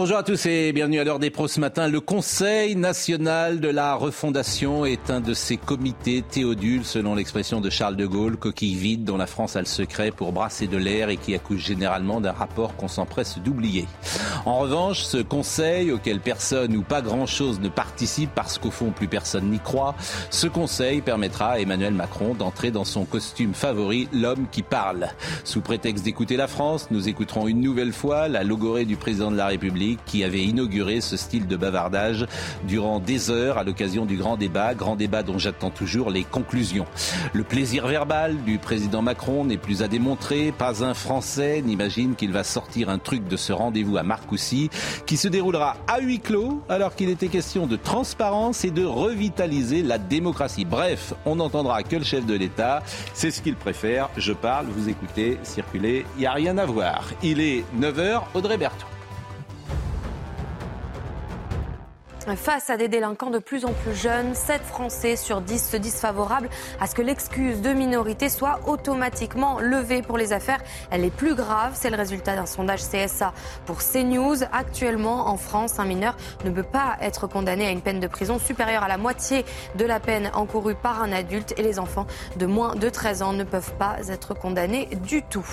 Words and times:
Bonjour 0.00 0.16
à 0.16 0.22
tous 0.22 0.46
et 0.46 0.72
bienvenue 0.72 0.98
à 0.98 1.04
l'heure 1.04 1.18
des 1.18 1.28
pros 1.28 1.46
ce 1.46 1.60
matin. 1.60 1.86
Le 1.86 2.00
Conseil 2.00 2.74
national 2.74 3.60
de 3.60 3.68
la 3.68 3.94
refondation 3.94 4.86
est 4.86 5.10
un 5.10 5.20
de 5.20 5.34
ces 5.34 5.58
comités 5.58 6.22
théodules, 6.22 6.86
selon 6.86 7.14
l'expression 7.14 7.60
de 7.60 7.68
Charles 7.68 7.96
de 7.96 8.06
Gaulle, 8.06 8.38
coquille 8.38 8.76
vide 8.76 9.04
dont 9.04 9.18
la 9.18 9.26
France 9.26 9.56
a 9.56 9.58
le 9.58 9.66
secret 9.66 10.10
pour 10.10 10.32
brasser 10.32 10.68
de 10.68 10.78
l'air 10.78 11.10
et 11.10 11.18
qui 11.18 11.34
accouche 11.34 11.66
généralement 11.66 12.22
d'un 12.22 12.32
rapport 12.32 12.76
qu'on 12.76 12.88
s'empresse 12.88 13.38
d'oublier. 13.40 13.86
En 14.46 14.60
revanche, 14.60 15.02
ce 15.02 15.18
Conseil, 15.18 15.92
auquel 15.92 16.20
personne 16.20 16.74
ou 16.74 16.80
pas 16.80 17.02
grand-chose 17.02 17.60
ne 17.60 17.68
participe 17.68 18.30
parce 18.34 18.56
qu'au 18.56 18.70
fond 18.70 18.92
plus 18.92 19.06
personne 19.06 19.50
n'y 19.50 19.60
croit, 19.60 19.94
ce 20.30 20.46
Conseil 20.46 21.02
permettra 21.02 21.50
à 21.50 21.58
Emmanuel 21.58 21.92
Macron 21.92 22.32
d'entrer 22.32 22.70
dans 22.70 22.86
son 22.86 23.04
costume 23.04 23.52
favori, 23.52 24.08
l'homme 24.14 24.46
qui 24.50 24.62
parle. 24.62 25.08
Sous 25.44 25.60
prétexte 25.60 26.06
d'écouter 26.06 26.38
la 26.38 26.48
France, 26.48 26.86
nous 26.90 27.06
écouterons 27.06 27.48
une 27.48 27.60
nouvelle 27.60 27.92
fois 27.92 28.28
la 28.28 28.44
logorée 28.44 28.86
du 28.86 28.96
président 28.96 29.30
de 29.30 29.36
la 29.36 29.48
République 29.48 29.89
qui 30.06 30.24
avait 30.24 30.42
inauguré 30.42 31.00
ce 31.00 31.16
style 31.16 31.46
de 31.46 31.56
bavardage 31.56 32.26
durant 32.64 33.00
des 33.00 33.30
heures 33.30 33.58
à 33.58 33.64
l'occasion 33.64 34.06
du 34.06 34.16
grand 34.16 34.36
débat, 34.36 34.74
grand 34.74 34.96
débat 34.96 35.22
dont 35.22 35.38
j'attends 35.38 35.70
toujours 35.70 36.10
les 36.10 36.24
conclusions. 36.24 36.86
Le 37.32 37.44
plaisir 37.44 37.86
verbal 37.86 38.42
du 38.44 38.58
président 38.58 39.02
Macron 39.02 39.44
n'est 39.44 39.56
plus 39.56 39.82
à 39.82 39.88
démontrer, 39.88 40.52
pas 40.52 40.84
un 40.84 40.94
Français 40.94 41.62
n'imagine 41.64 42.14
qu'il 42.14 42.32
va 42.32 42.44
sortir 42.44 42.88
un 42.88 42.98
truc 42.98 43.26
de 43.28 43.36
ce 43.36 43.52
rendez-vous 43.52 43.96
à 43.96 44.02
Marcoussis 44.02 44.70
qui 45.06 45.16
se 45.16 45.28
déroulera 45.28 45.76
à 45.86 46.00
huis 46.00 46.20
clos 46.20 46.62
alors 46.68 46.94
qu'il 46.94 47.08
était 47.08 47.28
question 47.28 47.66
de 47.66 47.76
transparence 47.76 48.64
et 48.64 48.70
de 48.70 48.84
revitaliser 48.84 49.82
la 49.82 49.98
démocratie. 49.98 50.64
Bref, 50.64 51.14
on 51.24 51.36
n'entendra 51.36 51.82
que 51.82 51.96
le 51.96 52.04
chef 52.04 52.26
de 52.26 52.34
l'État, 52.34 52.82
c'est 53.14 53.30
ce 53.30 53.42
qu'il 53.42 53.56
préfère, 53.56 54.10
je 54.16 54.32
parle, 54.32 54.66
vous 54.66 54.88
écoutez, 54.88 55.38
circulez, 55.42 56.04
il 56.16 56.20
n'y 56.20 56.26
a 56.26 56.32
rien 56.32 56.58
à 56.58 56.66
voir. 56.66 57.04
Il 57.22 57.40
est 57.40 57.64
9h, 57.78 58.22
Audrey 58.34 58.56
Berthaud. 58.56 58.99
Face 62.36 62.70
à 62.70 62.76
des 62.76 62.88
délinquants 62.88 63.30
de 63.30 63.38
plus 63.38 63.64
en 63.64 63.72
plus 63.72 63.94
jeunes, 63.94 64.34
7 64.34 64.62
Français 64.62 65.16
sur 65.16 65.40
10 65.40 65.70
se 65.70 65.76
disent 65.76 66.00
favorables 66.00 66.48
à 66.80 66.86
ce 66.86 66.94
que 66.94 67.02
l'excuse 67.02 67.60
de 67.60 67.72
minorité 67.72 68.28
soit 68.28 68.60
automatiquement 68.66 69.58
levée 69.58 70.02
pour 70.02 70.18
les 70.18 70.32
affaires 70.32 70.60
les 70.96 71.10
plus 71.10 71.34
graves. 71.34 71.72
C'est 71.74 71.90
le 71.90 71.96
résultat 71.96 72.36
d'un 72.36 72.46
sondage 72.46 72.82
CSA 72.82 73.32
pour 73.66 73.78
CNews. 73.78 74.44
Actuellement, 74.52 75.28
en 75.28 75.36
France, 75.36 75.78
un 75.78 75.84
mineur 75.84 76.16
ne 76.44 76.50
peut 76.50 76.62
pas 76.62 76.96
être 77.00 77.26
condamné 77.26 77.66
à 77.66 77.70
une 77.70 77.80
peine 77.80 78.00
de 78.00 78.06
prison 78.06 78.38
supérieure 78.38 78.82
à 78.82 78.88
la 78.88 78.98
moitié 78.98 79.44
de 79.76 79.84
la 79.84 80.00
peine 80.00 80.30
encourue 80.34 80.74
par 80.74 81.02
un 81.02 81.12
adulte 81.12 81.54
et 81.56 81.62
les 81.62 81.78
enfants 81.78 82.06
de 82.36 82.46
moins 82.46 82.74
de 82.74 82.88
13 82.88 83.22
ans 83.22 83.32
ne 83.32 83.44
peuvent 83.44 83.74
pas 83.74 83.96
être 84.08 84.34
condamnés 84.34 84.86
du 85.04 85.22
tout. 85.22 85.46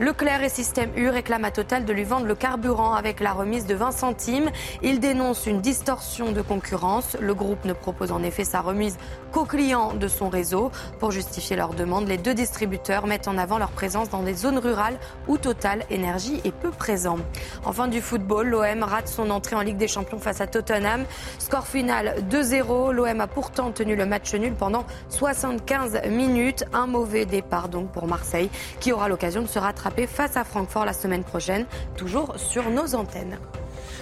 Leclerc 0.00 0.42
et 0.42 0.48
Système 0.48 0.90
U 0.96 1.10
réclament 1.10 1.44
à 1.44 1.50
Total 1.50 1.84
de 1.84 1.92
lui 1.92 2.04
vendre 2.04 2.24
le 2.24 2.34
carburant 2.34 2.94
avec 2.94 3.20
la 3.20 3.34
remise 3.34 3.66
de 3.66 3.74
20 3.74 3.90
centimes. 3.90 4.50
Il 4.80 4.98
dénonce 4.98 5.44
une 5.44 5.60
distorsion 5.60 6.32
de 6.32 6.40
concurrence. 6.40 7.18
Le 7.20 7.34
groupe 7.34 7.66
ne 7.66 7.74
propose 7.74 8.10
en 8.10 8.22
effet 8.22 8.44
sa 8.44 8.62
remise 8.62 8.96
qu'aux 9.30 9.44
clients 9.44 9.92
de 9.92 10.08
son 10.08 10.30
réseau. 10.30 10.70
Pour 11.00 11.10
justifier 11.10 11.54
leur 11.54 11.74
demande, 11.74 12.08
les 12.08 12.16
deux 12.16 12.32
distributeurs 12.32 13.06
mettent 13.06 13.28
en 13.28 13.36
avant 13.36 13.58
leur 13.58 13.72
présence 13.72 14.08
dans 14.08 14.22
des 14.22 14.32
zones 14.32 14.56
rurales 14.56 14.98
où 15.28 15.36
Total 15.36 15.84
Énergie 15.90 16.40
est 16.44 16.54
peu 16.54 16.70
présent. 16.70 17.18
Enfin 17.66 17.86
du 17.86 18.00
football, 18.00 18.48
l'OM 18.48 18.82
rate 18.82 19.06
son 19.06 19.28
entrée 19.28 19.56
en 19.56 19.60
Ligue 19.60 19.76
des 19.76 19.86
Champions 19.86 20.18
face 20.18 20.40
à 20.40 20.46
Tottenham. 20.46 21.04
Score 21.38 21.66
final 21.66 22.24
2-0. 22.30 22.92
L'OM 22.92 23.20
a 23.20 23.26
pourtant 23.26 23.70
tenu 23.70 23.96
le 23.96 24.06
match 24.06 24.32
nul 24.32 24.54
pendant 24.54 24.86
75 25.10 26.06
minutes. 26.08 26.64
Un 26.72 26.86
mauvais 26.86 27.26
départ 27.26 27.68
donc 27.68 27.92
pour 27.92 28.06
Marseille 28.06 28.48
qui 28.80 28.94
aura 28.94 29.10
l'occasion 29.10 29.42
de 29.42 29.46
se 29.46 29.58
rattraper 29.58 29.89
face 30.06 30.36
à 30.36 30.44
Francfort 30.44 30.84
la 30.84 30.92
semaine 30.92 31.24
prochaine, 31.24 31.66
toujours 31.96 32.38
sur 32.38 32.70
nos 32.70 32.94
antennes. 32.94 33.38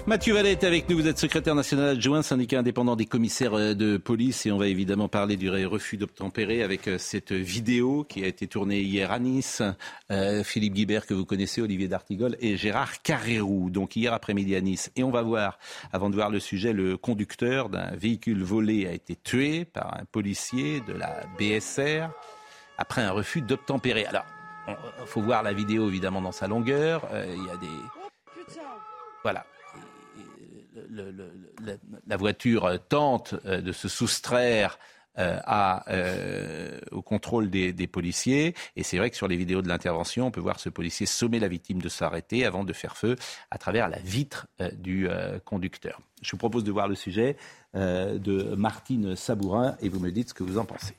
Mathieu 0.07 0.33
Vallet 0.33 0.53
est 0.53 0.65
avec 0.65 0.89
nous, 0.89 0.97
vous 0.97 1.07
êtes 1.07 1.19
secrétaire 1.19 1.55
national 1.55 1.89
adjoint, 1.91 2.23
syndicat 2.23 2.61
indépendant 2.61 2.97
des 2.97 3.05
commissaires 3.05 3.53
euh, 3.55 3.75
de 3.75 3.99
police 3.99 4.47
et 4.47 4.53
on 4.53 4.57
va 4.57 4.67
évidemment 4.67 5.09
parler 5.09 5.37
du 5.37 5.51
refus 5.51 5.99
d'obtempérer 5.99 6.63
avec 6.63 6.89
euh, 6.89 6.97
cette 6.99 7.33
vidéo 7.33 8.05
qui 8.09 8.25
a 8.25 8.27
été 8.27 8.47
tournée 8.47 8.81
hier 8.81 9.13
à 9.13 9.19
Nice. 9.19 9.63
Euh, 10.11 10.43
Philippe 10.45 10.75
Guibert 10.75 11.05
que 11.05 11.13
vous 11.13 11.27
connaissez, 11.27 11.61
Olivier 11.61 11.89
D'Artigol 11.89 12.37
et 12.41 12.57
Gérard 12.57 13.03
Carrérou, 13.03 13.69
donc 13.69 13.97
hier 13.97 14.15
après-midi 14.15 14.57
à 14.57 14.63
Nice. 14.63 14.91
Et 14.97 15.05
on 15.05 15.11
va 15.11 15.21
voir, 15.21 15.59
avant 15.93 16.09
de 16.09 16.15
voir 16.15 16.31
le 16.31 16.41
sujet, 16.41 16.73
le 16.73 16.97
conducteur 16.97 17.69
d'un 17.69 17.91
véhicule 17.91 18.43
volé 18.43 18.87
a 18.87 18.93
été 18.93 19.15
tué 19.15 19.67
par 19.67 19.95
un 19.95 20.05
policier 20.07 20.81
de 20.89 20.95
la 20.95 21.25
BSR 21.39 22.09
après 22.79 23.03
un 23.03 23.11
refus 23.11 23.43
d'obtempérer. 23.43 24.07
Alors, 24.07 24.25
il 24.69 25.07
faut 25.07 25.23
voir 25.23 25.43
la 25.43 25.53
vidéo 25.53 25.89
évidemment 25.89 26.21
dans 26.21 26.33
sa 26.33 26.47
longueur. 26.47 27.09
Euh, 27.13 27.35
il 27.37 27.47
y 27.47 27.51
a 27.51 27.57
des. 27.57 27.67
Voilà. 29.23 29.45
la 32.07 32.17
voiture 32.17 32.79
tente 32.89 33.35
euh, 33.45 33.61
de 33.61 33.73
se 33.73 33.89
soustraire 33.89 34.79
euh, 35.19 36.79
au 36.93 37.03
contrôle 37.03 37.51
des, 37.51 37.87
policiers. 37.89 38.55
Et 38.77 38.85
c'est 38.85 38.99
vrai 38.99 39.11
que 39.11 39.17
sur 39.17 39.27
les 39.27 39.37
vidéos 39.37 39.63
de 39.63 39.69
l'intervention, 39.69 40.27
on 40.27 40.31
peut 40.31 40.41
voir 40.41 40.61
ce 40.61 40.69
policier 40.69 41.07
sommer 41.07 41.41
la 41.41 41.49
victime 41.49 41.83
de 41.83 41.89
s'arrêter 41.89 42.47
avant 42.47 42.63
de 42.63 42.73
faire 42.73 42.97
feu 42.97 43.17
à 43.51 43.59
travers 43.59 43.89
la 43.89 43.99
vitre 43.99 44.47
du 44.75 45.09
conducteur. 45.45 46.01
Je 46.23 46.31
vous 46.31 46.37
propose 46.37 46.63
de 46.63 46.71
voir 46.71 46.87
le 46.87 46.95
sujet 46.95 47.37
de 47.75 48.55
Martine 48.55 49.17
Sabourin 49.17 49.77
et 49.81 49.89
vous 49.89 49.99
me 49.99 50.13
dites 50.13 50.29
ce 50.29 50.35
que 50.35 50.45
vous 50.45 50.57
en 50.59 50.65
pensez. 50.65 50.95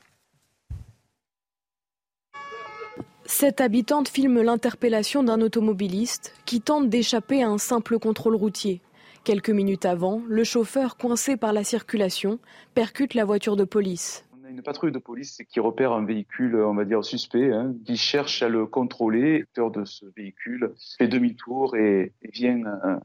Cette 3.31 3.61
habitante 3.61 4.09
filme 4.09 4.41
l'interpellation 4.41 5.21
d'un 5.21 5.39
automobiliste 5.41 6.33
qui 6.45 6.61
tente 6.61 6.89
d'échapper 6.89 7.43
à 7.43 7.47
un 7.47 7.59
simple 7.59 7.99
contrôle 7.99 8.35
routier. 8.35 8.81
Quelques 9.23 9.51
minutes 9.51 9.85
avant, 9.85 10.23
le 10.27 10.43
chauffeur, 10.43 10.97
coincé 10.97 11.37
par 11.37 11.53
la 11.53 11.63
circulation, 11.63 12.39
percute 12.73 13.13
la 13.13 13.25
voiture 13.25 13.55
de 13.55 13.65
police. 13.65 14.25
On 14.41 14.47
a 14.47 14.49
une 14.49 14.63
patrouille 14.63 14.91
de 14.91 14.97
police 14.97 15.41
qui 15.47 15.59
repère 15.59 15.93
un 15.93 16.03
véhicule, 16.03 16.55
on 16.55 16.73
va 16.73 16.85
dire 16.85 17.05
suspect, 17.05 17.53
hein, 17.53 17.75
qui 17.85 17.97
cherche 17.97 18.41
à 18.41 18.49
le 18.49 18.65
contrôler. 18.65 19.41
L'auteur 19.41 19.69
de 19.69 19.85
ce 19.85 20.07
véhicule 20.17 20.73
fait 20.97 21.07
demi-tour 21.07 21.77
et, 21.77 22.13
vient 22.33 22.65
euh, 22.65 22.97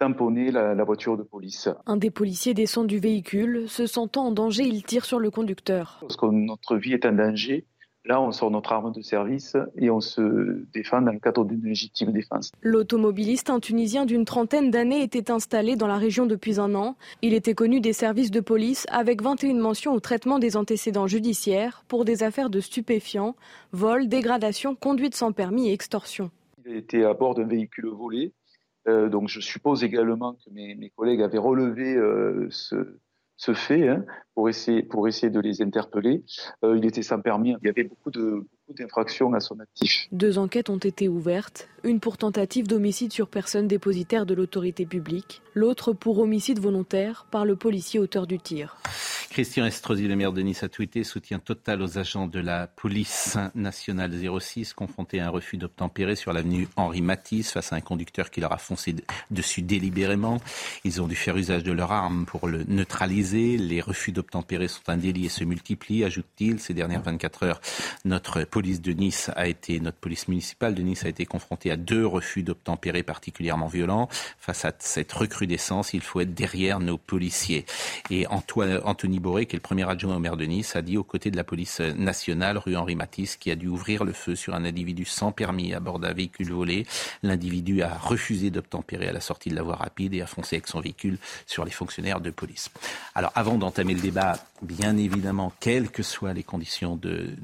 tamponner 0.00 0.50
la, 0.50 0.74
la, 0.74 0.84
voiture 0.84 1.16
de 1.16 1.22
police. 1.22 1.68
Un 1.86 1.96
des 1.96 2.10
policiers 2.10 2.52
descend 2.52 2.88
du 2.88 2.98
véhicule. 2.98 3.68
Se 3.68 3.86
sentant 3.86 4.26
en 4.26 4.32
danger, 4.32 4.64
il 4.64 4.82
tire 4.82 5.04
sur 5.04 5.20
le 5.20 5.30
conducteur. 5.30 5.98
Parce 6.00 6.16
que 6.16 6.26
notre 6.26 6.76
vie 6.76 6.94
est 6.94 7.06
en 7.06 7.12
danger, 7.12 7.64
Là, 8.08 8.22
on 8.22 8.32
sort 8.32 8.50
notre 8.50 8.72
arme 8.72 8.90
de 8.90 9.02
service 9.02 9.54
et 9.76 9.90
on 9.90 10.00
se 10.00 10.64
défend 10.72 11.02
dans 11.02 11.12
le 11.12 11.18
cadre 11.18 11.44
d'une 11.44 11.62
légitime 11.62 12.10
défense. 12.10 12.52
L'automobiliste, 12.62 13.50
un 13.50 13.60
Tunisien 13.60 14.06
d'une 14.06 14.24
trentaine 14.24 14.70
d'années, 14.70 15.02
était 15.02 15.30
installé 15.30 15.76
dans 15.76 15.86
la 15.86 15.98
région 15.98 16.24
depuis 16.24 16.58
un 16.58 16.74
an. 16.74 16.96
Il 17.20 17.34
était 17.34 17.52
connu 17.52 17.80
des 17.80 17.92
services 17.92 18.30
de 18.30 18.40
police 18.40 18.86
avec 18.90 19.20
21 19.20 19.60
mentions 19.60 19.92
au 19.92 20.00
traitement 20.00 20.38
des 20.38 20.56
antécédents 20.56 21.06
judiciaires 21.06 21.84
pour 21.86 22.06
des 22.06 22.22
affaires 22.22 22.48
de 22.48 22.60
stupéfiants, 22.60 23.36
vol, 23.72 24.08
dégradation, 24.08 24.74
conduite 24.74 25.14
sans 25.14 25.32
permis 25.32 25.68
et 25.68 25.74
extorsion. 25.74 26.30
Il 26.64 26.76
était 26.76 27.04
à 27.04 27.12
bord 27.12 27.34
d'un 27.34 27.44
véhicule 27.46 27.88
volé. 27.88 28.32
Euh, 28.88 29.10
donc 29.10 29.28
je 29.28 29.40
suppose 29.40 29.84
également 29.84 30.32
que 30.32 30.50
mes, 30.50 30.90
collègues 30.96 31.20
avaient 31.20 31.36
relevé 31.36 31.94
euh, 31.94 32.46
ce, 32.48 32.98
ce 33.38 33.54
fait 33.54 33.88
hein, 33.88 34.04
pour, 34.34 34.48
essayer, 34.50 34.82
pour 34.82 35.08
essayer 35.08 35.30
de 35.30 35.40
les 35.40 35.62
interpeller. 35.62 36.24
Euh, 36.64 36.76
il 36.76 36.84
était 36.84 37.02
sans 37.02 37.20
permis. 37.20 37.56
Il 37.62 37.66
y 37.66 37.70
avait 37.70 37.84
beaucoup 37.84 38.10
de 38.10 38.46
d'infractions 38.74 39.32
à 39.34 39.40
son 39.40 39.58
actif. 39.60 40.06
Deux 40.12 40.38
enquêtes 40.38 40.70
ont 40.70 40.78
été 40.78 41.08
ouvertes. 41.08 41.68
Une 41.84 42.00
pour 42.00 42.18
tentative 42.18 42.66
d'homicide 42.66 43.12
sur 43.12 43.28
personne 43.28 43.68
dépositaire 43.68 44.26
de 44.26 44.34
l'autorité 44.34 44.84
publique. 44.84 45.42
L'autre 45.54 45.92
pour 45.92 46.18
homicide 46.18 46.58
volontaire 46.58 47.26
par 47.30 47.44
le 47.44 47.56
policier 47.56 48.00
auteur 48.00 48.26
du 48.26 48.38
tir. 48.38 48.76
Christian 49.30 49.66
Estrosi, 49.66 50.08
le 50.08 50.16
maire 50.16 50.32
de 50.32 50.40
Nice, 50.40 50.64
a 50.64 50.68
tweeté 50.68 51.04
soutien 51.04 51.38
total 51.38 51.82
aux 51.82 51.98
agents 51.98 52.26
de 52.26 52.40
la 52.40 52.66
police 52.66 53.36
nationale 53.54 54.12
06 54.12 54.72
confrontés 54.72 55.20
à 55.20 55.26
un 55.26 55.30
refus 55.30 55.56
d'obtempérer 55.56 56.16
sur 56.16 56.32
l'avenue 56.32 56.66
Henri 56.76 57.02
Matisse 57.02 57.52
face 57.52 57.72
à 57.72 57.76
un 57.76 57.80
conducteur 57.80 58.30
qui 58.30 58.40
leur 58.40 58.52
a 58.52 58.58
foncé 58.58 58.96
dessus 59.30 59.62
délibérément. 59.62 60.38
Ils 60.82 61.00
ont 61.02 61.06
dû 61.06 61.14
faire 61.14 61.36
usage 61.36 61.62
de 61.62 61.72
leurs 61.72 61.92
armes 61.92 62.24
pour 62.26 62.48
le 62.48 62.64
neutraliser. 62.64 63.56
Les 63.58 63.80
refus 63.80 64.10
d'obtempérer 64.10 64.66
sont 64.66 64.88
un 64.88 64.96
délit 64.96 65.26
et 65.26 65.28
se 65.28 65.44
multiplient, 65.44 66.04
ajoute-t-il. 66.04 66.58
Ces 66.58 66.74
dernières 66.74 67.02
24 67.02 67.42
heures, 67.44 67.60
notre 68.04 68.42
police 68.42 68.57
de 68.60 68.92
Nice 68.92 69.30
a 69.36 69.46
été, 69.46 69.78
notre 69.78 69.98
police 69.98 70.26
municipale 70.26 70.74
de 70.74 70.82
Nice 70.82 71.04
a 71.04 71.08
été 71.08 71.26
confrontée 71.26 71.70
à 71.70 71.76
deux 71.76 72.04
refus 72.04 72.42
d'obtempérer 72.42 73.04
particulièrement 73.04 73.68
violents. 73.68 74.08
Face 74.38 74.64
à 74.64 74.72
cette 74.80 75.12
recrudescence, 75.12 75.94
il 75.94 76.00
faut 76.00 76.20
être 76.20 76.34
derrière 76.34 76.80
nos 76.80 76.98
policiers. 76.98 77.66
Et 78.10 78.26
Antoine, 78.26 78.80
Anthony 78.84 79.20
Boré, 79.20 79.46
qui 79.46 79.54
est 79.54 79.58
le 79.58 79.62
premier 79.62 79.88
adjoint 79.88 80.16
au 80.16 80.18
maire 80.18 80.36
de 80.36 80.44
Nice, 80.44 80.74
a 80.74 80.82
dit 80.82 80.96
aux 80.96 81.04
côtés 81.04 81.30
de 81.30 81.36
la 81.36 81.44
police 81.44 81.80
nationale, 81.80 82.58
rue 82.58 82.76
Henri 82.76 82.96
Matisse, 82.96 83.36
qui 83.36 83.52
a 83.52 83.54
dû 83.54 83.68
ouvrir 83.68 84.02
le 84.02 84.12
feu 84.12 84.34
sur 84.34 84.54
un 84.54 84.64
individu 84.64 85.04
sans 85.04 85.30
permis 85.30 85.72
à 85.72 85.78
bord 85.78 86.00
d'un 86.00 86.12
véhicule 86.12 86.50
volé. 86.50 86.84
L'individu 87.22 87.82
a 87.82 87.96
refusé 87.96 88.50
d'obtempérer 88.50 89.06
à 89.06 89.12
la 89.12 89.20
sortie 89.20 89.50
de 89.50 89.54
la 89.54 89.62
voie 89.62 89.76
rapide 89.76 90.14
et 90.14 90.20
a 90.20 90.26
foncé 90.26 90.56
avec 90.56 90.66
son 90.66 90.80
véhicule 90.80 91.18
sur 91.46 91.64
les 91.64 91.70
fonctionnaires 91.70 92.20
de 92.20 92.30
police. 92.30 92.70
Alors, 93.14 93.30
avant 93.36 93.56
d'entamer 93.56 93.94
le 93.94 94.00
débat, 94.00 94.36
bien 94.62 94.96
évidemment, 94.96 95.52
quelles 95.60 95.90
que 95.90 96.02
soient 96.02 96.32
les 96.32 96.42
conditions 96.42 96.96
de 96.96 97.36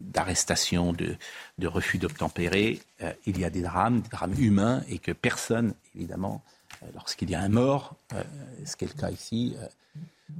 d'arrestation, 0.00 0.92
de, 0.92 1.16
de, 1.58 1.66
refus 1.66 1.98
d'obtempérer, 1.98 2.80
euh, 3.02 3.12
il 3.26 3.38
y 3.38 3.44
a 3.44 3.50
des 3.50 3.62
drames, 3.62 4.00
des 4.00 4.08
drames 4.08 4.34
humains, 4.38 4.82
et 4.88 4.98
que 4.98 5.12
personne, 5.12 5.74
évidemment, 5.94 6.42
euh, 6.82 6.86
lorsqu'il 6.94 7.30
y 7.30 7.34
a 7.34 7.40
un 7.40 7.48
mort, 7.48 7.96
euh, 8.12 8.22
ce 8.64 8.76
qui 8.76 8.84
est 8.84 8.94
le 8.94 9.00
cas 9.00 9.10
ici, 9.10 9.56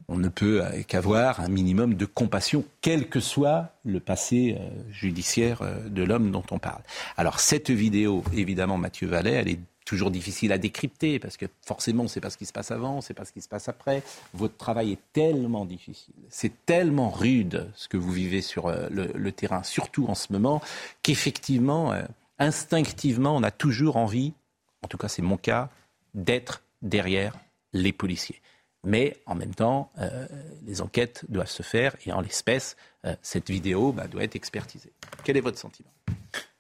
on 0.09 0.17
ne 0.17 0.29
peut 0.29 0.63
qu'avoir 0.89 1.41
un 1.41 1.49
minimum 1.49 1.95
de 1.95 2.07
compassion, 2.07 2.65
quel 2.81 3.09
que 3.09 3.21
soit 3.21 3.75
le 3.85 4.01
passé 4.01 4.59
judiciaire 4.91 5.61
de 5.87 6.03
l'homme 6.03 6.31
dont 6.31 6.43
on 6.51 6.59
parle. 6.59 6.83
Alors 7.19 7.39
cette 7.39 7.71
vidéo, 7.71 8.25
évidemment, 8.33 8.79
Mathieu 8.79 9.07
Vallet, 9.07 9.33
elle 9.33 9.49
est 9.49 9.61
toujours 9.85 10.11
difficile 10.11 10.53
à 10.53 10.59
décrypter 10.59 11.19
parce 11.19 11.37
que 11.37 11.47
forcément, 11.63 12.09
c'est 12.09 12.21
pas 12.21 12.31
ce 12.31 12.39
qui 12.39 12.47
se 12.47 12.53
passe 12.53 12.71
avant, 12.71 13.01
c'est 13.01 13.15
pas 13.15 13.25
ce 13.25 13.33
qui 13.33 13.41
se 13.41 13.49
passe 13.49 13.69
après. 13.69 14.03
Votre 14.33 14.57
travail 14.57 14.93
est 14.93 15.01
tellement 15.13 15.65
difficile, 15.65 16.15
c'est 16.31 16.65
tellement 16.67 17.11
rude 17.11 17.71
ce 17.75 17.89
que 17.89 17.97
vous 17.97 18.13
vivez 18.13 18.41
sur 18.41 18.67
euh, 18.67 18.89
le, 18.91 19.33
terrain, 19.33 19.63
surtout 19.63 20.07
en 20.07 20.15
ce 20.15 20.33
moment, 20.33 20.63
qu'effectivement, 21.03 21.93
euh, 21.93 22.03
instinctivement, 22.39 23.37
on 23.37 23.43
a 23.43 23.51
toujours 23.51 23.97
envie, 23.97 24.33
en 24.83 24.89
tout 24.89 24.99
cas 24.99 25.09
c'est 25.09 25.23
mon 25.23 25.37
cas, 25.37 25.71
d'être 26.15 26.63
derrière 26.83 27.35
les 27.73 27.93
policiers. 27.93 28.41
Mais 28.87 29.17
en 29.27 29.35
même 29.35 29.55
temps, 29.55 29.91
euh, 29.99 30.27
les 30.67 30.83
enquêtes 30.83 31.25
doivent 31.29 31.51
se 31.51 31.63
faire 31.63 31.97
et 32.05 32.13
en 32.13 32.21
l'espèce, 32.21 32.77
cette 33.21 33.51
vidéo 33.51 33.93
bah, 33.93 34.09
doit 34.09 34.25
être 34.25 34.35
expertisée. 34.35 34.91
Quel 35.25 35.37
est 35.37 35.43
votre 35.43 35.59
sentiment? 35.59 35.91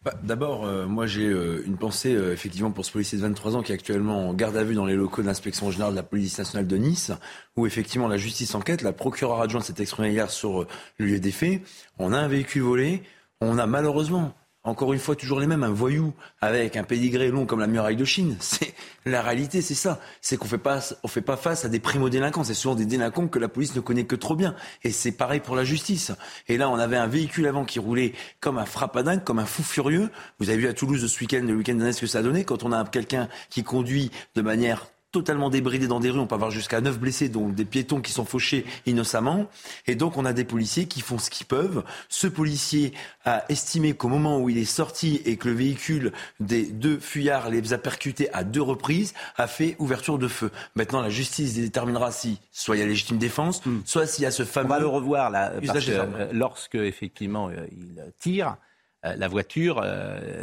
Bah, 0.05 0.13
d'abord, 0.23 0.67
euh, 0.67 0.87
moi 0.87 1.07
j'ai 1.07 1.27
euh, 1.27 1.63
une 1.67 1.79
pensée 1.79 2.15
euh, 2.15 2.35
effectivement 2.35 2.71
pour 2.71 2.85
ce 2.85 2.93
policier 2.93 3.17
de 3.17 3.23
23 3.23 3.57
ans 3.57 3.63
qui 3.63 3.73
est 3.73 3.75
actuellement 3.75 4.29
en 4.29 4.35
garde 4.35 4.55
à 4.55 4.63
vue 4.63 4.75
dans 4.75 4.85
les 4.85 4.97
locaux 4.97 5.23
d'inspection 5.23 5.71
générale 5.71 5.93
de 5.93 5.97
la 5.97 6.03
police 6.03 6.37
nationale 6.37 6.67
de 6.67 6.77
Nice, 6.77 7.11
où 7.57 7.67
effectivement 7.67 8.07
la 8.07 8.19
justice 8.19 8.55
enquête. 8.55 8.83
La 8.83 8.93
procureure 8.93 9.41
adjointe 9.41 9.65
s'est 9.65 9.81
exprimée 9.81 10.11
hier 10.11 10.31
sur 10.31 10.67
le 10.99 11.07
lieu 11.07 11.21
des 11.21 11.33
faits. 11.33 11.63
On 11.99 12.13
a 12.13 12.19
un 12.19 12.29
véhicule 12.29 12.63
volé. 12.63 13.03
On 13.41 13.57
a 13.57 13.67
malheureusement 13.67 14.35
encore 14.65 14.95
une 14.95 14.99
fois, 14.99 15.15
toujours 15.15 15.41
les 15.41 15.47
mêmes, 15.47 15.63
un 15.63 15.71
voyou 15.71 16.15
avec 16.41 16.77
un 16.77 16.85
pédigré 16.85 17.29
long 17.29 17.45
comme 17.45 17.61
la 17.61 17.67
muraille 17.67 17.97
de 17.97 18.05
Chine. 18.05 18.37
C'est 18.41 18.75
la 19.05 19.21
réalité, 19.21 19.61
c'est 19.61 19.75
ça. 19.75 20.01
C'est 20.23 20.39
qu'on 20.39 20.47
fait 20.47 20.57
pas, 20.57 20.81
fait 21.07 21.21
pas 21.21 21.37
face 21.37 21.67
à 21.67 21.69
des 21.69 21.79
primo-délinquants. 21.79 22.45
C'est 22.45 22.55
souvent 22.55 22.75
des 22.75 22.87
délinquants 22.87 23.29
que 23.29 23.39
la 23.39 23.49
police 23.49 23.75
ne 23.75 23.81
connaît 23.81 24.05
que 24.05 24.17
trop 24.17 24.35
bien. 24.35 24.55
Et 24.83 24.91
c'est 24.91 25.13
pareil 25.13 25.41
pour 25.41 25.57
la 25.57 25.65
justice. 25.65 26.13
Et 26.49 26.57
là, 26.57 26.71
on 26.71 26.77
avait 26.77 26.97
un 26.97 27.07
véhicule 27.07 27.47
avant 27.47 27.67
qui 27.67 27.79
roulait 27.79 28.15
comme 28.41 28.57
un 28.57 28.65
frappadingue, 28.65 29.23
comme 29.23 29.39
un 29.39 29.45
fou 29.45 29.63
furieux. 29.63 30.09
Vous 30.39 30.49
avez 30.49 30.59
vu 30.59 30.69
à 30.69 30.73
Toulouse 30.73 31.07
ce 31.07 31.21
week-end, 31.21 31.43
le 31.47 31.55
week-end 31.55 31.75
dernier, 31.75 31.93
ce 31.93 32.01
que 32.01 32.07
ça 32.07 32.23
donné 32.23 32.45
quand 32.45 32.65
on 32.65 32.73
a 32.73 32.83
quelqu'un 32.85 33.29
qui 33.51 33.63
conduit 33.63 34.11
de 34.35 34.41
manière 34.41 34.87
totalement 35.15 35.49
débridé 35.49 35.87
dans 35.87 36.01
des 36.01 36.11
rues. 36.11 36.19
On 36.19 36.27
peut 36.27 36.35
avoir 36.35 36.51
jusqu'à 36.51 36.81
neuf 36.81 36.99
blessés, 36.99 37.29
donc 37.29 37.55
des 37.55 37.65
piétons 37.65 38.01
qui 38.01 38.11
sont 38.11 38.25
fauchés 38.25 38.67
innocemment. 38.85 39.47
Et 39.87 39.95
donc, 39.95 40.17
on 40.17 40.25
a 40.25 40.33
des 40.33 40.45
policiers 40.45 40.87
qui 40.87 41.03
font 41.03 41.19
ce 41.19 41.31
qu'ils 41.31 41.47
peuvent. 41.47 41.85
Ce 42.09 42.27
policier 42.27 42.93
a 43.25 43.45
estimé 43.49 43.95
qu'au 43.95 44.09
moment 44.09 44.41
où 44.41 44.51
il 44.51 44.59
est 44.59 44.65
sorti 44.65 45.23
et 45.25 45.37
que 45.37 45.49
le 45.49 45.55
véhicule 45.55 46.13
des 46.41 46.67
deux 46.67 46.99
fuyards 46.99 47.49
les 47.49 47.73
a 47.73 47.79
percutés 47.79 48.29
à 48.33 48.43
deux 48.43 48.61
reprises, 48.61 49.15
a 49.37 49.47
fait 49.47 49.77
ouverture 49.79 50.19
de 50.19 50.27
feu. 50.27 50.51
Maintenant, 50.75 51.01
la 51.01 51.11
justice 51.11 51.55
déterminera 51.55 52.11
si 52.11 52.41
soit 52.51 52.77
il 52.77 52.81
y 52.81 52.83
a 52.83 52.87
légitime 52.87 53.19
défense, 53.19 53.65
hmm. 53.65 53.83
soit 53.85 54.09
s'il 54.09 54.25
y 54.25 54.27
a 54.27 54.33
ce 54.33 54.45
fameux. 54.45 54.67
On 54.67 54.75
va 54.75 54.81
le 54.81 54.87
revoir 54.89 55.31
là, 55.31 55.53
parce 55.65 55.87
que, 55.87 55.93
euh, 55.93 56.29
lorsque 56.33 56.75
effectivement 56.75 57.51
euh, 57.51 57.67
il 57.71 58.03
tire, 58.19 58.57
euh, 59.05 59.15
la 59.17 59.29
voiture 59.29 59.81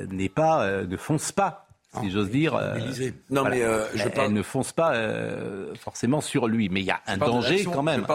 n'est 0.09 0.29
pas, 0.29 0.83
ne 0.83 0.97
fonce 0.97 1.33
pas 1.33 1.67
si 1.99 2.09
j'ose 2.09 2.29
dire. 2.29 2.55
Euh, 2.55 2.79
non, 3.29 3.43
mais 3.43 3.61
euh, 3.61 3.85
je 3.95 4.07
parle... 4.07 4.27
Elle 4.27 4.33
ne 4.33 4.43
fonce 4.43 4.71
pas 4.71 4.93
euh, 4.93 5.73
forcément 5.75 6.21
sur 6.21 6.47
lui, 6.47 6.69
mais 6.69 6.79
il 6.79 6.85
y 6.85 6.91
a 6.91 7.01
un 7.05 7.17
danger 7.17 7.65
quand 7.65 7.83
même. 7.83 8.05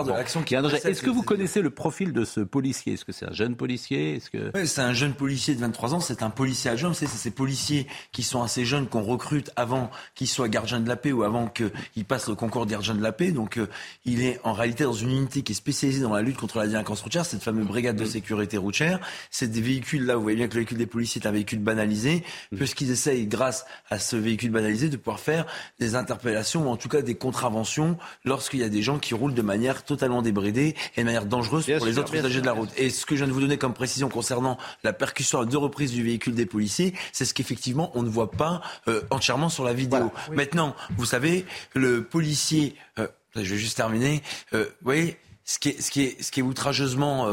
Est-ce 0.85 1.03
que 1.03 1.11
vous 1.11 1.23
connaissez 1.23 1.61
le 1.61 1.71
profil 1.71 2.13
de 2.13 2.25
ce 2.25 2.41
policier? 2.41 2.95
Est-ce 2.95 3.05
que 3.05 3.13
c'est 3.13 3.27
un 3.27 3.33
jeune 3.33 3.55
policier? 3.55 4.17
Est-ce 4.17 4.31
que 4.31 4.65
c'est 4.65 4.81
un 4.81 4.95
jeune 4.95 5.13
policier 5.13 5.55
de 5.55 5.61
23 5.61 5.95
ans 5.95 6.01
C'est 6.01 6.23
un 6.23 6.31
policier 6.31 6.71
adjoint. 6.71 6.95
C'est 6.95 7.07
ces 7.07 7.31
policiers 7.31 7.87
qui 8.13 8.23
sont 8.23 8.43
assez 8.43 8.65
jeunes 8.65 8.87
qu'on 8.87 9.03
recrute 9.03 9.51
avant 9.57 9.91
qu'ils 10.15 10.29
soient 10.29 10.49
gardiens 10.49 10.81
de 10.81 10.89
la 10.89 10.97
paix 10.97 11.13
ou 11.13 11.23
avant 11.23 11.49
qu'ils 11.49 12.05
passent 12.07 12.29
le 12.29 12.35
concours 12.35 12.65
de 12.65 12.71
gardien 12.71 12.95
de 12.95 13.03
la 13.03 13.13
paix. 13.13 13.31
Donc, 13.31 13.61
il 14.05 14.23
est 14.23 14.41
en 14.45 14.55
réalité 14.55 14.85
dans 14.85 14.93
une 14.93 15.11
unité 15.11 15.43
qui 15.43 15.53
est 15.53 15.57
spécialisée 15.57 16.01
dans 16.01 16.15
la 16.15 16.23
lutte 16.23 16.39
contre 16.39 16.59
la 16.59 16.67
délinquance 16.67 17.03
routière. 17.03 17.27
Cette 17.27 17.43
fameuse 17.43 17.67
brigade 17.67 17.97
de 17.97 18.07
sécurité 18.07 18.57
routière. 18.57 19.01
C'est 19.31 19.49
des 19.49 19.61
véhicules 19.61 20.07
là. 20.07 20.17
Vous 20.17 20.23
voyez 20.23 20.37
bien 20.37 20.49
que 20.49 20.55
le 20.55 20.61
véhicule 20.61 20.79
des 20.79 20.87
policiers 20.87 21.21
est 21.21 21.27
un 21.27 21.33
véhicule 21.33 21.59
banalisé, 21.59 22.23
mm. 22.53 22.57
puisqu'ils 22.57 22.91
essayent 22.91 23.27
grâce 23.27 23.66
à 23.91 23.99
ce 23.99 24.17
véhicule 24.17 24.51
banalisé 24.51 24.89
de 24.89 24.97
pouvoir 24.97 25.21
faire 25.21 25.47
des 25.79 25.95
interpellations 25.95 26.69
ou 26.69 26.71
en 26.71 26.77
tout 26.77 26.89
cas 26.89 27.03
des 27.03 27.15
contraventions 27.15 27.99
lorsqu'il 28.25 28.61
y 28.61 28.65
a 28.65 28.69
des 28.69 28.83
gens 28.83 28.99
qui 28.99 29.15
roulent 29.15 29.35
de 29.35 29.43
manière 29.43 29.85
totalement 29.85 30.23
débridée 30.23 30.75
et 30.97 31.01
de 31.01 31.05
manière 31.05 31.27
dangereuse 31.27 31.67
pour 31.79 31.87
les 31.87 31.99
autres 31.99 32.15
usagers 32.15 32.41
de 32.41 32.47
la 32.47 32.53
route. 32.53 32.71
Et 32.77 32.91
ce 32.91 33.07
que 33.07 33.15
je 33.15 33.21
viens 33.21 33.29
de 33.29 33.33
vous 33.33 33.41
donner 33.41 33.59
comme 33.59 33.75
précision 33.75 34.09
concernant 34.09 34.59
la 34.85 34.93
percussion 34.93 35.41
à 35.41 35.45
deux 35.45 35.59
reprises 35.59 35.93
du 35.93 36.03
véhicule 36.03 36.35
des 36.35 36.47
policiers, 36.47 36.95
c'est 37.13 37.25
ce 37.25 37.35
qu'effectivement 37.35 37.91
on 37.95 38.03
ne 38.03 38.09
voit 38.09 38.31
pas 38.31 38.63
euh, 38.89 39.03
entièrement 39.11 39.49
sur 39.49 39.65
la 39.65 39.73
vidéo. 39.73 40.13
Maintenant, 40.33 40.75
vous 40.97 41.07
savez, 41.07 41.47
le 41.75 42.05
policier, 42.05 42.75
euh, 42.99 43.09
je 43.35 43.41
vais 43.41 43.59
juste 43.59 43.77
terminer, 43.77 44.23
euh, 44.53 44.65
vous 44.65 44.85
voyez, 44.85 45.19
ce 45.45 45.59
qui 45.59 45.71
est, 45.71 45.81
ce 45.81 45.91
qui 45.91 46.03
est, 46.03 46.23
ce 46.23 46.31
qui 46.31 46.41
est 46.41 46.43
outrageusement 46.43 47.29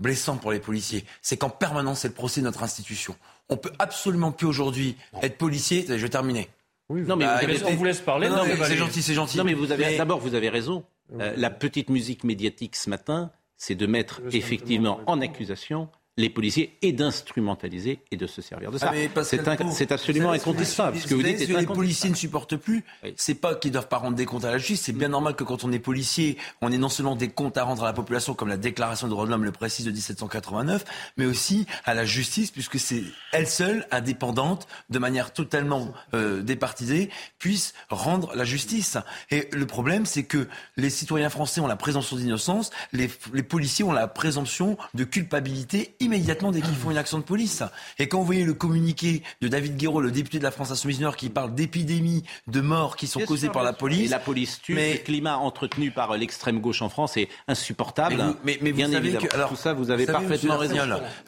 blessant 0.00 0.36
pour 0.36 0.52
les 0.52 0.60
policiers, 0.60 1.04
c'est 1.22 1.36
qu'en 1.36 1.50
permanence, 1.50 2.00
c'est 2.00 2.08
le 2.08 2.14
procès 2.14 2.40
de 2.40 2.46
notre 2.46 2.62
institution. 2.62 3.16
On 3.48 3.56
peut 3.56 3.72
absolument 3.78 4.32
plus 4.32 4.46
aujourd'hui 4.46 4.96
être 5.22 5.38
policier. 5.38 5.84
Je 5.88 5.94
vais 5.94 6.08
terminer. 6.08 6.48
Oui, 6.90 7.02
non, 7.02 7.16
mais 7.16 7.26
bah, 7.26 7.40
on 7.66 7.74
vous 7.74 7.84
laisse 7.84 8.00
parler. 8.00 8.28
Non, 8.28 8.44
c'est 8.62 8.76
gentil, 8.76 9.02
c'est 9.02 9.14
gentil. 9.14 9.36
Non, 9.36 9.44
mais 9.44 9.54
vous 9.54 9.72
avez 9.72 9.96
d'abord, 9.96 10.20
vous 10.20 10.34
avez 10.34 10.48
raison. 10.48 10.84
Euh, 11.20 11.32
la 11.36 11.50
petite 11.50 11.88
musique 11.88 12.24
médiatique 12.24 12.76
ce 12.76 12.90
matin, 12.90 13.30
c'est 13.56 13.74
de 13.74 13.86
mettre 13.86 14.20
effectivement 14.32 15.00
en 15.06 15.20
accusation 15.20 15.88
les 16.18 16.28
policiers 16.28 16.76
et 16.82 16.92
d'instrumentaliser 16.92 18.00
et 18.10 18.16
de 18.16 18.26
se 18.26 18.42
servir 18.42 18.72
de 18.72 18.78
ça. 18.78 18.92
Ah, 18.92 19.22
c'est 19.22 19.92
absolument 19.92 20.32
incontestable. 20.32 20.98
Ce 20.98 21.06
que 21.06 21.14
vous, 21.14 21.22
dites 21.22 21.46
que 21.46 21.56
les 21.56 21.64
policiers 21.64 22.10
ne 22.10 22.16
supportent 22.16 22.56
plus, 22.56 22.84
c'est 23.16 23.36
pas 23.36 23.54
qu'ils 23.54 23.70
doivent 23.70 23.88
pas 23.88 23.98
rendre 23.98 24.16
des 24.16 24.26
comptes 24.26 24.44
à 24.44 24.50
la 24.50 24.58
justice. 24.58 24.82
C'est 24.82 24.92
bien 24.92 25.08
normal 25.08 25.36
que 25.36 25.44
quand 25.44 25.62
on 25.62 25.70
est 25.70 25.78
policier, 25.78 26.36
on 26.60 26.72
ait 26.72 26.78
non 26.78 26.88
seulement 26.88 27.14
des 27.14 27.28
comptes 27.28 27.56
à 27.56 27.62
rendre 27.62 27.84
à 27.84 27.86
la 27.86 27.92
population, 27.92 28.34
comme 28.34 28.48
la 28.48 28.56
Déclaration 28.56 29.06
des 29.06 29.12
droits 29.12 29.26
de 29.26 29.30
l'homme 29.30 29.44
le 29.44 29.52
précise 29.52 29.86
de 29.86 29.92
1789, 29.92 30.84
mais 31.16 31.24
aussi 31.24 31.66
à 31.84 31.94
la 31.94 32.04
justice, 32.04 32.50
puisque 32.50 32.80
c'est 32.80 33.04
elle 33.32 33.46
seule, 33.46 33.86
indépendante, 33.92 34.66
de 34.90 34.98
manière 34.98 35.32
totalement 35.32 35.92
euh, 36.14 36.42
départisée, 36.42 37.10
puisse 37.38 37.74
rendre 37.90 38.34
la 38.34 38.44
justice. 38.44 38.98
Et 39.30 39.48
le 39.52 39.66
problème, 39.66 40.04
c'est 40.04 40.24
que 40.24 40.48
les 40.76 40.90
citoyens 40.90 41.30
français 41.30 41.60
ont 41.60 41.68
la 41.68 41.76
présomption 41.76 42.16
d'innocence, 42.16 42.70
les, 42.92 43.08
les 43.32 43.44
policiers 43.44 43.84
ont 43.84 43.92
la 43.92 44.08
présomption 44.08 44.76
de 44.94 45.04
culpabilité 45.04 45.94
immédiatement 46.08 46.50
dès 46.50 46.60
qu'ils 46.60 46.74
font 46.74 46.90
une 46.90 46.96
action 46.96 47.18
de 47.18 47.22
police. 47.22 47.62
Et 47.98 48.08
quand 48.08 48.18
vous 48.18 48.24
voyez 48.24 48.44
le 48.44 48.54
communiqué 48.54 49.22
de 49.40 49.48
David 49.48 49.76
Guéraud, 49.76 50.00
le 50.00 50.10
député 50.10 50.38
de 50.38 50.44
la 50.44 50.50
France 50.50 50.70
Insoumise 50.70 51.00
Nord, 51.00 51.16
qui 51.16 51.28
parle 51.28 51.54
d'épidémies 51.54 52.24
de 52.46 52.60
morts 52.60 52.96
qui 52.96 53.06
sont 53.06 53.20
causées 53.20 53.50
par 53.50 53.62
la 53.62 53.72
police. 53.72 54.06
Et 54.06 54.08
la 54.08 54.18
police 54.18 54.60
tue. 54.62 54.74
Mais... 54.74 54.94
Le 54.94 54.98
climat 54.98 55.36
entretenu 55.36 55.90
par 55.90 56.16
l'extrême 56.16 56.60
gauche 56.60 56.82
en 56.82 56.88
France 56.88 57.16
est 57.16 57.28
insupportable. 57.46 58.34
Mais 58.44 58.58
vous, 58.60 58.72
Bien 58.72 58.90
savez 58.90 59.12
que, 59.12 59.34
alors, 59.34 59.50
tout 59.50 59.56
ça, 59.56 59.74
vous 59.74 59.90
avez 59.90 60.06
parfaitement 60.06 60.56
raison. 60.56 60.76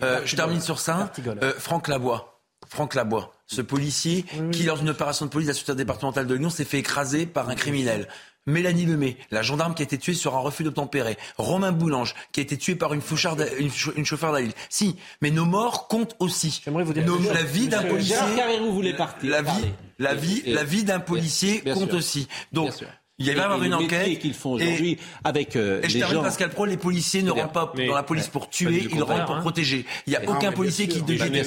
Euh, 0.02 0.22
je 0.24 0.36
termine 0.36 0.60
sur 0.60 0.78
ça. 0.78 1.12
Euh, 1.42 1.52
Franck 1.58 1.88
Labois. 1.88 2.40
Franck 2.68 2.94
Labois, 2.94 3.32
ce 3.46 3.62
policier 3.62 4.24
qui, 4.52 4.62
lors 4.62 4.78
d'une 4.78 4.90
opération 4.90 5.26
de 5.26 5.30
police 5.30 5.48
de 5.48 5.54
la 5.66 5.74
départementale 5.74 6.26
de 6.26 6.34
Lyon, 6.34 6.50
s'est 6.50 6.64
fait 6.64 6.78
écraser 6.78 7.26
par 7.26 7.48
un 7.48 7.54
criminel. 7.56 8.06
Mélanie 8.50 8.86
Lemay, 8.86 9.16
la 9.30 9.42
gendarme 9.42 9.74
qui 9.74 9.82
a 9.82 9.84
été 9.84 9.98
tuée 9.98 10.14
sur 10.14 10.36
un 10.36 10.40
refus 10.40 10.64
d'obtempérer. 10.64 11.16
Romain 11.38 11.72
Boulange, 11.72 12.14
qui 12.32 12.40
a 12.40 12.42
été 12.42 12.58
tué 12.58 12.74
par 12.74 12.92
une, 12.92 13.00
une, 13.58 13.70
une 13.96 14.04
chauffeur 14.04 14.32
d'asile. 14.32 14.52
Si, 14.68 14.96
mais 15.22 15.30
nos 15.30 15.44
morts 15.44 15.88
comptent 15.88 16.16
aussi. 16.18 16.60
J'aimerais 16.64 16.84
vous 16.84 16.92
dire 16.92 17.04
la 17.32 17.42
vie 17.42 17.68
d'un 17.68 17.82
policier. 17.82 18.16
partir. 18.92 19.30
La 19.30 19.42
vie, 19.42 19.72
la 19.98 20.14
vie, 20.14 20.42
la 20.46 20.64
vie 20.64 20.84
d'un 20.84 21.00
policier 21.00 21.60
compte 21.60 21.94
aussi. 21.94 22.28
Donc, 22.52 22.72
Il 23.20 23.26
y 23.26 23.30
avait 23.30 23.40
avoir 23.40 23.62
une 23.62 23.74
enquête 23.74 24.18
qu'ils 24.18 24.34
font 24.34 24.52
aujourd'hui 24.52 24.98
avec 25.24 25.54
euh, 25.54 25.82
et 25.82 25.88
je 25.90 25.98
les 25.98 26.06
gens. 26.06 26.22
Pascal 26.22 26.48
Pro, 26.50 26.64
les 26.64 26.78
policiers 26.78 27.22
ne 27.22 27.30
rentrent 27.30 27.52
pas 27.52 27.72
dans 27.86 27.94
la 27.94 28.02
police 28.02 28.28
pour 28.28 28.48
tuer, 28.48 28.88
ils 28.90 29.02
rentrent 29.02 29.26
pour 29.26 29.38
protéger. 29.40 29.84
Il 30.06 30.10
n'y 30.10 30.16
a 30.16 30.28
aucun 30.28 30.52
policier 30.52 30.88
qui 30.88 31.02
devient 31.02 31.42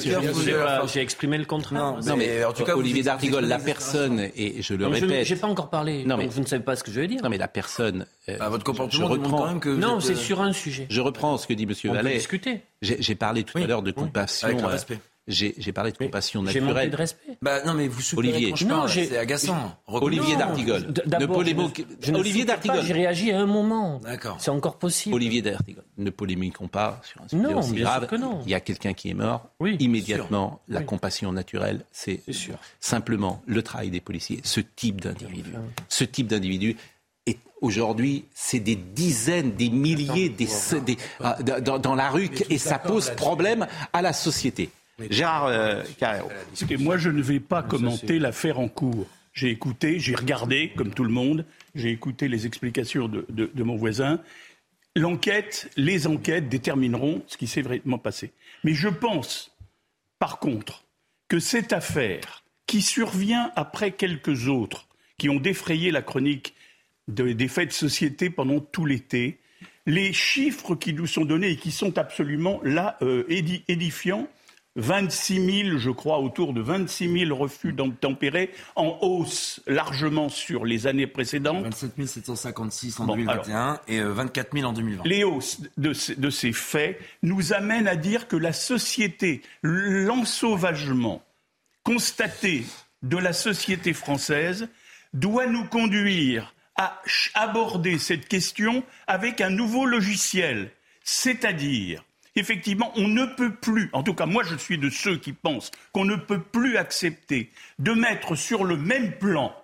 J'ai 0.86 1.00
exprimé 1.00 1.36
le 1.36 1.44
contraire. 1.44 1.96
Non, 2.04 2.16
mais 2.16 2.44
en 2.44 2.52
tout 2.52 2.64
cas, 2.64 2.76
Olivier 2.76 3.02
D'Artigol, 3.02 3.44
la 3.44 3.58
personne, 3.58 4.30
et 4.36 4.62
je 4.62 4.74
le 4.74 4.86
répète. 4.86 5.26
J'ai 5.26 5.36
pas 5.36 5.48
encore 5.48 5.70
parlé. 5.70 6.04
Non, 6.04 6.16
mais 6.16 6.26
vous 6.26 6.40
ne 6.40 6.46
savez 6.46 6.62
pas 6.62 6.76
ce 6.76 6.84
que 6.84 6.92
je 6.92 7.00
veux 7.00 7.08
dire. 7.08 7.20
Non, 7.22 7.28
mais 7.28 7.38
la 7.38 7.48
personne. 7.48 8.06
Bah, 8.26 8.48
votre 8.48 8.64
comportement 8.64 9.06
je 9.06 9.12
reprends, 9.12 9.38
quand 9.38 9.46
même 9.48 9.60
que. 9.60 9.68
Non, 9.68 10.00
c'est 10.00 10.14
sur 10.14 10.40
un 10.40 10.52
sujet. 10.52 10.86
Je 10.88 11.00
reprends 11.00 11.36
ce 11.36 11.46
que 11.46 11.54
dit 11.54 11.66
Monsieur 11.66 11.92
Vallet. 11.92 12.14
discuter. 12.14 12.62
J'ai 12.82 13.14
parlé 13.14 13.42
tout 13.42 13.58
à 13.58 13.66
l'heure 13.66 13.82
de 13.82 13.90
compassion. 13.90 14.48
J'ai 15.26 15.72
parlé 15.72 15.90
de 15.90 15.96
compassion 15.96 16.42
naturelle. 16.42 16.84
J'ai 16.84 16.90
de 16.90 16.96
respect. 16.96 17.38
Bah, 17.40 17.64
non, 17.64 17.72
mais 17.72 17.88
vous 17.88 18.02
Olivier, 18.18 18.52
non, 18.66 18.86
c'est 18.86 19.16
agaçant. 19.16 19.74
Olivier 19.86 20.36
D'Artigol. 20.36 20.92
Ne. 21.06 22.14
Olivier 22.16 22.44
D'Artigol. 22.44 22.84
J'ai 22.84 22.92
réagi 22.92 23.32
à 23.32 23.40
un 23.40 23.46
moment. 23.46 24.00
D'accord. 24.00 24.36
C'est 24.38 24.50
encore 24.50 24.78
possible. 24.78 25.14
Olivier 25.14 25.40
D'Artigol. 25.40 25.84
Ne 25.96 26.10
polémiquons 26.10 26.68
pas 26.68 27.00
sur 27.04 27.22
un 27.22 27.28
sujet 27.28 27.42
non, 27.42 27.58
aussi 27.58 27.74
grave. 27.74 28.06
Que 28.06 28.16
non. 28.16 28.42
Il 28.44 28.50
y 28.50 28.54
a 28.54 28.60
quelqu'un 28.60 28.92
qui 28.92 29.08
est 29.08 29.14
mort. 29.14 29.48
Oui, 29.60 29.76
Immédiatement, 29.80 30.60
la 30.68 30.82
compassion 30.82 31.32
naturelle, 31.32 31.84
c'est 31.90 32.20
simplement 32.80 33.42
le 33.46 33.62
travail 33.62 33.90
des 33.90 34.00
policiers. 34.00 34.40
Ce 34.44 34.60
type 34.60 35.00
d'individu. 35.00 35.52
Ce 35.88 36.04
type 36.04 36.26
d'individu 36.26 36.76
et 37.26 37.38
aujourd'hui, 37.62 38.26
c'est 38.34 38.60
des 38.60 38.76
dizaines, 38.76 39.52
des 39.52 39.70
milliers 39.70 40.28
des, 40.28 40.48
ah, 41.20 41.38
dans, 41.42 41.78
dans, 41.78 41.94
la 41.94 42.10
rue 42.10 42.28
et 42.50 42.58
ça 42.58 42.78
pose 42.78 43.10
problème 43.10 43.66
à 43.94 44.02
la 44.02 44.12
société. 44.12 44.70
Gérard 45.10 45.46
euh, 45.46 45.82
Carrero. 45.98 46.30
Moi, 46.78 46.98
je 46.98 47.10
ne 47.10 47.22
vais 47.22 47.40
pas 47.40 47.62
commenter 47.62 48.18
l'affaire 48.18 48.58
en 48.58 48.68
cours. 48.68 49.06
J'ai 49.32 49.50
écouté, 49.50 49.98
j'ai 49.98 50.14
regardé, 50.14 50.72
comme 50.76 50.94
tout 50.94 51.02
le 51.02 51.10
monde, 51.10 51.44
j'ai 51.74 51.90
écouté 51.90 52.28
les 52.28 52.46
explications 52.46 53.08
de, 53.08 53.26
de, 53.28 53.62
mon 53.64 53.74
voisin. 53.74 54.20
L'enquête, 54.94 55.70
les 55.76 56.06
enquêtes 56.06 56.48
détermineront 56.48 57.22
ce 57.26 57.36
qui 57.36 57.48
s'est 57.48 57.62
vraiment 57.62 57.98
passé. 57.98 58.32
Mais 58.62 58.74
je 58.74 58.88
pense, 58.88 59.50
par 60.20 60.38
contre, 60.38 60.84
que 61.26 61.40
cette 61.40 61.72
affaire, 61.72 62.44
qui 62.66 62.80
survient 62.80 63.50
après 63.56 63.90
quelques 63.90 64.48
autres 64.48 64.86
qui 65.18 65.28
ont 65.28 65.40
défrayé 65.40 65.90
la 65.90 66.02
chronique 66.02 66.54
des 67.08 67.48
faits 67.48 67.68
de 67.68 67.72
société 67.74 68.30
pendant 68.30 68.60
tout 68.60 68.86
l'été, 68.86 69.38
les 69.86 70.12
chiffres 70.12 70.74
qui 70.74 70.94
nous 70.94 71.06
sont 71.06 71.24
donnés 71.24 71.50
et 71.50 71.56
qui 71.56 71.70
sont 71.70 71.98
absolument 71.98 72.60
là 72.62 72.96
euh, 73.02 73.24
édifiants, 73.28 74.28
26 74.76 75.62
000, 75.64 75.78
je 75.78 75.90
crois, 75.90 76.18
autour 76.18 76.52
de 76.52 76.60
26 76.60 77.26
000 77.26 77.36
refus 77.36 77.72
d'obtempérer, 77.72 78.50
en 78.74 78.98
hausse 79.02 79.60
largement 79.66 80.28
sur 80.28 80.64
les 80.64 80.86
années 80.86 81.06
précédentes. 81.06 81.62
27 81.62 82.06
756 82.06 83.00
en 83.00 83.06
2021 83.06 83.80
et 83.86 84.00
24 84.00 84.46
euh, 84.46 84.58
000 84.58 84.70
en 84.70 84.72
2020. 84.72 85.02
Les 85.06 85.24
hausses 85.24 85.60
de, 85.76 85.92
de 86.18 86.30
ces 86.30 86.52
faits 86.52 86.98
nous 87.22 87.52
amènent 87.52 87.88
à 87.88 87.96
dire 87.96 88.26
que 88.26 88.36
la 88.36 88.52
société, 88.52 89.42
l'ensauvagement 89.62 91.22
constaté 91.84 92.64
de 93.02 93.16
la 93.16 93.32
société 93.32 93.92
française 93.92 94.68
doit 95.12 95.46
nous 95.46 95.66
conduire 95.66 96.54
à 96.76 97.00
aborder 97.34 97.98
cette 97.98 98.26
question 98.26 98.82
avec 99.06 99.40
un 99.40 99.50
nouveau 99.50 99.86
logiciel, 99.86 100.70
c'est-à-dire 101.04 102.02
effectivement, 102.36 102.92
on 102.96 103.08
ne 103.08 103.26
peut 103.26 103.54
plus, 103.54 103.90
en 103.92 104.02
tout 104.02 104.14
cas 104.14 104.26
moi 104.26 104.42
je 104.44 104.56
suis 104.56 104.78
de 104.78 104.90
ceux 104.90 105.16
qui 105.16 105.32
pensent 105.32 105.70
qu'on 105.92 106.04
ne 106.04 106.16
peut 106.16 106.42
plus 106.42 106.76
accepter 106.76 107.50
de 107.78 107.92
mettre 107.92 108.34
sur 108.34 108.64
le 108.64 108.76
même 108.76 109.18
plan 109.18 109.54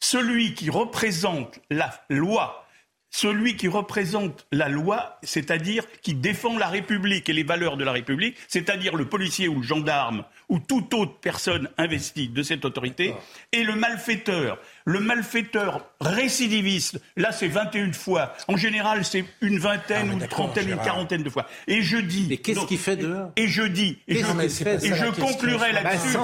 celui 0.00 0.54
qui 0.54 0.68
représente 0.68 1.60
la 1.70 2.04
loi, 2.10 2.66
celui 3.10 3.56
qui 3.56 3.68
représente 3.68 4.46
la 4.50 4.68
loi, 4.68 5.18
c'est-à-dire 5.22 5.84
qui 6.00 6.14
défend 6.14 6.58
la 6.58 6.66
République 6.66 7.28
et 7.28 7.32
les 7.32 7.44
valeurs 7.44 7.76
de 7.76 7.84
la 7.84 7.92
République, 7.92 8.36
c'est-à-dire 8.48 8.96
le 8.96 9.04
policier 9.04 9.48
ou 9.48 9.60
le 9.60 9.62
gendarme 9.62 10.24
ou 10.48 10.58
toute 10.58 10.92
autre 10.94 11.20
personne 11.20 11.68
investie 11.78 12.28
de 12.28 12.42
cette 12.42 12.64
autorité, 12.64 13.14
et 13.52 13.62
le 13.62 13.74
malfaiteur 13.74 14.58
le 14.84 15.00
malfaiteur 15.00 15.86
récidiviste, 16.00 17.00
là 17.16 17.32
c'est 17.32 17.48
21 17.48 17.92
fois. 17.92 18.34
En 18.48 18.56
général, 18.56 19.04
c'est 19.04 19.24
une 19.40 19.58
vingtaine 19.58 20.08
ah, 20.10 20.14
ou 20.14 20.18
une 20.18 20.28
trentaine, 20.28 20.68
une 20.68 20.78
quarantaine 20.78 21.22
de 21.22 21.30
fois. 21.30 21.46
Et 21.66 21.82
je 21.82 21.98
dis. 21.98 22.26
Mais 22.28 22.36
qu'est-ce 22.36 22.66
qu'il 22.66 22.78
fait 22.78 22.96
dehors 22.96 23.30
Et 23.36 23.48
je 23.48 23.62
dis. 23.62 23.98
Et 24.08 24.16
je, 24.16 24.20
et 24.20 24.94
je 24.94 25.20
conclurai 25.20 25.72
là-dessus. 25.72 26.16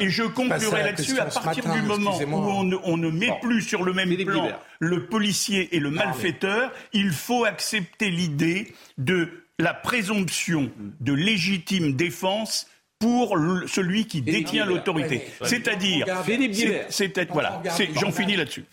Et 0.00 0.08
je 0.08 0.22
conclurai 0.24 0.82
là-dessus 0.82 1.18
à 1.18 1.26
partir 1.26 1.72
du 1.72 1.82
moment 1.82 2.18
où 2.18 2.80
on 2.84 2.96
ne, 2.96 3.10
met 3.10 3.32
plus 3.40 3.62
sur 3.62 3.82
le 3.82 3.92
même 3.92 4.14
plan 4.24 4.50
le 4.78 5.06
policier 5.06 5.74
et 5.74 5.80
le 5.80 5.90
malfaiteur, 5.90 6.72
il 6.92 7.10
faut 7.10 7.44
accepter 7.44 8.10
l'idée 8.10 8.72
de 8.98 9.28
la 9.58 9.72
présomption 9.72 10.70
de 11.00 11.12
légitime 11.12 11.94
défense 11.94 12.66
pour 12.98 13.36
celui 13.66 14.06
qui 14.06 14.22
détient 14.22 14.64
l'autorité. 14.64 15.26
C'est-à-dire, 15.42 16.06
c'est 16.88 17.30
voilà, 17.30 17.62
j'en 18.00 18.10
finis 18.10 18.36
là-dessus. 18.36 18.64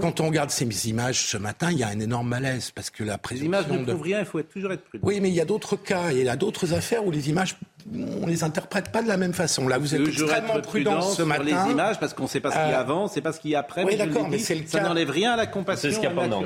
Quand 0.00 0.20
on 0.20 0.26
regarde 0.28 0.50
ces 0.50 0.88
images 0.88 1.26
ce 1.26 1.36
matin, 1.36 1.70
il 1.70 1.78
y 1.78 1.82
a 1.84 1.88
un 1.88 2.00
énorme 2.00 2.28
malaise 2.28 2.70
parce 2.70 2.90
que 2.90 3.04
la 3.04 3.18
présentation. 3.18 3.50
Les 3.52 3.66
images 3.68 3.80
ne 3.80 3.84
prouvent 3.84 4.02
rien, 4.02 4.20
il 4.20 4.24
faut 4.24 4.42
toujours 4.42 4.72
être 4.72 4.82
prudent. 4.84 5.06
Oui, 5.06 5.20
mais 5.20 5.28
il 5.28 5.34
y 5.34 5.40
a 5.40 5.44
d'autres 5.44 5.76
cas, 5.76 6.10
il 6.10 6.24
y 6.24 6.28
a 6.28 6.36
d'autres 6.36 6.74
affaires 6.74 7.04
où 7.06 7.10
les 7.10 7.28
images, 7.30 7.56
on 8.20 8.26
les 8.26 8.42
interprète 8.42 8.90
pas 8.90 9.02
de 9.02 9.08
la 9.08 9.16
même 9.16 9.32
façon. 9.32 9.68
Là, 9.68 9.78
vous 9.78 9.94
êtes 9.94 10.06
extrêmement 10.06 10.60
prudent 10.60 11.00
ce 11.02 11.16
sur 11.16 11.26
matin. 11.26 11.44
les 11.44 11.72
images 11.72 12.00
parce 12.00 12.14
qu'on 12.14 12.24
ne 12.24 12.28
sait 12.28 12.40
pas 12.40 12.50
ce 12.50 12.56
qu'il 12.56 12.70
y 12.70 12.72
a 12.72 12.78
euh, 12.78 12.80
avant, 12.80 13.08
pas 13.08 13.32
ce 13.32 13.40
qu'il 13.40 13.50
y 13.52 13.54
a 13.54 13.60
après. 13.60 13.84
Oui, 13.84 13.96
d'accord, 13.96 14.28
mais 14.28 14.38
c'est 14.38 14.56
le 14.56 14.66
Ça 14.66 14.80
n'enlève 14.80 15.10
rien 15.10 15.32
à 15.32 15.36
la 15.36 15.46
compassion. 15.46 15.88
C'est 15.88 15.94
ce 15.94 16.00
qu'il 16.00 16.08
y 16.08 16.12
a 16.12 16.14
pendant. 16.14 16.42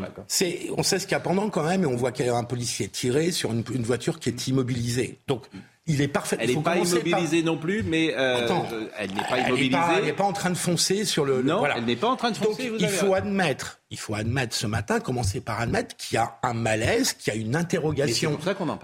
On 0.76 0.82
sait 0.82 0.98
ce 0.98 1.06
qu'il 1.06 1.12
y 1.12 1.14
a 1.14 1.20
pendant 1.20 1.48
quand 1.48 1.64
même, 1.64 1.84
et 1.84 1.86
on 1.86 1.96
voit 1.96 2.12
qu'il 2.12 2.26
y 2.26 2.28
a 2.28 2.36
un 2.36 2.44
policier 2.44 2.88
tiré 2.88 3.30
sur 3.30 3.52
une, 3.52 3.64
une 3.74 3.84
voiture 3.84 4.20
qui 4.20 4.28
est 4.28 4.48
immobilisée. 4.48 5.18
Donc 5.28 5.46
il 5.90 6.00
est 6.00 6.08
parfait. 6.08 6.36
Elle 6.38 6.54
n'est 6.54 6.62
pas 6.62 6.76
immobilisée 6.76 7.42
non 7.42 7.56
plus, 7.56 7.82
mais 7.82 8.14
euh, 8.16 8.46
elle 8.98 9.12
n'est 9.12 9.22
pas 9.22 9.38
immobilisée. 9.38 9.76
Elle 9.98 10.04
n'est 10.04 10.12
pas, 10.12 10.24
en 10.24 10.32
train 10.32 10.50
de 10.50 10.56
foncer 10.56 11.04
sur 11.04 11.24
le. 11.24 11.42
Non, 11.42 11.58
voilà. 11.58 11.76
elle 11.78 11.84
n'est 11.84 11.96
pas 11.96 12.08
en 12.08 12.16
train 12.16 12.30
de 12.30 12.36
foncer. 12.36 12.70
Donc, 12.70 12.80
il 12.80 12.88
faut 12.88 13.14
admettre, 13.14 13.80
il 13.90 13.98
faut 13.98 14.14
admettre 14.14 14.54
ce 14.54 14.66
matin, 14.66 15.00
commencer 15.00 15.40
par 15.40 15.60
admettre 15.60 15.96
qu'il 15.96 16.14
y 16.14 16.18
a 16.18 16.38
un 16.42 16.54
malaise, 16.54 17.12
qu'il 17.12 17.34
y 17.34 17.36
a 17.36 17.40
une 17.40 17.56
interrogation 17.56 18.38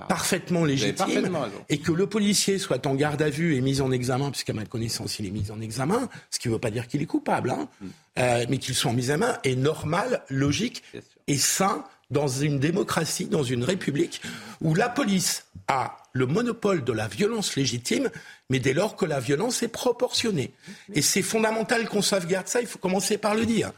parfaitement 0.09 0.65
légitime, 0.65 1.39
et 1.69 1.79
que 1.79 1.93
le 1.93 2.07
policier 2.07 2.59
soit 2.59 2.87
en 2.87 2.95
garde 2.95 3.23
à 3.23 3.31
vue 3.31 3.57
et 3.57 3.61
mis 3.61 3.81
en 3.81 3.91
examen, 3.93 4.31
puisqu'à 4.31 4.53
ma 4.53 4.65
connaissance 4.65 5.19
il 5.19 5.27
est 5.27 5.31
mis 5.31 5.51
en 5.51 5.61
examen, 5.61 6.09
ce 6.31 6.39
qui 6.39 6.49
ne 6.49 6.55
veut 6.55 6.61
pas 6.61 6.71
dire 6.71 6.89
qu'il 6.89 7.03
est 7.03 7.07
coupable, 7.07 7.51
hein, 7.51 7.69
mm. 7.81 7.87
euh, 8.19 8.47
mais 8.49 8.59
qu'il 8.59 8.75
soit 8.75 8.91
en 8.91 8.97
examen 8.97 9.39
est 9.45 9.57
normal, 9.57 10.23
logique 10.29 10.83
et 11.27 11.37
sain 11.37 11.85
dans 12.11 12.29
une 12.29 12.59
démocratie, 12.59 13.27
dans 13.27 13.43
une 13.43 13.65
république 13.65 14.23
où 14.61 14.75
la 14.75 14.89
police 14.89 15.47
a 15.69 15.97
le 16.17 16.27
monopole 16.27 16.83
de 16.83 16.93
la 16.93 17.09
violence 17.09 17.57
légitime, 17.57 18.11
mais 18.49 18.59
dès 18.59 18.73
lors 18.73 18.97
que 18.97 19.05
la 19.05 19.21
violence 19.21 19.63
est 19.63 19.69
proportionnée. 19.69 20.53
Et 20.95 21.03
c'est 21.03 21.23
fondamental 21.23 21.89
qu'on 21.89 22.03
sauvegarde 22.03 22.49
ça, 22.49 22.61
il 22.61 22.67
faut 22.67 22.79
commencer 22.79 23.19
par 23.19 23.35
le 23.35 23.45
dire. 23.45 23.73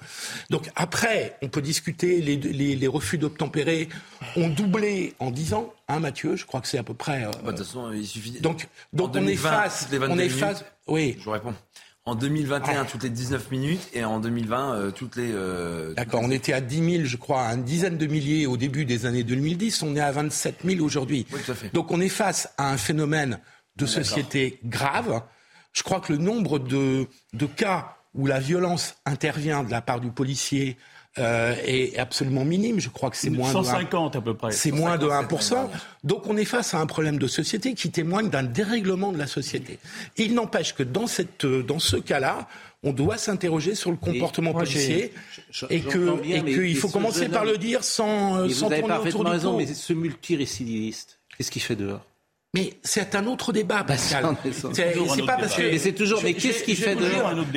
Donc 0.51 0.71
après, 0.77 1.37
on 1.43 1.49
peut 1.49 1.63
discuter, 1.63 2.21
les, 2.21 2.87
refus 2.89 3.19
d'obtempérer 3.19 3.89
ont 4.37 4.49
doublé 4.49 5.15
en 5.19 5.31
10 5.31 5.55
ans, 5.55 5.75
hein 5.89 6.01
Mathieu, 6.01 6.37
je 6.37 6.47
crois 6.47 6.61
que 6.61 6.69
c'est 6.69 6.79
à 6.79 6.83
peu 6.83 6.95
près... 6.95 7.25
Euh, 7.25 7.31
bah, 7.45 7.53
de 7.53 7.59
toute 7.59 7.67
façon, 7.67 7.93
il 7.93 8.07
suffit... 8.07 8.41
Donc, 8.41 8.69
donc 8.93 9.13
on 9.15 9.27
est 9.27 9.37
face... 9.37 9.89
On 9.93 10.19
est 10.19 10.29
face... 10.29 10.65
Oui. 10.87 11.17
Je 11.19 11.25
vous 11.25 11.33
réponds. 11.33 11.55
En 12.09 12.15
2021, 12.15 12.87
toutes 12.87 13.03
les 13.03 13.11
19 13.11 13.51
minutes, 13.51 13.91
et 13.93 14.03
en 14.03 14.19
2020, 14.19 14.75
euh, 14.75 14.91
toutes 14.91 15.17
les... 15.17 15.31
Euh, 15.31 15.93
D'accord, 15.93 16.23
on 16.25 16.31
était 16.31 16.55
à 16.55 16.63
10 16.63 16.93
000, 16.93 17.05
je 17.05 17.19
crois, 17.19 17.43
à 17.43 17.55
une 17.55 17.65
dizaine 17.65 17.99
de 17.99 18.07
milliers 18.07 18.47
au 18.47 18.57
début 18.57 18.87
des 18.87 19.05
années 19.05 19.25
2010, 19.25 19.83
on 19.83 19.95
est 19.95 20.01
à 20.01 20.11
27 20.11 20.61
000 20.65 20.83
aujourd'hui. 20.83 21.27
Oui, 21.31 21.41
tout 21.45 21.53
à 21.53 21.55
fait. 21.55 21.71
Donc 21.75 21.91
on 21.91 22.01
est 22.01 22.09
face 22.09 22.49
à 22.57 22.73
un 22.73 22.79
phénomène 22.79 23.41
de 23.77 23.85
société 23.85 24.59
grave. 24.65 25.21
Je 25.75 25.83
crois 25.83 26.01
que 26.01 26.15
le 26.15 26.19
nombre 26.19 26.59
de, 26.59 27.07
de 27.35 27.45
cas 27.45 27.99
où 28.15 28.27
la 28.27 28.41
violence 28.41 28.95
intervient 29.05 29.63
de 29.63 29.71
la 29.71 29.83
part 29.83 30.01
du 30.01 30.11
policier, 30.11 30.79
euh, 31.19 31.55
est 31.65 31.99
absolument 31.99 32.45
minime. 32.45 32.81
Je 32.81 32.89
crois 32.89 33.11
que 33.11 33.17
c'est 33.17 33.31
moins 33.31 33.51
150 33.51 34.17
à 34.17 34.21
peu 34.21 34.35
près. 34.35 34.53
C'est 34.53 34.71
moins 34.71 34.97
de 34.99 35.07
1%. 35.07 35.69
Donc 36.05 36.27
on 36.27 36.37
est 36.37 36.45
face 36.45 36.75
à 36.75 36.79
un 36.79 36.87
problème 36.87 37.19
de 37.19 37.27
société 37.27 37.75
qui 37.75 37.91
témoigne 37.91 38.31
d'un 38.31 38.43
dérèglement 38.43 39.13
de 39.13 39.19
la 39.19 39.27
société. 39.27 39.79
Il 40.17 40.35
n'empêche 40.35 40.75
que 40.75 40.83
dans, 40.83 41.07
cette, 41.07 41.45
euh, 41.45 41.63
dans 41.63 41.79
ce 41.79 41.97
cas-là, 41.97 42.49
on 42.83 42.93
doit 42.93 43.19
s'interroger 43.19 43.75
sur 43.75 43.91
le 43.91 43.97
comportement 43.97 44.53
policier 44.53 45.13
et 45.69 45.81
que 45.81 46.25
et 46.25 46.45
qu'il 46.45 46.77
faut 46.77 46.89
commencer 46.89 47.29
par 47.29 47.45
le 47.45 47.59
dire 47.59 47.83
sans, 47.83 48.37
euh, 48.37 48.49
sans 48.49 48.69
tourner 48.71 48.97
autour 48.97 49.25
du 49.25 49.31
raison, 49.31 49.57
Mais 49.57 49.67
ce 49.67 49.93
multirécidiviste, 49.93 51.19
qu'est-ce 51.37 51.51
qu'il 51.51 51.63
fait 51.63 51.77
dehors? 51.77 52.05
Mais 52.55 52.73
c'est 52.83 53.15
un 53.15 53.27
autre 53.27 53.53
débat, 53.53 53.85
Pascal. 53.85 54.35
C'est 54.73 55.27
pas 55.27 55.37
parce 55.37 55.55
que. 55.55 55.63
Mais 55.63 55.79
c'est 55.79 55.93
toujours. 55.93 56.21
Mais 56.23 56.33
qu'est-ce 56.33 56.65
qui 56.65 56.77
fait 56.77 56.97
de 56.97 57.05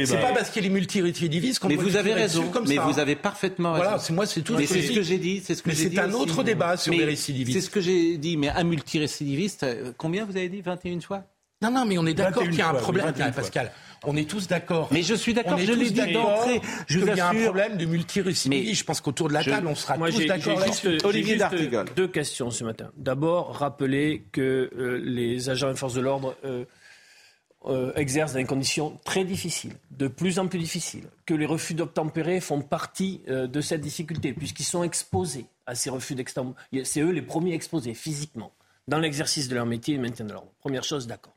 C'est 0.05 0.19
pas 0.19 0.33
parce 0.33 0.49
qu'il 0.49 0.65
est 0.65 0.69
multirécidiviste 0.69 1.59
qu'on. 1.59 1.69
Mais 1.69 1.75
vous 1.75 1.95
avez 1.95 2.13
raison. 2.13 2.51
Mais 2.67 2.77
vous 2.77 2.99
avez 2.99 3.15
parfaitement 3.15 3.71
raison. 3.71 3.83
Voilà, 3.83 3.99
c'est 3.99 4.13
moi, 4.13 4.25
c'est 4.25 4.41
tout. 4.41 4.55
Mais 4.57 4.65
c'est 4.65 4.81
ce 4.81 4.91
que 4.91 5.01
j'ai 5.01 5.17
dit. 5.17 5.41
C'est 5.43 5.55
ce 5.55 5.63
que 5.63 5.69
Mais 5.69 5.75
c'est 5.75 5.97
un 5.97 6.11
autre 6.11 6.43
débat 6.43 6.75
sur 6.75 6.93
les 6.93 7.05
récidivistes. 7.05 7.57
C'est 7.57 7.65
ce 7.65 7.69
que 7.69 7.79
j'ai 7.79 8.17
dit. 8.17 8.35
Mais 8.35 8.49
un 8.49 8.63
multirécidiviste, 8.63 9.63
euh, 9.63 9.93
combien 9.97 10.25
vous 10.25 10.35
avez 10.35 10.49
dit 10.49 10.61
21 10.61 10.99
fois? 10.99 11.23
Non, 11.61 11.69
non, 11.69 11.85
mais 11.85 11.97
on 11.97 12.05
est 12.05 12.13
d'accord 12.13 12.43
qu'il 12.43 12.55
y 12.55 12.61
a 12.61 12.69
un 12.69 12.73
problème, 12.73 13.13
Pascal 13.35 13.71
On 14.03 14.15
est 14.15 14.27
tous 14.27 14.47
d'accord. 14.47 14.87
Mais 14.91 15.03
je 15.03 15.13
suis 15.13 15.33
d'accord, 15.33 15.59
je 15.59 15.71
l'ai 15.71 15.91
dit 15.91 16.13
d'entrée. 16.13 16.61
Je 16.87 16.99
vous 16.99 17.07
Il 17.07 17.15
y 17.15 17.19
a 17.19 17.29
un 17.29 17.35
problème 17.35 17.77
de 17.77 17.85
multirussie. 17.85 18.49
Mais 18.49 18.73
je 18.73 18.83
pense 18.83 19.01
qu'autour 19.01 19.29
de 19.29 19.33
la 19.33 19.43
table, 19.43 19.67
on 19.67 19.75
sera 19.75 19.97
tous 19.97 20.25
d'accord. 20.25 20.59
Olivier 21.03 21.35
D'Artigol. 21.35 21.85
Deux 21.95 22.07
questions 22.07 22.49
ce 22.49 22.63
matin. 22.63 22.91
D'abord, 22.97 23.55
rappeler 23.55 24.25
que 24.31 24.69
euh, 24.75 24.99
les 25.03 25.49
agents 25.49 25.71
et 25.71 25.75
forces 25.75 25.93
de 25.93 26.01
l'ordre 26.01 26.35
euh, 26.45 26.65
euh, 27.65 27.93
exercent 27.95 28.33
dans 28.33 28.39
des 28.39 28.45
conditions 28.45 28.99
très 29.05 29.23
difficiles, 29.23 29.73
de 29.91 30.07
plus 30.07 30.39
en 30.39 30.47
plus 30.47 30.59
difficiles, 30.59 31.03
que 31.25 31.35
les 31.35 31.45
refus 31.45 31.75
d'obtempérer 31.75 32.39
font 32.39 32.61
partie 32.61 33.21
de 33.27 33.61
cette 33.61 33.81
difficulté, 33.81 34.33
puisqu'ils 34.33 34.65
sont 34.65 34.83
exposés 34.83 35.45
à 35.67 35.75
ces 35.75 35.91
refus 35.91 36.15
d'obtempérer. 36.15 36.85
C'est 36.85 37.01
eux 37.01 37.11
les 37.11 37.21
premiers 37.21 37.53
exposés 37.53 37.93
physiquement 37.93 38.51
dans 38.87 38.97
l'exercice 38.97 39.47
de 39.47 39.55
leur 39.55 39.67
métier 39.67 39.93
et 39.93 39.97
le 39.97 40.03
maintien 40.03 40.25
de 40.25 40.33
l'ordre. 40.33 40.51
Première 40.59 40.83
chose, 40.83 41.05
d'accord. 41.05 41.33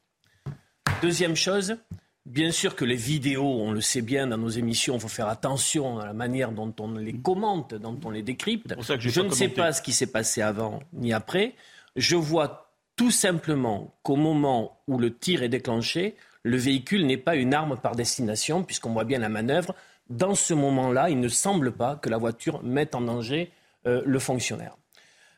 Deuxième 1.05 1.37
chose, 1.37 1.77
bien 2.25 2.51
sûr 2.51 2.75
que 2.75 2.87
les 2.87 2.97
vidéos, 2.97 3.45
on 3.45 3.73
le 3.73 3.83
sait 3.83 4.01
bien 4.01 4.27
dans 4.27 4.39
nos 4.39 4.49
émissions, 4.49 4.95
il 4.95 5.01
faut 5.03 5.09
faire 5.09 5.29
attention 5.29 5.99
à 5.99 6.07
la 6.07 6.15
manière 6.15 6.51
dont 6.51 6.75
on 6.81 6.93
les 6.93 7.13
commente, 7.13 7.75
dont 7.75 8.01
on 8.07 8.11
les 8.11 8.23
décrypte. 8.23 8.75
Je 8.81 9.21
ne 9.21 9.29
sais 9.29 9.51
pas 9.51 9.75
ce 9.75 9.83
qui 9.83 9.93
s'est 9.93 10.07
passé 10.07 10.41
avant 10.41 10.81
ni 10.95 11.13
après. 11.13 11.57
Je 11.95 12.17
vois 12.17 12.73
tout 12.97 13.11
simplement 13.11 13.95
qu'au 14.03 14.17
moment 14.17 14.81
où 14.87 14.97
le 14.97 15.15
tir 15.15 15.43
est 15.43 15.51
déclenché, 15.51 16.17
le 16.43 16.57
véhicule 16.57 17.05
n'est 17.05 17.19
pas 17.19 17.37
une 17.37 17.53
arme 17.53 17.77
par 17.77 17.97
destination, 17.97 18.65
puisqu'on 18.65 18.95
voit 18.95 19.05
bien 19.05 19.19
la 19.19 19.29
manœuvre. 19.29 19.75
Dans 20.09 20.35
ce 20.35 20.55
moment-là, 20.55 21.11
il 21.11 21.21
ne 21.21 21.29
semble 21.29 21.73
pas 21.73 21.97
que 21.97 22.09
la 22.09 22.17
voiture 22.17 22.63
mette 22.63 22.95
en 22.95 23.03
danger 23.03 23.51
euh, 23.87 24.01
le 24.07 24.19
fonctionnaire. 24.19 24.79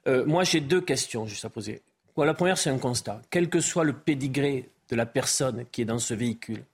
Euh, 0.07 0.25
moi, 0.27 0.45
j'ai 0.45 0.61
deux 0.61 0.81
questions 0.81 1.27
juste 1.27 1.45
à 1.45 1.51
poser. 1.51 1.83
la 2.17 2.35
première, 2.35 2.57
c'est 2.57 2.71
un 2.71 2.79
constat. 2.79 3.21
Quel 3.31 3.51
que 3.51 3.59
soit 3.59 3.83
le 3.83 3.95
pédigré 3.95 4.71
de 4.88 4.97
la 4.97 5.07
personne 5.07 5.64
qui 5.73 5.83
est 5.83 5.87
dans 5.87 5.99
ce 5.99 6.14
véhicule, 6.14 6.64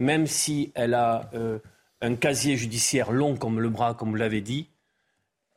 même 0.00 0.26
si 0.26 0.72
elle 0.74 0.94
a 0.94 1.30
euh, 1.34 1.58
un 2.00 2.14
casier 2.14 2.56
judiciaire 2.56 3.12
long 3.12 3.36
comme 3.36 3.60
le 3.60 3.68
bras, 3.68 3.94
comme 3.94 4.10
vous 4.10 4.16
l'avez 4.16 4.40
dit, 4.40 4.68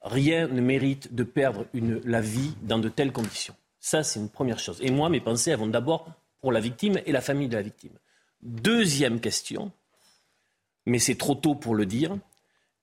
rien 0.02 0.48
ne 0.48 0.62
mérite 0.62 1.14
de 1.14 1.24
perdre 1.24 1.66
la 1.74 2.22
vie 2.22 2.54
dans 2.64 2.80
de 2.80 2.90
telles 2.90 3.12
conditions. 3.12 3.56
Ça, 3.80 4.04
c'est 4.04 4.20
une 4.20 4.30
première 4.30 4.60
chose. 4.60 4.80
Et 4.82 4.92
moi, 4.92 5.10
mes 5.10 5.22
pensées, 5.22 5.52
elles 5.52 5.60
vont 5.60 5.68
d'abord 5.68 6.08
pour 6.40 6.52
la 6.52 6.60
victime 6.60 7.00
et 7.06 7.12
la 7.12 7.22
famille 7.22 7.48
de 7.48 7.56
la 7.56 7.62
victime. 7.62 7.94
Deuxième 8.42 9.20
question, 9.20 9.72
mais 10.86 11.00
c'est 11.00 11.16
trop 11.16 11.36
tôt 11.36 11.56
pour 11.56 11.76
le 11.76 11.86
dire. 11.86 12.18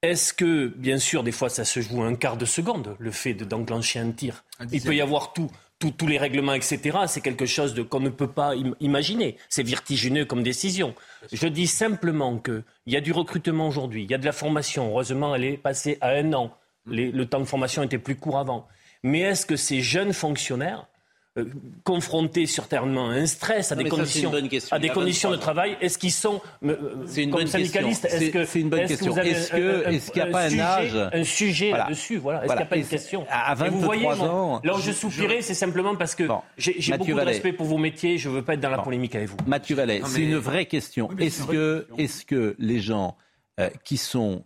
Est-ce 0.03 0.33
que, 0.33 0.69
bien 0.69 0.99
sûr, 0.99 1.25
des 1.25 1.33
fois, 1.33 1.49
ça 1.49 1.65
se 1.65 1.81
joue 1.81 2.03
un 2.03 2.15
quart 2.15 2.37
de 2.37 2.45
seconde, 2.45 2.95
le 3.01 3.11
fait 3.11 3.35
d'enclencher 3.35 3.99
un 3.99 4.13
tir? 4.13 4.45
Il 4.73 4.81
peut 4.81 4.95
y 4.95 5.01
avoir 5.01 5.33
tout 5.33 5.51
tous 5.79 6.07
les 6.07 6.19
règlements, 6.19 6.55
etc., 6.55 6.99
c'est 7.07 7.21
quelque 7.21 7.47
chose 7.47 7.75
qu'on 7.89 8.01
ne 8.01 8.09
peut 8.09 8.31
pas 8.31 8.55
imaginer. 8.81 9.37
C'est 9.49 9.63
vertigineux 9.63 10.25
comme 10.25 10.43
décision. 10.43 10.95
Je 11.33 11.47
dis 11.47 11.67
simplement 11.67 12.39
qu'il 12.39 12.65
y 12.87 12.97
a 12.97 13.01
du 13.01 13.13
recrutement 13.13 13.69
aujourd'hui, 13.69 14.05
il 14.05 14.11
y 14.11 14.15
a 14.15 14.19
de 14.19 14.25
la 14.25 14.33
formation. 14.33 14.89
Heureusement, 14.89 15.35
elle 15.35 15.45
est 15.45 15.57
passée 15.57 15.99
à 16.01 16.11
un 16.11 16.33
an. 16.33 16.57
le 16.87 17.25
temps 17.25 17.41
de 17.41 17.45
formation 17.45 17.83
était 17.83 17.99
plus 17.99 18.17
court 18.17 18.39
avant. 18.39 18.67
Mais 19.03 19.21
est-ce 19.21 19.47
que 19.47 19.57
ces 19.57 19.81
jeunes 19.81 20.13
fonctionnaires 20.13 20.89
euh, 21.39 21.45
confrontés 21.85 22.47
certainement 22.47 23.11
à 23.11 23.13
un 23.13 23.27
stress, 23.27 23.73
à 23.73 23.77
des 23.77 23.85
conditions, 23.85 24.33
à 24.71 24.79
des 24.79 24.89
conditions 24.89 25.31
de 25.31 25.37
travail. 25.37 25.77
Est-ce 25.81 25.99
qu'ils 25.99 26.13
sont, 26.13 26.41
euh, 26.65 27.07
une 27.17 27.31
comme 27.31 27.47
syndicalistes, 27.47 28.05
est-ce 28.07 28.31
que 28.31 28.45
c'est 28.45 28.61
une 28.61 28.69
bonne 28.69 28.87
question. 28.87 29.17
Est-ce 29.17 29.51
que 29.51 29.89
est-ce 29.89 30.11
qu'il 30.11 30.23
n'y 30.23 30.29
a 30.29 30.33
pas 30.33 30.43
un 30.43 30.59
âge, 30.59 30.97
un 31.13 31.25
sujet 31.25 31.71
là-dessus 31.71 32.17
Voilà. 32.19 32.45
Est-ce 32.45 32.53
qu'il 32.53 32.57
n'y 32.57 32.63
a 32.63 32.67
pas 32.67 32.77
une 32.77 32.87
question? 32.87 33.27
À 33.31 33.55
23 33.55 33.71
vous 33.71 33.85
voyez, 33.85 34.07
ans, 34.07 34.61
là 34.65 34.75
où 34.75 34.81
je 34.81 34.93
soupirais, 34.93 35.43
c'est 35.43 35.55
simplement 35.55 35.97
parce 35.97 36.15
que 36.15 36.25
j'ai 36.57 36.97
beaucoup 36.97 37.13
de 37.13 37.21
respect 37.21 37.53
pour 37.53 37.67
vos 37.67 37.79
métiers. 37.79 38.19
Je 38.19 38.29
ne 38.29 38.35
veux 38.35 38.43
pas 38.43 38.55
être 38.55 38.61
dans 38.61 38.71
la 38.71 38.79
polémique 38.79 39.15
avec 39.15 39.29
vous. 39.29 39.37
Mathieu 39.47 39.77
Vallet, 39.77 40.03
c'est 40.07 40.23
une 40.23 40.37
vraie 40.37 40.67
question. 40.67 41.09
Est-ce 41.19 41.45
que 41.45 41.87
est-ce 41.99 42.25
que 42.25 42.57
les 42.59 42.81
gens 42.81 43.17
euh, 43.61 43.71
qui 43.85 43.97
sont 43.97 44.45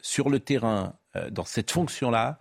sur 0.00 0.30
le 0.30 0.40
terrain 0.40 0.94
dans 1.30 1.44
cette 1.44 1.70
fonction-là 1.70 2.38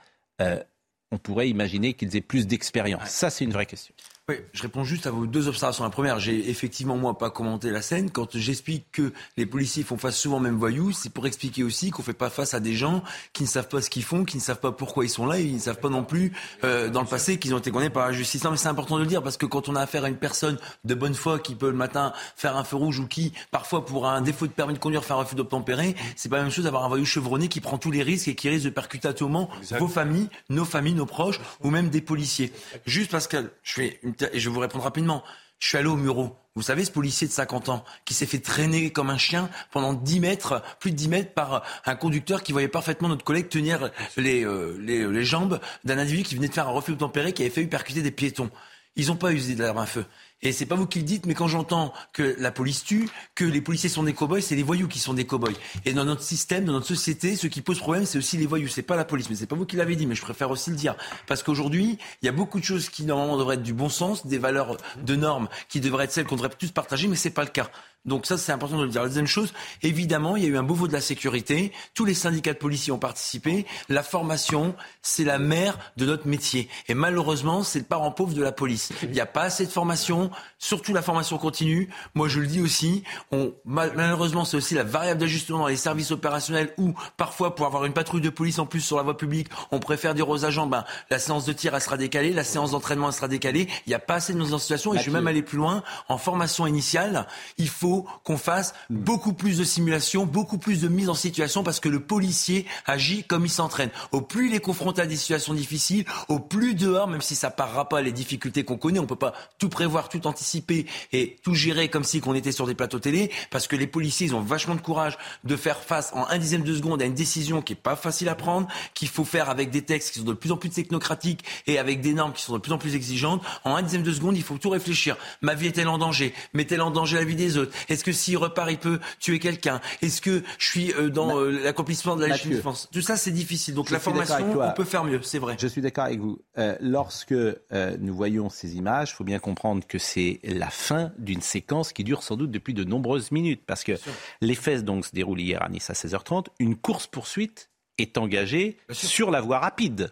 on 1.11 1.17
pourrait 1.17 1.49
imaginer 1.49 1.93
qu'ils 1.93 2.15
aient 2.15 2.21
plus 2.21 2.47
d'expérience. 2.47 3.09
Ça, 3.09 3.29
c'est 3.29 3.43
une 3.43 3.51
vraie 3.51 3.65
question. 3.65 3.93
Oui, 4.29 4.35
je 4.53 4.61
réponds 4.61 4.83
juste 4.83 5.07
à 5.07 5.09
vos 5.09 5.25
deux 5.25 5.47
observations. 5.47 5.83
La 5.83 5.89
première, 5.89 6.19
j'ai 6.19 6.51
effectivement, 6.51 6.95
moi, 6.95 7.17
pas 7.17 7.31
commenté 7.31 7.71
la 7.71 7.81
scène. 7.81 8.11
Quand 8.11 8.37
j'explique 8.37 8.85
que 8.91 9.11
les 9.37 9.47
policiers 9.47 9.81
font 9.81 9.97
face 9.97 10.15
souvent 10.15 10.39
même 10.39 10.55
voyous, 10.55 10.91
c'est 10.91 11.11
pour 11.11 11.25
expliquer 11.25 11.63
aussi 11.63 11.89
qu'on 11.89 12.03
fait 12.03 12.13
pas 12.13 12.29
face 12.29 12.53
à 12.53 12.59
des 12.59 12.75
gens 12.75 13.01
qui 13.33 13.41
ne 13.41 13.47
savent 13.47 13.67
pas 13.67 13.81
ce 13.81 13.89
qu'ils 13.89 14.03
font, 14.03 14.25
qui 14.25 14.37
ne 14.37 14.41
savent 14.43 14.59
pas 14.59 14.71
pourquoi 14.71 15.03
ils 15.03 15.09
sont 15.09 15.25
là, 15.25 15.39
et 15.39 15.45
ils 15.45 15.55
ne 15.55 15.59
savent 15.59 15.79
pas 15.79 15.89
non 15.89 16.03
plus, 16.03 16.31
euh, 16.63 16.89
dans 16.89 17.01
le 17.01 17.07
passé, 17.07 17.39
qu'ils 17.39 17.55
ont 17.55 17.57
été 17.57 17.71
condamnés 17.71 17.89
par 17.89 18.05
la 18.05 18.13
justice. 18.13 18.43
Non, 18.43 18.51
mais 18.51 18.57
c'est 18.57 18.67
important 18.67 18.97
de 18.97 19.01
le 19.01 19.07
dire, 19.07 19.23
parce 19.23 19.35
que 19.35 19.47
quand 19.47 19.67
on 19.67 19.75
a 19.75 19.81
affaire 19.81 20.03
à 20.03 20.09
une 20.09 20.17
personne 20.17 20.59
de 20.85 20.93
bonne 20.93 21.15
foi 21.15 21.39
qui 21.39 21.55
peut 21.55 21.71
le 21.71 21.75
matin 21.75 22.13
faire 22.35 22.55
un 22.55 22.63
feu 22.63 22.75
rouge 22.75 22.99
ou 22.99 23.07
qui, 23.07 23.33
parfois, 23.49 23.83
pour 23.83 24.07
un 24.07 24.21
défaut 24.21 24.45
de 24.45 24.51
permis 24.51 24.75
de 24.75 24.79
conduire, 24.79 25.03
faire 25.03 25.15
un 25.15 25.21
refus 25.21 25.33
d'obtempérer, 25.33 25.95
c'est 26.15 26.29
pas 26.29 26.37
la 26.37 26.43
même 26.43 26.51
chose 26.51 26.65
d'avoir 26.65 26.85
un 26.85 26.87
voyou 26.87 27.05
chevronné 27.05 27.47
qui 27.47 27.61
prend 27.61 27.79
tous 27.79 27.89
les 27.89 28.03
risques 28.03 28.27
et 28.27 28.35
qui 28.35 28.47
risque 28.47 28.65
de 28.65 28.69
percuter 28.69 29.07
à 29.07 29.13
tout 29.13 29.27
moment 29.27 29.49
vos 29.79 29.87
familles, 29.87 30.29
nos 30.49 30.65
familles, 30.65 30.93
nos 30.93 31.07
proches, 31.07 31.39
ou 31.63 31.71
même 31.71 31.89
des 31.89 32.01
policiers. 32.01 32.53
Juste 32.85 33.09
parce 33.09 33.25
que 33.25 33.51
je 33.63 33.73
fais 33.73 33.99
une 34.03 34.18
et 34.31 34.39
je 34.39 34.49
vous 34.49 34.59
répondre 34.59 34.83
rapidement. 34.83 35.23
Je 35.59 35.67
suis 35.67 35.77
allé 35.77 35.87
au 35.87 35.97
Muro. 35.97 36.35
Vous 36.55 36.61
savez, 36.61 36.85
ce 36.85 36.91
policier 36.91 37.27
de 37.27 37.33
50 37.33 37.69
ans 37.69 37.83
qui 38.05 38.13
s'est 38.13 38.25
fait 38.25 38.39
traîner 38.39 38.91
comme 38.91 39.09
un 39.09 39.17
chien 39.17 39.49
pendant 39.71 39.93
10 39.93 40.19
mètres, 40.21 40.63
plus 40.79 40.91
de 40.91 40.95
10 40.95 41.09
mètres 41.09 41.33
par 41.33 41.63
un 41.85 41.95
conducteur 41.95 42.43
qui 42.43 42.53
voyait 42.53 42.67
parfaitement 42.67 43.09
notre 43.09 43.25
collègue 43.25 43.49
tenir 43.49 43.91
les, 44.17 44.45
euh, 44.45 44.77
les, 44.79 45.05
les 45.05 45.23
jambes 45.23 45.59
d'un 45.83 45.97
individu 45.97 46.23
qui 46.23 46.35
venait 46.35 46.47
de 46.47 46.53
faire 46.53 46.67
un 46.67 46.71
refus 46.71 46.95
tempéré 46.95 47.33
qui 47.33 47.41
avait 47.43 47.51
fait 47.51 47.65
percuter 47.65 48.01
des 48.01 48.11
piétons. 48.11 48.49
Ils 48.95 49.07
n'ont 49.07 49.15
pas 49.15 49.31
usé 49.31 49.55
l'arme 49.55 49.77
à 49.77 49.85
feu. 49.85 50.05
Et 50.41 50.51
c'est 50.51 50.65
pas 50.65 50.75
vous 50.75 50.87
qui 50.87 50.99
le 50.99 51.05
dites, 51.05 51.25
mais 51.25 51.33
quand 51.33 51.47
j'entends 51.47 51.93
que 52.13 52.35
la 52.39 52.51
police 52.51 52.83
tue, 52.83 53.09
que 53.35 53.43
les 53.43 53.61
policiers 53.61 53.89
sont 53.89 54.03
des 54.03 54.13
cow-boys, 54.13 54.41
c'est 54.41 54.55
les 54.55 54.63
voyous 54.63 54.87
qui 54.87 54.99
sont 54.99 55.13
des 55.13 55.25
cow-boys. 55.25 55.53
Et 55.85 55.93
dans 55.93 56.05
notre 56.05 56.23
système, 56.23 56.65
dans 56.65 56.73
notre 56.73 56.87
société, 56.87 57.35
ce 57.35 57.47
qui 57.47 57.61
pose 57.61 57.79
problème, 57.79 58.05
c'est 58.05 58.17
aussi 58.17 58.37
les 58.37 58.45
voyous. 58.45 58.69
C'est 58.69 58.81
pas 58.81 58.95
la 58.95 59.05
police, 59.05 59.29
mais 59.29 59.35
c'est 59.35 59.47
pas 59.47 59.55
vous 59.55 59.65
qui 59.65 59.75
l'avez 59.75 59.95
dit, 59.95 60.07
mais 60.07 60.15
je 60.15 60.21
préfère 60.21 60.49
aussi 60.49 60.69
le 60.69 60.77
dire. 60.77 60.95
Parce 61.27 61.43
qu'aujourd'hui, 61.43 61.97
il 62.21 62.25
y 62.25 62.29
a 62.29 62.31
beaucoup 62.31 62.59
de 62.59 62.65
choses 62.65 62.89
qui 62.89 63.03
normalement 63.03 63.37
devraient 63.37 63.55
être 63.55 63.63
du 63.63 63.73
bon 63.73 63.89
sens, 63.89 64.25
des 64.25 64.37
valeurs 64.37 64.77
de 65.03 65.15
normes 65.15 65.49
qui 65.67 65.81
devraient 65.81 66.05
être 66.05 66.11
celles 66.11 66.25
qu'on 66.25 66.35
devrait 66.35 66.49
tous 66.57 66.71
partager, 66.71 67.07
mais 67.07 67.15
c'est 67.15 67.29
pas 67.29 67.43
le 67.43 67.49
cas. 67.49 67.69
Donc 68.05 68.25
ça, 68.25 68.37
c'est 68.37 68.53
important 68.53 68.77
de 68.77 68.83
le 68.83 68.89
dire. 68.89 69.01
La 69.01 69.09
deuxième 69.09 69.27
chose, 69.27 69.53
évidemment, 69.83 70.37
il 70.37 70.43
y 70.43 70.45
a 70.45 70.49
eu 70.49 70.57
un 70.57 70.63
Beauvau 70.63 70.87
de 70.87 70.93
la 70.93 71.01
sécurité. 71.01 71.73
Tous 71.93 72.05
les 72.05 72.13
syndicats 72.13 72.53
de 72.53 72.57
policiers 72.57 72.93
ont 72.93 72.97
participé. 72.97 73.65
La 73.89 74.03
formation, 74.03 74.73
c'est 75.01 75.25
la 75.25 75.37
mère 75.37 75.77
de 75.97 76.05
notre 76.05 76.25
métier. 76.25 76.69
Et 76.87 76.93
malheureusement, 76.93 77.61
c'est 77.61 77.79
le 77.79 77.85
parent 77.85 78.11
pauvre 78.11 78.33
de 78.33 78.41
la 78.41 78.53
police. 78.53 78.91
Il 79.03 79.11
n'y 79.11 79.19
a 79.19 79.25
pas 79.25 79.43
assez 79.43 79.65
de 79.65 79.71
formation, 79.71 80.28
surtout 80.57 80.93
la 80.93 81.01
formation 81.01 81.37
continue. 81.37 81.89
Moi, 82.15 82.27
je 82.27 82.39
le 82.39 82.47
dis 82.47 82.61
aussi. 82.61 83.03
On, 83.31 83.53
malheureusement, 83.65 84.45
c'est 84.45 84.57
aussi 84.57 84.75
la 84.75 84.83
variable 84.83 85.19
d'ajustement 85.19 85.59
dans 85.59 85.67
les 85.67 85.75
services 85.75 86.11
opérationnels 86.11 86.73
où, 86.77 86.93
parfois, 87.17 87.55
pour 87.55 87.65
avoir 87.65 87.85
une 87.85 87.93
patrouille 87.93 88.21
de 88.21 88.29
police 88.29 88.59
en 88.59 88.65
plus 88.65 88.81
sur 88.81 88.97
la 88.97 89.03
voie 89.03 89.17
publique, 89.17 89.47
on 89.71 89.79
préfère 89.79 90.13
dire 90.13 90.29
aux 90.29 90.45
agents, 90.45 90.67
ben, 90.67 90.83
la 91.09 91.19
séance 91.19 91.45
de 91.45 91.53
tir, 91.53 91.75
elle 91.75 91.81
sera 91.81 91.97
décalée, 91.97 92.31
la 92.33 92.43
séance 92.43 92.71
d'entraînement, 92.71 93.07
elle 93.07 93.13
sera 93.13 93.27
décalée. 93.27 93.67
Il 93.85 93.89
n'y 93.89 93.95
a 93.95 93.99
pas 93.99 94.15
assez 94.15 94.33
de 94.33 94.39
mise 94.39 94.53
en 94.53 94.59
situation. 94.59 94.93
Et 94.93 94.99
je 94.99 95.05
vais 95.05 95.11
même 95.11 95.27
aller 95.27 95.41
plus 95.41 95.57
loin. 95.57 95.83
En 96.07 96.17
formation 96.17 96.67
initiale, 96.67 97.27
il 97.57 97.69
faut 97.69 98.07
qu'on 98.23 98.37
fasse 98.37 98.73
beaucoup 98.89 99.33
plus 99.33 99.57
de 99.57 99.63
simulation, 99.63 100.25
beaucoup 100.25 100.57
plus 100.57 100.81
de 100.81 100.87
mise 100.87 101.09
en 101.09 101.13
situation 101.13 101.63
parce 101.63 101.79
que 101.79 101.89
le 101.89 101.99
policier 101.99 102.65
agit 102.85 103.23
comme 103.23 103.45
il 103.45 103.49
s'entraîne. 103.49 103.89
Au 104.11 104.21
plus 104.21 104.49
il 104.49 104.55
est 104.55 104.59
confronté 104.59 105.01
à 105.01 105.05
des 105.05 105.17
situations 105.17 105.53
difficiles, 105.53 106.05
au 106.27 106.39
plus 106.39 106.75
dehors, 106.75 107.07
même 107.07 107.21
si 107.21 107.35
ça 107.35 107.49
parera 107.49 107.89
pas 107.89 108.01
les 108.01 108.11
difficultés 108.11 108.63
qu'on 108.63 108.77
connaît, 108.77 108.99
on 108.99 109.05
peut 109.05 109.15
pas 109.15 109.33
tout 109.57 109.69
prévoir, 109.69 110.09
tout 110.09 110.18
anticiper 110.25 110.85
et 111.11 111.37
tout 111.43 111.55
gérer 111.55 111.89
comme 111.89 112.03
si 112.03 112.21
qu'on 112.21 112.33
était 112.33 112.51
sur 112.51 112.67
des 112.67 112.75
plateaux 112.75 112.99
télé 112.99 113.31
parce 113.51 113.67
que 113.67 113.75
les 113.75 113.87
policiers, 113.87 114.27
ils 114.27 114.35
ont 114.35 114.41
vachement 114.41 114.75
de 114.75 114.81
courage 114.81 115.17
de 115.43 115.55
faire 115.55 115.79
face 115.79 116.11
en 116.13 116.27
un 116.27 116.37
dixième 116.37 116.63
de 116.63 116.73
seconde 116.73 117.01
à 117.01 117.05
une 117.05 117.13
décision 117.13 117.61
qui 117.61 117.73
est 117.73 117.75
pas 117.75 117.95
facile 117.95 118.29
à 118.29 118.35
prendre, 118.35 118.67
qu'il 118.93 119.07
faut 119.07 119.25
faire 119.25 119.49
avec 119.49 119.69
des 119.71 119.81
textes 119.81 120.13
qui 120.13 120.19
sont 120.19 120.25
de 120.25 120.33
plus 120.33 120.51
en 120.51 120.57
plus 120.57 120.69
technocratiques 120.69 121.43
et 121.67 121.77
avec 121.79 122.01
des 122.01 122.13
normes 122.13 122.33
qui 122.33 122.43
sont 122.43 122.53
de 122.53 122.59
plus 122.59 122.71
en 122.71 122.77
plus 122.77 122.95
exigeantes. 122.95 123.43
En 123.63 123.75
un 123.75 123.81
dixième 123.81 124.03
de 124.03 124.11
seconde, 124.11 124.37
il 124.37 124.43
faut 124.43 124.57
tout 124.57 124.69
réfléchir. 124.69 125.17
Ma 125.41 125.55
vie 125.55 125.67
est-elle 125.67 125.87
en 125.87 125.97
danger? 125.97 126.33
Met-elle 126.53 126.81
en 126.81 126.91
danger 126.91 127.17
la 127.17 127.23
vie 127.23 127.35
des 127.35 127.57
autres? 127.57 127.75
Est-ce 127.89 128.03
que 128.03 128.11
s'il 128.11 128.37
repart, 128.37 128.69
il 128.71 128.77
peut 128.77 128.99
tuer 129.19 129.39
quelqu'un? 129.39 129.81
Est-ce 130.01 130.21
que 130.21 130.43
je 130.57 130.65
suis 130.65 130.93
euh, 130.93 131.09
dans 131.09 131.39
euh, 131.39 131.51
l'accomplissement 131.63 132.15
de 132.15 132.25
la 132.25 132.37
défense 132.37 132.89
Tout 132.91 133.01
ça, 133.01 133.17
c'est 133.17 133.31
difficile. 133.31 133.73
Donc 133.73 133.89
la 133.89 133.99
formation, 133.99 134.59
on 134.59 134.73
peut 134.73 134.83
faire 134.83 135.03
mieux, 135.03 135.21
c'est 135.23 135.39
vrai. 135.39 135.55
Je 135.59 135.67
suis 135.67 135.81
d'accord 135.81 136.05
avec 136.05 136.19
vous. 136.19 136.39
Euh, 136.57 136.75
lorsque 136.81 137.33
nous 137.33 138.15
voyons 138.15 138.49
ces 138.49 138.75
images, 138.75 139.11
il 139.11 139.15
faut 139.15 139.23
bien 139.23 139.39
comprendre 139.39 139.85
que 139.87 139.97
c'est 140.09 140.39
la 140.43 140.69
fin 140.69 141.11
d'une 141.17 141.41
séquence 141.41 141.93
qui 141.93 142.03
dure 142.03 142.23
sans 142.23 142.35
doute 142.35 142.51
depuis 142.51 142.73
de 142.73 142.83
nombreuses 142.83 143.31
minutes. 143.31 143.61
Parce 143.65 143.83
que 143.83 143.93
les 144.41 144.55
fesses 144.55 144.83
donc 144.83 145.05
se 145.05 145.11
déroulent 145.11 145.41
hier 145.41 145.61
à 145.61 145.69
Nice 145.69 145.89
à 145.89 145.93
16h30. 145.93 146.47
Une 146.59 146.75
course-poursuite 146.75 147.69
est 147.97 148.17
engagée 148.17 148.77
sur 148.91 149.31
la 149.31 149.41
voie 149.41 149.59
rapide. 149.59 150.11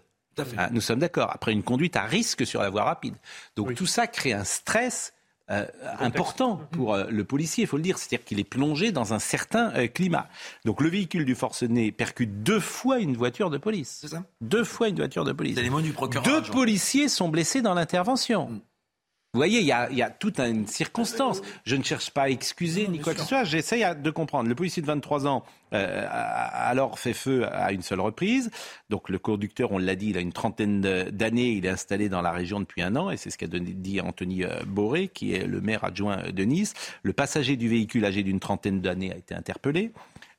Ah, 0.57 0.69
nous 0.71 0.81
sommes 0.81 0.99
d'accord. 0.99 1.31
Après 1.33 1.51
une 1.51 1.63
conduite 1.63 1.95
à 1.95 2.03
risque 2.03 2.45
sur 2.45 2.61
la 2.61 2.69
voie 2.69 2.83
rapide. 2.83 3.15
Donc 3.55 3.73
tout 3.73 3.87
ça 3.87 4.05
crée 4.05 4.33
un 4.33 4.43
stress 4.43 5.13
euh, 5.49 5.65
important 5.99 6.59
pour 6.71 6.93
euh, 6.93 7.05
le 7.09 7.23
policier, 7.23 7.63
il 7.63 7.67
faut 7.67 7.77
le 7.77 7.83
dire. 7.83 7.97
C'est-à-dire 7.97 8.25
qu'il 8.25 8.39
est 8.39 8.43
plongé 8.43 8.91
dans 8.91 9.13
un 9.13 9.19
certain 9.19 9.71
euh, 9.75 9.87
climat. 9.87 10.27
Donc 10.65 10.81
le 10.81 10.89
véhicule 10.89 11.23
du 11.23 11.35
forcené 11.35 11.91
percute 11.93 12.43
deux 12.43 12.59
fois 12.59 12.99
une 12.99 13.15
voiture 13.15 13.49
de 13.49 13.57
police. 13.57 13.99
C'est 14.01 14.09
ça 14.09 14.25
Deux 14.41 14.65
fois 14.65 14.89
une 14.89 14.97
voiture 14.97 15.23
de 15.23 15.31
police. 15.31 15.55
C'est 15.55 15.63
les 15.63 15.69
mots 15.69 15.81
du 15.81 15.93
procureur. 15.93 16.25
Deux 16.25 16.41
policiers 16.51 17.07
sont 17.07 17.29
blessés 17.29 17.61
dans 17.61 17.73
l'intervention. 17.73 18.49
Mm. 18.49 18.59
Vous 19.37 19.41
voyez, 19.41 19.59
il 19.59 19.67
y 19.67 19.71
a, 19.71 19.87
il 19.91 19.97
y 19.99 20.01
a 20.01 20.09
toute 20.09 20.39
une 20.39 20.65
circonstance. 20.65 21.43
Je 21.63 21.75
ne 21.75 21.83
cherche 21.83 22.09
pas 22.09 22.23
à 22.23 22.29
excuser 22.29 22.87
ni 22.87 22.97
quoi 22.97 23.13
que 23.13 23.19
ce 23.19 23.27
soit. 23.27 23.43
J'essaye 23.43 23.85
de 23.95 24.09
comprendre. 24.09 24.49
Le 24.49 24.55
policier 24.55 24.81
de 24.81 24.87
23 24.87 25.27
ans 25.27 25.43
euh, 25.75 26.07
a 26.09 26.67
alors 26.67 26.97
fait 26.97 27.13
feu 27.13 27.45
à 27.45 27.71
une 27.71 27.83
seule 27.83 27.99
reprise. 27.99 28.49
Donc 28.89 29.09
le 29.09 29.19
conducteur, 29.19 29.71
on 29.71 29.77
l'a 29.77 29.93
dit, 29.93 30.09
il 30.09 30.17
a 30.17 30.21
une 30.21 30.33
trentaine 30.33 30.81
d'années. 30.81 31.51
Il 31.51 31.67
est 31.67 31.69
installé 31.69 32.09
dans 32.09 32.23
la 32.23 32.31
région 32.31 32.59
depuis 32.59 32.81
un 32.81 32.95
an. 32.95 33.11
Et 33.11 33.17
c'est 33.17 33.29
ce 33.29 33.37
qu'a 33.37 33.45
dit 33.45 34.01
Anthony 34.01 34.43
euh, 34.43 34.63
Boré, 34.65 35.07
qui 35.07 35.35
est 35.35 35.45
le 35.45 35.61
maire 35.61 35.83
adjoint 35.83 36.31
de 36.31 36.43
Nice. 36.43 36.73
Le 37.03 37.13
passager 37.13 37.57
du 37.57 37.69
véhicule 37.69 38.05
âgé 38.05 38.23
d'une 38.23 38.39
trentaine 38.39 38.81
d'années 38.81 39.13
a 39.13 39.17
été 39.17 39.35
interpellé. 39.35 39.91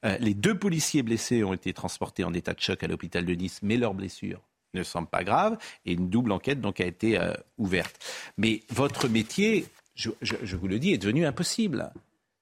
Euh, 0.05 0.17
les 0.19 0.35
deux 0.35 0.59
policiers 0.59 1.05
blessés 1.05 1.45
ont 1.45 1.53
été 1.53 1.73
transportés 1.73 2.25
en 2.25 2.35
état 2.35 2.53
de 2.53 2.61
choc 2.61 2.83
à 2.83 2.89
l'hôpital 2.89 3.25
de 3.25 3.35
Nice, 3.35 3.61
mais 3.63 3.77
leurs 3.77 3.95
blessures 3.95 4.41
ne 4.81 4.85
semble 4.85 5.09
pas 5.09 5.25
grave 5.25 5.59
et 5.85 5.93
une 5.93 6.09
double 6.09 6.33
enquête 6.33 6.61
donc 6.61 6.81
a 6.81 6.87
été 6.87 7.19
euh, 7.19 7.33
ouverte. 7.59 7.97
Mais 8.37 8.63
votre 8.71 9.09
métier, 9.09 9.67
je, 9.95 10.11
vous 10.57 10.69
le 10.69 10.79
dis, 10.79 10.93
est 10.93 10.99
devenu 10.99 11.27
impossible. 11.27 11.93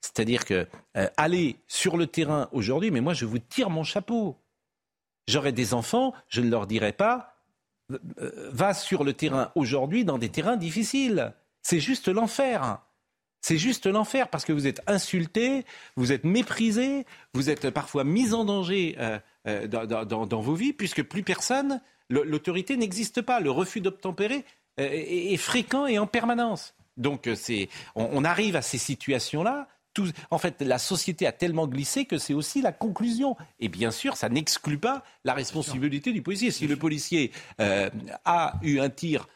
C'est-à-dire 0.00 0.44
que 0.44 0.66
euh, 0.96 1.08
aller 1.16 1.56
sur 1.66 1.96
le 1.96 2.06
terrain 2.06 2.48
aujourd'hui, 2.52 2.90
mais 2.90 3.00
moi 3.00 3.14
je 3.14 3.24
vous 3.24 3.38
tire 3.38 3.70
mon 3.70 3.84
chapeau. 3.84 4.36
J'aurais 5.26 5.52
des 5.52 5.74
enfants, 5.74 6.14
je 6.28 6.40
ne 6.40 6.50
leur 6.50 6.66
dirais 6.66 6.92
pas 6.92 7.32
euh, 7.92 8.50
va 8.52 8.74
sur 8.74 9.04
le 9.04 9.12
terrain 9.12 9.50
aujourd'hui 9.54 10.04
dans 10.04 10.18
des 10.18 10.28
terrains 10.28 10.56
difficiles. 10.56 11.32
C'est 11.62 11.80
juste 11.80 12.08
l'enfer. 12.08 12.78
C'est 13.40 13.58
juste 13.58 13.86
l'enfer 13.86 14.28
parce 14.28 14.44
que 14.44 14.52
vous 14.52 14.66
êtes 14.66 14.80
insulté, 14.88 15.64
vous 15.94 16.10
êtes 16.10 16.24
méprisé, 16.24 17.06
vous 17.32 17.48
êtes 17.48 17.70
parfois 17.70 18.02
mis 18.02 18.34
en 18.34 18.44
danger 18.44 18.96
dans, 19.44 20.26
dans, 20.26 20.40
vos 20.40 20.54
vies 20.54 20.72
puisque 20.72 21.04
plus 21.04 21.22
personne 21.22 21.80
L'autorité 22.08 22.76
n'existe 22.76 23.22
pas. 23.22 23.40
Le 23.40 23.50
refus 23.50 23.80
d'obtempérer 23.80 24.44
euh, 24.80 24.88
est 24.90 25.36
fréquent 25.36 25.86
et 25.86 25.98
en 25.98 26.06
permanence. 26.06 26.74
Donc 26.96 27.26
euh, 27.26 27.34
c'est, 27.34 27.68
on, 27.94 28.24
arrive 28.24 28.56
à 28.56 28.62
ces 28.62 28.78
situations-là. 28.78 29.68
en 30.30 30.38
fait, 30.38 30.62
la 30.62 30.78
société 30.78 31.26
a 31.26 31.32
tellement 31.32 31.66
glissé 31.66 32.04
que 32.04 32.18
c'est 32.18 32.34
aussi 32.34 32.62
la 32.62 32.72
conclusion. 32.72 33.36
Et 33.58 33.68
bien 33.68 33.90
sûr, 33.90 34.16
ça 34.16 34.28
n'exclut 34.28 34.78
pas 34.78 35.02
la 35.24 35.34
responsabilité 35.34 36.12
du 36.12 36.22
policier. 36.22 36.50
Si 36.50 36.66
le 36.66 36.76
policier 36.76 37.32
euh, 37.60 37.90
a 38.24 38.54
eu 38.62 38.80
un 38.80 38.90
tir 38.90 39.28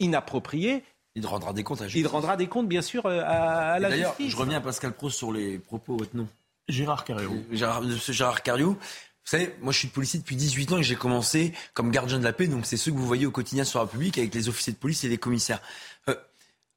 inapproprié, 0.00 0.82
il 1.16 1.24
rendra 1.26 1.52
des 1.52 1.62
comptes 1.62 1.80
à 1.80 1.86
Il 1.86 2.06
rendra 2.08 2.36
des 2.36 2.48
comptes, 2.48 2.66
bien 2.66 2.82
sûr, 2.82 3.06
à, 3.06 3.78
la 3.78 3.88
D'ailleurs, 3.88 4.16
je 4.18 4.36
reviens 4.36 4.58
à 4.58 4.60
Pascal 4.60 4.92
Pro 4.92 5.10
sur 5.10 5.32
les 5.32 5.58
propos, 5.58 5.96
votre 5.96 6.16
nom 6.16 6.26
Gérard 6.68 7.04
Carriou. 7.04 7.44
Gérard, 7.52 7.82
Gérard 8.08 8.42
Carriou. 8.42 8.76
Vous 9.24 9.30
savez, 9.30 9.54
moi 9.62 9.72
je 9.72 9.78
suis 9.78 9.88
policier 9.88 10.20
depuis 10.20 10.36
18 10.36 10.72
ans 10.72 10.78
et 10.78 10.82
j'ai 10.82 10.96
commencé 10.96 11.54
comme 11.72 11.90
gardien 11.90 12.18
de 12.18 12.24
la 12.24 12.34
paix, 12.34 12.46
donc 12.46 12.66
c'est 12.66 12.76
ceux 12.76 12.92
que 12.92 12.96
vous 12.96 13.06
voyez 13.06 13.24
au 13.24 13.30
quotidien 13.30 13.64
sur 13.64 13.78
la 13.78 13.86
République 13.86 14.18
avec 14.18 14.34
les 14.34 14.50
officiers 14.50 14.74
de 14.74 14.78
police 14.78 15.02
et 15.04 15.08
les 15.08 15.16
commissaires. 15.16 15.62
Euh, 16.10 16.14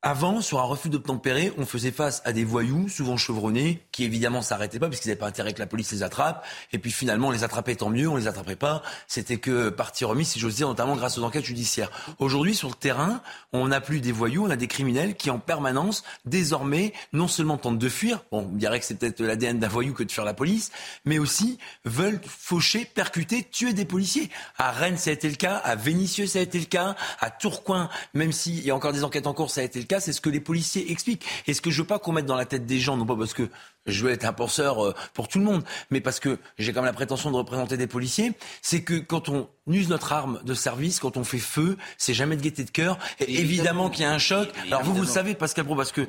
avant, 0.03 0.41
sur 0.41 0.59
un 0.59 0.63
refus 0.63 0.89
d'obtempérer, 0.89 1.51
on 1.57 1.65
faisait 1.65 1.91
face 1.91 2.21
à 2.23 2.31
des 2.31 2.43
voyous, 2.43 2.87
souvent 2.87 3.17
chevronnés, 3.17 3.81
qui 3.91 4.03
évidemment 4.03 4.43
s'arrêtaient 4.43 4.77
pas 4.77 4.89
parce 4.89 5.01
qu'ils 5.01 5.09
n'avaient 5.09 5.19
pas 5.19 5.27
intérêt 5.27 5.53
que 5.53 5.59
la 5.59 5.65
police 5.65 5.91
les 5.91 6.03
attrape. 6.03 6.45
Et 6.71 6.77
puis 6.77 6.91
finalement, 6.91 7.29
on 7.29 7.31
les 7.31 7.43
attrapait 7.43 7.75
tant 7.75 7.89
mieux, 7.89 8.07
on 8.07 8.15
les 8.15 8.27
attrapait 8.27 8.55
pas. 8.55 8.83
C'était 9.07 9.37
que 9.37 9.69
partie 9.69 10.05
remise, 10.05 10.27
si 10.27 10.39
j'ose 10.39 10.55
dire, 10.55 10.67
notamment 10.67 10.95
grâce 10.95 11.17
aux 11.17 11.23
enquêtes 11.23 11.45
judiciaires. 11.45 11.89
Aujourd'hui, 12.19 12.53
sur 12.53 12.69
le 12.69 12.75
terrain, 12.75 13.21
on 13.53 13.69
n'a 13.69 13.81
plus 13.81 13.99
des 13.99 14.11
voyous, 14.11 14.45
on 14.45 14.51
a 14.51 14.55
des 14.55 14.67
criminels 14.67 15.15
qui 15.15 15.31
en 15.31 15.39
permanence, 15.39 16.03
désormais, 16.25 16.93
non 17.11 17.27
seulement 17.27 17.57
tentent 17.57 17.79
de 17.79 17.89
fuir, 17.89 18.23
bon, 18.31 18.47
on 18.51 18.55
dirait 18.55 18.79
que 18.79 18.85
c'est 18.85 18.99
peut-être 18.99 19.19
l'ADN 19.19 19.57
d'un 19.57 19.67
voyou 19.67 19.95
que 19.95 20.03
de 20.03 20.11
faire 20.11 20.25
la 20.25 20.35
police, 20.35 20.71
mais 21.05 21.17
aussi 21.17 21.57
veulent 21.85 22.21
faucher, 22.27 22.85
percuter, 22.85 23.47
tuer 23.49 23.73
des 23.73 23.85
policiers. 23.85 24.29
À 24.59 24.71
Rennes, 24.71 24.97
ça 24.97 25.09
a 25.09 25.13
été 25.13 25.27
le 25.27 25.37
cas, 25.37 25.55
à 25.55 25.75
Vénissieux, 25.75 26.27
ça 26.27 26.37
a 26.37 26.43
été 26.43 26.59
le 26.59 26.65
cas, 26.65 26.95
à 27.19 27.31
Tourcoing, 27.31 27.89
même 28.13 28.31
s'il 28.31 28.63
y 28.63 28.69
a 28.69 28.75
encore 28.75 28.93
des 28.93 29.03
enquêtes 29.03 29.25
en 29.25 29.33
cours, 29.33 29.49
ça 29.49 29.61
a 29.61 29.63
été 29.63 29.79
le 29.79 29.86
cas 29.87 29.99
c'est 29.99 30.13
ce 30.13 30.21
que 30.21 30.29
les 30.29 30.39
policiers 30.39 30.91
expliquent. 30.91 31.25
Et 31.47 31.53
ce 31.53 31.61
que 31.61 31.71
je 31.71 31.81
veux 31.81 31.87
pas 31.87 31.99
qu'on 31.99 32.11
mette 32.11 32.25
dans 32.25 32.35
la 32.35 32.45
tête 32.45 32.65
des 32.65 32.79
gens, 32.79 32.97
non 32.97 33.05
pas 33.05 33.15
parce 33.15 33.33
que 33.33 33.49
je 33.85 34.03
veux 34.03 34.11
être 34.11 34.25
un 34.25 34.33
penseur 34.33 34.85
euh, 34.85 34.93
pour 35.13 35.27
tout 35.27 35.39
le 35.39 35.45
monde, 35.45 35.63
mais 35.89 36.01
parce 36.01 36.19
que 36.19 36.37
j'ai 36.57 36.73
quand 36.73 36.81
même 36.81 36.87
la 36.87 36.93
prétention 36.93 37.31
de 37.31 37.37
représenter 37.37 37.77
des 37.77 37.87
policiers, 37.87 38.33
c'est 38.61 38.83
que 38.83 38.95
quand 38.99 39.29
on 39.29 39.49
use 39.67 39.89
notre 39.89 40.13
arme 40.13 40.39
de 40.43 40.53
service, 40.53 40.99
quand 40.99 41.17
on 41.17 41.23
fait 41.23 41.37
feu, 41.37 41.77
c'est 41.97 42.13
jamais 42.13 42.35
de 42.35 42.41
gaieté 42.41 42.63
de 42.63 42.71
cœur. 42.71 42.99
Et 43.19 43.39
évidemment, 43.39 43.89
qu'il 43.89 44.01
y 44.01 44.05
a 44.05 44.11
un 44.11 44.19
choc. 44.19 44.49
Alors 44.67 44.83
vous, 44.83 44.93
vous 44.93 45.01
le 45.01 45.07
savez, 45.07 45.35
Pascal 45.35 45.65
Pro, 45.65 45.75
parce 45.75 45.91
que 45.91 46.05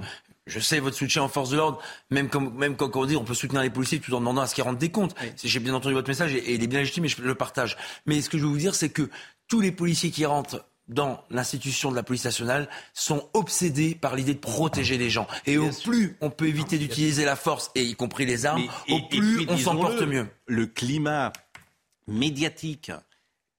je 0.48 0.60
sais 0.60 0.80
votre 0.80 0.96
soutien 0.96 1.22
en 1.22 1.28
force 1.28 1.50
de 1.50 1.56
l'ordre, 1.56 1.78
même, 2.10 2.28
comme, 2.28 2.54
même 2.54 2.76
quand 2.76 2.94
on 2.96 3.04
dit 3.04 3.16
on 3.16 3.24
peut 3.24 3.34
soutenir 3.34 3.62
les 3.62 3.70
policiers 3.70 4.00
tout 4.00 4.12
en 4.14 4.18
demandant 4.18 4.40
à 4.40 4.46
ce 4.46 4.54
qu'ils 4.54 4.64
rendent 4.64 4.78
des 4.78 4.90
comptes. 4.90 5.14
J'ai 5.42 5.60
bien 5.60 5.74
entendu 5.74 5.94
votre 5.94 6.08
message 6.08 6.34
et, 6.34 6.54
il 6.54 6.62
est 6.62 6.66
bien 6.66 6.80
légitime 6.80 7.04
et 7.04 7.08
je 7.08 7.20
le 7.20 7.34
partage. 7.34 7.76
Mais 8.06 8.20
ce 8.20 8.30
que 8.30 8.38
je 8.38 8.44
veux 8.44 8.48
vous 8.48 8.58
dire, 8.58 8.74
c'est 8.74 8.88
que 8.88 9.10
tous 9.46 9.60
les 9.60 9.72
policiers 9.72 10.10
qui 10.10 10.26
rentrent 10.26 10.64
dans 10.88 11.24
l'institution 11.31 11.90
de 11.90 11.96
la 11.96 12.03
police 12.03 12.24
nationale 12.24 12.68
sont 12.94 13.29
obsédés 13.35 13.94
par 13.94 14.16
l'idée 14.16 14.35
de 14.35 14.38
protéger 14.38 14.98
les 14.98 15.11
gens. 15.11 15.27
Et 15.46 15.59
au 15.59 15.70
plus 15.70 16.16
on 16.20 16.31
peut 16.31 16.46
éviter 16.46 16.79
d'utiliser 16.79 17.24
la 17.24 17.37
force, 17.37 17.70
et 17.74 17.83
y 17.83 17.94
compris 17.94 18.27
les 18.27 18.46
armes, 18.46 18.68
au 18.88 19.01
plus 19.09 19.46
on 19.48 19.57
s'en 19.57 19.77
porte 19.77 20.03
mieux. 20.03 20.27
Le 20.46 20.66
climat 20.66 21.33
médiatique 22.07 22.90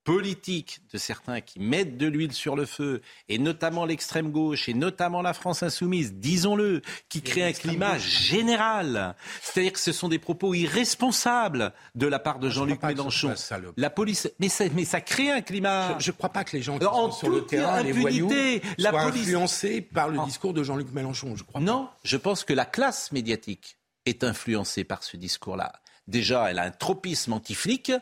politique 0.04 0.80
de 0.92 0.98
certains 0.98 1.40
qui 1.40 1.60
mettent 1.60 1.96
de 1.96 2.06
l'huile 2.06 2.32
sur 2.32 2.56
le 2.56 2.66
feu, 2.66 3.02
et 3.28 3.38
notamment 3.38 3.84
l'extrême 3.84 4.30
gauche, 4.30 4.68
et 4.68 4.74
notamment 4.74 5.22
la 5.22 5.34
France 5.34 5.62
insoumise, 5.62 6.14
disons-le, 6.14 6.82
qui 7.08 7.22
crée 7.22 7.44
un 7.44 7.52
climat 7.52 7.98
général. 7.98 9.14
C'est-à-dire 9.42 9.72
que 9.72 9.78
ce 9.78 9.92
sont 9.92 10.08
des 10.08 10.18
propos 10.18 10.54
irresponsables 10.54 11.72
de 11.94 12.06
la 12.06 12.18
part 12.18 12.38
de 12.38 12.48
Jean-Luc 12.48 12.82
Mélenchon. 12.82 13.34
la 13.76 13.90
police, 13.90 14.30
mais 14.38 14.48
ça, 14.48 14.64
mais 14.74 14.84
ça 14.84 15.00
crée 15.00 15.30
un 15.30 15.42
climat. 15.42 15.98
Je 15.98 16.10
ne 16.10 16.16
crois 16.16 16.30
pas 16.30 16.44
que 16.44 16.56
les 16.56 16.62
gens 16.62 16.78
qui 16.78 16.84
sont 16.84 17.12
sur 17.12 17.28
le 17.28 17.44
terrain, 17.44 17.82
les 17.82 17.92
voyous, 17.92 18.30
la 18.78 18.90
soient 18.90 19.02
influencés 19.02 19.80
par 19.80 20.08
le 20.08 20.24
discours 20.24 20.54
de 20.54 20.62
Jean-Luc 20.62 20.92
Mélenchon. 20.92 21.36
Je 21.36 21.44
crois. 21.44 21.60
Non, 21.60 21.88
je 22.04 22.16
pense 22.16 22.44
que 22.44 22.52
la 22.52 22.64
classe 22.64 23.12
médiatique 23.12 23.76
est 24.06 24.24
influencée 24.24 24.84
par 24.84 25.02
ce 25.02 25.16
discours-là. 25.16 25.72
Déjà, 26.06 26.50
elle 26.50 26.58
a 26.58 26.64
un 26.64 26.70
tropisme 26.70 27.34
anti-flic 27.34 27.92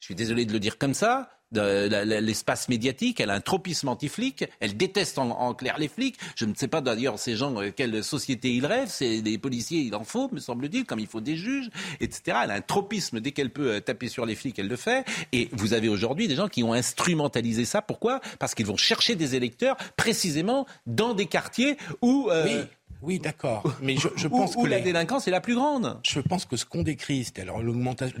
je 0.00 0.06
suis 0.06 0.14
désolé 0.14 0.44
de 0.46 0.52
le 0.52 0.58
dire 0.58 0.78
comme 0.78 0.94
ça, 0.94 1.30
l'espace 1.52 2.68
médiatique, 2.68 3.20
elle 3.20 3.30
a 3.30 3.34
un 3.34 3.40
tropisme 3.40 3.88
anti-flic, 3.88 4.44
elle 4.60 4.76
déteste 4.76 5.18
en, 5.18 5.54
clair 5.54 5.78
les 5.78 5.88
flics. 5.88 6.16
Je 6.36 6.44
ne 6.44 6.54
sais 6.54 6.68
pas 6.68 6.80
d'ailleurs 6.80 7.18
ces 7.18 7.36
gens, 7.36 7.60
euh, 7.60 7.70
quelle 7.74 8.04
société 8.04 8.52
ils 8.52 8.64
rêvent, 8.64 8.88
c'est 8.88 9.20
des 9.20 9.36
policiers, 9.36 9.80
il 9.80 9.94
en 9.94 10.04
faut, 10.04 10.30
me 10.32 10.38
semble-t-il, 10.38 10.84
comme 10.84 11.00
il 11.00 11.06
faut 11.06 11.20
des 11.20 11.36
juges, 11.36 11.70
etc. 12.00 12.38
Elle 12.44 12.50
a 12.50 12.54
un 12.54 12.60
tropisme, 12.60 13.20
dès 13.20 13.32
qu'elle 13.32 13.50
peut 13.50 13.72
euh, 13.72 13.80
taper 13.80 14.08
sur 14.08 14.26
les 14.26 14.36
flics, 14.36 14.58
elle 14.58 14.68
le 14.68 14.76
fait. 14.76 15.04
Et 15.32 15.48
vous 15.52 15.72
avez 15.72 15.88
aujourd'hui 15.88 16.28
des 16.28 16.36
gens 16.36 16.48
qui 16.48 16.62
ont 16.62 16.72
instrumentalisé 16.72 17.64
ça. 17.64 17.82
Pourquoi? 17.82 18.20
Parce 18.38 18.54
qu'ils 18.54 18.66
vont 18.66 18.76
chercher 18.76 19.16
des 19.16 19.34
électeurs 19.34 19.76
précisément 19.96 20.66
dans 20.86 21.14
des 21.14 21.26
quartiers 21.26 21.76
où... 22.00 22.28
Euh, 22.30 22.44
oui. 22.44 22.64
Oui, 23.02 23.18
d'accord. 23.18 23.64
Mais 23.80 23.96
je, 23.96 24.28
pense 24.28 24.56
où, 24.56 24.64
que 24.64 24.68
la 24.68 24.78
délinquance 24.78 25.26
est 25.26 25.30
la 25.30 25.40
plus 25.40 25.54
grande. 25.54 25.98
Je 26.04 26.20
pense 26.20 26.44
que 26.44 26.58
ce 26.58 26.66
qu'on 26.66 26.82
décrit, 26.82 27.24
c'est 27.24 27.38
alors 27.38 27.62
l'augmentation, 27.62 28.14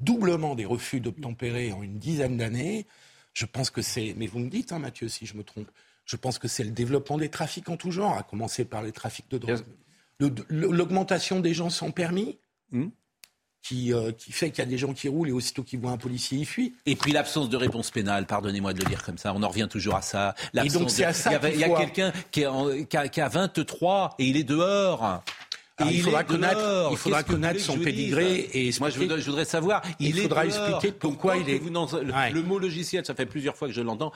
doublement 0.00 0.54
des 0.54 0.64
refus 0.64 1.00
d'obtempérer 1.00 1.72
en 1.72 1.82
une 1.82 1.98
dizaine 1.98 2.36
d'années. 2.36 2.86
Je 3.34 3.46
pense 3.46 3.70
que 3.70 3.82
c'est, 3.82 4.14
mais 4.16 4.26
vous 4.26 4.38
me 4.38 4.48
dites, 4.48 4.72
hein, 4.72 4.78
Mathieu, 4.78 5.08
si 5.08 5.26
je 5.26 5.36
me 5.36 5.44
trompe, 5.44 5.70
je 6.04 6.16
pense 6.16 6.38
que 6.38 6.48
c'est 6.48 6.64
le 6.64 6.70
développement 6.70 7.18
des 7.18 7.28
trafics 7.28 7.68
en 7.68 7.76
tout 7.76 7.90
genre, 7.90 8.16
à 8.16 8.22
commencer 8.22 8.64
par 8.64 8.82
les 8.82 8.92
trafics 8.92 9.30
de 9.30 9.38
drogue. 9.38 9.64
L'augmentation 10.48 11.38
des 11.38 11.54
gens 11.54 11.70
sans 11.70 11.90
permis, 11.90 12.38
hmm. 12.72 12.88
qui, 13.62 13.92
euh, 13.92 14.10
qui, 14.10 14.32
fait 14.32 14.50
qu'il 14.50 14.58
y 14.64 14.66
a 14.66 14.70
des 14.70 14.78
gens 14.78 14.94
qui 14.94 15.08
roulent 15.08 15.28
et 15.28 15.32
aussitôt 15.32 15.62
qu'ils 15.62 15.78
voient 15.78 15.92
un 15.92 15.98
policier, 15.98 16.38
ils 16.38 16.46
fuient. 16.46 16.74
Et 16.86 16.96
puis 16.96 17.12
l'absence 17.12 17.48
de 17.48 17.56
réponse 17.56 17.90
pénale, 17.90 18.26
pardonnez-moi 18.26 18.72
de 18.72 18.80
le 18.80 18.86
dire 18.86 19.04
comme 19.04 19.18
ça, 19.18 19.32
on 19.34 19.42
en 19.42 19.48
revient 19.48 19.68
toujours 19.70 19.94
à 19.94 20.02
ça. 20.02 20.34
Et 20.54 20.68
donc 20.70 20.90
c'est 20.90 21.04
à 21.04 21.12
ça 21.12 21.38
Il 21.52 21.60
y 21.60 21.64
a, 21.64 21.76
quelqu'un 21.76 22.10
qui, 22.30 22.44
qui, 22.88 23.20
a 23.20 23.28
23 23.28 24.16
et 24.18 24.26
il 24.26 24.36
est 24.36 24.44
dehors 24.44 25.22
il, 25.86 26.02
faudra 26.02 26.24
connaître, 26.24 26.88
il 26.90 26.96
faudra 26.96 27.22
connaître 27.22 27.60
son 27.60 27.78
pédigré 27.78 28.50
et 28.52 28.70
Moi, 28.80 28.90
je 28.90 28.98
voudrais, 28.98 29.20
je 29.20 29.26
voudrais 29.26 29.44
savoir. 29.44 29.82
Il, 30.00 30.20
faudra 30.20 30.46
expliquer 30.46 30.92
pourquoi, 30.92 31.36
il 31.36 31.48
est. 31.48 31.58
le, 31.58 32.42
mot 32.42 32.58
logiciel, 32.58 33.04
ça 33.04 33.14
fait 33.14 33.26
plusieurs 33.26 33.56
fois 33.56 33.68
que 33.68 33.74
je 33.74 33.80
l'entends. 33.80 34.12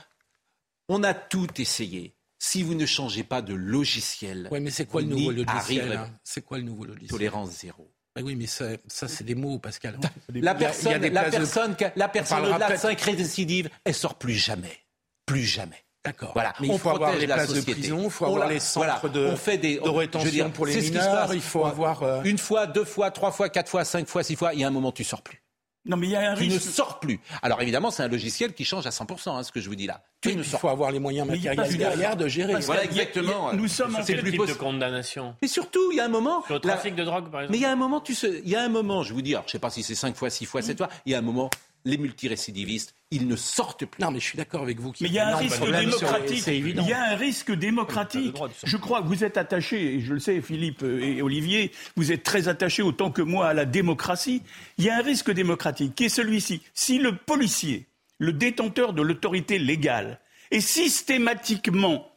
On 0.89 1.03
a 1.03 1.15
tout 1.15 1.49
essayé. 1.61 2.15
Si 2.39 2.65
vous 2.65 2.75
ne 2.75 2.87
changez 2.87 3.23
pas 3.23 3.41
de 3.41 3.55
logiciel, 3.55 4.49
oui, 4.51 4.61
mais 4.61 4.71
c'est 4.71 4.87
quoi 4.87 5.01
le 5.01 5.07
nouveau 5.07 5.31
logiciel 5.31 5.93
hein? 5.93 6.11
C'est 6.25 6.45
quoi 6.45 6.59
le 6.59 6.65
nouveau 6.65 6.85
logiciel? 6.85 7.09
Tolérance 7.09 7.51
zéro. 7.51 7.89
oui, 8.21 8.35
mais 8.35 8.47
ça, 8.47 8.71
ça 8.89 9.07
c'est 9.07 9.23
des 9.23 9.37
mots, 9.37 9.61
Pascal. 9.61 9.97
La 10.35 10.57
personne, 10.57 11.01
la 11.01 11.31
personne, 11.31 11.77
la 11.95 12.09
personne 12.09 12.45
au-delà 12.47 12.73
de 12.73 12.77
5 12.77 13.01
récidives, 13.01 13.71
elle 13.85 13.95
sort 13.95 14.17
plus 14.17 14.35
jamais. 14.35 14.77
Plus 15.25 15.45
jamais. 15.45 15.85
D'accord. 16.05 16.33
Voilà. 16.35 16.53
Mais 16.61 16.69
il 16.69 16.79
faut 16.79 16.91
avoir 16.91 17.15
les 17.17 17.27
places 17.27 17.53
de 17.53 17.61
prison, 17.61 18.03
il 18.05 18.11
faut 18.11 18.27
avoir 18.27 18.49
les 18.49 18.61
centres 18.61 19.09
de, 19.09 19.27
on 19.27 19.37
fait 19.37 19.59
des, 19.59 19.77
de 19.77 19.89
rétention 19.89 20.51
pour 20.51 20.67
les 20.67 20.81
mineurs, 20.81 21.33
il 21.33 21.41
faut 21.41 21.65
avoir... 21.65 22.03
Euh, 22.03 22.23
Une 22.25 22.39
fois, 22.39 22.67
deux 22.67 22.85
fois, 22.85 23.11
trois 23.11 23.31
fois, 23.31 23.49
quatre 23.49 23.69
fois, 23.69 23.85
cinq 23.85 24.09
fois, 24.09 24.23
six 24.23 24.37
fois, 24.37 24.53
il 24.55 24.61
y 24.61 24.65
a 24.65 24.69
un 24.69 24.73
moment, 24.73 24.91
tu 24.93 25.05
sors 25.05 25.23
plus. 25.23 25.43
Non, 25.85 25.97
mais 25.97 26.07
il 26.07 26.11
y 26.11 26.17
a 26.17 26.31
un 26.31 26.35
tu 26.37 26.47
ne 26.47 26.59
sors 26.59 27.01
plus. 27.01 27.19
Alors 27.43 27.61
évidemment, 27.61 27.91
c'est 27.91 28.05
un 28.05 28.09
logiciel 28.09 28.53
qui 28.53 28.65
change 28.65 28.87
à 28.87 28.91
100%, 28.91 29.31
hein, 29.31 29.43
ce 29.43 29.51
que 29.51 29.61
je 29.61 29.69
vous 29.69 29.75
dis 29.75 29.89
là. 29.89 30.01
Tu 30.21 30.31
il 30.31 30.45
faut 30.45 30.69
avoir 30.69 30.93
les 30.93 31.01
moyens 31.01 31.27
matériels 31.27 31.77
derrière 31.77 32.17
de 32.17 32.29
gérer. 32.29 32.55
Voilà, 32.61 32.85
exactement. 32.85 33.53
nous 33.53 33.67
sommes 33.67 33.97
en 33.97 34.05
quel 34.05 34.23
type 34.23 34.47
de 34.47 34.53
condamnation 34.53 35.35
Mais 35.43 35.49
surtout, 35.49 35.91
il 35.91 35.97
y 35.97 36.01
a 36.01 36.05
un 36.05 36.09
moment... 36.09 36.45
Sur 36.45 36.55
le 36.55 36.61
trafic 36.61 36.95
de 36.95 37.03
drogue, 37.03 37.31
par 37.31 37.41
exemple 37.41 37.53
Mais 37.53 37.59
il 37.59 37.63
y 37.63 37.65
a 37.65 37.73
un 37.73 37.77
moment, 37.77 38.01
tu 38.01 38.15
sais, 38.15 38.43
il 38.45 38.51
y 38.51 38.55
a 38.55 38.63
un 38.63 38.69
moment, 38.69 39.03
je 39.03 39.13
vous 39.13 39.23
dis, 39.23 39.35
alors, 39.35 39.43
je 39.45 39.49
ne 39.49 39.53
sais 39.53 39.59
pas 39.59 39.71
si 39.71 39.83
c'est 39.83 39.97
cinq 39.97 40.15
fois, 40.15 40.31
six 40.31 40.47
fois, 40.47 40.63
sept 40.63 40.79
fois, 40.79 40.89
il 41.05 41.13
y 41.13 41.15
a 41.17 41.19
un 41.19 41.23
moment, 41.23 41.51
les 41.85 41.99
multirécidivistes, 41.99 42.95
ils 43.11 43.27
ne 43.27 43.37
sortent 43.37 43.85
plus. 43.85 44.03
Non, 44.03 44.11
mais 44.11 44.21
je 44.21 44.25
suis 44.25 44.39
d'accord 44.39 44.63
avec 44.63 44.81
vous. 44.81 44.93
Mais 45.01 45.09
il 45.09 45.15
y 45.15 45.19
a 45.19 45.35
un 45.35 45.37
risque 45.37 45.61
démocratique. 45.61 46.47
Il 46.47 46.87
y 46.87 46.93
a 46.93 47.11
un 47.11 47.17
risque 47.17 47.53
démocratique. 47.53 48.37
Je 48.65 48.77
crois 48.77 49.03
que 49.03 49.09
vous 49.09 49.25
êtes 49.25 49.37
attachés, 49.37 49.95
et 49.95 50.01
je 50.01 50.15
le 50.15 50.21
sais, 50.21 50.41
Philippe 50.41 50.83
et 50.83 51.21
Olivier, 51.23 51.73
vous 51.97 52.13
êtes 52.13 52.23
très 52.23 52.49
attachés 52.49 52.83
autant 52.83 53.11
que 53.11 53.23
moi 53.23 53.49
à 53.49 53.55
la 53.55 53.65
démocratie. 53.65 54.43
Il 54.79 54.85
y 54.85 54.91
a 54.91 54.97
un 54.97 55.03
risque 55.03 55.31
démocratique 55.31 55.95
qui 55.95 56.05
est 56.05 56.09
celui-ci. 56.09 56.63
Si 56.75 56.99
le 56.99 57.17
policier, 57.17 57.87
le 58.19 58.33
détenteur 58.33 58.93
de 58.93 59.03
l'autorité 59.03 59.59
légale, 59.59 60.21
est 60.51 60.61
systématiquement, 60.61 62.11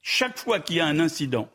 chaque 0.00 0.38
fois 0.38 0.60
qu'il 0.60 0.76
y 0.76 0.80
a 0.80 0.86
un 0.86 1.00
incident, 1.00 1.48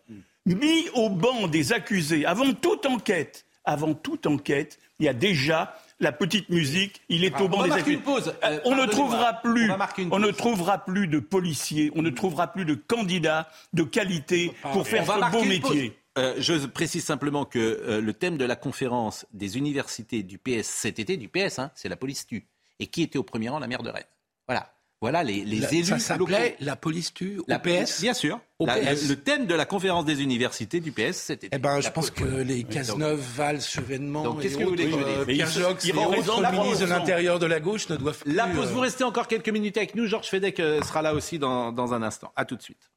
mis 0.46 0.90
au 0.94 1.10
banc 1.10 1.48
des 1.48 1.74
accusés, 1.74 2.26
avant 2.26 2.54
toute 2.54 2.86
enquête, 2.86 3.46
avant 3.66 3.94
toute 3.94 4.26
enquête, 4.26 4.80
il 5.00 5.06
y 5.06 5.10
a 5.10 5.14
déjà 5.14 5.78
la 6.00 6.12
petite 6.12 6.50
musique, 6.50 7.02
il 7.10 7.24
est 7.24 7.40
au 7.42 7.48
banc 7.48 7.64
des 7.64 7.72
accusés. 7.72 8.00
Euh, 8.44 8.60
on 8.66 8.76
ne 8.76 8.86
trouvera 8.86 9.34
plus, 9.34 9.72
on, 10.12 10.20
ne 10.20 10.32
trouvera 10.32 10.86
plus 10.86 11.08
de 11.08 11.20
policiers, 11.20 11.92
on 11.96 12.02
ne 12.02 12.10
trouvera 12.10 12.48
plus 12.48 12.66
de 12.66 12.76
candidats 12.76 13.50
de 13.74 13.84
qualité 13.84 14.54
pour 14.74 14.88
faire 14.88 15.06
ce 15.06 15.32
beau 15.32 15.44
métier. 15.44 15.98
Euh, 16.18 16.36
je 16.40 16.66
précise 16.66 17.06
simplement 17.06 17.46
que 17.46 17.60
euh, 17.60 18.02
le 18.02 18.14
thème 18.14 18.38
de 18.38 18.46
la 18.46 18.56
conférence 18.56 19.28
des 19.34 19.58
universités 19.58 20.24
du 20.24 20.40
PS 20.40 20.68
cet 20.68 20.98
été, 21.00 21.16
du 21.16 21.30
PS, 21.30 21.60
hein, 21.60 21.72
c'est 21.76 21.90
la 21.90 21.96
police 21.96 22.26
tue. 22.26 22.48
Et 22.80 22.88
qui 22.88 23.04
était 23.04 23.20
au 23.20 23.24
premier 23.24 23.50
rang? 23.50 23.60
La 23.60 23.68
maire 23.68 23.84
de 23.84 23.90
Rennes. 23.90 24.04
Voilà. 24.48 24.72
Voilà 25.00 25.24
les, 25.24 25.46
les 25.46 25.76
élus. 25.76 25.86
Ça 25.86 26.00
s'appelait 26.00 26.56
la 26.60 26.76
police 26.76 27.14
tue 27.14 27.40
au 27.40 27.44
PS? 27.44 28.02
Bien 28.02 28.16
sûr. 28.16 28.40
le, 28.60 29.14
thème 29.14 29.46
de 29.46 29.54
la 29.54 29.66
conférence 29.66 30.06
des 30.06 30.24
universités 30.24 30.80
du 30.80 30.92
PS, 30.92 31.14
c'était. 31.14 31.50
Eh 31.52 31.60
ben, 31.60 31.82
je 31.82 31.90
pense 31.90 32.10
que 32.10 32.24
les 32.24 32.64
Cazeneuve, 32.64 33.20
Valls, 33.20 33.62
Chevènement, 33.62 34.36
qu'est-ce 34.36 34.58
que 34.58 34.64
vous 34.64 34.70
voulez 34.72 34.92
euh, 34.92 35.26
Pierre 35.26 35.50
Jox 35.50 35.86
et 35.86 35.94
autres 35.94 36.52
ministres 36.52 36.82
de 36.82 36.90
l'intérieur 36.90 37.38
de 37.38 37.46
la 37.46 37.60
gauche 37.60 37.90
ne 37.90 37.96
doivent 37.96 38.18
plus. 38.18 38.34
La 38.34 38.48
pause, 38.48 38.70
vous 38.72 38.80
restez 38.80 39.04
encore 39.04 39.28
quelques 39.28 39.50
minutes 39.50 39.78
avec 39.78 39.94
nous. 39.94 40.08
Georges 40.08 40.30
Fedek 40.30 40.60
euh, 40.60 40.82
sera 40.82 41.04
là 41.04 41.14
aussi 41.14 41.38
dans, 41.38 41.72
dans 41.72 41.94
un 41.94 42.02
instant. 42.02 42.32
À 42.36 42.46
tout 42.46 42.56
de 42.56 42.64
suite. 42.64 42.90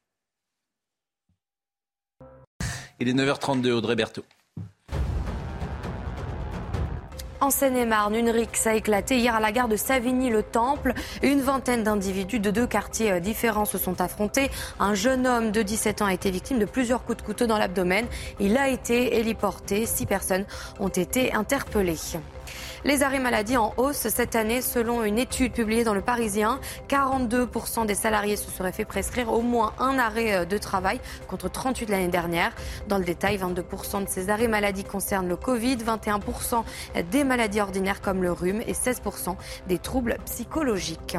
Il 2.99 3.09
est 3.09 3.13
9h32, 3.13 3.71
Audrey 3.71 3.95
Berthaud. 3.95 4.25
En 7.41 7.49
Seine-et-Marne, 7.49 8.13
une 8.13 8.29
rixe 8.29 8.67
a 8.67 8.75
éclaté 8.75 9.17
hier 9.17 9.33
à 9.33 9.39
la 9.39 9.51
gare 9.51 9.67
de 9.67 9.75
Savigny-le-Temple. 9.75 10.93
Une 11.23 11.41
vingtaine 11.41 11.81
d'individus 11.81 12.39
de 12.39 12.51
deux 12.51 12.67
quartiers 12.67 13.13
euh, 13.13 13.19
différents 13.19 13.65
se 13.65 13.79
sont 13.79 13.99
affrontés. 13.99 14.51
Un 14.79 14.93
jeune 14.93 15.25
homme 15.25 15.49
de 15.49 15.63
17 15.63 16.03
ans 16.03 16.05
a 16.05 16.13
été 16.13 16.29
victime 16.29 16.59
de 16.59 16.65
plusieurs 16.65 17.03
coups 17.03 17.17
de 17.17 17.23
couteau 17.23 17.47
dans 17.47 17.57
l'abdomen. 17.57 18.05
Il 18.39 18.57
a 18.57 18.69
été 18.69 19.17
héliporté. 19.17 19.87
Six 19.87 20.05
personnes 20.05 20.45
ont 20.79 20.89
été 20.89 21.33
interpellées. 21.33 21.97
Les 22.83 23.03
arrêts 23.03 23.19
maladie 23.19 23.57
en 23.57 23.75
hausse 23.77 24.07
cette 24.07 24.35
année 24.35 24.59
selon 24.59 25.03
une 25.03 25.19
étude 25.19 25.53
publiée 25.53 25.83
dans 25.83 25.93
le 25.93 26.01
Parisien. 26.01 26.59
42% 26.89 27.85
des 27.85 27.93
salariés 27.93 28.37
se 28.37 28.49
seraient 28.49 28.71
fait 28.71 28.85
prescrire 28.85 29.31
au 29.31 29.41
moins 29.41 29.73
un 29.77 29.99
arrêt 29.99 30.33
euh, 30.33 30.45
de 30.45 30.57
travail 30.57 30.99
contre 31.27 31.47
38 31.47 31.89
l'année 31.89 32.07
dernière. 32.07 32.51
Dans 32.87 32.97
le 32.97 33.03
détail, 33.03 33.37
22% 33.37 34.05
de 34.05 34.09
ces 34.09 34.31
arrêts 34.31 34.47
maladie 34.47 34.83
concernent 34.83 35.27
le 35.27 35.35
Covid, 35.35 35.75
21% 35.75 36.63
des 37.11 37.23
maladies 37.23 37.61
ordinaires 37.61 38.01
comme 38.01 38.23
le 38.23 38.31
rhume 38.31 38.61
et 38.65 38.73
16% 38.73 39.35
des 39.67 39.77
troubles 39.77 40.17
psychologiques. 40.25 41.17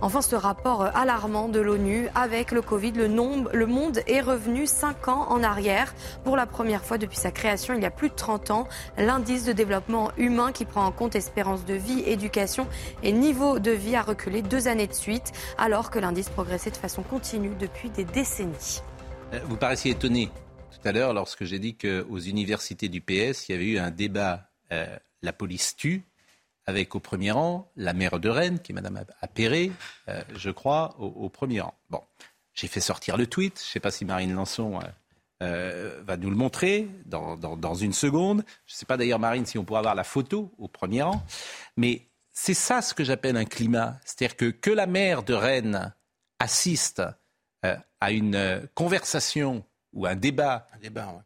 Enfin, 0.00 0.22
ce 0.22 0.36
rapport 0.36 0.88
alarmant 0.96 1.48
de 1.48 1.60
l'ONU 1.60 2.08
avec 2.14 2.50
le 2.50 2.62
Covid, 2.62 2.92
le, 2.92 3.08
le 3.52 3.66
monde 3.66 4.00
est 4.06 4.22
revenu 4.22 4.66
5 4.66 5.08
ans 5.08 5.26
en 5.28 5.42
arrière. 5.42 5.94
Pour 6.24 6.38
la 6.38 6.46
première 6.46 6.82
fois 6.82 6.96
depuis 6.96 7.18
sa 7.18 7.30
création 7.30 7.74
il 7.74 7.82
y 7.82 7.86
a 7.86 7.90
plus 7.90 8.08
de 8.08 8.14
30 8.14 8.50
ans, 8.50 8.68
l'indice 8.96 9.44
de 9.44 9.52
développement 9.52 10.10
humain 10.16 10.50
qui 10.50 10.64
prend 10.64 10.86
en 10.86 10.93
compte 10.94 11.14
espérance 11.14 11.64
de 11.64 11.74
vie, 11.74 12.02
éducation 12.06 12.66
et 13.02 13.12
niveau 13.12 13.58
de 13.58 13.70
vie 13.70 13.96
a 13.96 14.02
reculé 14.02 14.42
deux 14.42 14.68
années 14.68 14.86
de 14.86 14.94
suite, 14.94 15.32
alors 15.58 15.90
que 15.90 15.98
l'indice 15.98 16.28
progressait 16.28 16.70
de 16.70 16.76
façon 16.76 17.02
continue 17.02 17.54
depuis 17.58 17.90
des 17.90 18.04
décennies. 18.04 18.82
Euh, 19.32 19.40
vous 19.46 19.56
paraissiez 19.56 19.92
étonné 19.92 20.30
tout 20.70 20.88
à 20.88 20.92
l'heure 20.92 21.14
lorsque 21.14 21.44
j'ai 21.44 21.58
dit 21.58 21.76
qu'aux 21.76 22.18
universités 22.18 22.88
du 22.88 23.00
PS, 23.00 23.48
il 23.48 23.52
y 23.52 23.54
avait 23.54 23.66
eu 23.66 23.78
un 23.78 23.90
débat 23.90 24.48
euh, 24.72 24.86
La 25.22 25.32
police 25.32 25.76
tue, 25.76 26.04
avec 26.66 26.94
au 26.94 27.00
premier 27.00 27.30
rang 27.30 27.70
la 27.76 27.92
maire 27.92 28.20
de 28.20 28.28
Rennes, 28.28 28.58
qui 28.60 28.72
est 28.72 28.74
Madame 28.74 29.04
Appéré, 29.20 29.72
euh, 30.08 30.22
je 30.36 30.50
crois, 30.50 30.94
au, 30.98 31.28
premier 31.28 31.60
rang. 31.60 31.74
Bon, 31.90 32.00
j'ai 32.54 32.68
fait 32.68 32.80
sortir 32.80 33.16
le 33.16 33.26
tweet. 33.26 33.58
Je 33.58 33.68
ne 33.68 33.72
sais 33.72 33.80
pas 33.80 33.90
si 33.90 34.04
Marine 34.04 34.34
Lançon 34.34 34.78
euh, 34.78 34.84
va 35.40 36.16
nous 36.16 36.30
le 36.30 36.36
montrer 36.36 36.88
dans, 37.06 37.74
une 37.74 37.92
seconde. 37.92 38.44
Je 38.66 38.74
ne 38.74 38.76
sais 38.76 38.86
pas 38.86 38.96
d'ailleurs, 38.96 39.18
Marine, 39.18 39.44
si 39.44 39.58
on 39.58 39.64
pourra 39.64 39.80
avoir 39.80 39.94
la 39.94 40.04
photo 40.04 40.52
au 40.58 40.68
premier 40.68 41.02
rang. 41.02 41.22
Mais 41.76 42.08
c'est 42.32 42.54
ça 42.54 42.82
ce 42.82 42.94
que 42.94 43.04
j'appelle 43.04 43.36
un 43.36 43.44
climat. 43.44 43.98
C'est-à-dire 44.04 44.36
que, 44.36 44.46
que 44.46 44.70
la 44.70 44.86
maire 44.86 45.22
de 45.22 45.34
Rennes 45.34 45.94
assiste 46.38 47.02
euh, 47.64 47.76
à 48.00 48.10
une 48.10 48.34
euh, 48.34 48.60
conversation 48.74 49.64
ou 49.92 50.06
un 50.06 50.16
débat, 50.16 50.66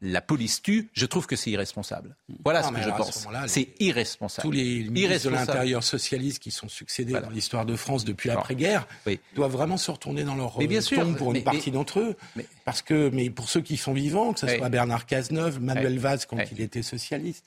la 0.01 0.21
police 0.21 0.63
tue, 0.63 0.89
je 0.93 1.07
trouve 1.07 1.27
que 1.27 1.37
c'est 1.37 1.51
irresponsable. 1.51 2.17
Voilà 2.45 2.63
ce 2.63 2.71
que 2.71 2.83
je 2.83 2.91
pense. 2.91 3.27
C'est 3.47 3.69
irresponsable. 3.81 4.43
Tous 4.43 4.53
les 4.53 4.85
ministres 4.85 5.31
de 5.31 5.35
l'Intérieur 5.35 5.83
socialistes 5.83 6.43
qui 6.43 6.51
sont 6.51 6.69
succédés 6.69 7.13
dans 7.13 7.31
l'histoire 7.31 7.67
de 7.67 7.77
France 7.77 8.05
depuis 8.05 8.29
l'après-guerre 8.29 8.87
doivent 9.35 9.53
vraiment 9.53 9.77
se 9.77 9.91
retourner 9.91 10.25
dans 10.25 10.35
leur 10.35 10.59
bien 10.59 10.81
tombe 10.81 11.17
pour 11.17 11.35
une 11.35 11.43
partie 11.43 11.71
d'entre 11.71 12.01
eux. 12.01 12.17
Parce 12.65 12.83
que, 12.83 13.11
mais 13.13 13.31
pour 13.31 13.49
ceux 13.49 13.63
qui 13.63 13.77
sont 13.77 13.93
vivants, 13.95 14.33
que 14.33 14.41
ce 14.41 14.49
soit 14.49 14.69
Bernard 14.69 15.07
Cazeneuve, 15.07 15.61
Manuel 15.61 15.99
Valls 15.99 16.21
quand 16.29 16.39
il 16.53 16.61
était 16.61 16.83
socialiste, 16.83 17.45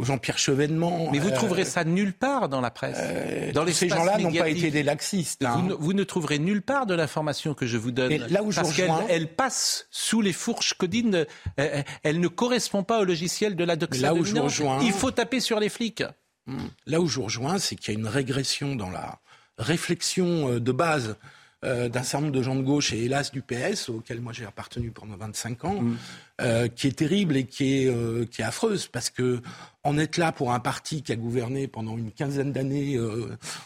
ou 0.00 0.04
Jean-Pierre 0.04 0.38
Chevènement. 0.38 1.10
Mais 1.12 1.18
vous 1.18 1.28
euh, 1.28 1.34
trouverez 1.34 1.64
ça 1.64 1.84
nulle 1.84 2.14
part 2.14 2.48
dans 2.48 2.60
la 2.60 2.70
presse. 2.70 2.96
Euh, 2.98 3.52
dans 3.52 3.64
les 3.64 3.72
ces 3.72 3.88
gens-là 3.88 4.18
n'ont 4.18 4.32
pas 4.32 4.48
été 4.48 4.70
des 4.70 4.82
laxistes. 4.82 5.44
Hein. 5.44 5.68
Vous, 5.78 5.92
ne, 5.92 6.04
trouverez 6.04 6.38
nulle 6.38 6.62
part 6.62 6.86
de 6.86 6.94
l'information 6.94 7.54
que 7.54 7.66
je 7.66 7.76
vous 7.76 7.90
donne. 7.90 8.16
là 8.30 8.42
où 8.42 8.50
parce 8.50 8.74
qu'elle 8.74 8.90
elle 9.08 9.28
passe 9.28 9.86
sous 9.90 10.22
les 10.22 10.32
fourches 10.32 10.74
codines, 10.74 11.26
euh, 11.58 11.82
elle 12.02 12.20
ne 12.20 12.28
correspond 12.28 12.82
pas 12.82 13.00
au 13.00 13.04
logiciel 13.04 13.56
de 13.56 13.64
la 13.64 13.76
Là 13.76 14.14
où 14.14 14.24
je 14.24 14.36
rejoins, 14.36 14.80
il 14.82 14.92
faut 14.92 15.10
taper 15.10 15.40
sur 15.40 15.60
les 15.60 15.68
flics. 15.68 16.04
Là 16.86 17.00
où 17.00 17.06
je 17.06 17.20
rejoins, 17.20 17.58
c'est 17.58 17.76
qu'il 17.76 17.94
y 17.94 17.96
a 17.96 18.00
une 18.00 18.08
régression 18.08 18.74
dans 18.74 18.90
la 18.90 19.20
réflexion 19.56 20.58
de 20.58 20.72
base 20.72 21.16
euh, 21.62 21.90
d'un 21.90 22.02
certain 22.02 22.22
nombre 22.22 22.38
de 22.38 22.42
gens 22.42 22.54
de 22.54 22.62
gauche 22.62 22.94
et 22.94 23.04
hélas 23.04 23.32
du 23.32 23.42
PS, 23.42 23.90
auquel 23.90 24.22
moi 24.22 24.32
j'ai 24.32 24.46
appartenu 24.46 24.92
pendant 24.92 25.14
25 25.16 25.64
ans, 25.66 25.82
mm. 25.82 25.96
euh, 26.40 26.68
qui 26.68 26.86
est 26.86 26.92
terrible 26.92 27.36
et 27.36 27.44
qui 27.44 27.82
est, 27.82 27.86
euh, 27.86 28.24
qui 28.24 28.40
est 28.40 28.44
affreuse, 28.46 28.86
parce 28.86 29.10
que 29.10 29.42
en 29.84 29.98
être 29.98 30.16
là 30.16 30.32
pour 30.32 30.52
un 30.52 30.58
parti 30.58 31.02
qui 31.02 31.12
a 31.12 31.16
gouverné 31.16 31.68
pendant 31.68 31.98
une 31.98 32.12
quinzaine 32.12 32.50
d'années 32.52 32.98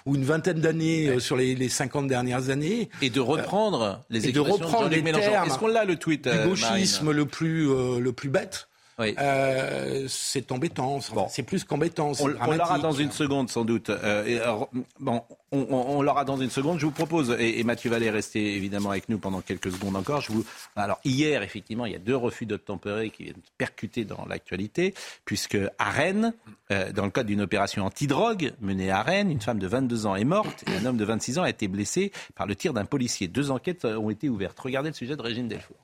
ou 0.07 0.15
une 0.17 0.25
vingtaine 0.25 0.61
d'années 0.61 1.21
sur 1.21 1.37
les, 1.37 1.55
les, 1.55 1.69
50 1.69 2.09
dernières 2.09 2.51
années. 2.51 2.89
Et 3.01 3.11
de 3.11 3.21
reprendre 3.21 4.01
les 4.11 4.29
et 4.29 4.33
de 4.33 4.41
reprendre 4.41 4.89
les 4.89 5.03
termes 5.03 5.47
Est-ce 5.47 5.59
qu'on 5.59 5.69
l'a 5.69 5.85
le 5.85 5.97
tweet 5.97 6.29
Du 6.29 6.49
gauchisme 6.49 7.13
le 7.13 7.27
plus, 7.27 7.67
le 7.67 8.13
plus 8.13 8.29
bête? 8.29 8.69
Euh, 9.01 10.07
c'est 10.09 10.53
embêtant. 10.53 11.01
C'est 11.29 11.43
plus 11.43 11.65
qu'embêtant. 11.65 12.13
On, 12.21 12.29
on 12.41 12.53
l'aura 12.53 12.79
dans 12.79 12.93
une 12.93 13.11
seconde, 13.11 13.51
sans 13.51 13.65
doute. 13.65 13.91
Euh, 13.91 14.65
bon, 15.01 15.23
on, 15.51 16.03
l'aura 16.03 16.25
dans 16.25 16.37
une 16.37 16.51
seconde. 16.51 16.79
Je 16.79 16.87
vous 16.87 16.93
propose, 16.93 17.35
et, 17.39 17.63
Mathieu 17.65 17.91
Vallée 17.91 18.11
rester 18.11 18.55
évidemment 18.57 18.91
avec 18.91 19.09
nous 19.09 19.19
pendant 19.19 19.41
quelques 19.41 19.73
secondes 19.73 19.97
encore. 19.97 20.21
Je 20.21 20.33
vous, 20.33 20.45
alors 20.77 21.01
hier, 21.05 21.43
effectivement, 21.43 21.87
il 21.87 21.93
y 21.93 21.97
a 21.97 22.01
deux 22.01 22.17
refus 22.17 22.47
d'obtempérer 22.47 23.11
qui 23.11 23.25
viennent 23.25 23.37
percuter 23.59 24.05
dans 24.05 24.25
l'actualité, 24.27 24.95
puisque 25.25 25.59
à 25.79 25.91
Rennes, 25.91 26.33
euh, 26.71 26.93
dans 26.93 27.05
le 27.05 27.11
cadre 27.11 27.29
d'une 27.29 27.43
opération 27.43 27.85
anti-drogue 27.85 28.53
menée 28.61 28.91
à 28.91 29.03
Rennes, 29.03 29.31
une 29.31 29.41
femme 29.41 29.59
de 29.59 29.67
22 29.67 30.07
ans 30.07 30.17
est 30.17 30.25
morte 30.25 30.65
et 30.69 30.77
un 30.77 30.87
homme 30.87 30.97
de 30.97 31.05
26 31.05 31.39
ans 31.39 31.43
a 31.43 31.51
été 31.51 31.69
blessé 31.69 32.13
par 32.35 32.47
le 32.47 32.55
tir 32.55 32.73
d'un 32.73 32.85
policier. 32.85 33.29
Deux 33.29 33.51
enquêtes 33.51 33.85
ont 33.85 34.11
été 34.11 34.29
ouvertes. 34.29 34.59
Regardez 34.61 34.91
le 34.91 34.95
sujet 34.95 35.17
de 35.17 35.23
Régine 35.23 35.49
Delfour. 35.49 35.77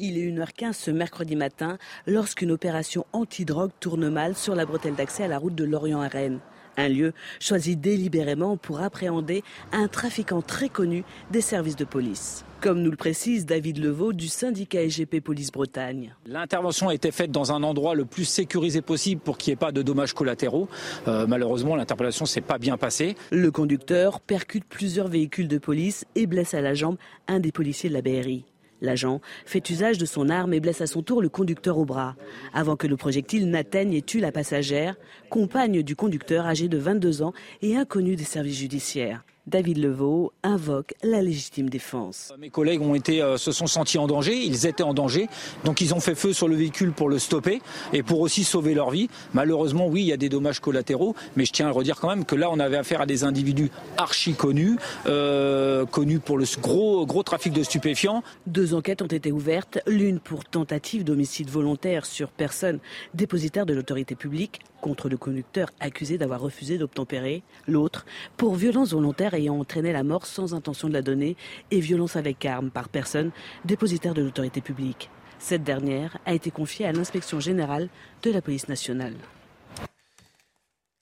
Il 0.00 0.18
est 0.18 0.28
1h15 0.28 0.72
ce 0.72 0.90
mercredi 0.90 1.36
matin 1.36 1.78
lorsqu'une 2.06 2.50
opération 2.50 3.06
anti-drogue 3.12 3.70
tourne 3.78 4.08
mal 4.08 4.34
sur 4.34 4.56
la 4.56 4.66
bretelle 4.66 4.94
d'accès 4.94 5.22
à 5.22 5.28
la 5.28 5.38
route 5.38 5.54
de 5.54 5.64
Lorient 5.64 6.00
à 6.00 6.08
Rennes. 6.08 6.40
Un 6.76 6.88
lieu 6.88 7.12
choisi 7.38 7.76
délibérément 7.76 8.56
pour 8.56 8.80
appréhender 8.80 9.44
un 9.70 9.86
trafiquant 9.86 10.42
très 10.42 10.68
connu 10.68 11.04
des 11.30 11.40
services 11.40 11.76
de 11.76 11.84
police. 11.84 12.44
Comme 12.60 12.82
nous 12.82 12.90
le 12.90 12.96
précise 12.96 13.46
David 13.46 13.78
Levaux 13.78 14.12
du 14.12 14.26
syndicat 14.26 14.88
SGP 14.88 15.20
Police 15.20 15.52
Bretagne. 15.52 16.16
L'intervention 16.26 16.88
a 16.88 16.94
été 16.94 17.12
faite 17.12 17.30
dans 17.30 17.52
un 17.52 17.62
endroit 17.62 17.94
le 17.94 18.04
plus 18.04 18.24
sécurisé 18.24 18.80
possible 18.80 19.20
pour 19.20 19.38
qu'il 19.38 19.52
n'y 19.52 19.54
ait 19.54 19.56
pas 19.56 19.70
de 19.70 19.82
dommages 19.82 20.14
collatéraux. 20.14 20.68
Euh, 21.06 21.26
malheureusement, 21.28 21.76
l'interpellation 21.76 22.26
s'est 22.26 22.40
pas 22.40 22.58
bien 22.58 22.76
passée. 22.76 23.14
Le 23.30 23.50
conducteur 23.52 24.20
percute 24.20 24.64
plusieurs 24.64 25.08
véhicules 25.08 25.48
de 25.48 25.58
police 25.58 26.04
et 26.16 26.26
blesse 26.26 26.54
à 26.54 26.60
la 26.60 26.74
jambe 26.74 26.96
un 27.28 27.38
des 27.38 27.52
policiers 27.52 27.90
de 27.90 27.94
la 27.94 28.02
BRI. 28.02 28.44
L'agent 28.84 29.20
fait 29.46 29.68
usage 29.70 29.98
de 29.98 30.04
son 30.04 30.28
arme 30.28 30.52
et 30.52 30.60
blesse 30.60 30.82
à 30.82 30.86
son 30.86 31.02
tour 31.02 31.22
le 31.22 31.28
conducteur 31.28 31.78
au 31.78 31.84
bras, 31.84 32.16
avant 32.52 32.76
que 32.76 32.86
le 32.86 32.96
projectile 32.96 33.48
n'atteigne 33.48 33.94
et 33.94 34.02
tue 34.02 34.20
la 34.20 34.30
passagère, 34.30 34.96
compagne 35.30 35.82
du 35.82 35.96
conducteur 35.96 36.46
âgé 36.46 36.68
de 36.68 36.78
22 36.78 37.22
ans 37.22 37.32
et 37.62 37.76
inconnu 37.76 38.14
des 38.14 38.24
services 38.24 38.58
judiciaires. 38.58 39.24
David 39.46 39.76
Levaux 39.76 40.32
invoque 40.42 40.94
la 41.02 41.20
légitime 41.20 41.68
défense. 41.68 42.32
Mes 42.38 42.48
collègues 42.48 42.80
ont 42.80 42.94
été, 42.94 43.20
euh, 43.20 43.36
se 43.36 43.52
sont 43.52 43.66
sentis 43.66 43.98
en 43.98 44.06
danger, 44.06 44.34
ils 44.34 44.66
étaient 44.66 44.82
en 44.82 44.94
danger, 44.94 45.28
donc 45.64 45.82
ils 45.82 45.92
ont 45.92 46.00
fait 46.00 46.14
feu 46.14 46.32
sur 46.32 46.48
le 46.48 46.56
véhicule 46.56 46.92
pour 46.92 47.10
le 47.10 47.18
stopper 47.18 47.60
et 47.92 48.02
pour 48.02 48.20
aussi 48.20 48.42
sauver 48.42 48.72
leur 48.72 48.90
vie. 48.90 49.10
Malheureusement, 49.34 49.86
oui, 49.86 50.00
il 50.00 50.06
y 50.06 50.12
a 50.12 50.16
des 50.16 50.30
dommages 50.30 50.60
collatéraux, 50.60 51.14
mais 51.36 51.44
je 51.44 51.52
tiens 51.52 51.68
à 51.68 51.70
redire 51.72 52.00
quand 52.00 52.08
même 52.08 52.24
que 52.24 52.36
là, 52.36 52.48
on 52.50 52.58
avait 52.58 52.78
affaire 52.78 53.02
à 53.02 53.06
des 53.06 53.22
individus 53.22 53.70
archi 53.98 54.32
connus, 54.32 54.78
euh, 55.06 55.84
connus 55.84 56.20
pour 56.20 56.38
le 56.38 56.46
gros, 56.60 57.04
gros 57.04 57.22
trafic 57.22 57.52
de 57.52 57.62
stupéfiants. 57.62 58.22
Deux 58.46 58.72
enquêtes 58.72 59.02
ont 59.02 59.06
été 59.06 59.30
ouvertes, 59.30 59.78
l'une 59.86 60.20
pour 60.20 60.46
tentative 60.46 61.04
d'homicide 61.04 61.50
volontaire 61.50 62.06
sur 62.06 62.30
personne 62.30 62.78
dépositaire 63.12 63.66
de 63.66 63.74
l'autorité 63.74 64.14
publique 64.14 64.60
contre 64.80 65.08
le 65.08 65.16
conducteur 65.16 65.70
accusé 65.80 66.18
d'avoir 66.18 66.40
refusé 66.40 66.76
d'obtempérer, 66.76 67.42
l'autre 67.66 68.04
pour 68.36 68.54
violence 68.54 68.92
volontaire 68.92 69.33
ayant 69.36 69.58
entraîné 69.58 69.92
la 69.92 70.02
mort 70.02 70.26
sans 70.26 70.54
intention 70.54 70.88
de 70.88 70.92
la 70.92 71.02
donner 71.02 71.36
et 71.70 71.80
violence 71.80 72.16
avec 72.16 72.44
arme 72.44 72.70
par 72.70 72.88
personne 72.88 73.30
dépositaire 73.64 74.14
de 74.14 74.22
l'autorité 74.22 74.60
publique. 74.60 75.10
Cette 75.38 75.64
dernière 75.64 76.16
a 76.24 76.34
été 76.34 76.50
confiée 76.50 76.86
à 76.86 76.92
l'inspection 76.92 77.40
générale 77.40 77.88
de 78.22 78.30
la 78.30 78.40
police 78.40 78.68
nationale. 78.68 79.14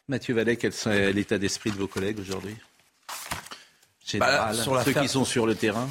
Mathieu 0.08 0.34
Vallet, 0.34 0.56
quel 0.56 0.72
est 0.86 1.12
l'état 1.12 1.38
d'esprit 1.38 1.70
de 1.70 1.76
vos 1.76 1.86
collègues 1.86 2.18
aujourd'hui? 2.18 2.56
Bah, 4.18 4.52
sur 4.52 4.82
ceux 4.82 4.92
qui 4.92 5.08
sont 5.08 5.24
sur 5.24 5.46
le 5.46 5.54
terrain? 5.54 5.88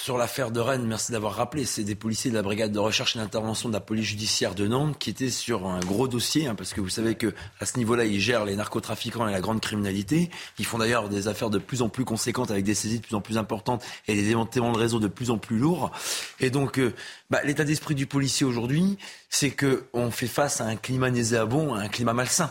Sur 0.00 0.16
l'affaire 0.16 0.50
de 0.50 0.58
Rennes, 0.58 0.86
merci 0.86 1.12
d'avoir 1.12 1.34
rappelé, 1.34 1.64
c'est 1.64 1.84
des 1.84 1.94
policiers 1.94 2.30
de 2.30 2.34
la 2.34 2.42
brigade 2.42 2.72
de 2.72 2.78
recherche 2.78 3.14
et 3.14 3.18
d'intervention 3.18 3.68
de 3.68 3.74
la 3.74 3.80
police 3.80 4.06
judiciaire 4.06 4.54
de 4.54 4.66
Nantes 4.66 4.98
qui 4.98 5.10
étaient 5.10 5.30
sur 5.30 5.66
un 5.66 5.80
gros 5.80 6.08
dossier, 6.08 6.46
hein, 6.46 6.54
parce 6.54 6.72
que 6.72 6.80
vous 6.80 6.88
savez 6.88 7.14
que 7.14 7.34
à 7.60 7.66
ce 7.66 7.76
niveau-là, 7.78 8.04
ils 8.04 8.18
gèrent 8.18 8.44
les 8.44 8.56
narcotrafiquants 8.56 9.28
et 9.28 9.32
la 9.32 9.40
grande 9.40 9.60
criminalité. 9.60 10.30
Ils 10.58 10.64
font 10.64 10.78
d'ailleurs 10.78 11.08
des 11.08 11.28
affaires 11.28 11.50
de 11.50 11.58
plus 11.58 11.82
en 11.82 11.88
plus 11.88 12.04
conséquentes 12.04 12.50
avec 12.50 12.64
des 12.64 12.74
saisies 12.74 12.98
de 13.00 13.06
plus 13.06 13.14
en 13.14 13.20
plus 13.20 13.38
importantes 13.38 13.84
et 14.08 14.14
des 14.14 14.22
démantèlements 14.22 14.72
de 14.72 14.78
réseau 14.78 14.98
de 14.98 15.08
plus 15.08 15.30
en 15.30 15.38
plus 15.38 15.58
lourds. 15.58 15.92
Et 16.40 16.50
donc, 16.50 16.78
euh, 16.78 16.94
bah, 17.30 17.40
l'état 17.44 17.64
d'esprit 17.64 17.94
du 17.94 18.06
policier 18.06 18.46
aujourd'hui, 18.46 18.98
c'est 19.28 19.50
que 19.50 19.84
on 19.92 20.10
fait 20.10 20.26
face 20.26 20.60
à 20.60 20.64
un 20.64 20.76
climat 20.76 21.10
nauséabond, 21.10 21.74
à 21.74 21.80
un 21.80 21.88
climat 21.88 22.14
malsain. 22.14 22.50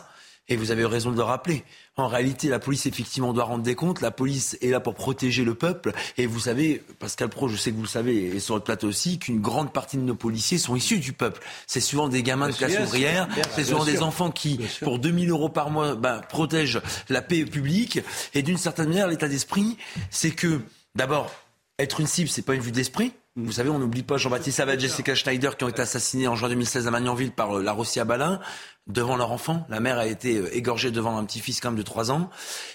Et 0.51 0.57
vous 0.57 0.71
avez 0.71 0.83
raison 0.83 1.11
de 1.11 1.15
le 1.15 1.23
rappeler. 1.23 1.63
En 1.95 2.09
réalité, 2.09 2.49
la 2.49 2.59
police, 2.59 2.85
effectivement, 2.85 3.31
doit 3.31 3.45
rendre 3.45 3.63
des 3.63 3.73
comptes. 3.73 4.01
La 4.01 4.11
police 4.11 4.57
est 4.61 4.67
là 4.67 4.81
pour 4.81 4.95
protéger 4.95 5.45
le 5.45 5.55
peuple. 5.55 5.93
Et 6.17 6.25
vous 6.25 6.41
savez, 6.41 6.83
Pascal 6.99 7.29
Pro, 7.29 7.47
je 7.47 7.55
sais 7.55 7.71
que 7.71 7.77
vous 7.77 7.83
le 7.83 7.87
savez, 7.87 8.35
et 8.35 8.39
sur 8.41 8.55
le 8.55 8.61
plateau 8.61 8.89
aussi, 8.89 9.17
qu'une 9.17 9.39
grande 9.39 9.71
partie 9.71 9.95
de 9.95 10.01
nos 10.01 10.13
policiers 10.13 10.57
sont 10.57 10.75
issus 10.75 10.99
du 10.99 11.13
peuple. 11.13 11.41
C'est 11.67 11.79
souvent 11.79 12.09
des 12.09 12.21
gamins 12.21 12.49
de 12.49 12.53
classe 12.53 12.77
ouvrière. 12.85 13.29
C'est 13.55 13.63
souvent 13.63 13.85
des 13.85 14.01
enfants 14.01 14.29
qui, 14.29 14.59
pour 14.81 14.99
2000 14.99 15.29
euros 15.29 15.47
par 15.47 15.69
mois, 15.69 15.95
ben, 15.95 16.19
protègent 16.27 16.81
la 17.07 17.21
paix 17.21 17.45
publique. 17.45 18.01
Et 18.33 18.41
d'une 18.41 18.57
certaine 18.57 18.89
manière, 18.89 19.07
l'état 19.07 19.29
d'esprit, 19.29 19.77
c'est 20.09 20.31
que, 20.31 20.59
d'abord, 20.95 21.31
être 21.79 22.01
une 22.01 22.07
cible, 22.07 22.27
c'est 22.27 22.41
pas 22.41 22.55
une 22.55 22.61
vue 22.61 22.73
d'esprit. 22.73 23.13
Vous 23.37 23.53
savez, 23.53 23.69
on 23.69 23.79
n'oublie 23.79 24.03
pas 24.03 24.17
Jean-Baptiste 24.17 24.57
Savage 24.57 24.75
et 24.75 24.79
Jessica 24.89 25.15
Schneider 25.15 25.55
qui 25.55 25.63
ont 25.63 25.69
été 25.69 25.81
assassinés 25.81 26.27
en 26.27 26.35
juin 26.35 26.49
2016 26.49 26.87
à 26.87 26.91
Magnanville 26.91 27.31
par 27.31 27.57
euh, 27.57 27.63
la 27.63 27.71
Rossia 27.71 28.03
Balin 28.03 28.41
devant 28.87 29.15
leur 29.15 29.31
enfant. 29.31 29.65
La 29.69 29.79
mère 29.79 29.97
a 29.97 30.05
été 30.05 30.35
euh, 30.35 30.53
égorgée 30.53 30.91
devant 30.91 31.17
un 31.17 31.23
petit-fils 31.23 31.61
quand 31.61 31.69
même 31.69 31.77
de 31.77 31.83
3 31.83 32.11
ans. 32.11 32.29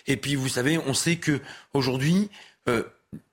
Et 0.07 0.17
puis, 0.17 0.35
vous 0.35 0.49
savez, 0.49 0.79
on 0.87 0.95
sait 0.95 1.17
que 1.17 1.43
aujourd'hui, 1.75 2.31
euh, 2.71 2.85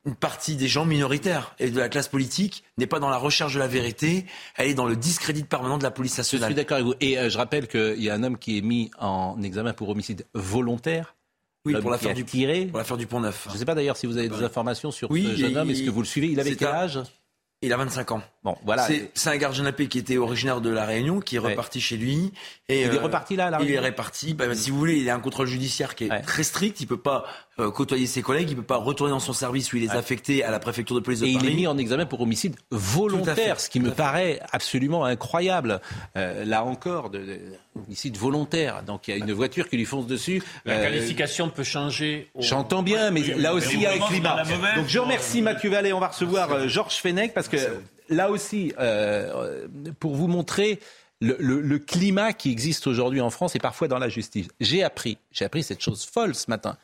une 0.05 0.15
partie 0.15 0.57
des 0.57 0.67
gens 0.67 0.83
minoritaires 0.83 1.55
et 1.59 1.69
de 1.69 1.79
la 1.79 1.87
classe 1.87 2.09
politique 2.09 2.65
n'est 2.77 2.87
pas 2.87 2.99
dans 2.99 3.09
la 3.09 3.17
recherche 3.17 3.53
de 3.53 3.59
la 3.59 3.67
vérité, 3.67 4.25
elle 4.57 4.67
est 4.67 4.73
dans 4.73 4.85
le 4.85 4.97
discrédit 4.97 5.43
permanent 5.43 5.77
de 5.77 5.83
la 5.83 5.91
police 5.91 6.17
nationale. 6.17 6.49
Je 6.49 6.55
suis 6.55 6.61
d'accord 6.61 6.75
avec 6.75 6.87
vous. 6.87 6.95
Et 6.99 7.29
je 7.29 7.37
rappelle 7.37 7.69
qu'il 7.69 8.03
y 8.03 8.09
a 8.09 8.15
un 8.15 8.23
homme 8.23 8.37
qui 8.37 8.57
est 8.57 8.61
mis 8.61 8.91
en 8.99 9.41
examen 9.41 9.71
pour 9.71 9.87
homicide 9.87 10.25
volontaire. 10.33 11.15
Oui, 11.65 11.75
pour 11.79 11.91
l'affaire 11.91 12.13
du, 12.13 12.25
tiré. 12.25 12.65
pour 12.65 12.77
l'affaire 12.77 12.97
du 12.97 13.07
Pont 13.07 13.21
Neuf. 13.21 13.45
Je 13.47 13.53
ne 13.53 13.57
sais 13.57 13.65
pas 13.65 13.75
d'ailleurs 13.75 13.95
si 13.95 14.05
vous 14.05 14.17
avez 14.17 14.27
des 14.27 14.43
informations 14.43 14.91
sur 14.91 15.09
ce 15.09 15.35
jeune 15.35 15.57
homme. 15.57 15.69
Est-ce 15.69 15.83
que 15.83 15.89
vous 15.89 16.01
le 16.01 16.07
suivez? 16.07 16.27
Il 16.27 16.39
avait 16.39 16.55
quel 16.55 16.67
âge? 16.67 16.99
il 17.61 17.71
a 17.71 17.77
25 17.77 18.11
ans. 18.11 18.21
Bon, 18.43 18.57
voilà. 18.65 18.85
C'est 19.13 19.29
un 19.29 19.37
gardien 19.37 19.63
de 19.63 19.71
paix 19.71 19.87
qui 19.87 19.97
était 19.97 20.17
originaire 20.17 20.59
de 20.59 20.69
la 20.69 20.85
Réunion, 20.85 21.21
qui 21.21 21.37
est 21.37 21.39
reparti 21.39 21.79
chez 21.79 21.95
lui. 21.95 22.33
Et, 22.67 22.81
il 22.81 22.87
est 22.87 22.97
euh, 22.97 23.01
reparti 23.01 23.37
là, 23.37 23.47
à 23.47 23.49
la 23.49 23.61
Il 23.61 23.71
est 23.71 23.79
reparti. 23.79 24.33
Bah, 24.33 24.53
si 24.53 24.69
vous 24.69 24.77
voulez, 24.77 24.97
il 24.97 25.09
a 25.09 25.15
un 25.15 25.19
contrôle 25.19 25.47
judiciaire 25.47 25.95
qui 25.95 26.05
est 26.05 26.21
très 26.21 26.43
strict. 26.43 26.81
Il 26.81 26.87
peut 26.87 26.97
pas 26.97 27.25
euh, 27.59 27.71
côtoyer 27.71 28.05
ses 28.05 28.21
collègues. 28.21 28.49
Il 28.49 28.57
peut 28.57 28.63
pas 28.63 28.75
retourner 28.75 29.11
dans 29.11 29.21
son 29.21 29.31
service 29.31 29.71
où 29.71 29.77
il 29.77 29.85
est 29.85 29.91
affecté 29.91 30.43
à 30.43 30.51
la 30.51 30.59
préfecture 30.59 30.95
de 30.95 30.99
police 30.99 31.21
de 31.21 31.27
et 31.27 31.33
Paris. 31.33 31.45
il 31.45 31.51
est 31.53 31.55
mis 31.55 31.67
en 31.67 31.77
examen 31.77 32.05
pour 32.05 32.19
homicide 32.19 32.57
volontaire, 32.69 33.61
ce 33.61 33.69
qui 33.69 33.79
me 33.79 33.91
paraît 33.91 34.41
absolument 34.51 35.05
incroyable. 35.05 35.79
Euh, 36.17 36.43
là 36.43 36.65
encore, 36.65 37.09
de, 37.11 37.39
homicide 37.75 38.17
volontaire. 38.17 38.83
Donc 38.83 39.07
il 39.07 39.11
y 39.11 39.13
a 39.13 39.23
une 39.23 39.31
voiture 39.31 39.69
qui 39.69 39.77
lui 39.77 39.85
fonce 39.85 40.07
dessus. 40.07 40.43
La 40.65 40.81
qualification 40.81 41.49
peut 41.49 41.63
changer. 41.63 42.29
J'entends 42.39 42.83
bien, 42.83 43.09
mais 43.09 43.21
là 43.37 43.53
aussi 43.53 43.75
il 43.75 43.81
y 43.83 43.85
a 43.85 43.93
un 43.93 43.99
climat. 43.99 44.43
Donc 44.75 44.87
je 44.87 44.99
remercie 44.99 45.41
Mathieu 45.41 45.69
Vallée. 45.69 45.93
On 45.93 45.99
va 46.01 46.09
recevoir 46.09 46.67
Georges 46.67 46.97
Fenech 46.97 47.33
parce 47.33 47.47
que 47.47 47.57
là 48.09 48.29
aussi, 48.29 48.73
euh, 48.79 49.67
pour 49.99 50.15
vous 50.15 50.27
montrer 50.27 50.79
le, 51.21 51.77
climat 51.77 52.33
qui 52.33 52.51
existe 52.51 52.87
aujourd'hui 52.87 53.21
en 53.21 53.29
France 53.29 53.55
et 53.55 53.59
parfois 53.59 53.87
dans 53.87 53.99
la 53.99 54.09
justice. 54.09 54.47
J'ai 54.59 54.83
appris, 54.83 55.17
j'ai 55.31 55.45
appris 55.45 55.63
cette 55.63 55.81
chose 55.81 56.05
folle 56.05 56.35
ce 56.35 56.49
matin, 56.49 56.77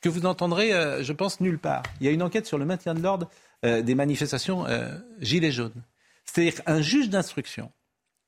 que 0.00 0.08
vous 0.08 0.20
n'entendrez, 0.20 0.72
euh, 0.72 1.02
je 1.02 1.12
pense, 1.12 1.40
nulle 1.40 1.58
part. 1.58 1.82
Il 2.00 2.06
y 2.06 2.08
a 2.08 2.12
une 2.12 2.22
enquête 2.22 2.46
sur 2.46 2.58
le 2.58 2.64
maintien 2.64 2.94
de 2.94 3.00
l'ordre 3.00 3.28
euh, 3.64 3.82
des 3.82 3.94
manifestations 3.94 4.66
Gilets 5.20 5.52
jaunes. 5.52 5.82
C'est-à-dire 6.24 6.62
qu'un 6.62 6.80
juge 6.80 7.08
d'instruction 7.08 7.70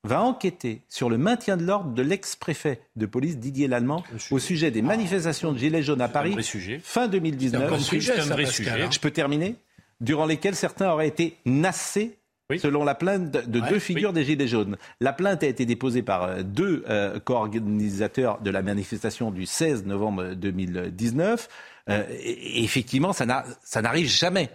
va 0.05 0.23
enquêter 0.23 0.83
sur 0.89 1.09
le 1.09 1.17
maintien 1.17 1.57
de 1.57 1.65
l'ordre 1.65 1.93
de 1.93 2.03
l'ex-préfet 2.03 2.81
de 2.97 3.07
police 3.07 3.39
Didier 3.39 3.69
Lallemand 3.69 4.05
au 4.31 4.39
sujet 4.39 4.71
des 4.71 4.83
manifestations 4.83 5.53
de 5.53 5.59
Gilets 5.59 5.83
jaunes 5.83 6.03
à 6.03 6.09
Paris 6.09 6.37
fin 6.83 7.09
2019. 7.09 7.63
C'est 7.91 8.21
un 8.21 8.25
vrai 8.27 8.47
sujet. 8.47 8.91
Je 8.91 9.01
peux 9.01 9.11
terminer 9.11 9.57
durant 10.01 10.27
lesquels 10.27 10.55
certains 10.55 10.91
auraient 10.91 11.09
été 11.09 11.37
nassés 11.45 12.19
selon 12.59 12.85
la 12.85 12.95
plainte 12.95 13.31
de 13.31 13.61
deux 13.61 13.79
figures 13.79 14.13
des 14.13 14.25
Gilets 14.25 14.49
jaunes. 14.49 14.77
La 15.01 15.13
plainte 15.13 15.43
a 15.43 15.47
été 15.47 15.65
déposée 15.65 16.03
par 16.03 16.25
euh, 16.25 16.43
deux 16.43 16.85
euh, 16.89 17.19
co-organisateurs 17.19 18.41
de 18.41 18.51
la 18.51 18.63
manifestation 18.63 19.31
du 19.31 19.47
16 19.47 19.87
novembre 19.87 20.35
2019. 20.35 21.49
Euh, 21.89 22.05
et, 22.11 22.63
effectivement, 22.63 23.13
ça 23.13 23.25
n'arrive 23.25 24.09
jamais. 24.09 24.51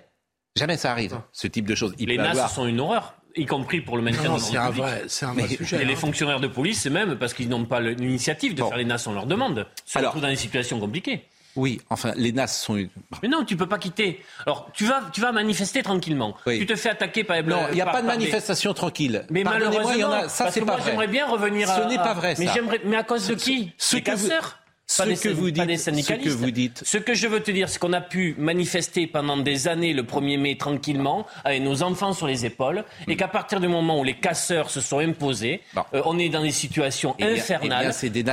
Jamais 0.56 0.78
ça 0.78 0.92
arrive, 0.92 1.20
ce 1.32 1.48
type 1.48 1.66
de 1.66 1.76
choses. 1.76 1.96
les 1.98 2.18
nasses 2.18 2.54
sont 2.54 2.66
une 2.66 2.80
horreur 2.80 3.16
y 3.36 3.46
compris 3.46 3.82
pour 3.82 3.96
le 3.96 4.04
maintien 4.04 4.24
de 4.24 4.28
l'ordre 4.28 4.42
C'est 4.42 4.58
un 4.58 4.70
vrai, 4.72 5.04
c'est 5.08 5.26
un 5.26 5.34
vrai 5.34 5.48
sujet. 5.48 5.82
Et 5.82 5.86
les 5.86 5.94
hein. 5.94 5.98
fonctionnaires 5.98 6.40
de 6.40 6.48
police, 6.48 6.82
c'est 6.82 6.90
même 6.90 7.16
parce 7.16 7.34
qu'ils 7.34 7.48
n'ont 7.48 7.66
pas 7.66 7.80
l'initiative 7.80 8.56
de 8.56 8.64
faire 8.64 8.78
les 8.78 8.86
NAS, 8.86 9.06
on 9.08 9.14
leur 9.14 9.28
demande, 9.28 9.68
surtout 9.86 10.20
dans 10.20 10.28
des 10.28 10.36
situations 10.36 10.80
compliquées. 10.80 11.24
Oui, 11.60 11.82
enfin, 11.90 12.14
les 12.16 12.32
NAS 12.32 12.48
sont. 12.48 12.76
Mais 13.22 13.28
non, 13.28 13.44
tu 13.44 13.58
peux 13.58 13.68
pas 13.68 13.78
quitter. 13.78 14.24
Alors, 14.46 14.70
tu 14.74 14.86
vas, 14.86 15.04
tu 15.12 15.20
vas 15.20 15.34
manifester 15.34 15.84
tranquillement. 15.84 16.38
Tu 16.46 16.66
te 16.66 16.76
fais 16.76 16.90
attaquer 16.90 17.26
par. 17.26 17.44
Non, 17.44 17.66
il 17.70 17.76
n'y 17.76 17.82
a 17.82 17.86
pas 17.86 18.02
de 18.02 18.08
manifestation 18.08 18.74
tranquille. 18.74 19.26
Mais 19.30 19.44
malheureusement, 19.44 19.92
il 19.92 20.00
y 20.00 20.04
en 20.06 20.12
a. 20.12 20.30
Ça, 20.30 20.52
c'est 20.52 20.62
pas 20.62 20.78
vrai. 20.78 20.92
J'aimerais 20.92 21.08
bien 21.08 21.28
revenir. 21.28 21.68
Ce 21.68 21.82
n'est 21.88 21.98
pas 21.98 22.14
vrai. 22.14 22.36
Mais 22.40 22.48
j'aimerais. 22.54 22.80
Mais 22.86 22.96
à 22.96 23.04
cause 23.04 23.28
de 23.28 23.36
qui? 23.36 23.74
Ce 23.78 23.98
Les 23.98 24.04
casseurs 24.04 24.59
ce 24.90 25.04
que, 25.04 25.30
vous 25.30 25.52
dites, 25.52 25.78
ce 25.78 26.14
que 26.14 26.30
vous 26.30 26.52
dites. 26.52 26.82
Ce 26.84 26.98
que 26.98 27.14
je 27.14 27.28
veux 27.28 27.42
te 27.42 27.52
dire, 27.52 27.70
c'est 27.70 27.78
qu'on 27.78 27.94
a 27.94 28.02
pu 28.02 28.36
manifester 28.40 29.06
pendant 29.06 29.38
des 29.38 29.68
années 29.68 29.94
le 29.94 30.02
1er 30.02 30.40
mai 30.40 30.58
tranquillement, 30.58 31.28
avec 31.46 31.62
nos 31.62 31.84
enfants 31.84 32.14
sur 32.14 32.26
les 32.26 32.46
épaules, 32.46 32.84
et 33.08 33.16
qu'à 33.16 33.28
partir 33.28 33.60
du 33.60 33.68
moment 33.68 34.00
où 34.00 34.04
les 34.04 34.16
casseurs 34.16 34.72
se 34.72 34.82
sont 34.82 35.00
imposés, 35.00 35.62
euh, 35.94 36.02
on 36.06 36.18
est 36.18 36.30
dans 36.30 36.42
des 36.42 36.52
situations 36.52 37.16
eh 37.20 37.26
infernales. 37.26 37.88
Eh 37.90 37.94
c'est 37.94 38.10
des 38.10 38.24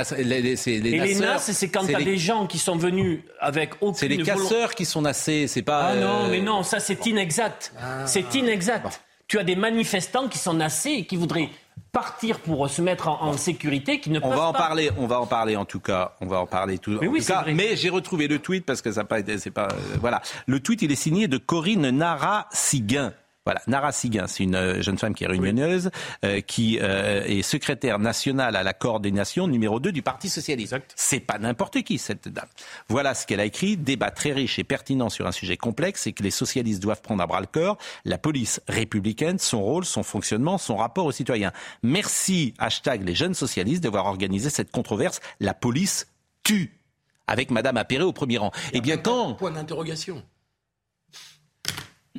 et 0.87 0.99
les 0.99 1.15
NAS, 1.15 1.39
c'est 1.39 1.69
quand 1.69 1.85
tu 1.85 1.95
as 1.95 2.01
des 2.01 2.17
gens 2.17 2.47
qui 2.47 2.57
sont 2.57 2.75
venus 2.75 3.21
avec 3.39 3.75
aucune 3.81 3.95
C'est 3.95 4.07
les 4.07 4.23
casseurs 4.23 4.73
qui 4.73 4.85
sont 4.85 5.01
nassés, 5.01 5.47
c'est 5.47 5.61
pas. 5.61 5.89
Ah 5.91 5.95
non, 5.95 6.25
euh, 6.25 6.31
mais 6.31 6.39
non, 6.39 6.63
ça 6.63 6.79
c'est 6.79 7.05
inexact. 7.05 7.73
Ah. 7.79 8.05
C'est 8.07 8.33
inexact. 8.33 9.01
Tu 9.27 9.37
as 9.37 9.43
des 9.43 9.55
manifestants 9.55 10.27
qui 10.27 10.37
sont 10.37 10.53
nassés 10.53 10.91
et 10.91 11.05
qui 11.05 11.17
voudraient 11.17 11.49
partir 11.91 12.39
pour 12.39 12.69
se 12.69 12.81
mettre 12.81 13.07
en, 13.07 13.33
sécurité 13.33 13.99
qui 13.99 14.09
ne 14.09 14.19
on 14.23 14.29
va 14.29 14.47
en 14.47 14.53
parler 14.53 14.91
on 14.97 15.07
va 15.07 15.19
en 15.19 15.25
parler 15.25 15.55
en 15.55 15.65
tout 15.65 15.79
cas 15.79 16.15
on 16.21 16.27
va 16.27 16.39
en 16.39 16.45
parler 16.45 16.77
tout, 16.77 16.97
mais 17.01 17.07
oui, 17.07 17.23
cas, 17.23 17.45
mais 17.53 17.75
j'ai 17.75 17.89
retrouvé 17.89 18.27
le 18.27 18.39
tweet 18.39 18.65
parce 18.65 18.81
que 18.81 18.91
ça 18.91 19.01
n'a 19.01 19.05
pas 19.05 19.19
été 19.19 19.37
c'est 19.37 19.51
pas 19.51 19.67
euh, 19.71 19.97
voilà. 19.99 20.21
Le 20.45 20.59
tweet 20.59 20.81
il 20.81 20.91
est 20.91 20.95
signé 20.95 21.27
de 21.27 21.37
Corinne 21.37 21.89
Nara 21.89 22.47
Siguin 22.51 23.13
voilà, 23.47 23.61
Nara 23.65 23.93
Siguin, 23.93 24.27
c'est 24.27 24.43
une 24.43 24.55
euh, 24.55 24.81
jeune 24.81 24.97
femme 24.97 25.15
qui 25.15 25.23
est 25.23 25.27
réunionneuse, 25.27 25.89
euh, 26.25 26.41
qui 26.41 26.79
euh, 26.81 27.23
est 27.23 27.43
secrétaire 27.43 27.97
nationale 27.97 28.57
à 28.57 28.61
la 28.61 28.73
coordination 28.73 29.47
numéro 29.47 29.79
2 29.79 29.93
du 29.93 30.01
Parti 30.01 30.27
socialiste. 30.27 30.75
C'est 30.97 31.21
pas 31.21 31.39
n'importe 31.39 31.81
qui 31.83 31.97
cette 31.97 32.27
dame. 32.27 32.49
Voilà 32.89 33.13
ce 33.13 33.25
qu'elle 33.25 33.39
a 33.39 33.45
écrit, 33.45 33.77
débat 33.77 34.11
très 34.11 34.33
riche 34.33 34.59
et 34.59 34.65
pertinent 34.65 35.07
sur 35.07 35.27
un 35.27 35.31
sujet 35.31 35.55
complexe 35.55 36.07
et 36.07 36.11
que 36.11 36.23
les 36.23 36.29
socialistes 36.29 36.83
doivent 36.83 37.01
prendre 37.01 37.23
à 37.23 37.25
bras 37.25 37.39
le 37.39 37.45
corps, 37.45 37.77
la 38.03 38.17
police 38.17 38.59
républicaine, 38.67 39.39
son 39.39 39.61
rôle, 39.61 39.85
son 39.85 40.03
fonctionnement, 40.03 40.57
son 40.57 40.75
rapport 40.75 41.05
aux 41.05 41.13
citoyens. 41.13 41.53
Merci 41.83 42.53
hashtag 42.57 43.07
les 43.07 43.15
jeunes 43.15 43.33
socialistes 43.33 43.81
d'avoir 43.81 44.07
organisé 44.07 44.49
cette 44.49 44.71
controverse. 44.71 45.21
La 45.39 45.53
police 45.53 46.07
tue 46.43 46.81
avec 47.27 47.49
Madame 47.49 47.77
Appéré 47.77 48.03
au 48.03 48.11
premier 48.11 48.39
rang. 48.39 48.51
Eh 48.73 48.81
bien 48.81 48.97
quand 48.97 49.35
Point 49.35 49.51
d'interrogation. 49.51 50.21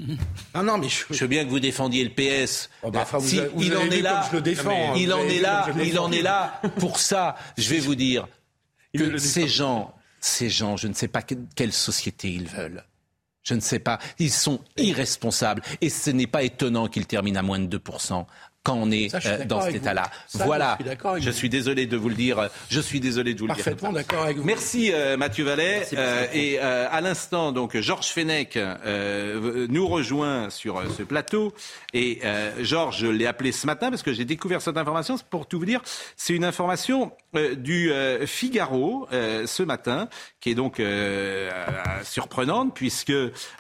Ah 0.55 0.63
non, 0.63 0.79
mais 0.79 0.89
je... 0.89 1.05
veux 1.13 1.27
bien 1.27 1.45
que 1.45 1.51
vous 1.51 1.61
défendiez 1.61 2.05
le 2.05 2.11
PS. 2.11 2.71
Oh 2.83 2.91
bah, 2.91 3.07
il 3.59 3.77
en 3.77 3.91
est 3.91 4.01
là. 4.01 4.27
Je 4.31 4.37
le 4.37 4.43
défends. 4.43 4.95
il 4.95 5.13
en 5.13 5.25
est 5.25 5.41
là. 5.41 5.69
Il 5.83 5.99
en 5.99 6.11
est 6.13 6.23
là 6.23 6.61
pour 6.79 6.99
ça. 6.99 7.37
Je 7.57 7.69
vais 7.69 7.81
vous 7.81 7.95
dire 7.95 8.27
que 8.97 9.19
ces 9.19 9.49
gens 9.49 9.95
Ces 10.21 10.49
gens, 10.49 10.77
je 10.77 10.89
ne 10.89 10.95
sais 10.95 11.09
pas 11.09 11.23
quelle 11.23 11.73
société 11.73 12.31
ils 12.31 12.49
veulent. 12.49 12.85
Je 13.43 13.55
ne 13.55 13.61
sais 13.61 13.79
pas. 13.79 13.99
Ils 14.19 14.33
sont 14.33 14.61
irresponsables. 14.77 15.63
Et 15.81 15.89
ce 15.89 16.11
n'est 16.11 16.27
pas 16.27 16.43
étonnant 16.43 16.87
qu'ils 16.87 17.07
terminent 17.07 17.39
à 17.41 17.43
moins 17.43 17.59
de 17.59 17.79
2% 17.79 18.27
quand 18.65 18.75
on 18.75 18.91
est 18.91 19.15
euh, 19.15 19.45
dans 19.45 19.63
cet 19.63 19.77
état-là. 19.77 20.11
Voilà. 20.35 20.79
Je 21.19 21.31
suis, 21.31 21.49
désolé 21.49 21.87
de 21.87 21.97
vous 21.97 22.09
le 22.09 22.15
dire. 22.15 22.51
Je 22.69 22.81
suis 22.81 23.01
désolé 23.01 23.35
de 23.35 23.41
vous 23.41 23.47
le 23.47 23.55
dire. 23.55 23.65
Parfaitement 23.65 23.93
d'accord 23.93 24.25
avec 24.25 24.37
vous. 24.37 24.45
Merci 24.45 24.91
euh, 24.93 25.17
Mathieu 25.17 25.45
Vallet. 25.45 25.87
Euh, 25.95 26.27
et 26.33 26.59
à 26.59 27.01
l'instant, 27.01 27.53
donc 27.53 27.77
Georges 27.79 28.09
Fenech 28.09 28.59
nous 29.69 29.87
rejoint 29.87 30.51
sur 30.51 30.83
ce 30.97 31.03
plateau. 31.03 31.55
Et 31.95 32.21
Georges, 32.61 32.99
je 32.99 33.07
l'ai 33.07 33.27
appelé 33.27 33.53
ce 33.53 33.67
matin 33.67 33.91
parce 33.91 34.03
que 34.03 34.13
j'ai 34.13 34.25
découvert 34.25 34.61
cette 34.61 34.77
information. 34.77 35.17
Pour 35.31 35.47
tout 35.47 35.59
vous 35.59 35.67
dire, 35.67 35.81
c'est 36.17 36.35
une 36.35 36.45
information 36.45 37.13
du 37.57 37.91
Figaro 38.27 39.09
ce 39.11 39.63
matin 39.63 40.09
qui 40.41 40.51
est 40.51 40.55
donc 40.55 40.81
surprenante 42.03 42.75
puisque 42.75 43.13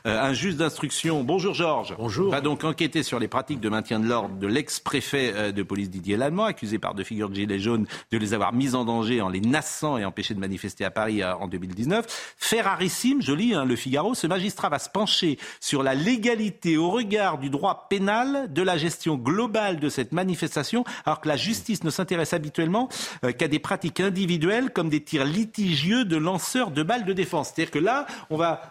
un 0.05 0.33
juge 0.33 0.57
d'instruction, 0.57 1.25
bonjour 1.25 1.55
Georges, 1.55 1.95
bonjour. 1.99 2.31
va 2.31 2.41
donc 2.41 2.65
enquêter 2.65 3.03
sur 3.03 3.19
les 3.19 3.29
pratiques 3.29 3.61
de 3.61 3.69
maintien 3.69 4.01
de 4.01 4.07
l'ordre 4.07 4.37
de 4.37 4.47
l'ex 4.47 4.81
préfet 4.81 5.33
euh, 5.35 5.53
de 5.53 5.63
police 5.63 5.91
Didier 5.91 6.17
Lallemand, 6.17 6.45
accusé 6.45 6.79
par 6.79 6.95
deux 6.95 7.05
figures 7.05 7.29
de 7.29 7.35
Gilets 7.35 7.59
jaunes 7.59 7.87
de 8.11 8.19
les 8.19 8.35
avoir 8.35 8.53
mis 8.53 8.75
en 8.75 8.85
danger 8.85 9.21
en 9.21 9.29
les 9.29 9.41
nassant 9.41 9.99
et 9.99 10.05
empêchés 10.05 10.35
de 10.35 10.41
manifester 10.41 10.85
à 10.85 10.91
Paris 10.91 11.23
euh, 11.23 11.35
en 11.35 11.49
2019. 11.49 12.35
Fait 12.37 12.61
rarissime, 12.61 13.23
je 13.23 13.33
lis 13.33 13.55
hein, 13.55 13.65
le 13.65 13.77
Figaro, 13.77 14.15
ce 14.15 14.27
magistrat 14.27 14.69
va 14.69 14.79
se 14.79 14.89
pencher 14.89 15.39
sur 15.61 15.83
la 15.83 15.95
légalité 15.95 16.77
au 16.77 16.91
regard 16.91 17.39
du 17.39 17.51
droit 17.51 17.87
pénal 17.89 18.53
de 18.53 18.63
la 18.63 18.77
gestion 18.77 19.17
globale 19.17 19.81
de 19.81 19.89
cette 19.89 20.13
manifestation, 20.13 20.85
alors 21.05 21.21
que 21.21 21.29
la 21.29 21.37
justice 21.37 21.85
ne 21.85 21.91
s'intéresse 21.91 22.33
habituellement 22.33 22.89
euh, 23.25 23.33
qu'à 23.33 23.49
des 23.49 23.59
pratiques 23.59 24.01
individuelles 24.01 24.71
comme 24.71 24.89
des 24.89 25.03
tirs 25.03 25.25
litigieux 25.25 26.05
de 26.05 26.17
lanceurs 26.17 26.68
de 26.71 26.83
balles 26.83 27.05
de 27.05 27.13
défense. 27.13 27.53
C'est-à-dire 27.55 27.71
que 27.71 27.79
là, 27.79 28.07
on 28.31 28.37
va 28.37 28.71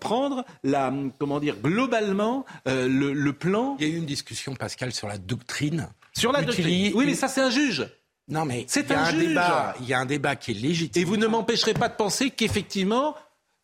prendre 0.00 0.44
la, 0.64 0.92
comment 1.18 1.40
dire, 1.40 1.56
globalement 1.62 2.44
le, 2.66 3.12
le 3.12 3.32
plan. 3.32 3.76
Il 3.78 3.88
y 3.88 3.90
a 3.90 3.94
eu 3.94 3.98
une 3.98 4.06
discussion, 4.06 4.54
Pascal, 4.54 4.92
sur 4.92 5.08
la 5.08 5.18
doctrine 5.18 5.88
sur 6.18 6.32
la 6.32 6.42
doctrine. 6.42 6.92
Oui, 6.94 7.06
mais 7.06 7.14
ça, 7.14 7.28
c'est 7.28 7.40
un 7.40 7.50
juge. 7.50 7.88
Non, 8.28 8.44
mais 8.44 8.66
c'est 8.68 8.90
un, 8.90 9.10
débat. 9.12 9.74
Il 9.80 9.86
y 9.86 9.94
a 9.94 10.00
un 10.00 10.06
débat 10.06 10.36
qui 10.36 10.50
est 10.50 10.54
légitime. 10.54 11.00
Et 11.00 11.04
vous 11.04 11.16
ne 11.16 11.26
m'empêcherez 11.26 11.72
pas 11.72 11.88
de 11.88 11.94
penser 11.94 12.30
qu'effectivement, 12.30 13.14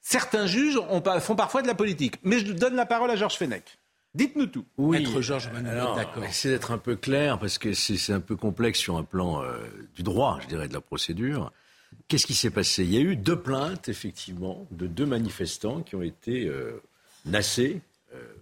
certains 0.01 0.47
juges 0.47 0.79
font 1.21 1.37
parfois 1.37 1.61
de 1.61 1.67
la 1.67 1.75
politique. 1.75 2.17
Mais 2.23 2.39
je 2.39 2.53
donne 2.53 2.75
la 2.75 2.87
parole 2.87 3.11
à 3.11 3.17
Georges 3.17 3.37
Fenech. 3.37 3.65
Dites-nous 4.15 4.47
tout. 4.47 4.65
Oui, 4.79 5.01
Maître 5.01 5.21
Georges 5.21 5.51
d'accord. 5.53 6.23
C'est 6.31 6.49
d'être 6.49 6.71
un 6.71 6.79
peu 6.79 6.95
clair 6.95 7.39
parce 7.39 7.59
que 7.59 7.75
c'est 7.75 8.13
un 8.13 8.21
peu 8.21 8.37
complexe 8.37 8.79
sur 8.79 8.97
un 8.97 9.03
plan 9.03 9.43
euh, 9.43 9.59
du 9.97 10.03
droit, 10.03 10.39
je 10.41 10.47
dirais, 10.47 10.69
de 10.69 10.73
la 10.73 10.81
procédure. 10.81 11.53
Qu'est-ce 12.09 12.27
qui 12.27 12.35
s'est 12.35 12.51
passé? 12.51 12.85
Il 12.85 12.93
y 12.93 12.99
a 12.99 13.01
eu 13.01 13.17
deux 13.17 13.41
plaintes, 13.41 13.89
effectivement, 13.89 14.67
de 14.71 14.87
deux 14.87 15.07
manifestants 15.07 15.83
qui 15.83 15.97
ont 15.97 16.03
été 16.03 16.47
euh, 16.47 16.83
euh, 17.27 17.81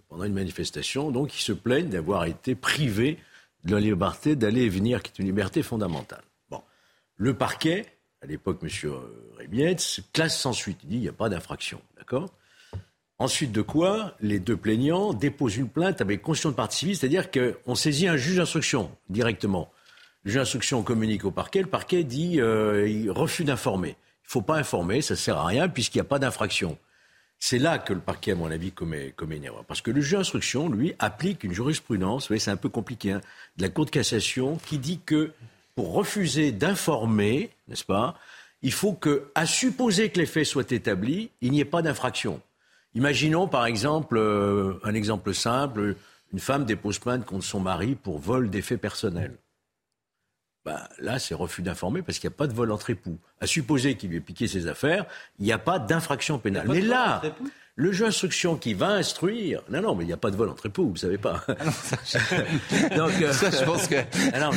pendant 0.09 0.25
une 0.25 0.33
manifestation, 0.33 1.11
donc 1.11 1.29
qui 1.29 1.43
se 1.43 1.53
plaignent 1.53 1.89
d'avoir 1.89 2.25
été 2.25 2.55
privés 2.55 3.17
de 3.63 3.75
la 3.75 3.81
liberté 3.81 4.35
d'aller 4.35 4.63
et 4.63 4.69
venir, 4.69 5.01
qui 5.01 5.11
est 5.11 5.19
une 5.19 5.27
liberté 5.27 5.63
fondamentale. 5.63 6.23
Bon. 6.49 6.61
Le 7.15 7.33
parquet, 7.33 7.85
à 8.21 8.25
l'époque, 8.25 8.59
M. 8.61 8.69
Rébietz, 9.37 10.01
classe 10.11 10.37
sans 10.39 10.53
suite. 10.53 10.79
Il 10.83 10.89
dit 10.89 10.95
il 10.95 11.01
n'y 11.01 11.07
a 11.07 11.13
pas 11.13 11.29
d'infraction. 11.29 11.81
D'accord? 11.97 12.29
Ensuite 13.19 13.51
de 13.51 13.61
quoi, 13.61 14.15
les 14.19 14.39
deux 14.39 14.57
plaignants 14.57 15.13
déposent 15.13 15.55
une 15.55 15.69
plainte 15.69 16.01
avec 16.01 16.21
conscience 16.21 16.53
de 16.53 16.57
partie 16.57 16.95
c'est-à-dire 16.95 17.29
qu'on 17.31 17.75
saisit 17.75 18.07
un 18.07 18.17
juge 18.17 18.37
d'instruction 18.37 18.91
directement. 19.09 19.71
Juge 20.25 20.35
d'instruction 20.35 20.83
communique 20.83 21.25
au 21.25 21.31
parquet, 21.31 21.61
le 21.61 21.67
parquet 21.67 22.03
dit 22.03 22.39
euh, 22.39 22.87
il 22.87 23.11
refuse 23.11 23.45
d'informer. 23.45 23.89
Il 23.89 24.27
ne 24.27 24.31
faut 24.31 24.41
pas 24.41 24.57
informer, 24.57 25.01
ça 25.01 25.15
sert 25.15 25.37
à 25.37 25.45
rien 25.45 25.67
puisqu'il 25.67 25.97
n'y 25.97 26.01
a 26.01 26.05
pas 26.05 26.19
d'infraction. 26.19 26.77
C'est 27.39 27.59
là 27.59 27.77
que 27.77 27.91
le 27.91 27.99
parquet, 27.99 28.31
à 28.31 28.35
mon 28.35 28.49
avis, 28.49 28.71
commet, 28.71 29.11
commet 29.11 29.35
une 29.35 29.43
erreur. 29.43 29.65
Parce 29.65 29.81
que 29.81 29.91
le 29.91 29.99
juge 29.99 30.13
d'instruction, 30.13 30.69
lui, 30.69 30.95
applique 30.97 31.43
une 31.43 31.51
jurisprudence, 31.51 32.23
vous 32.23 32.27
voyez, 32.29 32.39
c'est 32.39 32.51
un 32.51 32.55
peu 32.55 32.69
compliqué, 32.69 33.11
hein, 33.11 33.21
de 33.57 33.63
la 33.63 33.69
Cour 33.69 33.83
de 33.83 33.89
cassation, 33.89 34.57
qui 34.65 34.77
dit 34.77 35.01
que 35.05 35.33
pour 35.75 35.91
refuser 35.91 36.53
d'informer, 36.53 37.49
n'est-ce 37.67 37.83
pas, 37.83 38.15
il 38.61 38.71
faut 38.71 38.93
que, 38.93 39.29
à 39.35 39.45
supposer 39.45 40.09
que 40.09 40.21
les 40.21 40.25
faits 40.25 40.45
soient 40.45 40.63
établis, 40.69 41.31
il 41.41 41.51
n'y 41.51 41.59
ait 41.59 41.65
pas 41.65 41.81
d'infraction. 41.81 42.39
Imaginons, 42.95 43.49
par 43.49 43.65
exemple, 43.65 44.15
euh, 44.17 44.79
un 44.85 44.93
exemple 44.93 45.33
simple, 45.33 45.97
une 46.31 46.39
femme 46.39 46.63
dépose 46.63 46.97
plainte 46.97 47.25
contre 47.25 47.43
son 47.43 47.59
mari 47.59 47.95
pour 47.95 48.19
vol 48.19 48.49
d'effets 48.49 48.77
personnels. 48.77 49.35
Ben, 50.65 50.79
là, 50.99 51.19
c'est 51.19 51.35
refus 51.35 51.61
d'informer 51.61 52.01
parce 52.01 52.19
qu'il 52.19 52.29
n'y 52.29 52.35
a 52.35 52.37
pas 52.37 52.47
de 52.47 52.53
vol 52.53 52.71
entre 52.71 52.89
époux. 52.89 53.19
À 53.41 53.47
supposer 53.47 53.95
qu'il 53.95 54.11
lui 54.11 54.17
ait 54.17 54.21
piqué 54.21 54.47
ses 54.47 54.67
affaires, 54.67 55.05
il 55.39 55.45
n'y 55.45 55.51
a 55.51 55.57
pas 55.57 55.77
d'infraction 55.77 56.39
pénale. 56.39 56.67
Mais 56.69 56.79
là, 56.79 57.21
le 57.75 57.91
juge 57.91 58.01
d'instruction 58.01 58.55
qui 58.55 58.75
va 58.75 58.89
instruire. 58.89 59.61
Non, 59.69 59.81
non, 59.81 59.95
mais 59.95 60.03
il 60.03 60.07
n'y 60.07 60.13
a 60.13 60.17
pas 60.17 60.29
de 60.29 60.35
vol 60.35 60.47
entre 60.49 60.67
époux, 60.67 60.85
vous 60.85 60.93
ne 60.93 60.97
savez 60.97 61.17
pas. 61.17 61.43
Ah 61.65 61.71
ça, 62.03 62.17
Donc, 62.97 63.11
euh, 63.21 63.31
ça, 63.31 63.49
je 63.49 63.63
pense 63.63 63.87
que 63.87 63.95
ah 63.95 64.49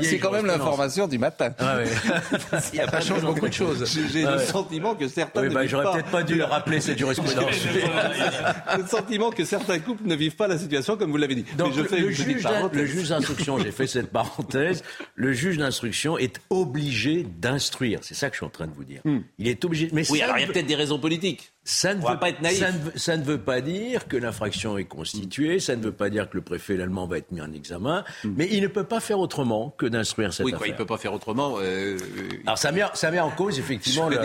c'est 0.00 0.18
quand 0.18 0.32
même 0.32 0.46
l'information 0.46 1.06
du 1.06 1.18
matin. 1.18 1.54
Ah 1.58 1.78
il 2.72 2.80
a 2.80 2.86
pas 2.86 3.00
changé 3.00 3.24
beaucoup 3.24 3.48
de 3.48 3.52
choses. 3.52 3.84
J'ai 4.12 4.24
le 4.24 4.38
sentiment 4.38 4.94
que 4.94 5.06
certains. 5.06 5.42
Oui, 5.42 5.48
bah, 5.48 5.66
J'aurais 5.66 5.92
peut-être 5.92 6.10
pas 6.10 6.22
dû 6.22 6.34
le 6.34 6.44
rappeler 6.44 6.80
cette 6.80 6.98
jurisprudence. 6.98 7.46
le 8.76 8.86
sentiment 8.86 9.30
que 9.30 9.44
certains 9.44 9.78
couples 9.78 10.04
ne 10.06 10.14
vivent 10.14 10.36
pas 10.36 10.48
la 10.48 10.58
situation 10.58 10.96
comme 10.96 11.10
vous 11.10 11.16
l'avez 11.16 11.34
dit. 11.34 11.44
Donc, 11.56 11.72
je 11.74 11.82
fais 11.82 12.00
le, 12.00 12.10
juge 12.10 12.46
le 12.72 12.86
juge 12.86 13.08
d'instruction, 13.08 13.58
j'ai 13.58 13.72
fait 13.72 13.86
cette 13.86 14.10
parenthèse, 14.10 14.82
le 15.14 15.32
juge 15.32 15.58
d'instruction 15.58 16.18
est 16.18 16.40
obligé 16.50 17.24
d'instruire. 17.38 18.00
C'est 18.02 18.14
ça 18.14 18.28
que 18.28 18.34
je 18.34 18.38
suis 18.38 18.46
en 18.46 18.50
train 18.50 18.66
de 18.66 18.74
vous 18.74 18.84
dire. 18.84 19.02
Hmm. 19.04 19.20
Il 19.38 19.48
est 19.48 19.64
obligé. 19.64 19.88
Mais 19.92 20.10
oui, 20.10 20.22
alors 20.22 20.38
il 20.38 20.42
y 20.42 20.44
a 20.44 20.46
peut-être 20.48 20.66
des 20.66 20.74
raisons 20.74 20.98
politiques. 20.98 21.52
Ça 21.68 21.94
ne, 21.94 22.00
veut, 22.00 22.18
pas 22.18 22.30
être 22.30 22.40
naïf. 22.40 22.64
Ça, 22.96 23.18
ne, 23.18 23.22
veut 23.22 23.42
pas 23.42 23.60
dire 23.60 24.08
que 24.08 24.16
l'infraction 24.16 24.78
est 24.78 24.86
constituée, 24.86 25.60
ça 25.60 25.76
ne 25.76 25.82
veut 25.82 25.92
pas 25.92 26.08
dire 26.08 26.30
que 26.30 26.38
le 26.38 26.42
préfet 26.42 26.80
allemand 26.80 27.06
va 27.06 27.18
être 27.18 27.30
mis 27.30 27.42
en 27.42 27.52
examen, 27.52 28.04
hmm. 28.24 28.32
mais 28.36 28.48
il 28.50 28.62
ne 28.62 28.68
peut 28.68 28.84
pas 28.84 29.00
faire 29.00 29.18
autrement 29.18 29.74
que 29.76 29.84
d'instruire 29.84 30.32
cette 30.32 30.46
oui, 30.46 30.54
affaire. 30.54 30.62
Oui, 30.62 30.68
il 30.70 30.72
ne 30.72 30.78
peut 30.78 30.86
pas 30.86 30.96
faire 30.96 31.12
autrement. 31.12 31.56
Euh, 31.60 31.98
Alors 32.46 32.56
ça 32.56 32.72
met, 32.72 32.80
ça 32.94 33.10
met 33.10 33.20
en 33.20 33.30
cause 33.30 33.58
effectivement 33.58 34.08
le, 34.08 34.18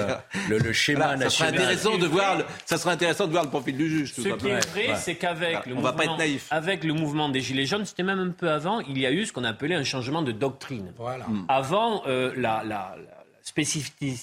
le, 0.57 0.71
schéma 0.71 1.17
national. 1.17 1.29
Ça 1.29 1.29
serait, 1.29 1.47
intéressant 1.49 1.97
de 1.97 2.07
voir 2.07 2.37
le, 2.37 2.45
ça 2.65 2.77
serait 2.77 2.93
intéressant 2.93 3.27
de 3.27 3.31
voir 3.31 3.43
le 3.43 3.49
profil 3.49 3.75
du 3.75 3.89
juge. 3.89 4.13
Ce 4.13 4.21
qui 4.21 4.29
est 4.29 4.65
vrai, 4.69 4.95
c'est 4.95 5.15
qu'avec 5.15 5.65
le, 5.65 5.75
mouvement, 5.75 6.17
avec 6.49 6.85
le 6.85 6.93
mouvement 6.93 7.27
des 7.27 7.41
Gilets 7.41 7.65
jaunes, 7.65 7.83
c'était 7.83 8.03
même 8.03 8.19
un 8.19 8.29
peu 8.29 8.49
avant, 8.51 8.79
il 8.79 8.97
y 8.97 9.05
a 9.05 9.11
eu 9.11 9.25
ce 9.25 9.33
qu'on 9.33 9.43
appelait 9.43 9.75
un 9.75 9.83
changement 9.83 10.21
de 10.21 10.31
doctrine. 10.31 10.93
Voilà. 10.95 11.25
Avant, 11.49 12.03
euh, 12.07 12.31
la, 12.37 12.63
la, 12.63 12.95
la 12.95 13.23
spécificité 13.41 14.15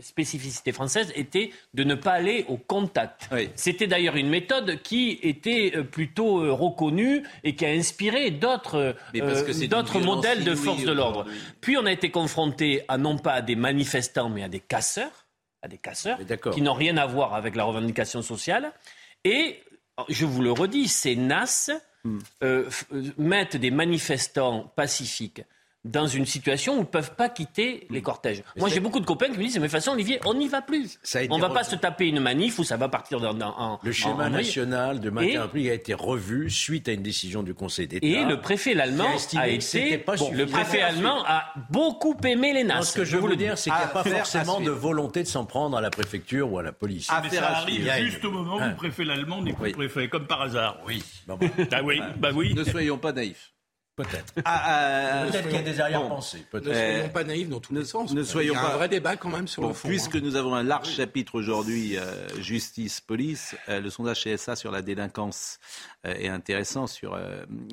spécificité 0.00 0.72
française 0.72 1.12
était 1.14 1.52
de 1.74 1.84
ne 1.84 1.94
pas 1.94 2.12
aller 2.12 2.44
au 2.48 2.56
contact. 2.56 3.28
C'était 3.54 3.86
d'ailleurs 3.86 4.16
une 4.16 4.28
méthode 4.28 4.82
qui 4.82 5.18
était 5.22 5.72
euh, 5.74 5.82
plutôt 5.82 6.40
euh, 6.40 6.52
reconnue 6.52 7.22
et 7.44 7.54
qui 7.54 7.64
a 7.64 7.70
inspiré 7.70 8.30
d'autres 8.30 8.94
euh, 9.14 10.00
modèles 10.00 10.44
de 10.44 10.54
force 10.54 10.82
de 10.82 10.92
l'ordre. 10.92 11.26
Puis 11.60 11.76
on 11.76 11.86
a 11.86 11.92
été 11.92 12.10
confronté 12.10 12.82
à 12.88 12.98
non 12.98 13.18
pas 13.18 13.34
à 13.34 13.42
des 13.42 13.56
manifestants 13.56 14.28
mais 14.28 14.42
à 14.42 14.48
des 14.48 14.60
casseurs, 14.60 15.26
à 15.62 15.68
des 15.68 15.78
casseurs 15.78 16.18
qui 16.52 16.62
n'ont 16.62 16.74
rien 16.74 16.96
à 16.96 17.06
voir 17.06 17.34
avec 17.34 17.56
la 17.56 17.64
revendication 17.64 18.22
sociale. 18.22 18.72
Et 19.24 19.60
je 20.08 20.24
vous 20.24 20.42
le 20.42 20.52
redis, 20.52 20.88
ces 20.88 21.16
NAS 21.16 21.70
hmm. 22.04 22.18
mettent 23.18 23.56
des 23.56 23.70
manifestants 23.70 24.72
pacifiques 24.76 25.42
dans 25.86 26.06
une 26.06 26.26
situation 26.26 26.74
où 26.74 26.76
ils 26.78 26.80
ne 26.80 26.84
peuvent 26.84 27.14
pas 27.14 27.28
quitter 27.28 27.86
les 27.90 28.02
cortèges. 28.02 28.42
Moi, 28.56 28.68
j'ai 28.68 28.80
beaucoup 28.80 29.00
de 29.00 29.06
copains 29.06 29.26
qui 29.26 29.38
me 29.38 29.44
disent, 29.44 29.54
mais 29.54 29.60
de 29.60 29.66
toute 29.66 29.72
façon, 29.72 29.92
Olivier, 29.92 30.20
on 30.24 30.34
n'y 30.34 30.48
va 30.48 30.62
plus. 30.62 30.98
on 31.30 31.36
ne 31.36 31.40
va 31.40 31.50
pas 31.50 31.64
se 31.64 31.76
taper 31.76 32.08
une 32.08 32.20
manif 32.20 32.58
où 32.58 32.64
ça 32.64 32.76
va 32.76 32.88
partir 32.88 33.20
dans, 33.20 33.36
en... 33.40 33.78
Le 33.82 33.92
schéma 33.92 34.28
national 34.28 35.00
de 35.00 35.10
maintien 35.10 35.42
à 35.42 35.48
prix 35.48 35.70
a 35.70 35.74
été 35.74 35.94
revu 35.94 36.50
suite 36.50 36.88
à 36.88 36.92
une 36.92 37.02
décision 37.02 37.42
du 37.42 37.54
Conseil 37.54 37.86
d'État. 37.86 38.06
Et 38.06 38.24
le 38.24 38.40
préfet 38.40 38.78
allemand 38.78 39.08
a, 39.36 39.48
été... 39.48 40.04
le 40.32 40.44
préfet 40.46 40.82
allemand 40.82 41.24
a 41.26 41.52
beaucoup 41.70 42.16
aimé 42.24 42.52
les 42.52 42.64
NAS. 42.64 42.82
ce 42.82 42.96
que 42.96 43.04
je 43.04 43.16
veux 43.16 43.28
vous 43.28 43.36
dire, 43.36 43.58
c'est 43.58 43.70
qu'il 43.70 43.78
n'y 43.78 43.84
a 43.84 43.88
pas 43.88 44.04
forcément 44.04 44.60
de 44.60 44.70
volonté 44.70 45.22
de 45.22 45.28
s'en 45.28 45.44
prendre 45.44 45.76
à 45.76 45.80
la 45.80 45.90
préfecture 45.90 46.52
ou 46.52 46.58
à 46.58 46.62
la 46.62 46.72
police. 46.72 47.10
Mais 47.22 47.30
ça 47.30 47.48
arrive 47.48 47.90
juste 48.00 48.24
au 48.24 48.30
moment 48.30 48.56
où 48.56 48.68
le 48.68 48.74
préfet 48.74 49.08
allemand 49.08 49.42
n'est 49.42 49.52
plus 49.52 49.72
préfet, 49.72 50.08
comme 50.08 50.26
par 50.26 50.42
hasard. 50.42 50.78
Oui. 50.86 51.02
Bah, 51.26 51.36
oui, 51.84 52.00
bah 52.18 52.30
oui. 52.34 52.54
Ne 52.54 52.64
soyons 52.64 52.98
pas 52.98 53.12
naïfs. 53.12 53.52
Peut-être. 53.96 54.34
Ah, 54.36 54.42
ah, 54.44 55.22
ah, 55.22 55.26
Peut-être 55.30 55.48
qu'il 55.48 55.56
y 55.56 55.58
a 55.58 55.62
des 55.62 55.80
arrière-pensées. 55.80 56.44
ne 56.52 56.60
soyons 56.60 57.08
pas 57.08 57.24
naïfs 57.24 57.48
dans 57.48 57.60
tous 57.60 57.74
les 57.74 57.84
sens. 57.84 58.12
Ne 58.12 58.22
soyons 58.22 58.52
Il 58.52 58.56
y 58.56 58.58
a 58.58 58.74
un 58.74 58.76
vrai 58.76 58.88
débat 58.90 59.16
quand 59.16 59.30
même 59.30 59.48
sur 59.48 59.66
le 59.66 59.72
fond. 59.72 59.88
Puisque 59.88 60.16
hein. 60.16 60.20
nous 60.22 60.36
avons 60.36 60.54
un 60.54 60.62
large 60.62 60.90
chapitre 60.90 61.34
aujourd'hui, 61.34 61.96
euh, 61.96 62.28
justice-police, 62.38 63.56
euh, 63.70 63.80
le 63.80 63.88
sondage 63.88 64.22
CSA 64.22 64.54
sur 64.54 64.70
la 64.70 64.82
délinquance 64.82 65.58
euh, 66.06 66.12
est 66.12 66.28
intéressant. 66.28 66.86
Sur, 66.86 67.18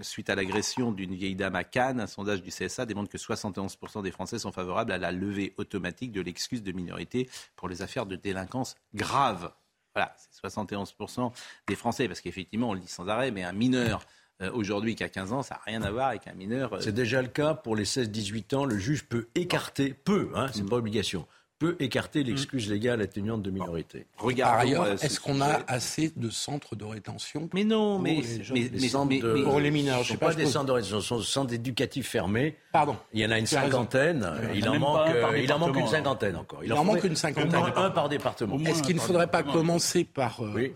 suite 0.01 0.29
à 0.29 0.35
l'agression 0.35 0.93
d'une 0.93 1.13
vieille 1.13 1.35
dame 1.35 1.55
à 1.55 1.65
Cannes, 1.65 1.99
un 1.99 2.07
sondage 2.07 2.41
du 2.41 2.51
CSA 2.51 2.85
démontre 2.85 3.09
que 3.09 3.17
71% 3.17 4.01
des 4.01 4.11
Français 4.11 4.39
sont 4.39 4.53
favorables 4.53 4.93
à 4.93 4.97
la 4.97 5.11
levée 5.11 5.53
automatique 5.57 6.13
de 6.13 6.21
l'excuse 6.21 6.63
de 6.63 6.71
minorité 6.71 7.29
pour 7.57 7.67
les 7.67 7.81
affaires 7.81 8.05
de 8.05 8.15
délinquance 8.15 8.75
grave. 8.95 9.51
Voilà, 9.93 10.15
c'est 10.17 10.47
71% 10.47 11.33
des 11.67 11.75
Français, 11.75 12.07
parce 12.07 12.21
qu'effectivement, 12.21 12.69
on 12.69 12.73
le 12.73 12.79
dit 12.79 12.87
sans 12.87 13.07
arrêt, 13.09 13.31
mais 13.31 13.43
un 13.43 13.51
mineur 13.51 14.05
aujourd'hui 14.53 14.95
qui 14.95 15.03
a 15.03 15.09
15 15.09 15.33
ans, 15.33 15.43
ça 15.43 15.55
n'a 15.55 15.61
rien 15.65 15.81
à 15.83 15.91
voir 15.91 16.09
avec 16.09 16.27
un 16.27 16.33
mineur. 16.33 16.73
Euh, 16.73 16.79
c'est 16.81 16.93
déjà 16.93 17.21
le 17.21 17.27
cas 17.27 17.53
pour 17.53 17.75
les 17.75 17.85
16-18 17.85 18.55
ans. 18.55 18.65
Le 18.65 18.77
juge 18.77 19.05
peut 19.05 19.27
écarter, 19.35 19.93
peut, 19.93 20.29
hein, 20.35 20.47
c'est 20.53 20.65
pas 20.65 20.75
obligation, 20.75 21.25
peut 21.59 21.75
écarter 21.79 22.23
l'excuse 22.23 22.69
légale 22.69 23.01
atténuante 23.01 23.41
de 23.41 23.51
minorité. 23.51 24.05
Par 24.17 24.59
ailleurs, 24.59 24.87
est-ce 25.03 25.19
qu'on 25.19 25.39
a 25.39 25.61
assez 25.67 26.11
de 26.15 26.29
centres 26.29 26.75
de 26.75 26.83
rétention 26.83 27.49
Mais 27.53 27.63
non, 27.63 27.99
mais, 27.99 28.21
mais, 28.53 28.69
de, 28.69 29.43
pour 29.43 29.59
les 29.59 29.71
mineurs, 29.71 30.03
je 30.03 30.13
sais 30.13 30.17
pas, 30.17 30.27
pas 30.29 30.35
des 30.35 30.45
centres 30.45 30.65
de 30.65 30.71
rétention, 30.73 30.99
ce 30.99 31.07
sont 31.07 31.17
des 31.19 31.25
centres 31.25 31.53
éducatifs 31.53 32.09
fermés. 32.09 32.57
Pardon. 32.73 32.97
Il 33.13 33.21
y 33.21 33.25
en 33.25 33.31
a 33.31 33.39
une 33.39 33.45
cinquantaine. 33.45 34.29
Il, 34.53 34.67
en 34.67 34.79
manque, 34.79 35.07
il 35.37 35.53
en 35.53 35.59
manque 35.59 35.77
une 35.77 35.87
cinquantaine 35.87 36.35
encore. 36.35 36.63
Il, 36.63 36.73
en, 36.73 36.83
manque 36.83 37.03
une 37.03 37.15
cinquantaine. 37.15 37.55
Un 37.75 37.91
par 37.91 38.09
département. 38.09 38.59
Est-ce 38.59 38.83
qu'il 38.83 38.95
ne 38.95 39.01
faudrait 39.01 39.27
pas 39.27 39.43
commencer 39.43 40.03
par 40.03 40.41
euh, 40.41 40.73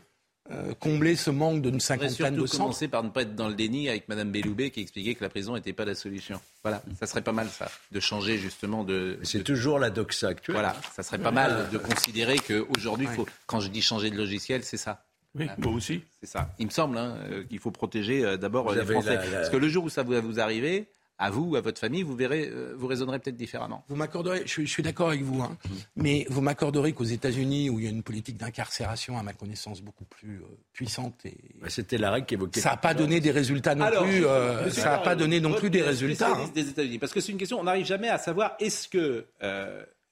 combler 0.80 1.16
ce 1.16 1.30
manque 1.30 1.62
d'une 1.62 1.80
cinquantaine 1.80 2.36
de 2.36 2.45
centres. 2.45 2.64
commencer 2.64 2.88
par 2.88 3.04
ne 3.04 3.10
pas 3.10 3.24
être 3.24 3.36
dans 3.36 3.48
le 3.48 3.54
déni 3.54 3.89
avec 3.89 4.08
Mme 4.08 4.32
Belloubet 4.32 4.72
qui 4.72 4.82
expliquait 4.82 5.16
que 5.16 5.24
la 5.24 5.30
prison 5.30 5.56
n'était 5.56 5.74
pas 5.74 5.86
la 5.86 5.95
solution. 5.95 6.39
Voilà, 6.64 6.82
ça 7.00 7.08
serait 7.08 7.22
pas 7.22 7.32
mal 7.32 7.48
ça, 7.50 7.70
de 7.91 8.00
changer 8.00 8.38
justement 8.38 8.84
de... 8.84 9.20
C'est 9.24 9.43
toujours 9.43 9.80
la 9.80 9.89
doxa 9.89 10.30
actuelle. 10.30 10.56
Voilà, 10.56 10.76
ça 10.95 11.04
serait 11.04 11.18
pas 11.18 11.32
mal 11.32 11.70
de 11.72 11.78
considérer 11.78 12.38
qu'aujourd'hui, 12.39 13.08
faut, 13.08 13.28
quand 13.45 13.60
je 13.60 13.70
dis 13.70 13.82
changer 13.82 14.10
de 14.10 14.18
logiciel, 14.18 14.64
c'est 14.64 14.78
ça. 14.78 15.04
Oui, 15.36 15.48
moi 15.58 15.74
aussi. 15.74 16.02
C'est 16.20 16.30
ça. 16.30 16.50
Il 16.60 16.66
me 16.66 16.72
semble 16.72 16.98
hein, 16.98 17.18
euh, 17.30 17.43
qu'il 17.43 17.60
faut 17.60 17.72
protéger 17.72 18.26
euh, 18.26 18.38
d'abord 18.38 18.74
les 18.74 18.84
Français. 18.84 19.20
Parce 19.32 19.50
que 19.50 19.58
le 19.58 19.70
jour 19.70 19.84
où 19.84 19.89
ça 19.89 20.04
va 20.04 20.20
vous 20.20 20.39
arriver, 20.39 20.88
à 21.20 21.32
vous, 21.32 21.55
à 21.55 21.61
votre 21.61 21.80
famille, 21.80 22.03
vous 22.03 22.15
verrez, 22.15 22.47
euh, 22.47 22.74
vous 22.78 22.86
raisonnerez 22.86 23.20
peut-être 23.20 23.36
différemment. 23.36 23.84
Vous 23.89 23.95
m'accorderez, 23.95 24.43
je, 24.45 24.63
suis 24.65 24.84
d'accord 24.84 25.09
avec 25.09 25.24
vous, 25.24 25.41
hein, 25.41 25.57
mais 25.95 26.26
vous 26.30 26.41
m'accorderez 26.41 26.93
qu'aux 26.93 27.03
États-Unis, 27.03 27.70
où 27.70 27.80
il 27.80 27.86
y 27.86 27.88
a 27.88 27.91
une 27.91 28.03
politique 28.03 28.38
d'incarcération, 28.38 29.18
à 29.18 29.24
ma 29.24 29.34
connaissance, 29.34 29.82
beaucoup 29.82 30.05
plus 30.05 30.38
euh, 30.38 30.57
puissante 30.74 31.26
et 31.26 31.36
c'était 31.70 31.97
la 31.97 32.11
règle 32.11 32.28
qui 32.28 32.36
évoquait. 32.36 32.59
Ça 32.59 32.72
n'a 32.72 32.78
pas 32.78 32.93
donné 32.93 33.20
des 33.20 33.32
résultats 33.32 33.74
non 33.74 33.89
plus. 34.03 34.26
Euh, 34.26 34.70
ça 34.70 34.91
n'a 34.91 34.97
pas 34.99 35.15
donné 35.15 35.39
non 35.39 35.53
plus 35.53 35.70
des 35.70 35.82
résultats. 35.82 36.36
Hein. 36.36 36.49
Des 36.53 36.70
États-Unis, 36.70 36.99
parce 36.99 37.13
que 37.13 37.20
c'est 37.20 37.32
une 37.32 37.38
question. 37.38 37.59
On 37.59 37.63
n'arrive 37.63 37.86
jamais 37.86 38.09
à 38.09 38.20
savoir 38.20 38.55
est-ce 38.59 38.88
que 38.88 39.26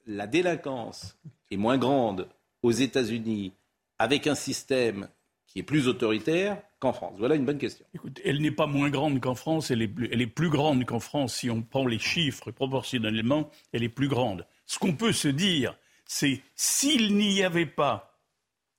la 0.06 0.26
délinquance 0.26 1.16
est 1.50 1.56
moins 1.56 1.78
grande 1.78 2.28
aux 2.62 2.72
États-Unis 2.72 3.52
avec 3.98 4.26
un 4.26 4.34
système 4.34 5.08
qui 5.46 5.60
est 5.60 5.62
plus 5.62 5.88
autoritaire 5.88 6.58
qu'en 6.78 6.92
France 6.92 7.14
Voilà 7.18 7.34
une 7.34 7.44
bonne 7.44 7.58
question. 7.58 7.84
Elle 8.24 8.40
n'est 8.40 8.50
pas 8.50 8.66
moins 8.66 8.90
grande 8.90 9.20
qu'en 9.20 9.34
France, 9.34 9.70
elle 9.70 9.82
est, 9.82 9.92
elle 10.10 10.22
est 10.22 10.26
plus 10.26 10.50
grande 10.50 10.84
qu'en 10.84 11.00
France. 11.00 11.36
Si 11.36 11.50
on 11.50 11.62
prend 11.62 11.86
les 11.86 11.98
chiffres 11.98 12.50
proportionnellement, 12.50 13.50
elle 13.72 13.82
est 13.82 13.88
plus 13.88 14.08
grande. 14.08 14.46
Ce 14.66 14.78
qu'on 14.78 14.94
peut 14.94 15.12
se 15.12 15.28
dire, 15.28 15.76
c'est 16.04 16.42
s'il 16.54 17.16
n'y 17.16 17.42
avait 17.42 17.66
pas 17.66 18.18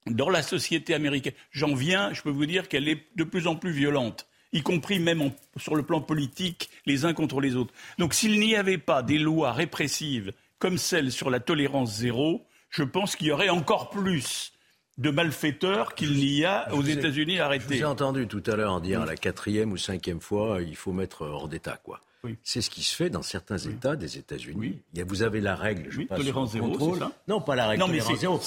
dans 0.06 0.30
la 0.30 0.42
société 0.42 0.94
américaine, 0.94 1.34
j'en 1.52 1.74
viens, 1.74 2.14
je 2.14 2.22
peux 2.22 2.30
vous 2.30 2.46
dire 2.46 2.70
qu'elle 2.70 2.88
est 2.88 3.08
de 3.16 3.24
plus 3.24 3.48
en 3.48 3.56
plus 3.56 3.72
violente 3.72 4.28
y 4.54 4.62
compris 4.62 5.00
même 5.00 5.32
sur 5.58 5.76
le 5.76 5.84
plan 5.84 6.02
politique, 6.02 6.70
les 6.86 7.06
uns 7.06 7.14
contre 7.14 7.42
les 7.42 7.56
autres. 7.56 7.74
Donc 7.98 8.14
s'il 8.14 8.40
n'y 8.40 8.56
avait 8.56 8.78
pas 8.78 9.04
des 9.04 9.18
lois 9.18 9.52
répressives 9.52 10.34
comme 10.60 10.78
celle 10.78 11.12
sur 11.12 11.30
la 11.30 11.40
tolérance 11.40 11.96
zéro, 11.98 12.48
je 12.70 12.84
pense 12.84 13.16
qu'il 13.16 13.28
y 13.28 13.32
aurait 13.32 13.50
encore 13.50 13.90
plus 13.90 14.54
de 14.98 15.12
malfaiteurs 15.12 15.94
qu'il 15.94 16.14
n'y 16.14 16.44
a 16.44 16.74
aux 16.74 16.82
États-Unis 16.82 17.40
arrêtés. 17.40 17.78
J'ai 17.78 17.86
entendu 17.86 18.28
tout 18.28 18.44
à 18.48 18.56
l'heure 18.56 18.82
dire 18.82 19.02
à 19.02 19.06
la 19.06 19.16
quatrième 19.16 19.72
ou 19.72 19.78
cinquième 19.78 20.22
fois, 20.22 20.60
il 20.62 20.76
faut 20.76 20.92
mettre 20.92 21.24
hors 21.24 21.48
d'état, 21.48 21.80
quoi. 21.84 22.02
C'est 22.44 22.62
ce 22.62 22.70
qui 22.70 22.84
se 22.84 22.96
fait 22.96 23.10
dans 23.10 23.22
certains 23.22 23.58
États 23.58 23.96
des 23.96 24.18
États-Unis. 24.18 24.80
Vous 25.08 25.24
avez 25.24 25.42
la 25.42 25.56
règle, 25.56 25.90
je 25.90 26.02
passe 26.02 26.18
tolérance 26.18 26.52
zéro, 26.52 26.68
contrôle. 26.68 27.00
Non, 27.28 27.42
pas 27.42 27.56
la 27.56 27.68
règle 27.68 27.82
non, 27.82 27.88
mais 27.88 28.00
tolérance 28.00 28.20
zéro. 28.20 28.42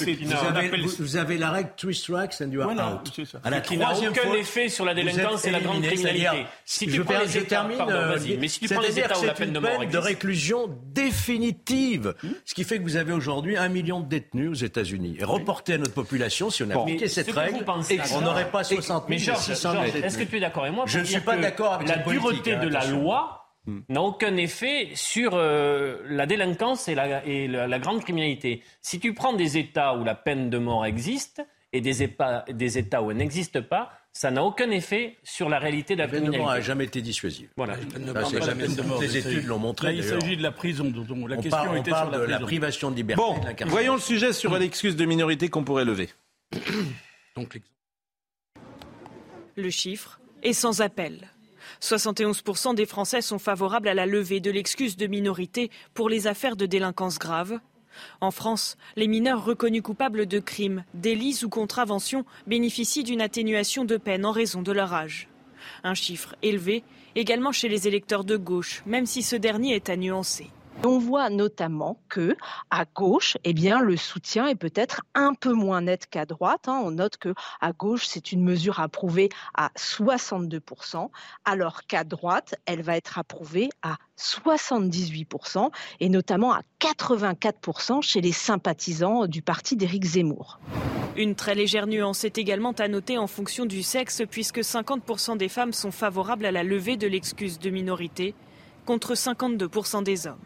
Vous 0.99 1.17
avez, 1.17 1.39
la 1.39 1.51
règle 1.51 1.71
three 1.77 1.95
strikes 1.95 2.41
and 2.41 2.51
you 2.51 2.61
are 2.61 2.71
out. 2.71 3.21
À 3.45 3.51
la 3.51 3.61
qui 3.61 3.77
n'a 3.77 3.97
aucun 3.97 4.33
effet 4.35 4.69
sur 4.69 4.85
la 4.85 4.95
délinquance 4.95 5.45
et 5.45 5.51
la 5.51 5.61
grande 5.61 5.83
criminalité. 5.83 6.47
Si 6.65 6.87
tu 6.87 7.05
prends 7.05 7.21
les 7.21 7.39
États, 7.39 7.65
pardon, 7.65 7.93
euh, 7.93 8.19
mais 8.39 8.49
si 8.49 8.61
tu 8.61 8.69
prends 8.69 8.83
les 8.83 8.99
États 8.99 9.19
où 9.19 9.25
la 9.25 9.35
peine 9.35 9.53
de 9.53 9.59
mort 9.59 9.87
de 9.87 9.99
réclusion 9.99 10.71
définitive. 10.93 12.15
Hmm 12.23 12.31
ce 12.51 12.55
qui 12.55 12.65
fait 12.65 12.79
que 12.79 12.83
vous 12.83 12.97
avez 12.97 13.13
aujourd'hui 13.13 13.57
un 13.57 13.69
million 13.69 14.01
de 14.01 14.07
détenus 14.07 14.51
aux 14.51 14.65
États-Unis. 14.65 15.17
Et 15.21 15.25
reporté 15.25 15.75
à 15.75 15.79
notre 15.79 15.95
population, 15.95 16.51
si 16.51 16.65
on 16.65 16.71
appliquait 16.71 17.09
cette 17.09 17.31
règle, 17.31 17.65
on 18.15 18.21
n'aurait 18.23 18.51
pas 18.51 18.65
60 18.65 19.05
000, 19.09 19.37
600 19.37 19.73
000 19.73 19.85
détenus. 19.85 20.05
Est-ce 20.05 20.19
que 20.19 20.25
tu 20.25 20.37
es 20.37 20.41
d'accord 20.41 20.65
avec 20.65 20.75
moi 20.75 20.85
Je 20.89 20.99
ne 20.99 21.05
suis 21.05 21.21
pas 21.21 21.37
d'accord 21.37 21.75
avec 21.75 21.89
la 21.89 21.99
dureté 21.99 22.57
de 22.57 22.69
la 22.69 22.87
loi. 22.87 23.40
N'a 23.67 24.03
aucun 24.03 24.37
effet 24.37 24.89
sur 24.95 25.33
euh, 25.35 25.99
la 26.09 26.27
délinquance 26.27 26.89
et, 26.89 26.95
la, 26.95 27.25
et 27.27 27.47
la, 27.47 27.79
grande 27.79 28.03
criminalité. 28.03 28.63
Si 28.81 29.01
tu 29.01 29.15
prends 29.15 29.33
des 29.33 29.59
États 29.59 29.97
où 29.97 30.05
la 30.05 30.15
peine 30.15 30.51
de 30.51 30.59
mort 30.59 30.87
existe 30.87 31.43
et 31.73 31.81
des, 31.81 32.09
des 32.49 32.79
États 32.79 33.03
où 33.03 33.11
elle 33.11 33.19
n'existe 33.19 33.61
pas, 33.61 33.93
ça 34.13 34.31
n'a 34.31 34.43
aucun 34.43 34.71
effet 34.71 35.19
sur 35.23 35.49
la 35.49 35.59
réalité 35.59 35.95
de 35.95 36.01
la, 36.01 36.09
criminalité. 36.09 36.39
La 36.39 36.39
peine 36.39 36.43
de 36.43 36.47
mort 36.47 36.55
n'a 36.55 36.61
jamais 36.61 36.85
été 36.85 37.01
dissuasive. 37.01 37.51
Voilà. 37.57 37.77
Les 39.01 39.17
études 39.17 39.47
l'ont 39.47 39.59
montré. 39.59 39.95
il 39.95 40.05
s'agit 40.05 40.37
de 40.37 40.43
la 40.43 40.53
prison. 40.53 40.85
Dont 40.85 41.27
la 41.27 41.37
question 41.37 41.71
on 41.71 41.77
était 41.77 41.91
parle 41.91 42.11
sur 42.11 42.19
la, 42.19 42.27
de 42.27 42.31
la 42.31 42.41
privation 42.41 42.91
de 42.91 42.97
liberté. 42.97 43.23
Bon, 43.23 43.39
voyons 43.67 43.95
le 43.95 44.01
sujet 44.01 44.33
sur 44.33 44.57
l'excuse 44.59 44.97
de 44.97 45.05
minorité 45.05 45.49
qu'on 45.49 45.65
pourrait 45.65 45.85
lever. 45.85 46.09
Donc, 47.37 47.61
le 49.57 49.71
chiffre 49.71 50.21
est 50.43 50.53
sans 50.53 50.81
appel. 50.81 51.31
71% 51.83 52.75
des 52.75 52.87
Français 52.87 53.23
sont 53.23 53.39
favorables 53.39 53.89
à 53.89 53.95
la 53.95 54.07
levée 54.07 54.41
de 54.41 54.51
l'excuse 54.51 54.97
de 54.97 55.07
minorité 55.07 55.71
pour 55.95 56.09
les 56.09 56.27
affaires 56.27 56.57
de 56.57 56.67
délinquance 56.67 57.19
grave. 57.19 57.59
En 58.21 58.31
France, 58.31 58.77
les 58.97 59.09
mineurs 59.09 59.45
reconnus 59.45 59.83
coupables 59.83 60.27
de 60.27 60.39
crimes, 60.39 60.85
délits 60.95 61.41
ou 61.43 61.49
contraventions 61.49 62.25
bénéficient 62.47 63.05
d'une 63.05 63.21
atténuation 63.21 63.85
de 63.85 63.97
peine 63.97 64.25
en 64.25 64.33
raison 64.33 64.63
de 64.63 64.73
leur 64.73 64.93
âge. 64.93 65.29
Un 65.83 65.95
chiffre 65.95 66.35
élevé 66.43 66.85
également 67.15 67.53
chez 67.53 67.69
les 67.69 67.89
électeurs 67.89 68.25
de 68.25 68.37
gauche, 68.37 68.83
même 68.87 69.07
si 69.07 69.23
ce 69.23 69.37
dernier 69.37 69.75
est 69.75 69.89
à 69.89 69.97
nuancer. 69.97 70.51
On 70.83 70.99
voit 70.99 71.29
notamment 71.29 72.01
que 72.09 72.37
à 72.71 72.85
gauche, 72.87 73.37
eh 73.45 73.53
bien, 73.53 73.81
le 73.81 73.99
soutien 73.99 74.49
est 74.49 74.55
peut-être 74.55 75.03
un 75.15 75.35
peu 75.35 75.53
moins 75.53 75.83
net 75.83 76.07
qu'à 76.07 76.25
droite. 76.25 76.69
Hein. 76.69 76.81
On 76.83 76.91
note 76.91 77.19
que 77.19 77.35
à 77.61 77.73
gauche, 77.73 78.07
c'est 78.07 78.33
une 78.33 78.43
mesure 78.43 78.81
approuvée 78.81 79.29
à 79.55 79.71
62%, 79.77 81.11
alors 81.45 81.83
qu'à 81.87 82.05
droite, 82.05 82.55
elle 82.65 82.83
va 82.83 82.97
être 82.97 83.19
approuvée 83.19 83.69
à 83.83 83.97
78% 84.19 85.71
et 86.01 86.09
notamment 86.09 86.53
à 86.53 86.63
84% 86.81 88.01
chez 88.01 88.23
les 88.23 88.33
sympathisants 88.33 89.27
du 89.27 89.43
parti 89.43 89.77
d'Éric 89.77 90.05
Zemmour. 90.05 90.61
Une 91.17 91.35
très 91.35 91.55
légère 91.55 91.87
nuance 91.87 92.25
est 92.25 92.39
également 92.39 92.73
à 92.73 92.89
noter 92.89 93.19
en 93.19 93.27
fonction 93.27 93.67
du 93.67 93.83
sexe, 93.83 94.23
puisque 94.31 94.61
50% 94.61 95.37
des 95.37 95.49
femmes 95.49 95.73
sont 95.73 95.91
favorables 95.91 96.47
à 96.47 96.53
la 96.53 96.63
levée 96.63 96.97
de 96.97 97.07
l'excuse 97.07 97.59
de 97.59 97.69
minorité, 97.69 98.35
contre 98.87 99.15
52% 99.15 100.03
des 100.03 100.27
hommes. 100.27 100.39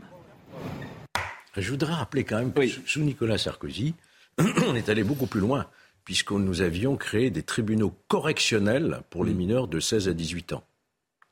Je 1.57 1.71
voudrais 1.71 1.95
rappeler 1.95 2.25
quand 2.25 2.39
même 2.39 2.53
que 2.53 2.67
sous 2.87 3.01
Nicolas 3.01 3.39
Sarkozy, 3.39 3.95
on 4.39 4.75
est 4.75 4.89
allé 4.89 5.05
beaucoup 5.05 5.27
plus 5.27 5.41
loin, 5.41 5.67
puisque 6.05 6.33
nous 6.33 6.61
avions 6.61 6.97
créé 6.97 7.31
des 7.31 7.43
tribunaux 7.43 7.95
correctionnels 8.09 9.01
pour 9.11 9.25
les 9.25 9.33
mm. 9.33 9.37
mineurs 9.37 9.69
de 9.69 9.81
16 9.81 10.09
à 10.09 10.13
18 10.13 10.55
ans. 10.55 10.65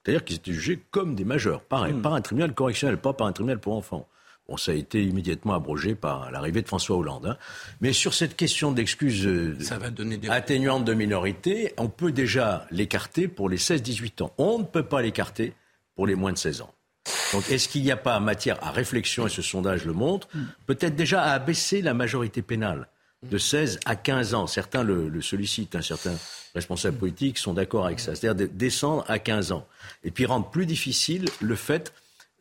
C'est-à-dire 0.02 0.24
qu'ils 0.24 0.36
étaient 0.36 0.52
jugés 0.52 0.80
comme 0.90 1.14
des 1.14 1.24
majeurs, 1.24 1.62
pareil, 1.62 1.92
mm. 1.92 2.02
par 2.02 2.14
un 2.14 2.20
tribunal 2.20 2.54
correctionnel, 2.54 2.98
pas 2.98 3.12
par 3.12 3.26
un 3.26 3.32
tribunal 3.32 3.58
pour 3.58 3.74
enfants. 3.74 4.08
Bon, 4.48 4.56
ça 4.56 4.72
a 4.72 4.74
été 4.74 5.04
immédiatement 5.04 5.54
abrogé 5.54 5.94
par 5.94 6.30
l'arrivée 6.32 6.62
de 6.62 6.66
François 6.66 6.96
Hollande. 6.96 7.26
Hein. 7.26 7.36
Mais 7.80 7.92
sur 7.92 8.12
cette 8.12 8.36
question 8.36 8.72
d'excuses 8.72 9.26
euh, 9.26 9.56
atténuantes 10.28 10.84
de 10.84 10.94
minorité, 10.94 11.72
on 11.76 11.88
peut 11.88 12.10
déjà 12.10 12.66
l'écarter 12.70 13.28
pour 13.28 13.48
les 13.48 13.58
16-18 13.58 14.24
ans. 14.24 14.32
On 14.38 14.58
ne 14.58 14.64
peut 14.64 14.82
pas 14.82 15.00
l'écarter 15.00 15.54
pour 15.94 16.06
les 16.08 16.16
moins 16.16 16.32
de 16.32 16.38
16 16.38 16.62
ans. 16.62 16.74
Donc 17.32 17.50
est-ce 17.50 17.68
qu'il 17.68 17.82
n'y 17.82 17.90
a 17.90 17.96
pas 17.96 18.18
matière 18.20 18.62
à 18.62 18.70
réflexion, 18.70 19.26
et 19.26 19.30
ce 19.30 19.42
sondage 19.42 19.84
le 19.84 19.92
montre, 19.92 20.28
peut-être 20.66 20.94
déjà 20.94 21.22
à 21.22 21.32
abaisser 21.32 21.82
la 21.82 21.94
majorité 21.94 22.42
pénale 22.42 22.88
de 23.22 23.38
16 23.38 23.80
à 23.84 23.96
15 23.96 24.34
ans? 24.34 24.46
Certains 24.46 24.82
le, 24.82 25.20
sollicitent, 25.20 25.74
hein, 25.74 25.82
certains 25.82 26.16
responsables 26.54 26.98
politiques 26.98 27.38
sont 27.38 27.54
d'accord 27.54 27.86
avec 27.86 28.00
ça, 28.00 28.14
c'est-à-dire 28.14 28.46
de 28.46 28.52
descendre 28.52 29.04
à 29.08 29.18
15 29.18 29.52
ans. 29.52 29.66
Et 30.04 30.10
puis 30.10 30.26
rendre 30.26 30.50
plus 30.50 30.66
difficile 30.66 31.24
le 31.40 31.56
fait 31.56 31.92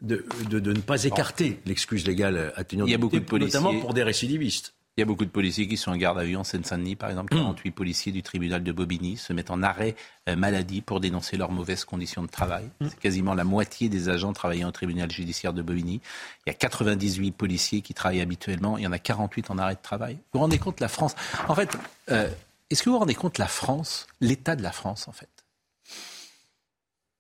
de, 0.02 0.26
ne 0.50 0.80
pas 0.80 1.04
écarter 1.04 1.60
l'excuse 1.66 2.06
légale 2.06 2.54
atténuante, 2.56 2.90
Il 2.90 2.92
y 2.92 2.96
a 2.96 2.98
beaucoup 2.98 3.20
de 3.20 3.26
policiers. 3.26 3.60
notamment 3.60 3.80
pour 3.80 3.94
des 3.94 4.04
récidivistes. 4.04 4.74
Il 4.98 5.02
y 5.02 5.04
a 5.04 5.06
beaucoup 5.06 5.24
de 5.24 5.30
policiers 5.30 5.70
qui 5.70 5.78
sont 5.78 5.92
en 5.92 5.96
garde 5.96 6.20
à 6.20 6.26
vue 6.26 6.36
en 6.36 6.44
Seine-Saint-Denis, 6.44 6.98
par 6.98 7.10
exemple. 7.10 7.34
48 7.34 7.70
mmh. 7.70 7.74
policiers 7.74 8.12
du 8.12 8.24
tribunal 8.24 8.62
de 8.62 8.72
Bobigny 8.74 9.16
se 9.16 9.32
mettent 9.32 9.50
en 9.50 9.64
arrêt 9.64 9.96
euh, 10.28 10.36
maladie 10.36 10.82
pour 10.82 11.00
dénoncer 11.00 11.38
leurs 11.38 11.52
mauvaises 11.52 11.86
conditions 11.86 12.24
de 12.24 12.28
travail. 12.28 12.70
Mmh. 12.82 12.88
C'est 12.90 13.00
quasiment 13.00 13.34
la 13.34 13.46
moitié 13.46 13.88
des 13.88 14.10
agents 14.10 14.34
travaillant 14.34 14.68
au 14.68 14.72
tribunal 14.72 15.10
judiciaire 15.10 15.54
de 15.54 15.62
Bobigny. 15.62 16.02
Il 16.46 16.50
y 16.50 16.52
a 16.52 16.56
98 16.56 17.32
policiers 17.32 17.82
qui 17.82 17.94
travaillent 17.94 18.20
habituellement. 18.20 18.78
Il 18.78 18.84
y 18.84 18.88
en 18.88 18.92
a 18.92 19.00
48 19.00 19.50
en 19.50 19.58
arrêt 19.60 19.76
de 19.76 19.82
travail. 19.82 20.16
Vous 20.16 20.22
vous 20.34 20.40
rendez 20.40 20.60
compte, 20.60 20.82
la 20.82 20.90
France? 20.90 21.16
En 21.48 21.56
fait, 21.56 21.78
euh, 22.10 22.30
est-ce 22.70 22.84
que 22.84 22.90
vous 22.90 22.96
vous 22.96 23.00
rendez 23.00 23.16
compte, 23.16 23.38
la 23.38 23.48
France, 23.48 24.08
l'état 24.20 24.58
de 24.58 24.62
la 24.62 24.74
France, 24.74 25.08
en 25.08 25.14
fait? 25.14 25.30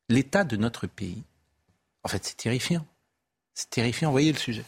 L'état 0.09 0.43
de 0.43 0.57
notre 0.57 0.87
pays, 0.87 1.23
en 2.03 2.09
fait, 2.09 2.25
c'est 2.25 2.35
terrifiant. 2.35 2.85
C'est 3.53 3.69
terrifiant. 3.69 4.11
Voyez 4.11 4.33
le 4.33 4.37
sujet. 4.37 4.65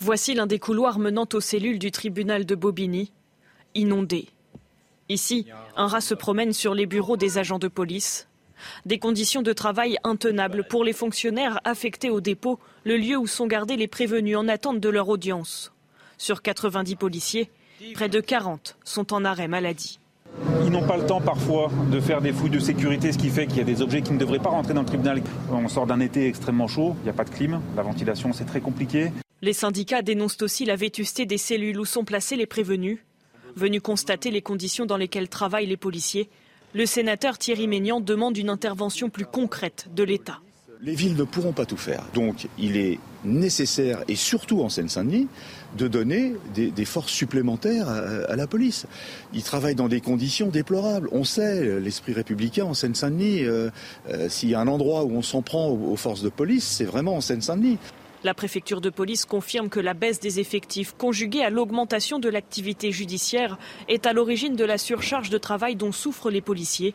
Voici 0.00 0.34
l'un 0.34 0.46
des 0.46 0.58
couloirs 0.58 0.98
menant 0.98 1.26
aux 1.32 1.40
cellules 1.40 1.78
du 1.78 1.90
tribunal 1.90 2.46
de 2.46 2.54
Bobigny, 2.54 3.12
inondé. 3.74 4.28
Ici, 5.08 5.46
un 5.76 5.86
rat 5.86 6.00
se 6.00 6.14
promène 6.14 6.52
sur 6.52 6.74
les 6.74 6.86
bureaux 6.86 7.16
des 7.16 7.38
agents 7.38 7.58
de 7.58 7.68
police. 7.68 8.28
Des 8.86 8.98
conditions 8.98 9.42
de 9.42 9.52
travail 9.52 9.98
intenables 10.04 10.64
pour 10.68 10.84
les 10.84 10.92
fonctionnaires 10.92 11.60
affectés 11.64 12.10
au 12.10 12.20
dépôt, 12.20 12.58
le 12.84 12.96
lieu 12.96 13.16
où 13.16 13.26
sont 13.26 13.46
gardés 13.46 13.76
les 13.76 13.88
prévenus 13.88 14.36
en 14.36 14.48
attente 14.48 14.80
de 14.80 14.88
leur 14.88 15.08
audience. 15.08 15.72
Sur 16.16 16.42
90 16.42 16.96
policiers, 16.96 17.50
près 17.94 18.08
de 18.08 18.20
40 18.20 18.76
sont 18.84 19.12
en 19.12 19.24
arrêt 19.24 19.48
maladie. 19.48 20.00
Ils 20.64 20.70
n'ont 20.70 20.86
pas 20.86 20.96
le 20.96 21.06
temps 21.06 21.20
parfois 21.20 21.70
de 21.90 22.00
faire 22.00 22.20
des 22.20 22.32
fouilles 22.32 22.50
de 22.50 22.58
sécurité, 22.58 23.12
ce 23.12 23.18
qui 23.18 23.30
fait 23.30 23.46
qu'il 23.46 23.58
y 23.58 23.62
a 23.62 23.64
des 23.64 23.82
objets 23.82 24.02
qui 24.02 24.12
ne 24.12 24.18
devraient 24.18 24.38
pas 24.38 24.50
rentrer 24.50 24.74
dans 24.74 24.82
le 24.82 24.86
tribunal. 24.86 25.22
On 25.50 25.68
sort 25.68 25.86
d'un 25.86 26.00
été 26.00 26.26
extrêmement 26.26 26.68
chaud, 26.68 26.94
il 27.00 27.04
n'y 27.04 27.10
a 27.10 27.14
pas 27.14 27.24
de 27.24 27.30
clim, 27.30 27.60
la 27.76 27.82
ventilation 27.82 28.32
c'est 28.32 28.44
très 28.44 28.60
compliqué. 28.60 29.10
Les 29.40 29.52
syndicats 29.52 30.02
dénoncent 30.02 30.42
aussi 30.42 30.64
la 30.64 30.74
vétusté 30.74 31.24
des 31.24 31.38
cellules 31.38 31.78
où 31.78 31.84
sont 31.84 32.04
placés 32.04 32.34
les 32.34 32.46
prévenus. 32.46 32.98
Venu 33.54 33.80
constater 33.80 34.30
les 34.30 34.42
conditions 34.42 34.84
dans 34.84 34.96
lesquelles 34.96 35.28
travaillent 35.28 35.66
les 35.66 35.76
policiers, 35.76 36.28
le 36.74 36.86
sénateur 36.86 37.38
Thierry 37.38 37.66
Ménian 37.66 38.00
demande 38.00 38.36
une 38.36 38.50
intervention 38.50 39.08
plus 39.08 39.24
concrète 39.24 39.86
de 39.94 40.02
l'État. 40.02 40.40
Les 40.82 40.94
villes 40.94 41.16
ne 41.16 41.24
pourront 41.24 41.52
pas 41.52 41.66
tout 41.66 41.76
faire. 41.76 42.04
Donc 42.14 42.46
il 42.58 42.76
est 42.76 42.98
nécessaire, 43.24 44.04
et 44.06 44.16
surtout 44.16 44.60
en 44.60 44.68
Seine-Saint-Denis, 44.68 45.28
de 45.76 45.88
donner 45.88 46.34
des, 46.54 46.84
forces 46.84 47.12
supplémentaires 47.12 47.88
à, 47.88 48.36
la 48.36 48.46
police. 48.46 48.86
Ils 49.32 49.42
travaillent 49.42 49.74
dans 49.74 49.88
des 49.88 50.00
conditions 50.00 50.48
déplorables. 50.48 51.08
On 51.10 51.24
sait, 51.24 51.80
l'esprit 51.80 52.12
républicain 52.12 52.64
en 52.64 52.74
Seine-Saint-Denis, 52.74 53.44
euh, 53.44 53.70
euh, 54.08 54.28
s'il 54.28 54.50
y 54.50 54.54
a 54.54 54.60
un 54.60 54.68
endroit 54.68 55.04
où 55.04 55.12
on 55.12 55.22
s'en 55.22 55.42
prend 55.42 55.68
aux, 55.68 55.92
aux 55.92 55.96
forces 55.96 56.22
de 56.22 56.28
police, 56.28 56.64
c'est 56.64 56.84
vraiment 56.84 57.16
en 57.16 57.20
Seine-Saint-Denis. 57.20 57.78
La 58.28 58.34
préfecture 58.34 58.82
de 58.82 58.90
police 58.90 59.24
confirme 59.24 59.70
que 59.70 59.80
la 59.80 59.94
baisse 59.94 60.20
des 60.20 60.38
effectifs, 60.38 60.92
conjuguée 60.92 61.42
à 61.42 61.48
l'augmentation 61.48 62.18
de 62.18 62.28
l'activité 62.28 62.92
judiciaire, 62.92 63.56
est 63.88 64.04
à 64.04 64.12
l'origine 64.12 64.54
de 64.54 64.66
la 64.66 64.76
surcharge 64.76 65.30
de 65.30 65.38
travail 65.38 65.76
dont 65.76 65.92
souffrent 65.92 66.28
les 66.28 66.42
policiers, 66.42 66.94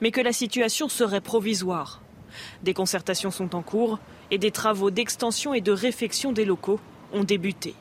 mais 0.00 0.12
que 0.12 0.20
la 0.20 0.32
situation 0.32 0.88
serait 0.88 1.20
provisoire. 1.20 2.00
Des 2.62 2.74
concertations 2.74 3.32
sont 3.32 3.56
en 3.56 3.62
cours 3.62 3.98
et 4.30 4.38
des 4.38 4.52
travaux 4.52 4.92
d'extension 4.92 5.52
et 5.52 5.60
de 5.60 5.72
réfection 5.72 6.30
des 6.30 6.44
locaux 6.44 6.78
ont 7.12 7.24
débuté. 7.24 7.74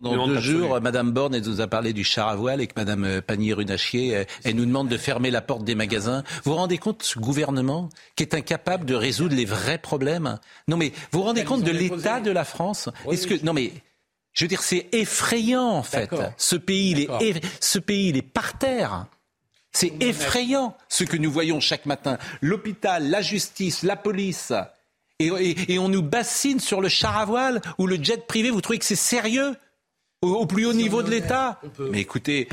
Dans 0.00 0.26
deux 0.26 0.38
jours, 0.38 0.80
Madame 0.80 1.10
Borne 1.10 1.34
elle 1.34 1.44
nous 1.44 1.60
a 1.60 1.66
parlé 1.66 1.92
du 1.92 2.04
char 2.04 2.28
à 2.28 2.36
voile 2.36 2.60
et 2.60 2.66
que 2.66 2.74
Madame 2.76 3.04
euh, 3.04 3.20
Pannier-Runachier, 3.20 4.16
euh, 4.16 4.24
elle 4.44 4.54
nous 4.54 4.64
demande 4.64 4.88
de 4.88 4.96
fermer 4.96 5.30
la 5.30 5.40
porte 5.40 5.64
des 5.64 5.74
magasins. 5.74 6.22
Vous 6.44 6.52
vous 6.52 6.56
rendez 6.56 6.78
compte, 6.78 7.02
ce 7.02 7.18
gouvernement 7.18 7.88
qui 8.14 8.22
est 8.22 8.34
incapable 8.34 8.84
de 8.84 8.94
résoudre 8.94 9.34
les 9.34 9.44
vrais 9.44 9.78
problèmes? 9.78 10.38
Non 10.68 10.76
mais, 10.76 10.92
vous 11.10 11.18
vous 11.18 11.24
rendez 11.24 11.44
compte 11.44 11.62
de 11.62 11.72
l'état 11.72 12.20
de 12.20 12.30
la 12.30 12.44
France? 12.44 12.88
Est-ce 13.10 13.26
que 13.26 13.44
non 13.44 13.52
mais, 13.52 13.72
je 14.32 14.44
veux 14.44 14.48
dire, 14.48 14.62
c'est 14.62 14.86
effrayant 14.92 15.68
en 15.68 15.82
fait. 15.82 16.10
Ce 16.36 16.54
pays, 16.54 16.92
il 16.92 17.00
est, 17.00 17.44
ce 17.60 17.80
pays, 17.80 18.10
il 18.10 18.16
est 18.16 18.22
par 18.22 18.56
terre. 18.56 19.06
C'est 19.72 19.92
effrayant 20.00 20.76
ce 20.88 21.04
que 21.04 21.16
nous 21.16 21.30
voyons 21.30 21.60
chaque 21.60 21.86
matin. 21.86 22.18
L'hôpital, 22.40 23.10
la 23.10 23.20
justice, 23.20 23.82
la 23.82 23.96
police. 23.96 24.52
Et, 25.18 25.78
on 25.78 25.88
nous 25.88 26.02
bassine 26.02 26.60
sur 26.60 26.80
le 26.80 26.88
char 26.88 27.16
à 27.16 27.24
voile 27.24 27.60
ou 27.78 27.88
le 27.88 27.96
jet 28.00 28.26
privé. 28.26 28.50
Vous 28.50 28.60
trouvez 28.60 28.78
que 28.78 28.84
c'est 28.84 28.94
sérieux? 28.94 29.56
Au, 30.22 30.46
plus 30.46 30.66
haut 30.66 30.72
niveau 30.72 31.02
de 31.02 31.10
l'État 31.10 31.60
Mais 31.90 32.00
écoutez, 32.00 32.48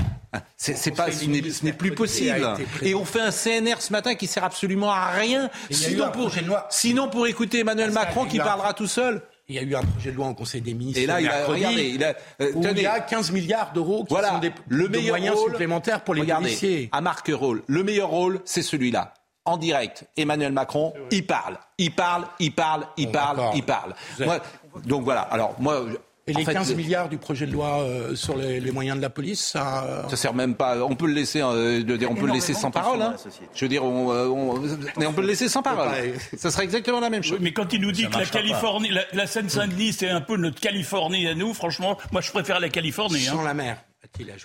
c'est 0.55 0.91
pas, 0.91 1.11
ce 1.11 1.65
n'est 1.65 1.73
plus 1.73 1.93
possible. 1.93 2.47
Et 2.81 2.95
on 2.95 3.05
fait 3.05 3.21
un 3.21 3.31
CNR 3.31 3.81
ce 3.81 3.91
matin 3.91 4.15
qui 4.15 4.27
sert 4.27 4.43
absolument 4.43 4.91
à 4.91 5.11
rien. 5.11 5.49
Sinon 5.69 6.11
pour, 6.11 6.31
sinon 6.69 7.09
pour 7.09 7.27
écouter 7.27 7.59
Emmanuel 7.59 7.91
Macron 7.91 8.25
qui 8.25 8.37
parlera 8.37 8.73
tout 8.73 8.87
seul. 8.87 9.21
Il 9.47 9.55
y 9.55 9.59
a 9.59 9.61
eu 9.61 9.75
un 9.75 9.83
projet 9.83 10.11
de 10.11 10.15
loi 10.15 10.25
en 10.25 10.33
Conseil 10.33 10.61
des 10.61 10.73
ministres. 10.73 10.99
Et 10.99 11.05
là, 11.05 11.21
il, 11.21 11.27
a, 11.27 11.45
regardez, 11.45 11.89
il, 11.89 12.03
a, 12.03 12.15
euh, 12.41 12.51
il 12.71 12.81
y 12.81 12.87
a 12.87 12.99
15 12.99 13.31
milliards 13.31 13.73
d'euros 13.73 14.03
qui 14.03 14.15
sont 14.15 14.39
des 14.39 14.51
le 14.67 14.89
de 14.89 14.97
moyens 14.97 15.37
supplémentaires 15.39 16.03
pour 16.03 16.15
les 16.15 16.21
regardez, 16.21 16.45
policiers. 16.45 16.89
À 16.91 16.99
Marc 17.01 17.29
Rôle, 17.31 17.61
le 17.67 17.83
meilleur 17.83 18.09
rôle, 18.09 18.39
c'est 18.43 18.63
celui-là. 18.63 19.13
En 19.45 19.57
direct, 19.57 20.05
Emmanuel 20.17 20.51
Macron, 20.51 20.95
il 21.11 21.27
parle, 21.27 21.59
il 21.77 21.91
parle, 21.91 22.25
il 22.39 22.53
parle, 22.53 22.87
il 22.97 23.11
parle, 23.11 23.51
il 23.53 23.61
parle. 23.61 23.93
Moi, 24.19 24.39
donc 24.83 25.03
voilà. 25.03 25.21
Alors 25.21 25.55
moi, 25.59 25.85
et 26.27 26.33
les 26.33 26.43
15 26.43 26.73
milliards 26.73 27.07
du 27.07 27.17
projet 27.17 27.45
de 27.45 27.51
loi 27.51 27.81
euh, 27.81 28.15
sur 28.15 28.35
les, 28.35 28.71
moyens 28.71 28.97
de 28.97 29.01
la 29.01 29.11
police, 29.11 29.45
ça. 29.45 29.83
Euh, 29.85 30.09
ça 30.09 30.15
sert 30.15 30.33
même 30.33 30.55
pas. 30.55 30.83
On 30.83 30.95
peut 30.95 31.05
le 31.05 31.13
laisser, 31.13 31.41
euh, 31.41 31.83
on 32.09 32.15
peut 32.15 32.25
le 32.25 32.33
laisser 32.33 32.55
sans 32.55 32.71
parole. 32.71 33.01
Hein. 33.01 33.15
Je 33.53 33.65
veux 33.65 33.69
dire, 33.69 33.83
on, 33.83 34.09
on, 34.09 34.55
on, 34.97 35.13
peut 35.13 35.21
le 35.21 35.27
laisser 35.27 35.47
sans 35.49 35.61
parole. 35.61 35.87
ça 36.35 36.49
serait 36.49 36.63
exactement 36.63 36.99
la 36.99 37.11
même 37.11 37.23
chose. 37.23 37.37
mais 37.41 37.53
quand 37.53 37.71
il 37.73 37.81
nous 37.81 37.91
dit 37.91 38.07
que 38.07 38.17
la 38.17 38.25
Californie, 38.25 38.89
la, 39.13 39.27
Seine-Saint-Denis, 39.27 39.93
c'est 39.93 40.09
un 40.09 40.21
peu 40.21 40.37
notre 40.37 40.59
Californie 40.59 41.27
à 41.27 41.35
nous, 41.35 41.53
franchement, 41.53 41.97
moi 42.11 42.21
je 42.21 42.31
préfère 42.31 42.59
la 42.59 42.69
Californie. 42.69 43.19
Sans 43.19 43.41
hein. 43.41 43.45
la 43.45 43.53
mer. 43.53 43.77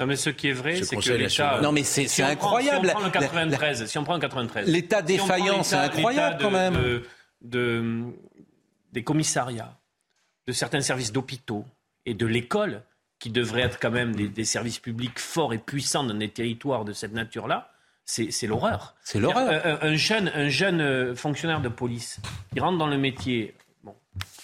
Non, 0.01 0.07
mais 0.07 0.16
ce 0.16 0.31
qui 0.31 0.49
est 0.49 0.53
vrai, 0.53 0.83
c'est 0.83 0.97
que 0.97 1.12
l'État. 1.12 1.61
Non, 1.62 1.72
mais 1.72 1.85
c'est 1.85 2.22
incroyable. 2.22 2.89
si 2.89 2.95
on 2.95 2.99
prend 2.99 3.05
le 3.07 3.11
93, 3.11 3.87
si 3.87 3.99
on 3.99 4.05
prend 4.05 4.18
93. 4.18 4.68
L'État 4.68 5.01
défaillant, 5.01 5.62
c'est 5.62 5.76
incroyable 5.76 6.39
quand 6.43 6.51
même. 6.51 7.01
de, 7.41 8.05
des 8.93 9.03
commissariats 9.03 9.80
de 10.51 10.53
certains 10.53 10.80
services 10.80 11.12
d'hôpitaux 11.12 11.64
et 12.07 12.14
de 12.14 12.26
l'école, 12.26 12.82
qui 13.20 13.30
devraient 13.30 13.62
être 13.62 13.78
quand 13.78 13.92
même 13.92 14.16
des, 14.16 14.44
services 14.44 14.80
publics 14.80 15.20
forts 15.20 15.55
et 15.55 15.59
puissants 15.59 16.03
dans 16.03 16.14
des 16.14 16.28
territoires 16.28 16.84
de 16.84 16.92
cette 16.92 17.12
nature-là, 17.12 17.70
c'est 18.05 18.46
l'horreur. 18.48 18.96
C'est 19.05 19.20
l'horreur. 19.20 19.84
Un, 19.84 19.94
jeune, 19.94 20.32
un 20.34 20.48
jeune 20.48 20.80
euh, 20.80 21.14
fonctionnaire 21.14 21.61
de 21.61 21.68
police 21.68 22.18
qui 22.53 22.59
rentre 22.59 22.78
dans 22.78 22.88
le 22.88 22.98
métier, 22.98 23.55
bon, 23.84 23.94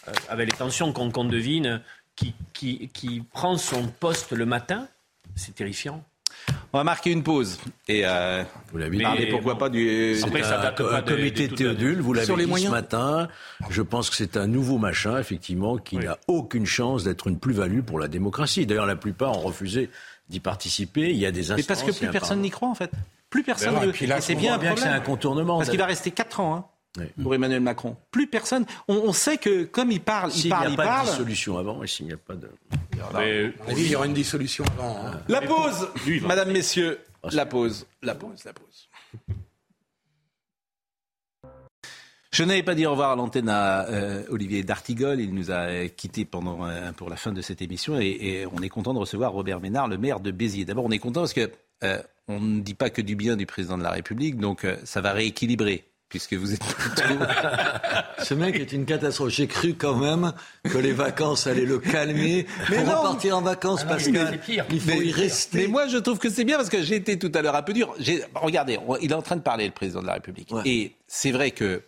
euh, 0.06 0.12
avec 0.28 0.48
les 0.48 0.56
tensions 0.56 0.92
qu'on 0.92 1.24
devine, 1.24 1.82
qui, 2.14 2.32
qui, 2.52 2.88
qui 2.90 3.24
prend 3.32 3.56
son 3.56 3.88
poste 3.88 4.30
le 4.30 4.46
matin, 4.46 4.86
c'est 5.34 5.56
terrifiant. 5.56 6.04
On 6.72 6.78
va 6.78 6.84
marquer 6.84 7.10
une 7.10 7.22
pause. 7.22 7.58
Et 7.88 8.02
euh, 8.04 8.42
vous 8.70 8.78
l'avez 8.78 8.98
dit. 8.98 9.26
pourquoi 9.30 9.56
pas 9.56 9.68
du 9.68 10.18
Après, 10.22 10.42
ça 10.42 10.74
un, 10.78 11.02
comité 11.02 11.48
de 11.48 11.54
Théodule, 11.54 12.00
vous 12.00 12.12
l'avez 12.12 12.26
dit 12.26 12.62
ce 12.62 12.68
matin. 12.68 13.28
Je 13.70 13.82
pense 13.82 14.10
que 14.10 14.16
c'est 14.16 14.36
un 14.36 14.46
nouveau 14.46 14.78
machin, 14.78 15.18
effectivement, 15.18 15.78
qui 15.78 15.96
n'a 15.96 16.18
aucune 16.28 16.66
chance 16.66 17.04
d'être 17.04 17.28
une 17.28 17.38
plus-value 17.38 17.80
pour 17.80 17.98
la 17.98 18.08
démocratie. 18.08 18.66
D'ailleurs, 18.66 18.86
la 18.86 18.96
plupart 18.96 19.38
ont 19.38 19.42
refusé 19.42 19.90
d'y 20.28 20.40
participer. 20.40 21.10
Il 21.10 21.16
y 21.16 21.26
a 21.26 21.30
des 21.30 21.50
instances. 21.52 21.58
Mais 21.58 21.62
parce 21.62 21.82
que 21.82 21.92
plus 21.92 22.10
personne 22.10 22.40
n'y 22.40 22.50
croit, 22.50 22.68
en 22.68 22.74
fait. 22.74 22.90
Plus 23.30 23.42
personne. 23.42 23.74
Ben 23.74 24.20
c'est 24.20 24.34
bien, 24.34 24.58
bien 24.58 24.74
que 24.74 24.80
c'est 24.80 24.88
un 24.88 25.00
contournement. 25.00 25.58
Parce 25.58 25.70
qu'il 25.70 25.78
va 25.78 25.86
rester 25.86 26.10
4 26.10 26.40
ans. 26.40 26.54
Hein 26.56 26.64
pour 27.22 27.34
Emmanuel 27.34 27.60
Macron. 27.60 27.96
Plus 28.10 28.26
personne. 28.26 28.64
On, 28.88 29.12
sait 29.12 29.38
que 29.38 29.64
comme 29.64 29.90
il 29.90 30.00
parle, 30.00 30.30
il 30.34 30.48
parle, 30.48 30.70
il 30.70 30.76
parle. 30.76 30.76
S'il 30.76 30.76
n'y 30.76 30.88
a 30.88 30.92
pas 30.92 31.04
de 31.04 31.10
dissolution 31.10 31.58
avant, 31.58 31.82
et 31.82 31.86
s'il 31.86 32.06
n'y 32.06 32.12
a 32.12 32.16
pas 32.16 32.34
de. 32.34 32.50
Il 33.70 33.90
y 33.90 33.96
aura 33.96 34.06
une 34.06 34.14
dissolution 34.14 34.64
avant. 34.78 34.96
Hein. 35.04 35.20
La 35.28 35.42
pause, 35.42 35.88
Madame, 36.22 36.52
Messieurs, 36.52 36.98
la 37.32 37.46
pause, 37.46 37.86
la 38.02 38.14
pause, 38.14 38.44
la 38.44 38.52
pause. 38.52 38.88
Je 42.36 42.44
n'avais 42.44 42.62
pas 42.62 42.74
dit 42.74 42.84
au 42.84 42.90
revoir 42.90 43.12
à 43.12 43.16
l'antenne 43.16 43.48
à 43.48 43.86
euh, 43.86 44.22
Olivier 44.28 44.62
D'Artigol. 44.62 45.20
Il 45.20 45.34
nous 45.34 45.50
a 45.50 45.88
quittés 45.88 46.26
pendant, 46.26 46.66
euh, 46.66 46.92
pour 46.92 47.08
la 47.08 47.16
fin 47.16 47.32
de 47.32 47.40
cette 47.40 47.62
émission 47.62 47.98
et, 47.98 48.46
on 48.52 48.60
est 48.60 48.68
content 48.68 48.92
de 48.92 48.98
recevoir 48.98 49.32
Robert 49.32 49.58
Ménard, 49.58 49.88
le 49.88 49.96
maire 49.96 50.20
de 50.20 50.30
Béziers. 50.30 50.66
D'abord, 50.66 50.84
on 50.84 50.90
est 50.90 50.98
content 50.98 51.20
parce 51.20 51.32
que 51.32 51.50
euh, 51.82 51.98
on 52.28 52.38
ne 52.38 52.60
dit 52.60 52.74
pas 52.74 52.90
que 52.90 53.00
du 53.00 53.16
bien 53.16 53.36
du 53.36 53.46
président 53.46 53.78
de 53.78 53.82
la 53.82 53.90
République, 53.90 54.36
donc 54.36 54.66
ça 54.84 55.00
va 55.00 55.12
rééquilibrer 55.12 55.84
puisque 56.08 56.34
vous 56.34 56.54
êtes 56.54 56.62
Ce 58.22 58.34
mec 58.34 58.56
est 58.56 58.72
une 58.72 58.84
catastrophe. 58.84 59.30
J'ai 59.30 59.46
cru 59.46 59.74
quand 59.74 59.96
même 59.96 60.32
que 60.64 60.78
les 60.78 60.92
vacances 60.92 61.46
allaient 61.46 61.66
le 61.66 61.78
calmer 61.78 62.46
mais 62.70 62.76
pour 62.84 62.98
repartir 62.98 63.36
en 63.36 63.42
vacances 63.42 63.82
ah 63.84 63.88
parce 63.88 64.04
qu'il 64.04 64.80
faut 64.80 65.02
y 65.02 65.12
rester. 65.12 65.58
Mais 65.58 65.66
moi, 65.66 65.86
je 65.88 65.98
trouve 65.98 66.18
que 66.18 66.30
c'est 66.30 66.44
bien 66.44 66.56
parce 66.56 66.68
que 66.68 66.82
j'ai 66.82 66.96
été 66.96 67.18
tout 67.18 67.32
à 67.34 67.42
l'heure 67.42 67.56
un 67.56 67.62
peu 67.62 67.72
dur. 67.72 67.94
Regardez, 68.34 68.78
il 69.02 69.10
est 69.10 69.14
en 69.14 69.22
train 69.22 69.36
de 69.36 69.42
parler, 69.42 69.66
le 69.66 69.72
président 69.72 70.00
de 70.00 70.06
la 70.06 70.14
République. 70.14 70.52
Et 70.64 70.94
c'est 71.06 71.32
vrai 71.32 71.50
que 71.50 71.82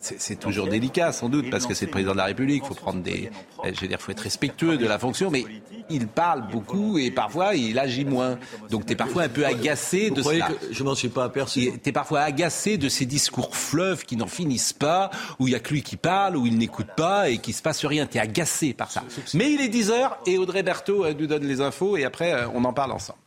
c'est 0.00 0.38
toujours 0.38 0.66
délicat, 0.66 1.12
sans 1.12 1.28
doute, 1.28 1.50
parce 1.50 1.66
que 1.66 1.74
c'est 1.74 1.84
le 1.84 1.90
président 1.90 2.12
de 2.12 2.16
la 2.16 2.24
République. 2.24 2.62
Il 2.64 2.68
faut 2.68 2.74
prendre 2.74 3.02
des, 3.02 3.30
je 3.64 3.80
veux 3.80 3.88
dire, 3.88 4.00
faut 4.00 4.12
être 4.12 4.20
respectueux 4.20 4.78
de 4.78 4.86
la 4.86 4.98
fonction, 4.98 5.30
mais 5.30 5.44
il 5.90 6.06
parle 6.06 6.48
beaucoup 6.50 6.98
et 6.98 7.10
parfois 7.10 7.54
il 7.54 7.78
agit 7.78 8.04
moins. 8.04 8.38
Donc 8.70 8.86
tu 8.86 8.92
es 8.92 8.96
parfois 8.96 9.24
un 9.24 9.28
peu 9.28 9.44
agacé 9.44 10.10
de 10.10 10.22
cela. 10.22 10.48
Que 10.48 10.72
je 10.72 10.82
m'en 10.82 10.94
suis 10.94 11.08
pas 11.08 11.24
aperçu? 11.24 11.72
Tu 11.82 11.88
es 11.88 11.92
parfois 11.92 12.20
agacé 12.20 12.78
de 12.78 12.88
ces 12.88 13.04
discours 13.04 13.54
fleuves 13.54 14.04
qui 14.04 14.16
n'en 14.16 14.26
finissent 14.26 14.72
pas, 14.72 15.10
où 15.38 15.48
il 15.48 15.52
y 15.52 15.56
a 15.56 15.60
que 15.60 15.72
lui 15.72 15.82
qui 15.82 15.96
parle, 15.96 16.36
où 16.36 16.46
il 16.46 16.56
n'écoute 16.56 16.88
pas 16.96 17.28
et 17.28 17.38
qui 17.38 17.52
se 17.52 17.62
passe 17.62 17.84
rien. 17.84 18.06
Tu 18.06 18.18
es 18.18 18.20
agacé 18.20 18.72
par 18.72 18.90
ça. 18.90 19.02
Mais 19.34 19.52
il 19.52 19.60
est 19.60 19.68
10 19.68 19.90
heures 19.90 20.18
et 20.26 20.38
Audrey 20.38 20.62
Berthaud 20.62 21.12
nous 21.12 21.26
donne 21.26 21.44
les 21.44 21.60
infos 21.60 21.96
et 21.96 22.04
après 22.04 22.32
euh, 22.32 22.48
on 22.54 22.64
en 22.64 22.72
parle 22.72 22.92
ensemble. 22.92 23.18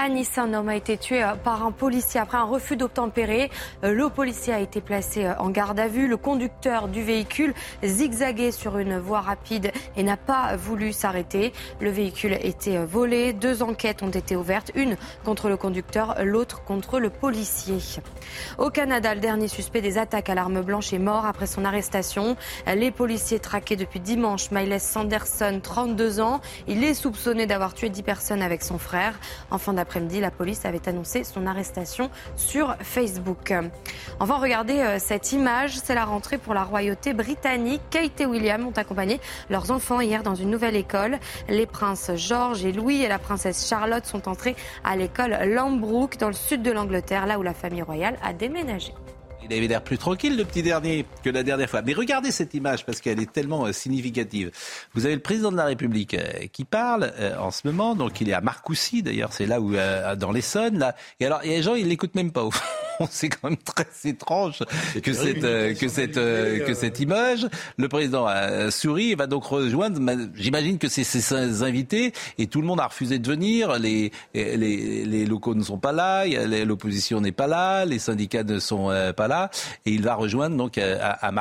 À 0.00 0.08
Nice, 0.08 0.38
un 0.38 0.54
homme 0.54 0.68
a 0.68 0.76
été 0.76 0.96
tué 0.96 1.24
euh, 1.24 1.34
par 1.34 1.66
un 1.66 1.72
policier 1.72 2.20
après 2.20 2.38
un 2.38 2.44
refus 2.44 2.76
d'obtempérer. 2.76 3.50
Euh, 3.82 3.92
le 3.92 4.08
policier 4.08 4.52
a 4.52 4.60
été 4.60 4.80
placé 4.80 5.24
euh, 5.24 5.34
en 5.40 5.50
garde 5.50 5.80
à 5.80 5.88
vue. 5.88 6.06
Le 6.06 6.16
conducteur 6.16 6.86
du 6.86 7.02
véhicule 7.02 7.52
zigzaguait 7.82 8.52
sur 8.52 8.78
une 8.78 8.96
voie 8.96 9.20
rapide 9.20 9.72
et 9.96 10.04
n'a 10.04 10.16
pas 10.16 10.54
voulu 10.54 10.92
s'arrêter. 10.92 11.52
Le 11.80 11.90
véhicule 11.90 12.38
était 12.42 12.78
volé. 12.84 13.32
Deux 13.32 13.60
enquêtes 13.64 14.04
ont 14.04 14.10
été 14.10 14.36
ouvertes, 14.36 14.70
une 14.76 14.96
contre 15.24 15.48
le 15.48 15.56
conducteur, 15.56 16.14
l'autre 16.22 16.62
contre 16.62 17.00
le 17.00 17.10
policier. 17.10 17.78
Au 18.56 18.70
Canada, 18.70 19.16
le 19.16 19.20
dernier 19.20 19.48
suspect 19.48 19.80
des 19.80 19.98
attaques 19.98 20.30
à 20.30 20.36
l'arme 20.36 20.60
blanche 20.60 20.92
est 20.92 21.00
mort 21.00 21.26
après 21.26 21.48
son 21.48 21.64
arrestation. 21.64 22.36
Les 22.72 22.92
policiers 22.92 23.40
traqués 23.40 23.74
depuis 23.74 23.98
dimanche, 23.98 24.52
Miles 24.52 24.78
Sanderson, 24.78 25.58
32 25.60 26.20
ans. 26.20 26.40
Il 26.68 26.84
est 26.84 26.94
soupçonné 26.94 27.46
d'avoir 27.46 27.74
tué 27.74 27.88
10 27.88 28.04
personnes 28.04 28.42
avec 28.42 28.62
son 28.62 28.78
frère. 28.78 29.18
En 29.50 29.58
fin 29.58 29.72
après-midi, 29.88 30.20
la 30.20 30.30
police 30.30 30.66
avait 30.66 30.86
annoncé 30.86 31.24
son 31.24 31.46
arrestation 31.46 32.10
sur 32.36 32.76
Facebook. 32.80 33.54
Enfin, 34.20 34.36
regardez 34.36 34.80
euh, 34.80 34.98
cette 34.98 35.32
image. 35.32 35.78
C'est 35.82 35.94
la 35.94 36.04
rentrée 36.04 36.36
pour 36.36 36.52
la 36.52 36.62
royauté 36.62 37.14
britannique. 37.14 37.80
Kate 37.88 38.20
et 38.20 38.26
William 38.26 38.66
ont 38.66 38.76
accompagné 38.76 39.18
leurs 39.48 39.70
enfants 39.70 40.00
hier 40.00 40.22
dans 40.22 40.34
une 40.34 40.50
nouvelle 40.50 40.76
école. 40.76 41.18
Les 41.48 41.64
princes 41.64 42.10
George 42.16 42.66
et 42.66 42.72
Louis 42.72 43.02
et 43.02 43.08
la 43.08 43.18
princesse 43.18 43.66
Charlotte 43.66 44.04
sont 44.04 44.28
entrés 44.28 44.56
à 44.84 44.94
l'école 44.94 45.38
Lambrook 45.46 46.18
dans 46.18 46.28
le 46.28 46.34
sud 46.34 46.60
de 46.60 46.70
l'Angleterre, 46.70 47.24
là 47.24 47.38
où 47.38 47.42
la 47.42 47.54
famille 47.54 47.82
royale 47.82 48.18
a 48.22 48.34
déménagé. 48.34 48.92
Il 49.44 49.52
avait 49.56 49.68
l'air 49.68 49.82
plus 49.82 49.98
tranquille, 49.98 50.36
le 50.36 50.44
petit 50.44 50.62
dernier, 50.62 51.06
que 51.22 51.30
la 51.30 51.42
dernière 51.42 51.70
fois. 51.70 51.82
Mais 51.82 51.92
regardez 51.92 52.32
cette 52.32 52.54
image 52.54 52.84
parce 52.84 53.00
qu'elle 53.00 53.20
est 53.20 53.32
tellement 53.32 53.66
euh, 53.66 53.72
significative. 53.72 54.50
Vous 54.94 55.06
avez 55.06 55.14
le 55.14 55.20
président 55.20 55.52
de 55.52 55.56
la 55.56 55.64
République 55.64 56.14
euh, 56.14 56.46
qui 56.52 56.64
parle 56.64 57.12
euh, 57.18 57.38
en 57.38 57.52
ce 57.52 57.66
moment. 57.66 57.94
Donc 57.94 58.20
il 58.20 58.28
est 58.28 58.32
à 58.32 58.40
Marcoussis, 58.40 59.02
d'ailleurs, 59.02 59.32
c'est 59.32 59.46
là 59.46 59.60
où, 59.60 59.74
dans 60.16 60.32
l'Essonne. 60.32 60.78
Là. 60.78 60.96
Et 61.20 61.26
alors, 61.26 61.40
il 61.44 61.50
y 61.50 61.54
a 61.54 61.56
des 61.58 61.62
gens, 61.62 61.74
ils 61.76 61.88
l'écoutent 61.88 62.16
même 62.16 62.32
pas. 62.32 62.42
Au 62.42 62.50
c'est 63.10 63.28
quand 63.28 63.48
même 63.48 63.58
très 63.58 63.86
étrange 64.06 64.58
que 65.04 65.12
cette, 65.12 65.42
que 65.78 65.86
cette, 65.86 66.14
que 66.14 66.74
cette 66.74 66.98
image. 66.98 67.46
Le 67.76 67.86
président 67.86 68.26
a 68.26 68.72
souri 68.72 69.12
et 69.12 69.14
va 69.14 69.28
donc 69.28 69.44
rejoindre. 69.44 70.00
J'imagine 70.34 70.78
que 70.78 70.88
c'est 70.88 71.04
ses 71.04 71.62
invités 71.62 72.12
et 72.38 72.48
tout 72.48 72.60
le 72.60 72.66
monde 72.66 72.80
a 72.80 72.88
refusé 72.88 73.20
de 73.20 73.28
venir. 73.28 73.78
Les, 73.78 74.10
les, 74.34 75.04
les 75.04 75.26
locaux 75.26 75.54
ne 75.54 75.62
sont 75.62 75.78
pas 75.78 75.92
là, 75.92 76.26
l'opposition 76.64 77.20
n'est 77.20 77.30
pas 77.30 77.46
là, 77.46 77.84
les 77.84 78.00
syndicats 78.00 78.42
ne 78.42 78.58
sont 78.58 78.88
pas 79.16 79.27
là 79.27 79.27
et 79.86 79.92
il 79.92 80.02
va 80.02 80.14
rejoindre 80.14 80.56
donc 80.56 80.78
euh, 80.78 80.98
à, 81.00 81.28
à 81.28 81.32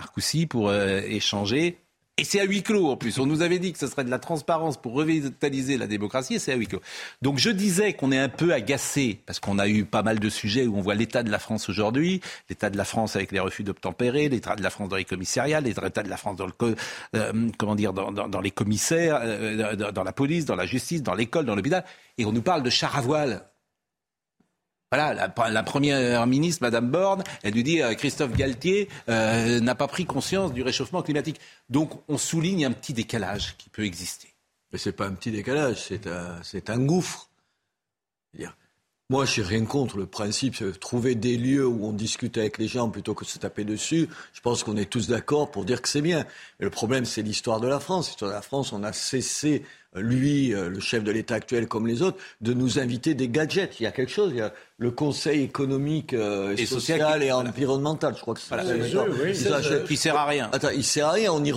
pour 0.49 0.69
euh, 0.69 1.01
échanger 1.05 1.77
et 2.19 2.23
c'est 2.23 2.39
à 2.39 2.45
huis 2.45 2.63
clos 2.63 2.89
en 2.89 2.97
plus. 2.97 3.19
On 3.19 3.27
nous 3.27 3.43
avait 3.43 3.59
dit 3.59 3.71
que 3.71 3.77
ce 3.77 3.85
serait 3.85 4.03
de 4.03 4.09
la 4.09 4.17
transparence 4.17 4.77
pour 4.77 4.93
revitaliser 4.93 5.77
la 5.77 5.85
démocratie 5.85 6.33
et 6.33 6.39
c'est 6.39 6.51
à 6.51 6.55
huis 6.55 6.65
clos. 6.65 6.81
Donc 7.21 7.38
je 7.38 7.51
disais 7.51 7.93
qu'on 7.93 8.11
est 8.11 8.17
un 8.17 8.29
peu 8.29 8.53
agacé 8.53 9.21
parce 9.27 9.39
qu'on 9.39 9.59
a 9.59 9.67
eu 9.67 9.85
pas 9.85 10.01
mal 10.01 10.17
de 10.19 10.29
sujets 10.29 10.65
où 10.65 10.75
on 10.77 10.81
voit 10.81 10.95
l'état 10.95 11.21
de 11.21 11.29
la 11.29 11.38
France 11.38 11.69
aujourd'hui, 11.69 12.21
l'état 12.49 12.71
de 12.71 12.77
la 12.77 12.85
France 12.85 13.15
avec 13.15 13.31
les 13.31 13.39
refus 13.39 13.63
d'obtempérer, 13.63 14.29
l'état 14.29 14.55
de 14.55 14.63
la 14.63 14.71
France 14.71 14.89
dans 14.89 14.95
les 14.95 15.05
commissariats, 15.05 15.61
l'état 15.61 16.03
de 16.03 16.09
la 16.09 16.17
France 16.17 16.38
dans 16.38 16.47
le 16.47 16.53
euh, 17.15 17.49
comment 17.59 17.75
dire 17.75 17.93
dans, 17.93 18.11
dans, 18.11 18.41
les 18.41 18.51
commissaires, 18.51 19.21
dans 19.93 20.03
la 20.03 20.11
police, 20.11 20.45
dans 20.45 20.55
la 20.55 20.65
justice, 20.65 21.03
dans 21.03 21.13
l'école, 21.13 21.45
dans 21.45 21.55
l'hôpital. 21.55 21.85
Et 22.17 22.25
on 22.25 22.31
nous 22.31 22.41
parle 22.41 22.63
de 22.63 22.71
char 22.71 22.97
à 22.97 23.01
voile. 23.01 23.43
Voilà, 24.91 25.13
la, 25.13 25.63
première 25.63 26.25
ministre, 26.27 26.63
Madame 26.63 26.89
Borne, 26.89 27.21
elle 27.43 27.53
lui 27.53 27.63
dit 27.63 27.81
euh, 27.81 27.93
Christophe 27.93 28.31
Galtier 28.31 28.88
euh, 29.09 29.59
n'a 29.59 29.75
pas 29.75 29.88
pris 29.88 30.05
conscience 30.05 30.53
du 30.53 30.63
réchauffement 30.63 31.01
climatique. 31.01 31.41
Donc 31.69 31.91
on 32.07 32.17
souligne 32.17 32.65
un 32.65 32.71
petit 32.71 32.93
décalage 32.93 33.57
qui 33.57 33.69
peut 33.69 33.83
exister. 33.83 34.29
Mais 34.71 34.77
c'est 34.77 34.93
pas 34.93 35.05
un 35.05 35.13
petit 35.13 35.31
décalage, 35.31 35.89
c'est 36.43 36.69
un, 36.69 36.79
gouffre. 36.79 37.29
Moi, 39.09 39.23
j'ai 39.23 39.41
rien 39.41 39.63
contre 39.63 39.97
le 39.97 40.05
principe, 40.05 40.57
c'est 40.57 40.77
trouver 40.79 41.15
des 41.15 41.38
lieux 41.38 41.65
où 41.65 41.85
on 41.85 41.93
discute 41.93 42.38
avec 42.38 42.57
les 42.57 42.67
gens 42.67 42.89
plutôt 42.89 43.13
que 43.13 43.23
de 43.23 43.29
se 43.29 43.39
taper 43.39 43.63
dessus. 43.63 44.09
Je 44.33 44.41
pense 44.41 44.63
qu'on 44.63 44.75
est 44.75 44.89
tous 44.89 45.07
d'accord 45.07 45.49
pour 45.49 45.63
dire 45.63 45.81
que 45.81 45.88
c'est 45.88 46.01
bien. 46.01 46.25
Mais 46.59 46.65
le 46.65 46.69
problème, 46.69 47.05
c'est 47.05 47.21
l'histoire 47.21 47.61
de 47.61 47.67
la 47.67 47.79
France. 47.79 48.07
L'histoire 48.07 48.31
de 48.31 48.35
la 48.35 48.41
France, 48.41 48.73
on 48.73 48.83
a 48.83 48.91
cessé 48.91 49.63
lui, 49.99 50.53
euh, 50.53 50.69
le 50.69 50.79
chef 50.79 51.03
de 51.03 51.11
l'État 51.11 51.35
actuel 51.35 51.67
comme 51.67 51.87
les 51.87 52.01
autres, 52.01 52.17
de 52.41 52.53
nous 52.53 52.79
inviter 52.79 53.13
des 53.13 53.29
gadgets. 53.29 53.79
Il 53.79 53.83
y 53.83 53.87
a 53.87 53.91
quelque 53.91 54.11
chose, 54.11 54.31
il 54.33 54.39
y 54.39 54.41
a 54.41 54.53
le 54.79 54.91
Conseil 54.91 55.41
économique 55.41 56.13
euh, 56.13 56.55
et, 56.55 56.65
social, 56.65 57.23
et 57.23 57.31
environnemental, 57.31 58.13
je 58.15 58.21
crois 58.21 58.35
que 58.35 58.39
c'est 58.39 58.55
ça. 58.55 58.61
Qui 59.87 59.97
sert 59.97 60.15
à 60.15 60.25
rien. 60.25 60.49
Attends, 60.53 60.69
il 60.69 60.83
sert 60.83 61.07
à 61.07 61.11
rien. 61.13 61.33
On 61.33 61.43
y 61.43 61.53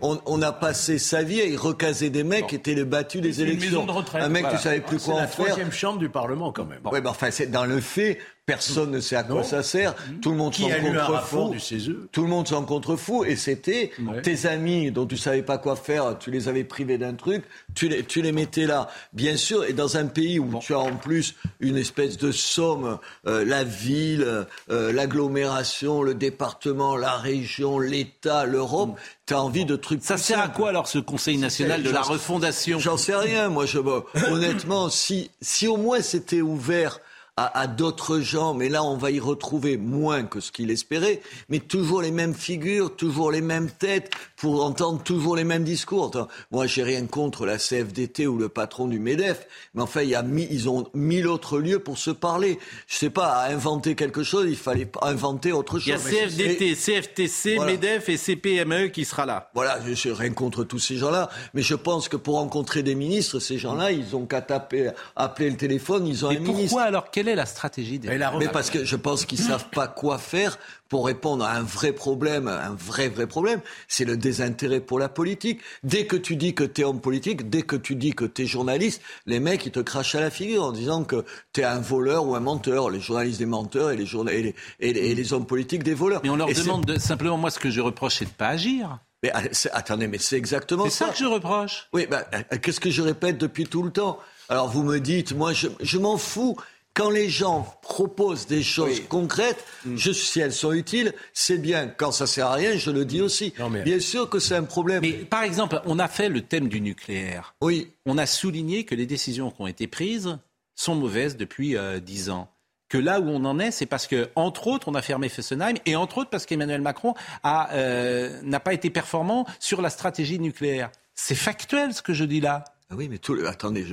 on, 0.00 0.42
a 0.42 0.52
passé 0.52 0.98
sa 0.98 1.22
vie 1.22 1.42
à 1.42 1.44
y 1.44 1.56
recaser 1.56 2.08
des 2.08 2.24
mecs 2.24 2.46
qui 2.46 2.54
étaient 2.54 2.74
les 2.74 2.84
battus 2.84 3.20
des 3.20 3.42
élections. 3.42 3.86
Un 4.14 4.28
mec, 4.28 4.46
tu 4.50 4.58
savais 4.58 4.80
plus 4.80 4.98
quoi 4.98 5.14
en 5.14 5.18
faire. 5.18 5.30
C'est 5.30 5.42
la 5.42 5.48
troisième 5.48 5.72
chambre 5.72 5.98
du 5.98 6.08
Parlement 6.08 6.52
quand 6.52 6.64
même. 6.64 6.80
Oui, 6.90 7.00
mais 7.02 7.08
enfin, 7.08 7.30
c'est 7.30 7.50
dans 7.50 7.66
le 7.66 7.80
fait. 7.80 8.18
Personne 8.44 8.90
ne 8.90 8.98
sait 8.98 9.14
à 9.14 9.22
quoi 9.22 9.44
ça 9.44 9.62
sert. 9.62 9.94
Tout 10.20 10.30
le 10.30 10.36
monde 10.36 10.52
s'en 10.52 10.68
contrefou. 10.68 11.54
E? 11.54 12.08
Tout 12.10 12.22
le 12.22 12.28
monde 12.28 12.48
s'en 12.48 12.64
contrefou. 12.64 13.24
Et 13.24 13.36
c'était 13.36 13.92
tes 14.24 14.46
amis 14.46 14.90
dont 14.90 15.06
tu 15.06 15.16
savais 15.16 15.42
pas 15.42 15.58
quoi 15.58 15.76
faire. 15.76 16.18
Tu 16.18 16.32
les 16.32 16.48
avais 16.48 16.64
privés 16.64 16.98
d'un 16.98 17.14
truc. 17.14 17.44
Tu 17.76 17.88
les, 17.88 18.02
tu 18.02 18.20
les 18.20 18.32
mettais 18.32 18.66
là. 18.66 18.88
Bien 19.12 19.36
sûr. 19.36 19.64
Et 19.64 19.72
dans 19.72 19.96
un 19.96 20.06
pays 20.06 20.40
où 20.40 20.58
tu 20.58 20.74
as 20.74 20.80
en 20.80 20.96
plus 20.96 21.36
une 21.60 21.76
espèce 21.76 22.16
de 22.16 22.32
somme, 22.32 22.98
euh, 23.28 23.44
la 23.44 23.62
ville, 23.62 24.26
euh, 24.70 24.92
l'agglomération, 24.92 26.02
le 26.02 26.14
département, 26.14 26.96
la 26.96 27.16
région, 27.16 27.78
l'État, 27.78 28.44
l'Europe, 28.44 28.90
mm. 28.90 28.94
tu 29.26 29.34
as 29.34 29.40
envie 29.40 29.66
de 29.66 29.76
trucs. 29.76 30.02
Ça 30.02 30.18
sert 30.18 30.40
à 30.40 30.48
quoi 30.48 30.70
alors 30.70 30.88
ce 30.88 30.98
Conseil 30.98 31.38
national 31.38 31.84
de 31.84 31.90
la 31.90 32.02
refondation? 32.02 32.80
J'en 32.80 32.96
sais 32.96 33.14
rien. 33.14 33.50
Moi, 33.50 33.66
je, 33.66 33.78
honnêtement, 34.32 34.88
si, 34.88 35.30
si 35.40 35.68
au 35.68 35.76
moins 35.76 36.00
c'était 36.00 36.40
ouvert 36.40 36.98
à, 37.36 37.66
d'autres 37.66 38.20
gens, 38.20 38.52
mais 38.52 38.68
là 38.68 38.84
on 38.84 38.98
va 38.98 39.10
y 39.10 39.18
retrouver 39.18 39.78
moins 39.78 40.24
que 40.24 40.38
ce 40.38 40.52
qu'il 40.52 40.70
espérait, 40.70 41.22
mais 41.48 41.60
toujours 41.60 42.02
les 42.02 42.10
mêmes 42.10 42.34
figures, 42.34 42.94
toujours 42.94 43.30
les 43.32 43.40
mêmes 43.40 43.70
têtes, 43.70 44.10
pour 44.36 44.62
entendre 44.62 45.02
toujours 45.02 45.34
les 45.34 45.44
mêmes 45.44 45.64
discours. 45.64 46.10
moi 46.50 46.66
j'ai 46.66 46.82
rien 46.82 47.06
contre 47.06 47.46
la 47.46 47.56
CFDT 47.56 48.26
ou 48.26 48.36
le 48.36 48.50
patron 48.50 48.86
du 48.86 48.98
MEDEF, 48.98 49.46
mais 49.72 49.80
enfin 49.80 50.02
il 50.02 50.10
y 50.10 50.14
a 50.14 50.22
ils 50.50 50.68
ont 50.68 50.86
mille 50.92 51.26
autres 51.26 51.58
lieux 51.58 51.78
pour 51.78 51.96
se 51.96 52.10
parler. 52.10 52.58
Je 52.86 52.96
sais 52.96 53.10
pas, 53.10 53.28
à 53.28 53.50
inventer 53.50 53.94
quelque 53.94 54.22
chose, 54.22 54.46
il 54.48 54.56
fallait 54.56 54.90
inventer 55.00 55.52
autre 55.52 55.78
chose. 55.78 55.86
Il 55.86 56.14
y 56.14 56.18
a 56.18 56.26
CFDT, 56.26 56.74
CFTC, 56.74 57.58
MEDEF 57.60 58.10
et 58.10 58.18
CPME 58.18 58.88
qui 58.88 59.06
sera 59.06 59.24
là. 59.24 59.50
Voilà, 59.54 59.78
je 59.86 60.08
n'ai 60.08 60.14
rien 60.14 60.32
contre 60.32 60.64
tous 60.64 60.78
ces 60.78 60.96
gens-là, 60.96 61.30
mais 61.54 61.62
je 61.62 61.74
pense 61.74 62.08
que 62.08 62.16
pour 62.16 62.34
rencontrer 62.34 62.82
des 62.82 62.94
ministres, 62.94 63.38
ces 63.38 63.56
gens-là, 63.56 63.90
ils 63.90 64.14
ont 64.14 64.26
qu'à 64.26 64.42
taper, 64.42 64.90
appeler 65.16 65.48
le 65.48 65.56
téléphone, 65.56 66.06
ils 66.06 66.26
ont 66.26 66.28
un 66.28 66.36
pourquoi 66.36 66.54
ministre. 66.54 66.78
alors 66.78 67.10
quelle 67.10 67.28
est 67.28 67.31
la 67.34 67.46
stratégie 67.46 67.98
des... 67.98 68.08
Mais, 68.08 68.48
parce 68.48 68.70
que 68.70 68.84
je 68.84 68.96
pense 68.96 69.24
qu'ils 69.24 69.38
savent 69.38 69.68
pas 69.70 69.88
quoi 69.88 70.18
faire 70.18 70.58
pour 70.88 71.06
répondre 71.06 71.44
à 71.44 71.52
un 71.52 71.62
vrai 71.62 71.92
problème, 71.92 72.48
un 72.48 72.74
vrai 72.74 73.08
vrai 73.08 73.26
problème, 73.26 73.62
c'est 73.88 74.04
le 74.04 74.18
désintérêt 74.18 74.80
pour 74.80 74.98
la 74.98 75.08
politique. 75.08 75.60
Dès 75.82 76.06
que 76.06 76.16
tu 76.16 76.36
dis 76.36 76.54
que 76.54 76.64
tu 76.64 76.82
es 76.82 76.84
homme 76.84 77.00
politique, 77.00 77.48
dès 77.48 77.62
que 77.62 77.76
tu 77.76 77.94
dis 77.94 78.12
que 78.12 78.26
tu 78.26 78.42
es 78.42 78.46
journaliste, 78.46 79.00
les 79.24 79.40
mecs 79.40 79.64
ils 79.64 79.72
te 79.72 79.80
crachent 79.80 80.14
à 80.14 80.20
la 80.20 80.30
figure 80.30 80.64
en 80.64 80.72
disant 80.72 81.04
que 81.04 81.24
tu 81.54 81.62
es 81.62 81.64
un 81.64 81.80
voleur 81.80 82.26
ou 82.26 82.34
un 82.34 82.40
menteur. 82.40 82.90
Les 82.90 83.00
journalistes 83.00 83.38
des 83.38 83.46
menteurs 83.46 83.90
et 83.90 83.96
les, 83.96 84.54
et 84.80 84.90
et 84.90 85.14
les, 85.14 85.32
hommes 85.32 85.46
politiques 85.46 85.82
des 85.82 85.94
voleurs. 85.94 86.20
Mais 86.24 86.30
on 86.30 86.36
leur 86.36 86.48
demande 86.48 86.84
de, 86.84 86.98
simplement, 86.98 87.38
moi 87.38 87.50
ce 87.50 87.58
que 87.58 87.70
je 87.70 87.80
reproche 87.80 88.16
c'est 88.16 88.26
de 88.26 88.30
pas 88.30 88.48
agir. 88.48 88.98
Mais 89.22 89.30
ah, 89.32 89.42
attendez, 89.72 90.08
mais 90.08 90.18
c'est 90.18 90.36
exactement 90.36 90.84
ça. 90.84 90.90
C'est 90.90 91.04
ça 91.04 91.10
que 91.12 91.18
je 91.18 91.24
reproche. 91.24 91.88
Oui, 91.92 92.06
euh, 92.12 92.58
qu'est-ce 92.60 92.80
que 92.80 92.90
je 92.90 93.00
répète 93.00 93.38
depuis 93.38 93.66
tout 93.66 93.82
le 93.82 93.90
temps? 93.92 94.18
Alors 94.48 94.68
vous 94.68 94.82
me 94.82 94.98
dites, 94.98 95.34
moi 95.34 95.52
je, 95.52 95.68
je 95.80 95.96
m'en 95.96 96.18
fous 96.18 96.56
quand 96.94 97.10
les 97.10 97.28
gens 97.28 97.66
proposent 97.82 98.46
des 98.46 98.62
choses 98.62 99.02
concrètes, 99.08 99.64
mm. 99.84 99.96
je, 99.96 100.12
si 100.12 100.40
elles 100.40 100.52
sont 100.52 100.72
utiles, 100.72 101.14
c'est 101.32 101.58
bien. 101.58 101.88
Quand 101.88 102.12
ça 102.12 102.26
sert 102.26 102.46
à 102.46 102.54
rien, 102.54 102.76
je 102.76 102.90
le 102.90 103.04
dis 103.04 103.20
mm. 103.20 103.24
aussi. 103.24 103.54
Bien 103.84 104.00
sûr 104.00 104.28
que 104.28 104.38
c'est 104.38 104.56
un 104.56 104.64
problème. 104.64 105.00
Mais 105.02 105.12
par 105.12 105.42
exemple, 105.42 105.80
on 105.86 105.98
a 105.98 106.08
fait 106.08 106.28
le 106.28 106.42
thème 106.42 106.68
du 106.68 106.80
nucléaire. 106.80 107.54
Oui. 107.60 107.92
On 108.06 108.18
a 108.18 108.26
souligné 108.26 108.84
que 108.84 108.94
les 108.94 109.06
décisions 109.06 109.50
qui 109.50 109.62
ont 109.62 109.66
été 109.66 109.86
prises 109.86 110.38
sont 110.74 110.94
mauvaises 110.94 111.36
depuis 111.36 111.76
euh, 111.76 112.00
dix 112.00 112.30
ans. 112.30 112.48
Que 112.88 112.98
là 112.98 113.20
où 113.20 113.28
on 113.28 113.44
en 113.46 113.58
est, 113.58 113.70
c'est 113.70 113.86
parce 113.86 114.06
que, 114.06 114.28
entre 114.36 114.66
autres, 114.66 114.88
on 114.88 114.94
a 114.94 115.00
fermé 115.00 115.30
Fessenheim 115.30 115.76
et 115.86 115.96
entre 115.96 116.18
autres 116.18 116.28
parce 116.28 116.44
qu'Emmanuel 116.44 116.82
Macron 116.82 117.14
euh, 117.46 118.38
n'a 118.42 118.60
pas 118.60 118.74
été 118.74 118.90
performant 118.90 119.46
sur 119.60 119.80
la 119.80 119.88
stratégie 119.88 120.38
nucléaire. 120.38 120.90
C'est 121.14 121.34
factuel 121.34 121.94
ce 121.94 122.02
que 122.02 122.12
je 122.12 122.24
dis 122.24 122.40
là. 122.40 122.64
Ah 122.92 122.94
oui, 122.98 123.08
mais 123.08 123.16
tout 123.16 123.32
le... 123.32 123.48
attendez, 123.48 123.86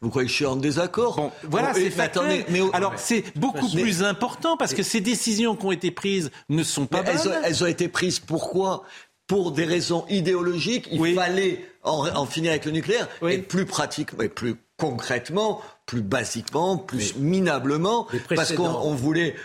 vous 0.00 0.10
croyez 0.10 0.26
que 0.26 0.30
je 0.30 0.36
suis 0.36 0.46
en 0.46 0.56
désaccord 0.56 1.30
Voilà, 1.44 1.72
c'est 1.72 2.00
attendez, 2.00 2.44
mais 2.48 2.60
alors 2.72 2.94
c'est 2.96 3.22
beaucoup 3.38 3.68
plus 3.68 4.02
important 4.02 4.56
parce 4.56 4.74
que 4.74 4.82
ces 4.82 5.00
décisions 5.00 5.54
qui 5.54 5.66
ont 5.66 5.72
été 5.72 5.92
prises 5.92 6.32
ne 6.48 6.64
sont 6.64 6.86
pas 6.86 7.02
bonnes. 7.02 7.14
Elles 7.44 7.62
ont, 7.62 7.66
été 7.66 7.86
prises 7.86 8.18
pourquoi? 8.18 8.82
Pour 9.28 9.52
des 9.52 9.64
raisons 9.64 10.04
idéologiques. 10.08 10.88
Il 10.90 11.14
fallait 11.14 11.64
en, 11.84 12.26
finir 12.26 12.50
avec 12.50 12.64
le 12.64 12.72
nucléaire 12.72 13.08
et 13.28 13.38
plus 13.38 13.66
pratique, 13.66 14.18
mais 14.18 14.28
plus 14.28 14.56
concrètement, 14.82 15.60
plus 15.86 16.02
basiquement, 16.02 16.76
plus 16.76 17.14
minablement, 17.16 18.08
parce 18.34 18.52
qu'on 18.52 18.94
voulait, 18.94 19.36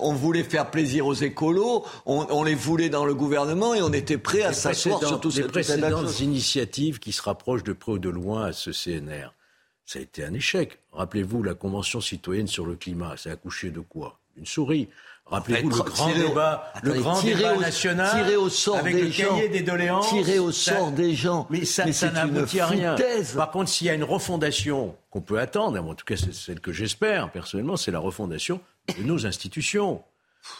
on 0.00 0.14
voulait 0.14 0.44
faire 0.44 0.70
plaisir 0.70 1.06
aux 1.06 1.14
écolos, 1.14 1.84
on, 2.06 2.42
les 2.42 2.54
voulait 2.54 2.88
dans 2.88 3.04
le 3.04 3.14
gouvernement 3.14 3.74
et 3.74 3.82
on 3.82 3.92
était 3.92 4.16
prêt 4.16 4.42
à 4.42 4.54
s'asseoir 4.54 5.00
sur 5.04 5.20
toutes 5.20 5.32
ces 5.32 5.42
précédentes 5.42 6.20
initiatives 6.20 7.00
qui 7.00 7.12
se 7.12 7.20
rapprochent 7.20 7.64
de 7.64 7.74
près 7.74 7.92
ou 7.92 7.98
de 7.98 8.08
loin 8.08 8.46
à 8.46 8.52
ce 8.52 8.70
CNR. 8.70 9.34
Ça 9.84 9.98
a 9.98 10.02
été 10.02 10.24
un 10.24 10.32
échec. 10.32 10.78
Rappelez-vous 10.92 11.42
la 11.42 11.54
Convention 11.54 12.00
citoyenne 12.00 12.46
sur 12.46 12.64
le 12.64 12.74
climat. 12.74 13.16
Ça 13.16 13.30
a 13.30 13.32
accouché 13.34 13.70
de 13.70 13.80
quoi? 13.80 14.18
Une 14.36 14.46
souris. 14.46 14.88
Rappelez-vous 15.30 15.68
le 15.70 15.82
grand 15.82 16.12
débat, 16.12 16.72
le 16.82 16.94
grand 16.94 17.22
débat 17.22 17.56
national 17.56 18.10
tiré 18.10 18.36
au 18.36 18.48
sort 18.48 18.76
avec 18.76 18.94
des 18.94 19.02
le 19.02 19.10
cahier 19.10 19.48
des 19.48 19.60
doléances. 19.60 20.08
Tiré 20.08 20.38
au 20.38 20.52
sort 20.52 20.90
des 20.90 21.14
gens. 21.14 21.46
Mais 21.50 21.64
ça, 21.64 21.90
ça 21.92 22.10
n'aboutit 22.10 22.60
à 22.60 22.66
rien. 22.66 22.96
Par 23.36 23.50
contre, 23.50 23.70
s'il 23.70 23.86
y 23.86 23.90
a 23.90 23.94
une 23.94 24.04
refondation 24.04 24.94
qu'on 25.10 25.20
peut 25.20 25.38
attendre, 25.38 25.78
en 25.82 25.94
tout 25.94 26.04
cas 26.04 26.16
c'est 26.16 26.34
celle 26.34 26.60
que 26.60 26.72
j'espère 26.72 27.30
personnellement, 27.30 27.76
c'est 27.76 27.90
la 27.90 27.98
refondation 27.98 28.60
de 28.98 29.02
nos 29.04 29.26
institutions. 29.26 30.02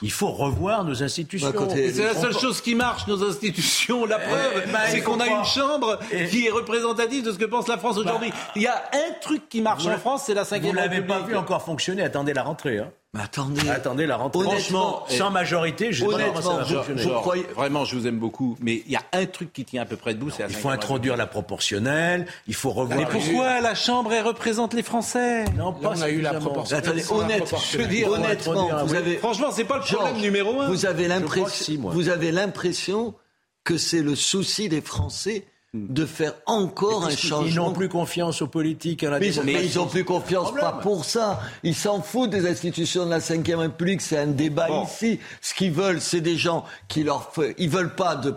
Il 0.03 0.13
faut 0.13 0.31
revoir 0.31 0.85
nos 0.85 1.03
institutions. 1.03 1.51
Bah, 1.51 1.67
c'est 1.71 2.03
la 2.03 2.15
seule 2.15 2.39
chose 2.39 2.61
qui 2.61 2.75
marche, 2.75 3.07
nos 3.07 3.27
institutions. 3.27 4.05
La 4.05 4.19
eh, 4.23 4.27
preuve, 4.29 4.73
bah, 4.73 4.81
c'est 4.89 5.01
qu'on 5.01 5.19
a 5.19 5.27
une 5.27 5.45
chambre 5.45 5.99
qui 6.31 6.47
est 6.47 6.51
représentative 6.51 7.25
de 7.25 7.33
ce 7.33 7.39
que 7.39 7.45
pense 7.45 7.69
la 7.69 7.79
France 7.79 7.97
aujourd'hui. 7.97 8.31
Bah, 8.31 8.37
il 8.57 8.63
y 8.63 8.67
a 8.67 8.83
un 8.93 9.13
truc 9.21 9.49
qui 9.49 9.61
marche 9.61 9.87
en 9.87 9.97
France, 9.99 10.25
c'est 10.27 10.35
la 10.35 10.45
cinquième 10.45 10.77
République. 10.77 11.03
Vous 11.03 11.09
l'avez 11.09 11.23
pas 11.23 11.27
vu 11.27 11.37
encore 11.37 11.63
fonctionner. 11.63 12.03
Attendez 12.03 12.35
la 12.35 12.43
rentrée. 12.43 12.79
Hein. 12.79 12.91
Mais 13.19 13.25
attendez, 13.25 13.69
attendez 13.69 14.07
la 14.07 14.17
rentrée. 14.17 14.45
Franchement, 14.45 15.05
sans 15.09 15.31
majorité, 15.31 15.93
je 15.93 16.05
honnêtement, 16.05 16.63
je, 16.65 16.77
je 16.97 17.09
croyais, 17.09 17.43
vraiment, 17.57 17.85
je 17.85 17.97
vous 17.97 18.07
aime 18.07 18.19
beaucoup, 18.19 18.57
mais 18.61 18.85
il 18.87 18.93
y 18.93 18.97
a 18.97 19.03
un 19.13 19.27
truc 19.27 19.53
qui 19.53 19.65
tient 19.65 19.83
à 19.83 19.87
peu 19.87 19.97
près 19.97 20.15
debout, 20.15 20.31
c'est 20.31 20.45
Il 20.49 20.55
faut 20.55 20.69
introduire 20.69 21.17
la 21.17 21.27
proportionnelle, 21.27 22.27
il 22.47 22.55
faut 22.55 22.71
revoir. 22.71 22.97
Mais 22.97 23.07
pourquoi 23.07 23.61
la 23.61 23.75
Chambre 23.75 24.13
elle 24.13 24.25
représente 24.25 24.73
les 24.73 24.85
Français 24.85 25.45
Non, 25.57 25.73
pas 25.73 25.95
on 25.97 26.01
a 26.01 26.11
eu 26.11 26.21
la 26.21 26.35
proportionnelle. 26.35 26.85
Attendez, 26.85 27.05
honnête, 27.11 27.55
je 27.73 27.79
veux 27.79 27.87
dire, 27.87 28.09
honnêtement, 28.09 28.85
vous 28.85 28.95
avez, 28.95 29.17
franchement, 29.17 29.49
c'est 29.51 29.65
pas 29.65 29.79
le 29.79 29.83
problème 29.83 30.19
numéro 30.19 30.61
un. 30.61 30.69
Vous 30.69 30.87
avez 30.87 31.09
l'impression, 31.09 31.81
vous 31.91 32.09
avez 32.09 32.31
l'impression 32.31 33.15
que 33.65 33.77
c'est 33.77 34.03
le 34.03 34.15
souci 34.15 34.69
des 34.69 34.81
Français 34.81 35.45
de 35.75 36.07
faire 36.07 36.33
encore 36.47 37.05
un 37.05 37.11
changement. 37.11 37.47
Ils 37.47 37.55
n'ont 37.57 37.73
plus 37.73 37.91
confiance 37.91 38.41
aux 38.41 38.47
politiques, 38.47 39.05
à 39.05 39.11
la 39.11 39.19
mais, 39.19 39.31
mais 39.45 39.67
ils 39.67 39.77
n'ont 39.77 39.87
plus 39.87 40.05
confiance 40.05 40.55
pas 40.55 40.73
pour 40.73 41.05
ça. 41.05 41.41
Ils 41.63 41.75
s'en 41.75 42.01
foutent 42.01 42.31
des 42.31 42.49
institutions 42.49 43.05
de 43.05 43.11
la 43.11 43.19
Ve 43.19 43.59
République. 43.59 44.01
C'est 44.01 44.17
un 44.17 44.29
débat 44.29 44.69
ici. 44.85 45.21
Ce 45.43 45.53
qu'ils 45.53 45.73
veulent, 45.73 46.01
c'est 46.01 46.23
des 46.23 46.39
gens 46.39 46.65
qui 46.89 47.03
leur, 47.03 47.31
ils 47.59 47.69
veulent 47.69 47.95
pas 47.95 48.17
de 48.17 48.35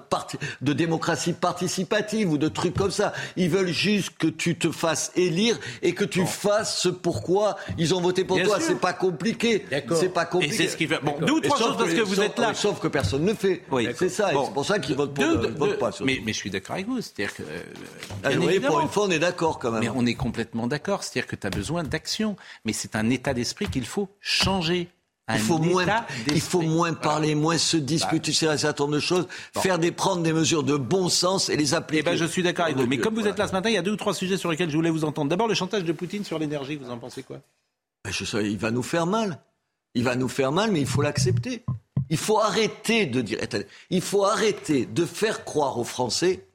de 0.61 0.73
démocratie 0.73 1.32
participative 1.32 2.32
ou 2.32 2.38
de 2.38 2.49
trucs 2.49 2.75
comme 2.75 2.91
ça. 2.91 3.13
Ils 3.38 3.49
veulent 3.49 3.71
juste 3.71 4.11
que 4.17 4.27
tu 4.27 4.57
te 4.57 4.69
fasses 4.69 5.11
élire 5.15 5.57
et 5.82 5.93
que 5.93 6.03
tu 6.03 6.25
fasses 6.25 6.79
ce 6.82 6.89
pourquoi 6.89 7.55
ils 7.77 7.95
ont 7.95 8.01
voté 8.01 8.25
pour 8.25 8.41
toi. 8.41 8.57
C'est 8.59 8.79
pas 8.79 8.93
compliqué. 8.93 9.65
C'est 9.95 10.09
pas 10.09 10.25
compliqué. 10.25 10.53
Et 10.53 10.57
c'est 10.57 10.67
ce 10.67 10.75
qui 10.75 10.86
fait. 10.86 10.99
Bon, 11.01 11.15
deux 11.21 11.34
ou 11.34 11.39
trois 11.39 11.57
choses 11.57 11.77
parce 11.77 11.93
que, 11.93 12.01
vous 12.01 12.19
êtes 12.19 12.38
là. 12.38 12.53
Sauf 12.53 12.82
que 12.82 12.89
personne 12.89 13.23
ne 13.23 13.34
fait. 13.34 13.61
Oui. 13.71 13.88
C'est 13.95 14.09
ça. 14.09 14.32
C'est 14.32 14.53
pour 14.53 14.65
ça 14.65 14.79
qu'ils 14.79 14.95
votent, 14.95 15.17
votent 15.17 15.79
pas. 15.79 15.91
Mais, 16.03 16.19
mais 16.25 16.34
je 16.34 16.38
suis 16.38 16.49
d'accord 16.49 16.73
avec 16.73 16.88
vous. 16.88 16.99
C'est-à-dire 17.28 17.36
que. 17.36 17.43
Euh, 18.28 18.67
pour 18.67 18.80
une 18.80 18.88
fois, 18.88 19.05
on 19.05 19.11
est 19.11 19.19
d'accord 19.19 19.59
quand 19.59 19.72
même. 19.72 19.82
Mais 19.82 19.89
on 19.89 20.05
est 20.05 20.15
complètement 20.15 20.67
d'accord. 20.67 21.03
C'est-à-dire 21.03 21.28
que 21.28 21.36
tu 21.36 21.47
as 21.47 21.49
besoin 21.49 21.84
d'action. 21.84 22.36
Mais 22.65 22.74
c'est 22.74 22.95
un 22.95 23.09
état 23.09 23.34
d'esprit 23.34 23.67
qu'il 23.67 23.86
faut 23.86 24.09
changer. 24.19 24.89
il 25.34 25.39
faut, 25.39 25.59
moins, 25.59 25.86
il 26.28 26.41
faut 26.41 26.61
moins 26.61 26.93
parler, 26.93 27.36
moins 27.36 27.57
se 27.57 27.78
disputer 27.78 28.34
sur 28.34 28.49
un 28.49 28.57
certain 28.57 28.84
nombre 28.84 28.95
de 28.95 28.99
choses, 28.99 29.28
faire 29.57 29.80
des, 29.80 29.91
prendre 29.91 30.24
des 30.24 30.34
mesures 30.34 30.63
de 30.63 30.76
bon 30.76 31.07
sens 31.09 31.49
et 31.49 31.55
les 31.55 31.74
appliquer. 31.74 32.01
Eh 32.01 32.03
ben, 32.03 32.17
je 32.17 32.26
suis 32.26 32.43
d'accord 32.43 32.65
avec 32.65 32.78
vous. 32.78 32.88
Mais 32.88 32.97
comme 32.97 33.15
vous 33.15 33.28
êtes 33.28 33.38
là 33.39 33.47
ce 33.47 33.53
matin, 33.53 33.69
il 33.69 33.76
y 33.76 33.78
a 33.78 33.82
deux 33.82 33.93
ou 33.93 33.97
trois 33.97 34.13
sujets 34.13 34.38
sur 34.38 34.51
lesquels 34.51 34.69
je 34.69 34.76
voulais 34.76 34.89
vous 34.89 35.05
entendre. 35.05 35.30
D'abord, 35.30 35.47
le 35.47 35.53
chantage 35.53 35.84
de 35.84 35.91
Poutine 35.93 36.26
sur 36.26 36.39
l'énergie, 36.39 36.76
vous 36.76 36.89
en 36.89 36.97
pensez 36.97 37.24
quoi? 37.24 37.39
Ben, 38.03 38.11
je 38.11 38.26
sais, 38.26 38.51
Il 38.51 38.57
va 38.57 38.72
nous 38.72 38.84
faire 38.84 39.05
mal. 39.05 39.39
Il 39.93 40.03
va 40.03 40.15
nous 40.15 40.30
faire 40.30 40.51
mal, 40.51 40.72
mais 40.72 40.80
il 40.80 40.88
faut 40.88 41.01
l'accepter. 41.01 41.63
Il 42.09 42.17
faut 42.17 42.39
arrêter 42.39 43.05
de 43.05 43.22
dire. 43.22 43.39
Il 43.89 44.01
faut 44.01 44.26
arrêter 44.26 44.86
de 44.86 45.05
faire 45.05 45.45
croire 45.45 45.78
aux 45.78 45.84
Français 45.84 46.45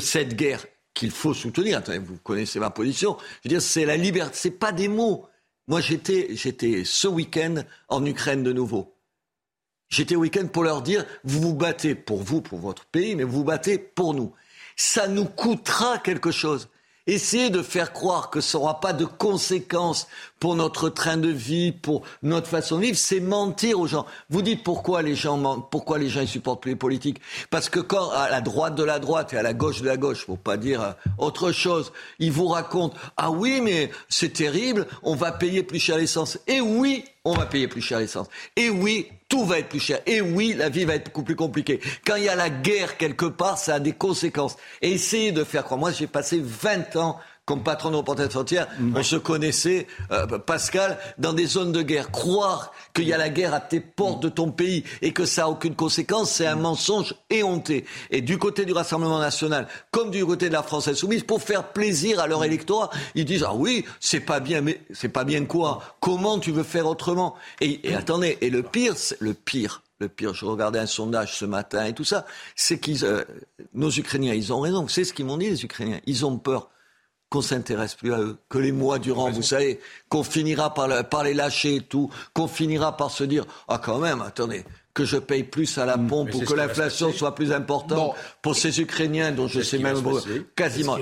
cette 0.00 0.34
guerre 0.34 0.66
qu'il 0.94 1.10
faut 1.10 1.34
soutenir, 1.34 1.78
attendez, 1.78 1.98
vous 1.98 2.18
connaissez 2.18 2.58
ma 2.58 2.70
position, 2.70 3.16
je 3.20 3.48
veux 3.48 3.54
dire, 3.54 3.62
c'est 3.62 3.84
la 3.84 3.96
liberté, 3.96 4.32
c'est 4.34 4.50
pas 4.50 4.72
des 4.72 4.88
mots. 4.88 5.26
Moi, 5.68 5.80
j'étais, 5.80 6.28
j'étais 6.32 6.82
ce 6.84 7.08
week-end 7.08 7.62
en 7.88 8.04
Ukraine 8.04 8.42
de 8.42 8.52
nouveau. 8.52 8.94
J'étais 9.88 10.16
au 10.16 10.20
week-end 10.20 10.46
pour 10.46 10.64
leur 10.64 10.82
dire, 10.82 11.04
vous 11.24 11.40
vous 11.40 11.54
battez 11.54 11.94
pour 11.94 12.22
vous, 12.22 12.40
pour 12.40 12.58
votre 12.58 12.86
pays, 12.86 13.14
mais 13.14 13.24
vous 13.24 13.38
vous 13.38 13.44
battez 13.44 13.78
pour 13.78 14.14
nous. 14.14 14.32
Ça 14.76 15.06
nous 15.06 15.26
coûtera 15.26 15.98
quelque 15.98 16.30
chose. 16.30 16.68
Essayez 17.08 17.50
de 17.50 17.62
faire 17.62 17.92
croire 17.92 18.30
que 18.30 18.40
ça 18.40 18.58
n'aura 18.58 18.78
pas 18.78 18.92
de 18.92 19.04
conséquences 19.04 20.06
pour 20.38 20.54
notre 20.54 20.88
train 20.88 21.16
de 21.16 21.28
vie, 21.28 21.72
pour 21.72 22.02
notre 22.22 22.46
façon 22.46 22.76
de 22.76 22.82
vivre, 22.82 22.96
c'est 22.96 23.18
mentir 23.18 23.80
aux 23.80 23.88
gens. 23.88 24.06
Vous 24.30 24.40
dites 24.40 24.62
pourquoi 24.62 25.02
les 25.02 25.16
gens 25.16 25.36
mentent, 25.36 25.68
pourquoi 25.70 25.98
les 25.98 26.08
gens 26.08 26.20
ne 26.20 26.26
supportent 26.26 26.62
plus 26.62 26.72
les 26.72 26.76
politiques? 26.76 27.20
Parce 27.50 27.68
que 27.68 27.80
quand 27.80 28.10
à 28.10 28.30
la 28.30 28.40
droite 28.40 28.76
de 28.76 28.84
la 28.84 29.00
droite 29.00 29.32
et 29.32 29.36
à 29.36 29.42
la 29.42 29.52
gauche 29.52 29.82
de 29.82 29.86
la 29.86 29.96
gauche, 29.96 30.26
faut 30.26 30.36
pas 30.36 30.56
dire 30.56 30.80
euh, 30.80 30.92
autre 31.18 31.50
chose, 31.50 31.92
ils 32.20 32.30
vous 32.30 32.46
racontent 32.46 32.96
ah 33.16 33.32
oui 33.32 33.60
mais 33.60 33.90
c'est 34.08 34.32
terrible, 34.32 34.86
on 35.02 35.16
va 35.16 35.32
payer 35.32 35.64
plus 35.64 35.80
cher 35.80 35.96
l'essence. 35.96 36.38
Et 36.46 36.60
oui, 36.60 37.04
on 37.24 37.34
va 37.34 37.46
payer 37.46 37.68
plus 37.68 37.80
cher 37.80 37.98
l'essence. 37.98 38.26
Et 38.56 38.68
oui, 38.68 39.08
tout 39.28 39.44
va 39.44 39.58
être 39.58 39.68
plus 39.68 39.80
cher. 39.80 40.00
Et 40.06 40.20
oui, 40.20 40.54
la 40.56 40.68
vie 40.68 40.84
va 40.84 40.94
être 40.94 41.06
beaucoup 41.06 41.22
plus 41.22 41.36
compliquée. 41.36 41.80
Quand 42.04 42.16
il 42.16 42.24
y 42.24 42.28
a 42.28 42.34
la 42.34 42.50
guerre 42.50 42.96
quelque 42.96 43.26
part, 43.26 43.58
ça 43.58 43.76
a 43.76 43.80
des 43.80 43.92
conséquences. 43.92 44.56
Et 44.80 44.92
essayez 44.92 45.30
de 45.30 45.44
faire 45.44 45.64
croire. 45.64 45.78
Moi, 45.78 45.92
j'ai 45.92 46.08
passé 46.08 46.40
20 46.42 46.96
ans 46.96 47.20
comme 47.44 47.64
patron 47.64 47.90
de 47.90 47.96
Reporters 47.96 48.30
frontières, 48.30 48.68
on 48.94 49.02
se 49.02 49.16
connaissait, 49.16 49.88
euh, 50.12 50.26
Pascal, 50.38 50.96
dans 51.18 51.32
des 51.32 51.46
zones 51.46 51.72
de 51.72 51.82
guerre. 51.82 52.12
Croire 52.12 52.72
qu'il 52.94 53.08
y 53.08 53.12
a 53.12 53.18
la 53.18 53.30
guerre 53.30 53.52
à 53.52 53.60
tes 53.60 53.80
portes 53.80 54.22
de 54.22 54.28
ton 54.28 54.52
pays 54.52 54.84
et 55.00 55.12
que 55.12 55.24
ça 55.24 55.42
n'a 55.42 55.48
aucune 55.48 55.74
conséquence, 55.74 56.30
c'est 56.30 56.46
un 56.46 56.54
mensonge 56.54 57.16
éhonté. 57.30 57.84
Et 58.10 58.20
du 58.20 58.38
côté 58.38 58.64
du 58.64 58.72
Rassemblement 58.72 59.18
national, 59.18 59.66
comme 59.90 60.12
du 60.12 60.24
côté 60.24 60.48
de 60.48 60.52
la 60.52 60.62
France 60.62 60.86
insoumise, 60.86 61.24
pour 61.24 61.42
faire 61.42 61.72
plaisir 61.72 62.20
à 62.20 62.28
leur 62.28 62.44
électorat, 62.44 62.90
ils 63.16 63.24
disent 63.24 63.44
ah 63.44 63.54
oui, 63.54 63.84
c'est 63.98 64.20
pas 64.20 64.38
bien, 64.38 64.60
mais 64.60 64.80
c'est 64.92 65.08
pas 65.08 65.24
bien 65.24 65.44
quoi 65.44 65.82
Comment 66.00 66.38
tu 66.38 66.52
veux 66.52 66.62
faire 66.62 66.86
autrement? 66.86 67.34
Et, 67.60 67.80
attendez, 67.94 68.38
et 68.40 68.50
le 68.50 68.62
pire, 68.62 68.94
le 69.18 69.34
pire, 69.34 69.82
le 69.98 70.08
pire, 70.08 70.32
je 70.32 70.44
regardais 70.44 70.78
un 70.78 70.86
sondage 70.86 71.36
ce 71.36 71.44
matin 71.44 71.86
et 71.86 71.92
tout 71.92 72.04
ça, 72.04 72.24
c'est 72.54 72.78
qu'ils, 72.78 73.04
euh, 73.04 73.24
nos 73.74 73.90
Ukrainiens, 73.90 74.34
ils 74.34 74.52
ont 74.52 74.60
raison. 74.60 74.86
C'est 74.86 75.04
ce 75.04 75.12
qu'ils 75.12 75.26
m'ont 75.26 75.38
dit 75.38 75.50
les 75.50 75.64
Ukrainiens. 75.64 75.98
Ils 76.06 76.24
ont 76.24 76.38
peur 76.38 76.68
qu'on 77.32 77.40
s'intéresse 77.40 77.94
plus 77.94 78.12
à 78.12 78.20
eux, 78.20 78.36
que 78.50 78.58
les 78.58 78.72
mois 78.72 78.98
durant, 78.98 79.30
vous 79.30 79.40
savez, 79.40 79.80
qu'on 80.10 80.22
finira 80.22 80.74
par, 80.74 81.24
les 81.24 81.32
lâcher 81.32 81.76
et 81.76 81.80
tout, 81.80 82.10
qu'on 82.34 82.46
finira 82.46 82.94
par 82.94 83.10
se 83.10 83.24
dire, 83.24 83.46
ah 83.68 83.80
quand 83.82 83.98
même, 83.98 84.20
attendez, 84.20 84.64
que 84.92 85.06
je 85.06 85.16
paye 85.16 85.42
plus 85.42 85.78
à 85.78 85.86
la 85.86 85.96
mm. 85.96 86.08
pompe 86.08 86.34
ou 86.34 86.40
que 86.40 86.52
l'inflation 86.52 87.10
soit 87.10 87.34
plus 87.34 87.50
importante 87.52 88.14
pour 88.42 88.54
ces 88.54 88.82
Ukrainiens 88.82 89.32
dont 89.32 89.48
je 89.48 89.62
sais 89.62 89.78
même 89.78 89.96
quasiment. 90.54 90.98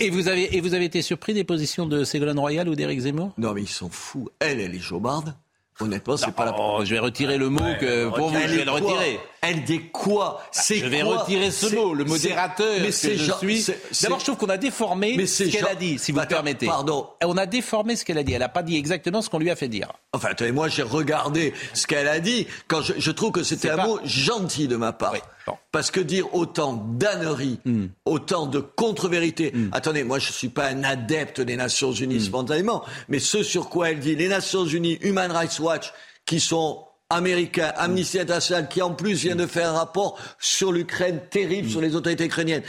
et 0.00 0.08
vous 0.08 0.28
avez 0.28 0.56
et 0.56 0.62
vous 0.62 0.72
avez 0.72 0.86
été 0.86 1.02
surpris 1.02 1.34
des 1.34 1.44
positions 1.44 1.84
de 1.84 2.04
Ségolène 2.04 2.38
Royal 2.38 2.66
ou 2.66 2.74
d'Éric 2.74 3.00
Zemmour? 3.00 3.34
Non 3.36 3.52
mais 3.52 3.60
ils 3.60 3.68
sont 3.68 3.90
fous. 3.90 4.30
Elle, 4.38 4.60
elle 4.60 4.74
est 4.74 4.78
jobarde. 4.78 5.34
Honnêtement, 5.80 6.16
c'est 6.16 6.32
pas 6.32 6.44
la. 6.44 6.54
Oh, 6.58 6.80
je 6.84 6.90
vais 6.94 6.98
retirer 6.98 7.38
le 7.38 7.48
mot 7.48 7.64
que 7.80 8.08
pour 8.08 8.28
vous, 8.28 8.40
je 8.40 8.56
vais 8.56 8.64
le 8.64 8.70
retirer. 8.70 9.20
Elle 9.42 9.64
dit 9.64 9.88
quoi? 9.90 10.38
Bah, 10.38 10.48
C'est 10.52 10.76
Je 10.76 10.86
vais 10.86 11.02
retirer 11.02 11.50
ce 11.50 11.74
mot, 11.74 11.94
le 11.94 12.04
modérateur 12.04 12.74
mais 12.80 12.90
que 12.90 13.16
je 13.16 13.32
suis. 13.38 13.66
D'abord, 14.02 14.18
je 14.18 14.24
trouve 14.24 14.36
qu'on 14.36 14.48
a 14.48 14.58
déformé 14.58 15.26
ce 15.26 15.44
qu'elle 15.44 15.66
a 15.66 15.74
dit, 15.74 15.98
si 15.98 16.12
vous 16.12 16.20
permettez. 16.28 16.66
Pardon. 16.66 17.08
On 17.24 17.36
a 17.36 17.46
déformé 17.46 17.96
ce 17.96 18.04
qu'elle 18.04 18.18
a 18.18 18.22
dit. 18.22 18.32
Elle 18.32 18.40
n'a 18.40 18.48
pas 18.48 18.62
dit 18.62 18.76
exactement 18.76 19.22
ce 19.22 19.30
qu'on 19.30 19.38
lui 19.38 19.50
a 19.50 19.56
fait 19.56 19.68
dire. 19.68 19.92
Enfin, 20.12 20.28
attendez, 20.30 20.52
moi, 20.52 20.68
j'ai 20.68 20.82
regardé 20.82 21.54
ce 21.72 21.86
qu'elle 21.86 22.08
a 22.08 22.20
dit. 22.20 22.46
Quand 22.68 22.82
je, 22.82 23.10
trouve 23.10 23.32
que 23.32 23.42
c'était 23.42 23.70
un 23.70 23.84
mot 23.84 23.98
gentil 24.04 24.68
de 24.68 24.76
ma 24.76 24.92
part. 24.92 25.14
Parce 25.72 25.90
que 25.90 26.00
dire 26.00 26.32
autant 26.34 26.74
d'âneries, 26.74 27.58
hmm. 27.64 27.86
autant 28.04 28.46
de 28.46 28.60
contre-vérités. 28.60 29.52
Hmm. 29.52 29.70
Attendez, 29.72 30.04
moi, 30.04 30.18
je 30.18 30.28
ne 30.28 30.32
suis 30.32 30.48
pas 30.48 30.66
un 30.66 30.84
adepte 30.84 31.40
des 31.40 31.56
Nations 31.56 31.92
Unies 31.92 32.16
hmm. 32.16 32.20
spontanément, 32.20 32.84
mais 33.08 33.18
ce 33.18 33.42
sur 33.42 33.68
quoi 33.68 33.90
elle 33.90 33.98
dit, 33.98 34.14
les 34.14 34.28
Nations 34.28 34.64
Unies, 34.64 34.98
Human 35.02 35.32
Rights 35.32 35.58
Watch, 35.58 35.92
qui 36.24 36.38
sont 36.38 36.84
américain, 37.10 37.72
Amnesty 37.76 38.18
International, 38.18 38.68
qui 38.68 38.80
en 38.80 38.94
plus 38.94 39.14
vient 39.14 39.36
de 39.36 39.46
faire 39.46 39.70
un 39.70 39.78
rapport 39.78 40.18
sur 40.38 40.72
l'Ukraine 40.72 41.20
terrible, 41.28 41.68
sur 41.68 41.80
les 41.80 41.94
autorités 41.96 42.24
ukrainiennes, 42.24 42.62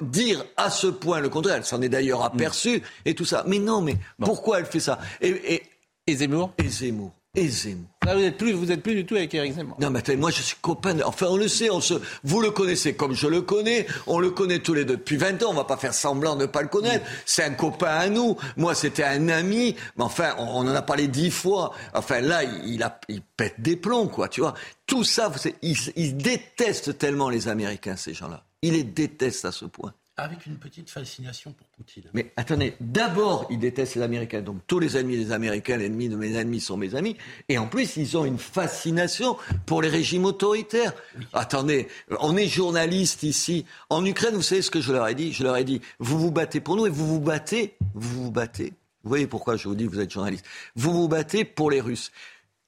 dire 0.00 0.44
à 0.56 0.68
ce 0.68 0.88
point 0.88 1.20
le 1.20 1.28
contraire, 1.28 1.56
elle 1.56 1.64
s'en 1.64 1.80
est 1.80 1.88
d'ailleurs 1.88 2.24
aperçue 2.24 2.82
et 3.04 3.14
tout 3.14 3.24
ça. 3.24 3.44
Mais 3.46 3.58
non, 3.58 3.80
mais 3.80 3.96
pourquoi 4.18 4.58
elle 4.58 4.66
fait 4.66 4.80
ça? 4.80 4.98
Et, 5.20 5.28
et, 5.54 5.62
et 6.06 6.16
Zemmour? 6.16 6.52
Et 6.58 6.68
Zemmour 6.68 7.12
aisément. 7.34 7.84
Ah, 8.06 8.14
vous 8.14 8.20
n'êtes 8.20 8.38
plus, 8.38 8.52
vous 8.52 8.72
êtes 8.72 8.82
plus 8.82 8.94
du 8.94 9.04
tout 9.04 9.16
avec 9.16 9.34
Eric 9.34 9.52
Zemmour. 9.54 9.76
Non, 9.80 9.90
mais 9.90 10.02
moi 10.16 10.30
je 10.30 10.40
suis 10.40 10.56
copain. 10.60 10.96
Enfin, 11.04 11.26
on 11.28 11.36
le 11.36 11.48
sait, 11.48 11.70
on 11.70 11.80
se, 11.80 11.94
vous 12.24 12.40
le 12.40 12.50
connaissez 12.50 12.94
comme 12.94 13.14
je 13.14 13.26
le 13.26 13.42
connais. 13.42 13.86
On 14.06 14.18
le 14.18 14.30
connaît 14.30 14.60
tous 14.60 14.74
les 14.74 14.84
deux 14.84 14.96
depuis 14.96 15.16
20 15.16 15.42
ans. 15.42 15.50
On 15.50 15.54
va 15.54 15.64
pas 15.64 15.76
faire 15.76 15.92
semblant 15.92 16.36
de 16.36 16.42
ne 16.42 16.46
pas 16.46 16.62
le 16.62 16.68
connaître. 16.68 17.04
C'est 17.26 17.42
un 17.44 17.52
copain 17.52 17.88
à 17.88 18.08
nous. 18.08 18.36
Moi, 18.56 18.74
c'était 18.74 19.04
un 19.04 19.28
ami. 19.28 19.76
Mais 19.96 20.04
enfin, 20.04 20.34
on, 20.38 20.66
en 20.66 20.68
a 20.68 20.82
parlé 20.82 21.06
dix 21.08 21.30
fois. 21.30 21.74
Enfin, 21.94 22.20
là, 22.20 22.44
il, 22.64 22.82
a, 22.82 22.98
il 23.08 23.20
pète 23.20 23.60
des 23.60 23.76
plombs, 23.76 24.08
quoi. 24.08 24.28
Tu 24.28 24.40
vois. 24.40 24.54
Tout 24.86 25.04
ça, 25.04 25.30
ils 25.62 26.16
détestent 26.16 26.96
tellement 26.96 27.28
les 27.28 27.48
Américains, 27.48 27.96
ces 27.96 28.14
gens-là. 28.14 28.44
Ils 28.62 28.72
les 28.72 28.84
détestent 28.84 29.44
à 29.44 29.52
ce 29.52 29.66
point 29.66 29.92
avec 30.18 30.46
une 30.46 30.56
petite 30.56 30.90
fascination 30.90 31.52
pour 31.52 31.66
Poutine. 31.68 32.04
Mais 32.12 32.32
attendez, 32.36 32.74
d'abord, 32.80 33.46
ils 33.50 33.58
détestent 33.58 33.94
les 33.94 34.02
Américains. 34.02 34.42
Donc 34.42 34.58
tous 34.66 34.80
les 34.80 34.96
ennemis 34.96 35.16
des 35.16 35.32
Américains, 35.32 35.76
l'ennemi 35.76 36.08
de 36.08 36.16
mes 36.16 36.34
ennemis 36.34 36.60
sont 36.60 36.76
mes 36.76 36.94
amis. 36.94 37.16
Et 37.48 37.56
en 37.56 37.68
plus, 37.68 37.96
ils 37.96 38.16
ont 38.16 38.24
une 38.24 38.38
fascination 38.38 39.36
pour 39.64 39.80
les 39.80 39.88
régimes 39.88 40.24
autoritaires. 40.24 40.92
Attendez, 41.32 41.88
on 42.20 42.36
est 42.36 42.48
journaliste 42.48 43.22
ici. 43.22 43.64
En 43.90 44.04
Ukraine, 44.04 44.34
vous 44.34 44.42
savez 44.42 44.62
ce 44.62 44.70
que 44.70 44.80
je 44.80 44.92
leur 44.92 45.06
ai 45.08 45.14
dit? 45.14 45.32
Je 45.32 45.44
leur 45.44 45.56
ai 45.56 45.64
dit, 45.64 45.80
vous 46.00 46.18
vous 46.18 46.32
battez 46.32 46.60
pour 46.60 46.76
nous 46.76 46.86
et 46.86 46.90
vous 46.90 47.06
vous 47.06 47.20
battez, 47.20 47.76
vous 47.94 48.24
vous 48.24 48.30
battez. 48.32 48.74
Vous 49.04 49.08
voyez 49.08 49.28
pourquoi 49.28 49.56
je 49.56 49.68
vous 49.68 49.76
dis 49.76 49.86
que 49.86 49.90
vous 49.90 50.00
êtes 50.00 50.10
journaliste. 50.10 50.44
Vous 50.74 50.92
vous 50.92 51.08
battez 51.08 51.44
pour 51.44 51.70
les 51.70 51.80
Russes. 51.80 52.10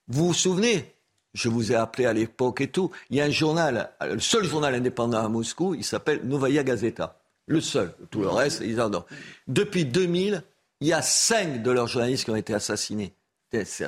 Vous 0.08 0.28
vous 0.28 0.34
souvenez? 0.34 0.94
Je 1.32 1.48
vous 1.48 1.70
ai 1.70 1.76
appelé 1.76 2.06
à 2.06 2.12
l'époque 2.12 2.60
et 2.60 2.68
tout. 2.68 2.90
Il 3.08 3.16
y 3.16 3.20
a 3.20 3.24
un 3.24 3.30
journal, 3.30 3.90
le 4.00 4.18
seul 4.18 4.44
journal 4.44 4.74
indépendant 4.74 5.24
à 5.24 5.28
Moscou, 5.28 5.74
il 5.74 5.84
s'appelle 5.84 6.22
Novaya 6.24 6.64
Gazeta. 6.64 7.19
Le 7.50 7.60
seul. 7.60 7.92
Tout 8.10 8.20
le 8.20 8.28
reste, 8.28 8.62
ils 8.64 8.78
adorent. 8.78 9.06
Depuis 9.48 9.84
2000, 9.84 10.44
il 10.80 10.86
y 10.86 10.92
a 10.92 11.02
cinq 11.02 11.62
de 11.64 11.70
leurs 11.72 11.88
journalistes 11.88 12.24
qui 12.24 12.30
ont 12.30 12.36
été 12.36 12.54
assassinés. 12.54 13.12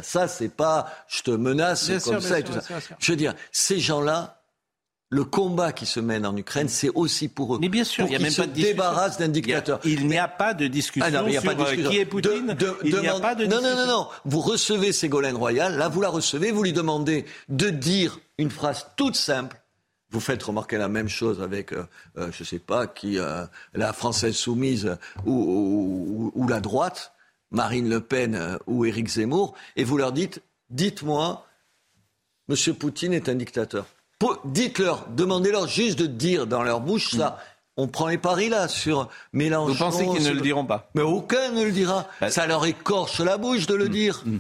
Ça, 0.03 0.27
c'est 0.27 0.49
pas 0.49 0.93
je 1.07 1.23
te 1.23 1.31
menace 1.31 1.91
comme 2.05 2.21
ça 2.21 2.41
et 2.41 2.43
tout 2.43 2.53
ça. 2.53 2.61
Je 2.99 3.13
veux 3.13 3.17
dire, 3.17 3.35
ces 3.53 3.79
gens-là, 3.79 4.43
le 5.11 5.23
combat 5.25 5.73
qui 5.73 5.87
se 5.87 6.01
mène 6.01 6.27
en 6.27 6.37
Ukraine, 6.37 6.69
c'est 6.69 6.89
aussi 6.89 7.29
pour 7.29 7.55
eux. 7.55 7.59
Mais 7.61 7.69
bien 7.69 7.85
sûr, 7.85 8.05
il 8.07 8.11
n'y 8.11 8.17
a 8.17 8.19
même 8.19 8.35
pas 8.35 8.47
de 8.47 9.19
d'un 9.19 9.29
dictateur. 9.29 9.79
Il 9.85 10.09
n'y 10.09 10.19
a 10.19 10.27
pas 10.27 10.55
de 10.55 10.67
discussion 10.67 11.07
ah 11.07 11.23
non, 11.23 11.29
il 11.29 11.35
y 11.35 11.37
a 11.37 11.43
pas 11.43 11.55
de 11.55 11.63
discussion. 11.63 11.91
qui 11.91 11.99
est 11.99 12.07
Poutine. 12.07 12.57
il 12.83 12.99
n'y 12.99 13.07
a 13.07 13.21
pas 13.21 13.37
de 13.37 13.47
non, 13.47 13.63
non, 13.63 13.77
non, 13.77 13.87
non. 13.87 14.09
Vous 14.25 14.41
recevez 14.41 14.91
Ségolène 14.93 15.37
Royal, 15.37 15.77
là 15.77 15.89
vous 15.89 16.01
la 16.01 16.09
recevez, 16.09 16.51
vous 16.51 16.65
lui 16.65 16.73
demandez 16.73 17.27
de 17.49 17.71
dire 17.71 18.19
une 18.39 18.51
phrase 18.51 18.89
toute 18.97 19.15
simple. 19.15 19.62
Vous 20.13 20.21
faites 20.21 20.43
remarquer 20.43 20.77
la 20.77 20.89
même 20.89 21.09
chose 21.09 21.41
avec, 21.41 21.73
euh, 21.73 21.85
euh 22.19 22.31
je 22.31 22.43
ne 22.43 22.47
sais 22.47 22.59
pas 22.59 22.87
qui, 22.87 23.19
euh, 23.19 23.45
la 23.75 23.93
Française 23.93 24.37
soumise 24.37 24.97
ou, 25.25 25.33
ou, 25.33 26.33
ou, 26.35 26.49
la 26.49 26.61
droite, 26.61 27.13
Marine 27.51 27.89
Le 27.89 28.01
Pen 28.01 28.59
ou 28.67 28.85
Éric 28.85 29.09
Zemmour, 29.09 29.55
et 29.77 29.85
vous 29.85 29.97
leur 29.97 30.13
dites, 30.13 30.43
dites-moi, 30.71 31.47
Monsieur 32.49 32.75
Poutine 32.75 33.15
est 33.15 33.29
un 33.29 33.35
dictateur. 33.35 33.87
Dites-leur, 34.45 35.07
demandez-leur 35.09 35.67
juste 35.67 35.99
de 35.99 36.07
dire 36.07 36.47
dans 36.47 36.63
leur 36.63 36.81
bouche 36.81 37.11
ça. 37.11 37.31
Mm. 37.31 37.37
On 37.79 37.89
prend 37.89 38.09
les 38.09 38.19
paris 38.19 38.49
là 38.51 38.69
sur 38.69 39.09
Mélenchon. 39.33 39.73
Vous 39.73 39.79
pensez 39.79 40.07
qu'ils 40.07 40.25
ne 40.25 40.35
le 40.35 40.41
diront 40.41 40.67
pas? 40.67 40.91
Mais 40.95 41.03
aucun 41.03 41.51
ne 41.53 41.65
le 41.65 41.73
dira. 41.73 42.07
Bah, 42.21 42.31
ça 42.31 42.47
leur 42.47 42.65
écorche 42.67 43.21
la 43.21 43.39
bouche 43.39 43.67
de 43.67 43.75
le 43.75 43.87
mm. 43.87 43.89
dire. 43.89 44.23
Mm. 44.25 44.39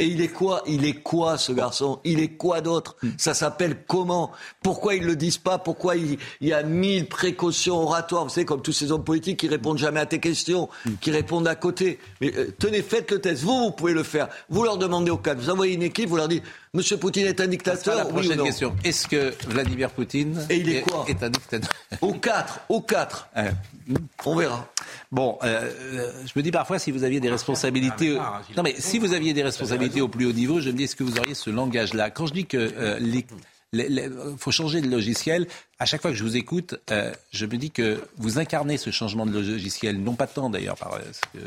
Et 0.00 0.06
il 0.06 0.20
est 0.20 0.28
quoi 0.28 0.62
Il 0.66 0.84
est 0.84 0.94
quoi 0.94 1.38
ce 1.38 1.52
garçon? 1.52 2.00
Il 2.04 2.20
est 2.20 2.36
quoi 2.36 2.60
d'autre? 2.60 2.96
Ça 3.16 3.34
s'appelle 3.34 3.84
comment? 3.86 4.32
Pourquoi 4.62 4.94
ils 4.94 5.04
le 5.04 5.16
disent 5.16 5.38
pas? 5.38 5.58
Pourquoi 5.58 5.96
il, 5.96 6.18
y 6.40 6.52
a 6.52 6.62
mille 6.62 7.06
précautions 7.06 7.76
oratoires? 7.76 8.24
Vous 8.24 8.30
savez, 8.30 8.44
comme 8.44 8.62
tous 8.62 8.72
ces 8.72 8.90
hommes 8.90 9.04
politiques 9.04 9.40
qui 9.40 9.48
répondent 9.48 9.78
jamais 9.78 10.00
à 10.00 10.06
tes 10.06 10.20
questions, 10.20 10.68
qui 11.00 11.10
répondent 11.10 11.48
à 11.48 11.54
côté. 11.54 11.98
Mais 12.20 12.32
euh, 12.36 12.54
tenez, 12.58 12.82
faites 12.82 13.10
le 13.10 13.20
test. 13.20 13.42
Vous, 13.42 13.58
vous 13.64 13.70
pouvez 13.70 13.92
le 13.92 14.02
faire. 14.02 14.28
Vous 14.48 14.64
leur 14.64 14.78
demandez 14.78 15.10
au 15.10 15.18
cas. 15.18 15.34
Vous 15.34 15.50
envoyez 15.50 15.74
une 15.74 15.82
équipe, 15.82 16.08
vous 16.08 16.16
leur 16.16 16.28
dites 16.28 16.44
Monsieur 16.74 16.96
Poutine 16.98 17.26
est 17.26 17.40
un 17.40 17.46
dictateur. 17.46 17.96
La 17.96 18.04
prochaine 18.04 18.42
question. 18.42 18.76
Est-ce 18.84 19.06
que 19.06 19.32
Vladimir 19.48 19.90
Poutine 19.90 20.46
Et 20.50 20.56
il 20.56 20.68
est, 20.68 20.82
quoi 20.82 21.04
est 21.08 21.22
un 21.22 21.30
dictateur 21.30 21.70
Au 22.00 22.12
4, 22.12 22.60
au 22.68 22.80
4. 22.80 23.28
On 24.26 24.36
verra. 24.36 24.68
Bon, 25.10 25.38
euh, 25.42 25.70
euh, 25.94 26.12
je 26.26 26.32
me 26.36 26.42
dis 26.42 26.50
parfois 26.50 26.78
si 26.78 26.90
vous 26.90 27.04
aviez 27.04 27.20
des 27.20 27.30
responsabilités. 27.30 28.18
Non, 28.56 28.62
mais 28.62 28.74
si 28.78 28.98
vous 28.98 29.14
aviez 29.14 29.32
des 29.32 29.42
responsabilités 29.42 30.00
au 30.00 30.08
plus 30.08 30.26
haut 30.26 30.32
niveau, 30.32 30.60
je 30.60 30.70
me 30.70 30.76
dis 30.76 30.84
est-ce 30.84 30.96
que 30.96 31.04
vous 31.04 31.18
auriez 31.18 31.34
ce 31.34 31.50
langage-là? 31.50 32.10
Quand 32.10 32.26
je 32.26 32.34
dis 32.34 32.46
que 32.46 32.58
euh, 32.58 32.98
les, 33.72 34.08
faut 34.38 34.50
changer 34.50 34.80
de 34.80 34.88
logiciel. 34.88 35.46
À 35.78 35.84
chaque 35.84 36.02
fois 36.02 36.10
que 36.10 36.16
je 36.16 36.24
vous 36.24 36.36
écoute, 36.36 36.74
je 37.32 37.46
me 37.46 37.56
dis 37.56 37.70
que 37.70 38.02
vous 38.16 38.38
incarnez 38.38 38.78
ce 38.78 38.90
changement 38.90 39.26
de 39.26 39.32
logiciel, 39.32 39.98
non 39.98 40.14
pas 40.14 40.26
tant 40.26 40.50
d'ailleurs 40.50 40.76
par 40.76 40.98
ce 41.12 41.20
que, 41.38 41.44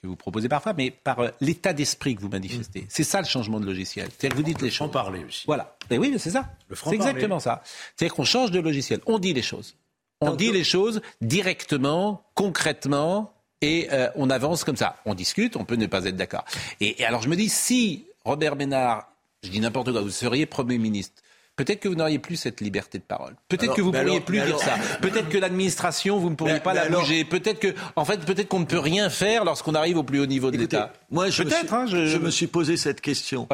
que 0.00 0.06
vous 0.06 0.16
proposez 0.16 0.48
parfois, 0.48 0.72
mais 0.72 0.90
par 0.90 1.20
l'état 1.40 1.72
d'esprit 1.72 2.14
que 2.14 2.20
vous 2.20 2.28
manifestez. 2.28 2.86
C'est 2.88 3.04
ça 3.04 3.20
le 3.20 3.26
changement 3.26 3.60
de 3.60 3.66
logiciel. 3.66 4.08
C'est-à-dire 4.08 4.30
que 4.30 4.36
vous 4.36 4.48
dites 4.48 4.62
les 4.62 4.70
choses. 4.70 4.90
parler 4.90 5.24
aussi. 5.24 5.44
Voilà. 5.46 5.76
Mais 5.90 5.98
oui, 5.98 6.14
c'est 6.18 6.30
ça. 6.30 6.50
C'est 6.72 6.94
exactement 6.94 7.40
ça. 7.40 7.62
C'est-à-dire 7.96 8.14
qu'on 8.14 8.24
change 8.24 8.50
de 8.50 8.60
logiciel. 8.60 9.00
On 9.06 9.18
dit 9.18 9.32
les 9.32 9.42
choses. 9.42 9.76
On 10.22 10.34
dit 10.34 10.52
les 10.52 10.64
choses 10.64 11.00
directement, 11.22 12.22
concrètement, 12.34 13.32
et 13.62 13.88
euh, 13.92 14.10
on 14.16 14.30
avance 14.30 14.64
comme 14.64 14.76
ça. 14.76 14.96
On 15.04 15.14
discute, 15.14 15.56
on 15.56 15.64
peut 15.64 15.76
ne 15.76 15.86
pas 15.86 16.04
être 16.04 16.16
d'accord. 16.16 16.44
Et, 16.80 17.02
alors 17.04 17.22
je 17.22 17.28
me 17.28 17.36
dis, 17.36 17.48
si 17.48 18.06
Robert 18.24 18.56
Ménard, 18.56 19.08
je 19.42 19.50
dis 19.50 19.60
n'importe 19.60 19.92
quoi, 19.92 20.02
vous 20.02 20.10
seriez 20.10 20.46
Premier 20.46 20.78
ministre, 20.78 21.22
Peut-être 21.60 21.80
que 21.80 21.88
vous 21.90 21.94
n'auriez 21.94 22.18
plus 22.18 22.36
cette 22.36 22.62
liberté 22.62 22.96
de 22.96 23.02
parole. 23.02 23.36
Peut-être 23.48 23.74
que 23.74 23.82
vous 23.82 23.92
ne 23.92 24.00
pourriez 24.00 24.20
plus 24.20 24.40
dire 24.40 24.58
ça. 24.58 24.76
Peut-être 25.02 25.28
que 25.28 25.36
l'administration, 25.36 26.18
vous 26.18 26.30
ne 26.30 26.34
pourriez 26.34 26.58
pas 26.58 26.72
la 26.72 26.88
bouger. 26.88 27.22
Peut-être 27.26 27.60
que, 27.60 27.74
en 27.96 28.06
fait, 28.06 28.24
peut-être 28.24 28.48
qu'on 28.48 28.60
ne 28.60 28.64
peut 28.64 28.78
rien 28.78 29.10
faire 29.10 29.44
lorsqu'on 29.44 29.74
arrive 29.74 29.98
au 29.98 30.02
plus 30.02 30.20
haut 30.20 30.26
niveau 30.26 30.50
de 30.50 30.56
l'État. 30.56 30.90
Moi, 31.10 31.28
je, 31.28 31.42
me 31.42 31.50
suis, 31.50 31.66
hein, 31.70 31.84
je... 31.84 32.16
me 32.16 32.30
suis 32.30 32.46
posé 32.46 32.78
cette 32.78 33.02
question. 33.02 33.46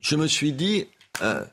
Je 0.00 0.16
me 0.16 0.26
suis 0.26 0.54
dit, 0.54 0.88
euh, 1.20 1.44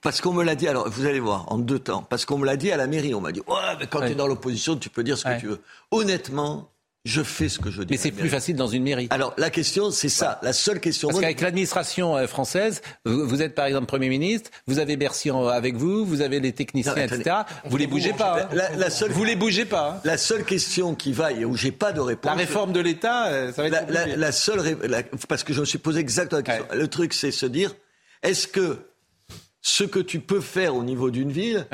parce 0.00 0.20
qu'on 0.20 0.32
me 0.32 0.44
l'a 0.44 0.54
dit, 0.54 0.68
alors 0.68 0.88
vous 0.88 1.04
allez 1.04 1.18
voir, 1.18 1.50
en 1.50 1.58
deux 1.58 1.80
temps. 1.80 2.06
Parce 2.08 2.24
qu'on 2.24 2.38
me 2.38 2.46
l'a 2.46 2.56
dit 2.56 2.70
à 2.70 2.76
la 2.76 2.86
mairie. 2.86 3.14
On 3.14 3.20
m'a 3.20 3.32
dit, 3.32 3.42
ouais, 3.48 3.76
mais 3.80 3.88
quand 3.88 3.98
tu 4.02 4.12
es 4.12 4.14
dans 4.14 4.28
l'opposition, 4.28 4.76
tu 4.76 4.90
peux 4.90 5.02
dire 5.02 5.18
ce 5.18 5.24
que 5.24 5.40
tu 5.40 5.48
veux. 5.48 5.60
Honnêtement, 5.90 6.70
je 7.06 7.22
fais 7.22 7.48
ce 7.48 7.58
que 7.58 7.70
je 7.70 7.82
dis. 7.82 7.92
Mais 7.92 7.96
c'est 7.96 8.10
plus 8.10 8.28
facile 8.28 8.56
dans 8.56 8.66
une 8.66 8.82
mairie. 8.82 9.06
Alors 9.10 9.32
la 9.38 9.50
question, 9.50 9.90
c'est 9.90 10.08
ça. 10.08 10.40
La 10.42 10.52
seule 10.52 10.80
question. 10.80 11.08
Parce 11.08 11.20
qu'avec 11.20 11.40
l'administration 11.40 12.16
euh, 12.16 12.26
française, 12.26 12.82
vous 13.04 13.42
êtes 13.42 13.54
par 13.54 13.66
exemple 13.66 13.86
Premier 13.86 14.08
ministre, 14.08 14.50
vous 14.66 14.78
avez 14.78 14.96
Bercy 14.96 15.30
avec 15.30 15.76
vous, 15.76 16.04
vous 16.04 16.20
avez 16.20 16.40
les 16.40 16.52
techniciens, 16.52 16.96
etc. 16.96 17.36
Vous 17.64 17.76
les 17.76 17.86
bougez 17.86 18.12
pas. 18.12 18.48
Hein. 18.52 18.58
La, 18.76 18.90
seule... 18.90 19.10
Vous 19.10 19.24
les 19.24 19.36
bougez 19.36 19.64
pas. 19.64 19.92
Hein. 19.96 20.00
La 20.04 20.18
seule 20.18 20.44
question 20.44 20.94
qui 20.94 21.12
va 21.12 21.32
et 21.32 21.44
où 21.44 21.56
j'ai 21.56 21.72
pas 21.72 21.92
de 21.92 22.00
réponse. 22.00 22.30
La 22.30 22.36
réforme 22.36 22.72
de 22.72 22.80
l'État, 22.80 23.28
euh, 23.28 23.52
ça 23.52 23.62
va 23.62 23.68
être. 23.68 23.90
La, 23.90 24.16
la 24.16 24.32
seule, 24.32 24.76
parce 25.28 25.44
que 25.44 25.52
je 25.52 25.60
me 25.60 25.64
suis 25.64 25.78
posé 25.78 26.00
exactement 26.00 26.38
la 26.38 26.42
question. 26.42 26.66
Le 26.72 26.88
truc, 26.88 27.14
c'est 27.14 27.30
se 27.30 27.46
dire, 27.46 27.74
est-ce 28.22 28.48
que 28.48 28.78
ce 29.62 29.84
que 29.84 29.98
tu 29.98 30.20
peux 30.20 30.40
faire 30.40 30.74
au 30.74 30.84
niveau 30.84 31.10
d'une 31.10 31.32
ville, 31.32 31.66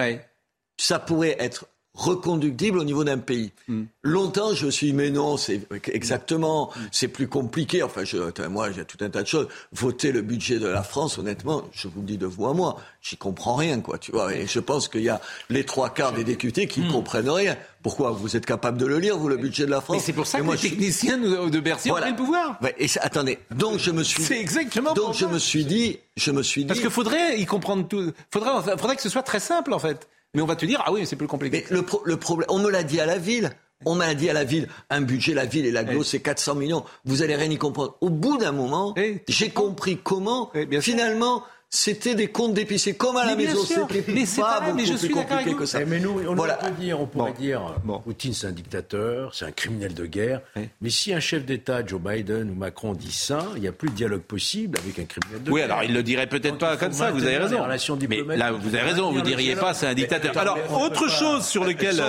ça 0.76 0.98
pourrait 0.98 1.36
être 1.38 1.66
reconductible 1.94 2.78
au 2.78 2.84
niveau 2.84 3.04
d'un 3.04 3.18
pays. 3.18 3.52
Mm. 3.68 3.82
Longtemps, 4.02 4.54
je 4.54 4.66
me 4.66 4.70
suis 4.70 4.88
dit, 4.88 4.92
mais 4.94 5.10
non, 5.10 5.36
c'est 5.36 5.60
exactement, 5.88 6.70
mm. 6.74 6.80
c'est 6.90 7.08
plus 7.08 7.28
compliqué. 7.28 7.82
Enfin, 7.82 8.04
je, 8.04 8.16
moi, 8.48 8.70
j'ai 8.72 8.84
tout 8.84 8.96
un 9.00 9.10
tas 9.10 9.22
de 9.22 9.26
choses. 9.26 9.48
Voter 9.72 10.10
le 10.10 10.22
budget 10.22 10.58
de 10.58 10.66
la 10.66 10.82
France, 10.82 11.18
honnêtement, 11.18 11.64
je 11.72 11.88
vous 11.88 12.00
le 12.00 12.06
dis 12.06 12.18
de 12.18 12.26
vous 12.26 12.46
à 12.46 12.54
moi, 12.54 12.80
j'y 13.02 13.16
comprends 13.16 13.56
rien, 13.56 13.80
quoi, 13.80 13.98
tu 13.98 14.12
vois. 14.12 14.34
Et 14.34 14.46
je 14.46 14.58
pense 14.58 14.88
qu'il 14.88 15.02
y 15.02 15.10
a 15.10 15.20
les 15.50 15.64
trois 15.64 15.90
quarts 15.90 16.12
des 16.12 16.24
députés 16.24 16.66
qui 16.66 16.80
ne 16.80 16.88
mm. 16.88 16.92
comprennent 16.92 17.30
rien. 17.30 17.56
Pourquoi 17.82 18.12
Vous 18.12 18.36
êtes 18.36 18.46
capable 18.46 18.78
de 18.78 18.86
le 18.86 18.98
lire, 18.98 19.18
vous, 19.18 19.28
le 19.28 19.36
budget 19.36 19.66
de 19.66 19.70
la 19.70 19.80
France 19.80 19.96
Mais 19.96 20.02
c'est 20.02 20.12
pour 20.12 20.26
ça 20.26 20.38
que 20.38 20.44
moi, 20.44 20.54
les 20.54 20.60
techniciens 20.60 21.18
de 21.18 21.60
Bercy 21.60 21.90
ont 21.90 21.96
le 21.96 22.16
pouvoir. 22.16 22.58
et 22.78 22.86
attendez, 23.00 23.38
donc 23.50 23.78
je 23.78 23.90
me 23.90 24.02
suis... 24.02 24.22
C'est 24.22 24.40
exactement 24.40 24.94
Donc 24.94 25.14
je 25.14 25.26
me 25.26 25.38
suis 25.38 25.64
dit, 25.64 25.98
je 26.16 26.30
me 26.30 26.42
suis 26.42 26.62
dit... 26.62 26.68
Parce 26.68 26.80
qu'il 26.80 26.90
faudrait 26.90 27.38
y 27.38 27.44
comprendre 27.44 27.86
tout. 27.86 28.12
Faudrait, 28.30 28.76
faudrait 28.78 28.96
que 28.96 29.02
ce 29.02 29.08
soit 29.08 29.22
très 29.22 29.40
simple, 29.40 29.74
en 29.74 29.78
fait. 29.78 30.08
Mais 30.34 30.42
on 30.42 30.46
va 30.46 30.56
te 30.56 30.64
dire, 30.64 30.82
ah 30.86 30.92
oui, 30.92 31.06
c'est 31.06 31.16
plus 31.16 31.26
compliqué. 31.26 31.64
Mais 31.70 31.76
le, 31.76 31.84
le 32.04 32.16
problème, 32.16 32.46
on 32.50 32.58
me 32.58 32.70
l'a 32.70 32.82
dit 32.82 33.00
à 33.00 33.06
la 33.06 33.18
ville. 33.18 33.50
On 33.84 33.94
m'a 33.96 34.14
dit 34.14 34.30
à 34.30 34.32
la 34.32 34.44
ville, 34.44 34.68
un 34.90 35.00
budget, 35.00 35.34
la 35.34 35.44
ville 35.44 35.66
et 35.66 35.72
la 35.72 35.84
c'est 36.04 36.20
400 36.20 36.54
millions. 36.54 36.84
Vous 37.04 37.22
allez 37.22 37.34
rien 37.34 37.50
y 37.50 37.58
comprendre. 37.58 37.96
Au 38.00 38.10
bout 38.10 38.38
d'un 38.38 38.52
moment, 38.52 38.94
j'ai 39.28 39.50
compris 39.50 39.98
comment, 40.02 40.52
finalement, 40.80 41.42
c'était 41.74 42.14
des 42.14 42.28
comptes 42.28 42.52
d'épicier 42.52 42.92
comme 42.92 43.16
à 43.16 43.24
la 43.24 43.34
maison. 43.34 43.64
C'était 43.64 44.04
mais 44.08 44.24
pas 44.36 44.60
beaucoup 44.60 44.76
mais 44.76 44.84
je 44.84 44.92
plus 44.92 45.08
compliqué 45.08 45.54
que 45.54 45.64
ça. 45.64 45.80
Eh, 45.80 45.86
mais 45.86 46.00
nous, 46.00 46.20
on 46.28 46.34
voilà. 46.34 46.56
peut 46.56 46.70
dire, 46.78 47.00
on 47.00 47.06
pourrait 47.06 47.32
dire, 47.32 47.62
bon. 47.82 47.98
Poutine 48.00 48.34
c'est 48.34 48.46
un 48.46 48.52
dictateur, 48.52 49.34
c'est 49.34 49.46
un 49.46 49.52
criminel 49.52 49.94
de 49.94 50.04
guerre. 50.04 50.42
Mais 50.82 50.90
si 50.90 51.14
un 51.14 51.20
chef 51.20 51.46
d'État, 51.46 51.84
Joe 51.84 51.98
Biden 51.98 52.50
ou 52.50 52.54
Macron 52.54 52.92
dit 52.92 53.10
ça, 53.10 53.46
il 53.56 53.62
n'y 53.62 53.68
a 53.68 53.72
plus 53.72 53.88
de 53.88 53.94
dialogue 53.94 54.20
possible 54.20 54.78
avec 54.84 54.98
un 54.98 55.04
criminel 55.04 55.42
de 55.42 55.44
guerre. 55.46 55.54
Oui, 55.54 55.62
alors 55.62 55.82
il 55.82 55.94
le 55.94 56.02
dirait 56.02 56.26
peut-être 56.26 56.58
pas 56.58 56.76
comme 56.76 56.92
ça. 56.92 57.10
Vous 57.10 57.24
avez 57.24 57.38
raison. 57.38 57.66
Mais 58.06 58.36
là, 58.36 58.52
vous 58.52 58.74
avez 58.74 58.90
raison. 58.90 59.10
Vous 59.10 59.22
diriez 59.22 59.56
pas, 59.56 59.72
c'est 59.72 59.86
un 59.86 59.94
dictateur. 59.94 60.36
Alors, 60.36 60.58
autre 60.78 61.08
chose 61.08 61.46
sur 61.46 61.64
lequel. 61.64 62.02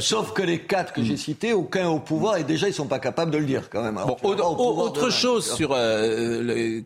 Sauf 0.00 0.32
que 0.32 0.42
les 0.42 0.60
quatre 0.60 0.94
que 0.94 1.02
j'ai 1.02 1.18
cités, 1.18 1.52
aucun 1.52 1.88
au 1.88 1.98
pouvoir 1.98 2.38
et 2.38 2.44
déjà 2.44 2.68
ils 2.68 2.74
sont 2.74 2.86
pas 2.86 3.00
capables 3.00 3.32
de 3.32 3.38
le 3.38 3.44
dire 3.44 3.68
quand 3.68 3.82
même. 3.82 3.98
Autre 4.22 5.10
chose 5.10 5.52
sur 5.52 5.72
euh, 5.74 6.80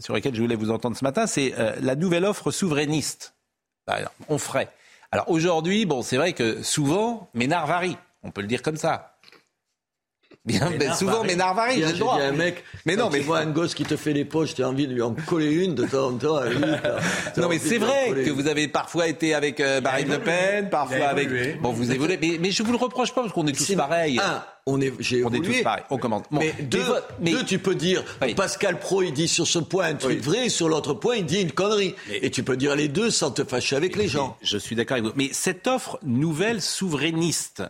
sur 0.00 0.12
laquelle 0.12 0.34
je 0.34 0.42
voulais 0.42 0.56
vous 0.56 0.72
entendre 0.72 0.96
ce 0.96 1.04
matin 1.04 1.24
c'est 1.36 1.52
euh, 1.58 1.76
la 1.82 1.96
nouvelle 1.96 2.24
offre 2.24 2.50
souverainiste. 2.50 3.34
on 4.30 4.38
ferait. 4.38 4.70
Alors 5.12 5.30
aujourd'hui, 5.30 5.84
bon, 5.84 6.00
c'est 6.00 6.16
vrai 6.16 6.32
que 6.32 6.62
souvent, 6.62 7.28
Ménard 7.34 7.66
varie. 7.66 7.98
On 8.22 8.30
peut 8.30 8.40
le 8.40 8.46
dire 8.46 8.62
comme 8.62 8.78
ça. 8.78 9.15
Bien, 10.46 10.70
mais 10.78 10.92
souvent, 10.94 11.24
Ménard 11.24 11.54
varie, 11.54 11.82
j'ai 11.82 11.92
le 11.92 11.98
droit. 11.98 12.20
un 12.20 12.32
mec, 12.32 12.62
mais 12.84 12.94
non, 12.94 13.10
mais. 13.10 13.18
Tu 13.18 13.24
vois 13.24 13.40
un 13.40 13.46
gosse 13.46 13.74
qui 13.74 13.82
te 13.82 13.96
fait 13.96 14.12
les 14.12 14.24
poches, 14.24 14.54
tu 14.54 14.62
as 14.62 14.68
envie 14.68 14.86
de 14.86 14.94
lui 14.94 15.02
en 15.02 15.12
coller 15.12 15.52
une 15.52 15.74
de 15.74 15.84
temps 15.84 16.08
en 16.08 16.12
temps. 16.12 16.40
non, 17.36 17.48
mais 17.48 17.58
c'est 17.58 17.78
vrai 17.78 18.12
que 18.24 18.30
vous 18.30 18.46
avez 18.46 18.68
parfois 18.68 19.08
été 19.08 19.34
avec 19.34 19.58
euh, 19.60 19.80
Marine 19.80 20.08
Le 20.08 20.20
Pen, 20.20 20.70
parfois 20.70 21.06
avec. 21.06 21.60
Bon, 21.60 21.72
vous 21.72 21.90
évoluez. 21.90 22.18
Mais, 22.20 22.38
mais 22.40 22.50
je 22.52 22.62
vous 22.62 22.70
le 22.70 22.78
reproche 22.78 23.12
pas 23.12 23.22
parce 23.22 23.32
qu'on 23.32 23.46
est 23.46 23.52
tous 23.52 23.74
pareils. 23.74 24.20
Un, 24.20 24.42
on 24.66 24.80
est, 24.80 24.92
j'ai 25.00 25.24
on 25.24 25.32
est 25.32 25.40
tous 25.40 25.62
pareils. 25.62 25.84
On 25.90 25.98
commande. 25.98 26.24
mais, 26.30 26.54
deux, 26.60 26.84
deux, 27.20 27.44
tu 27.44 27.58
peux 27.58 27.74
dire, 27.74 28.04
Pascal 28.36 28.78
Pro, 28.78 29.02
il 29.02 29.12
dit 29.12 29.28
sur 29.28 29.46
ce 29.46 29.58
point 29.58 29.86
un 29.86 29.94
truc 29.94 30.20
vrai, 30.20 30.48
sur 30.48 30.68
l'autre 30.68 30.94
point, 30.94 31.16
il 31.16 31.26
dit 31.26 31.40
une 31.40 31.52
connerie. 31.52 31.94
Et 32.10 32.30
tu 32.30 32.42
peux 32.42 32.56
dire 32.56 32.76
les 32.76 32.88
deux 32.88 33.10
sans 33.10 33.30
te 33.30 33.42
fâcher 33.44 33.76
avec 33.76 33.96
les 33.96 34.08
gens. 34.08 34.36
Je 34.42 34.58
suis 34.58 34.76
d'accord 34.76 34.96
avec 34.96 35.06
vous. 35.06 35.12
Mais 35.16 35.30
cette 35.32 35.66
offre 35.66 35.98
nouvelle 36.04 36.62
souverainiste, 36.62 37.64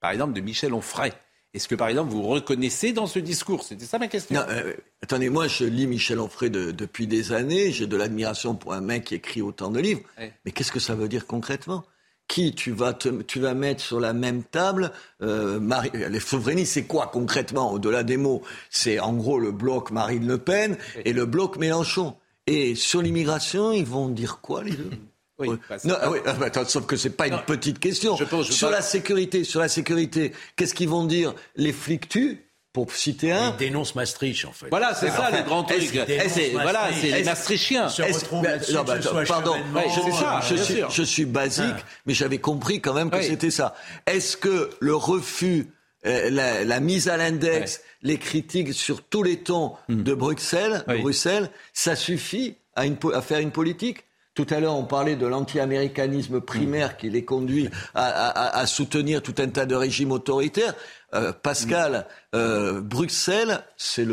par 0.00 0.10
exemple, 0.10 0.32
de 0.32 0.40
Michel 0.40 0.74
Onfray, 0.74 1.12
est-ce 1.54 1.66
que, 1.66 1.74
par 1.74 1.88
exemple, 1.88 2.10
vous 2.10 2.22
reconnaissez 2.22 2.92
dans 2.92 3.06
ce 3.06 3.18
discours? 3.18 3.62
C'était 3.64 3.86
ça 3.86 3.98
ma 3.98 4.08
question. 4.08 4.34
Non, 4.34 4.46
euh, 4.50 4.74
attendez, 5.02 5.30
moi, 5.30 5.48
je 5.48 5.64
lis 5.64 5.86
Michel 5.86 6.20
Onfray 6.20 6.50
depuis 6.50 7.06
des 7.06 7.32
années. 7.32 7.72
J'ai 7.72 7.86
de 7.86 7.96
l'admiration 7.96 8.54
pour 8.54 8.74
un 8.74 8.82
mec 8.82 9.04
qui 9.04 9.14
écrit 9.14 9.40
autant 9.40 9.70
de 9.70 9.80
livres. 9.80 10.02
Mais 10.44 10.52
qu'est-ce 10.52 10.72
que 10.72 10.80
ça 10.80 10.94
veut 10.94 11.08
dire 11.08 11.26
concrètement? 11.26 11.84
Qui 12.26 12.54
tu 12.54 12.72
vas, 12.72 12.92
tu 12.92 13.40
vas 13.40 13.54
mettre 13.54 13.82
sur 13.82 13.98
la 13.98 14.12
même 14.12 14.42
table 14.44 14.92
euh, 15.22 15.58
Marie, 15.58 15.90
Les 15.94 16.20
souverainistes, 16.20 16.74
c'est 16.74 16.84
quoi 16.84 17.06
concrètement 17.06 17.72
Au-delà 17.72 18.02
des 18.02 18.18
mots, 18.18 18.42
c'est 18.68 19.00
en 19.00 19.14
gros 19.14 19.38
le 19.38 19.50
bloc 19.50 19.90
Marine 19.90 20.26
Le 20.26 20.36
Pen 20.36 20.76
et 21.06 21.14
le 21.14 21.24
bloc 21.24 21.56
Mélenchon. 21.56 22.14
Et 22.46 22.74
sur 22.74 23.00
l'immigration, 23.00 23.72
ils 23.72 23.86
vont 23.86 24.08
dire 24.08 24.40
quoi 24.42 24.62
les 24.62 24.72
deux? 24.72 24.90
Oui, 25.38 25.48
non, 25.84 25.94
ah 26.00 26.10
oui, 26.10 26.18
ah, 26.26 26.34
attends, 26.44 26.64
sauf 26.64 26.86
que 26.86 26.96
c'est 26.96 27.10
pas 27.10 27.28
une 27.28 27.38
petite 27.46 27.78
question. 27.78 28.16
sur 28.42 28.70
la 28.70 28.82
sécurité, 28.82 29.44
sur 29.44 29.60
la 29.60 29.68
sécurité, 29.68 30.32
qu'est-ce 30.56 30.74
qu'ils 30.74 30.88
vont 30.88 31.04
dire 31.04 31.34
Les 31.56 31.72
flics 31.72 32.08
tuent 32.08 32.48
pour 32.72 32.92
citer 32.92 33.32
un. 33.32 33.50
Il 33.52 33.56
dénonce 33.56 33.94
Maastricht, 33.94 34.44
en 34.44 34.52
fait. 34.52 34.68
Voilà, 34.70 34.94
c'est 34.94 35.10
ça 35.10 35.30
les 35.30 35.42
grands 35.42 35.64
trucs. 35.64 35.94
Eh, 35.94 36.50
voilà, 36.52 36.90
c'est 37.00 37.10
les 37.10 37.24
Maastrichtiens. 37.24 37.88
Non, 38.72 38.84
bah, 38.84 38.94
pardon, 39.26 39.56
je, 39.74 40.54
je, 40.56 40.62
suis, 40.62 40.82
je, 40.90 41.02
suis, 41.02 41.24
basique, 41.24 41.76
mais 42.06 42.14
j'avais 42.14 42.38
compris 42.38 42.80
quand 42.80 42.94
même 42.94 43.10
que 43.10 43.22
c'était 43.22 43.50
ça. 43.50 43.74
Est-ce 44.06 44.36
que 44.36 44.70
le 44.80 44.94
refus, 44.94 45.68
euh, 46.06 46.30
la, 46.30 46.64
la, 46.64 46.80
mise 46.80 47.08
à 47.08 47.16
l'index, 47.16 47.80
les 48.02 48.18
critiques 48.18 48.74
sur 48.74 49.02
tous 49.02 49.22
les 49.22 49.38
tons 49.38 49.74
hmm. 49.88 50.02
de 50.02 50.14
Bruxelles, 50.14 50.84
Bruxelles, 50.86 51.50
ça 51.72 51.96
suffit 51.96 52.56
à, 52.74 52.86
une, 52.86 52.96
à 53.14 53.22
faire 53.22 53.38
une 53.38 53.52
politique? 53.52 54.04
Tout 54.38 54.54
à 54.54 54.60
l'heure, 54.60 54.76
on 54.76 54.84
parlait 54.84 55.16
de 55.16 55.26
l'anti-américanisme 55.26 56.40
primaire 56.40 56.96
qui 56.96 57.10
les 57.10 57.24
conduit 57.24 57.68
à, 57.96 58.64
soutenir 58.68 59.20
tout 59.20 59.34
un 59.38 59.48
tas 59.48 59.66
de 59.66 59.74
régimes 59.74 60.12
autoritaires. 60.12 60.74
Euh, 61.12 61.32
Pascal, 61.32 62.06
euh, 62.36 62.80
Bruxelles, 62.80 63.64
c'est 63.76 64.06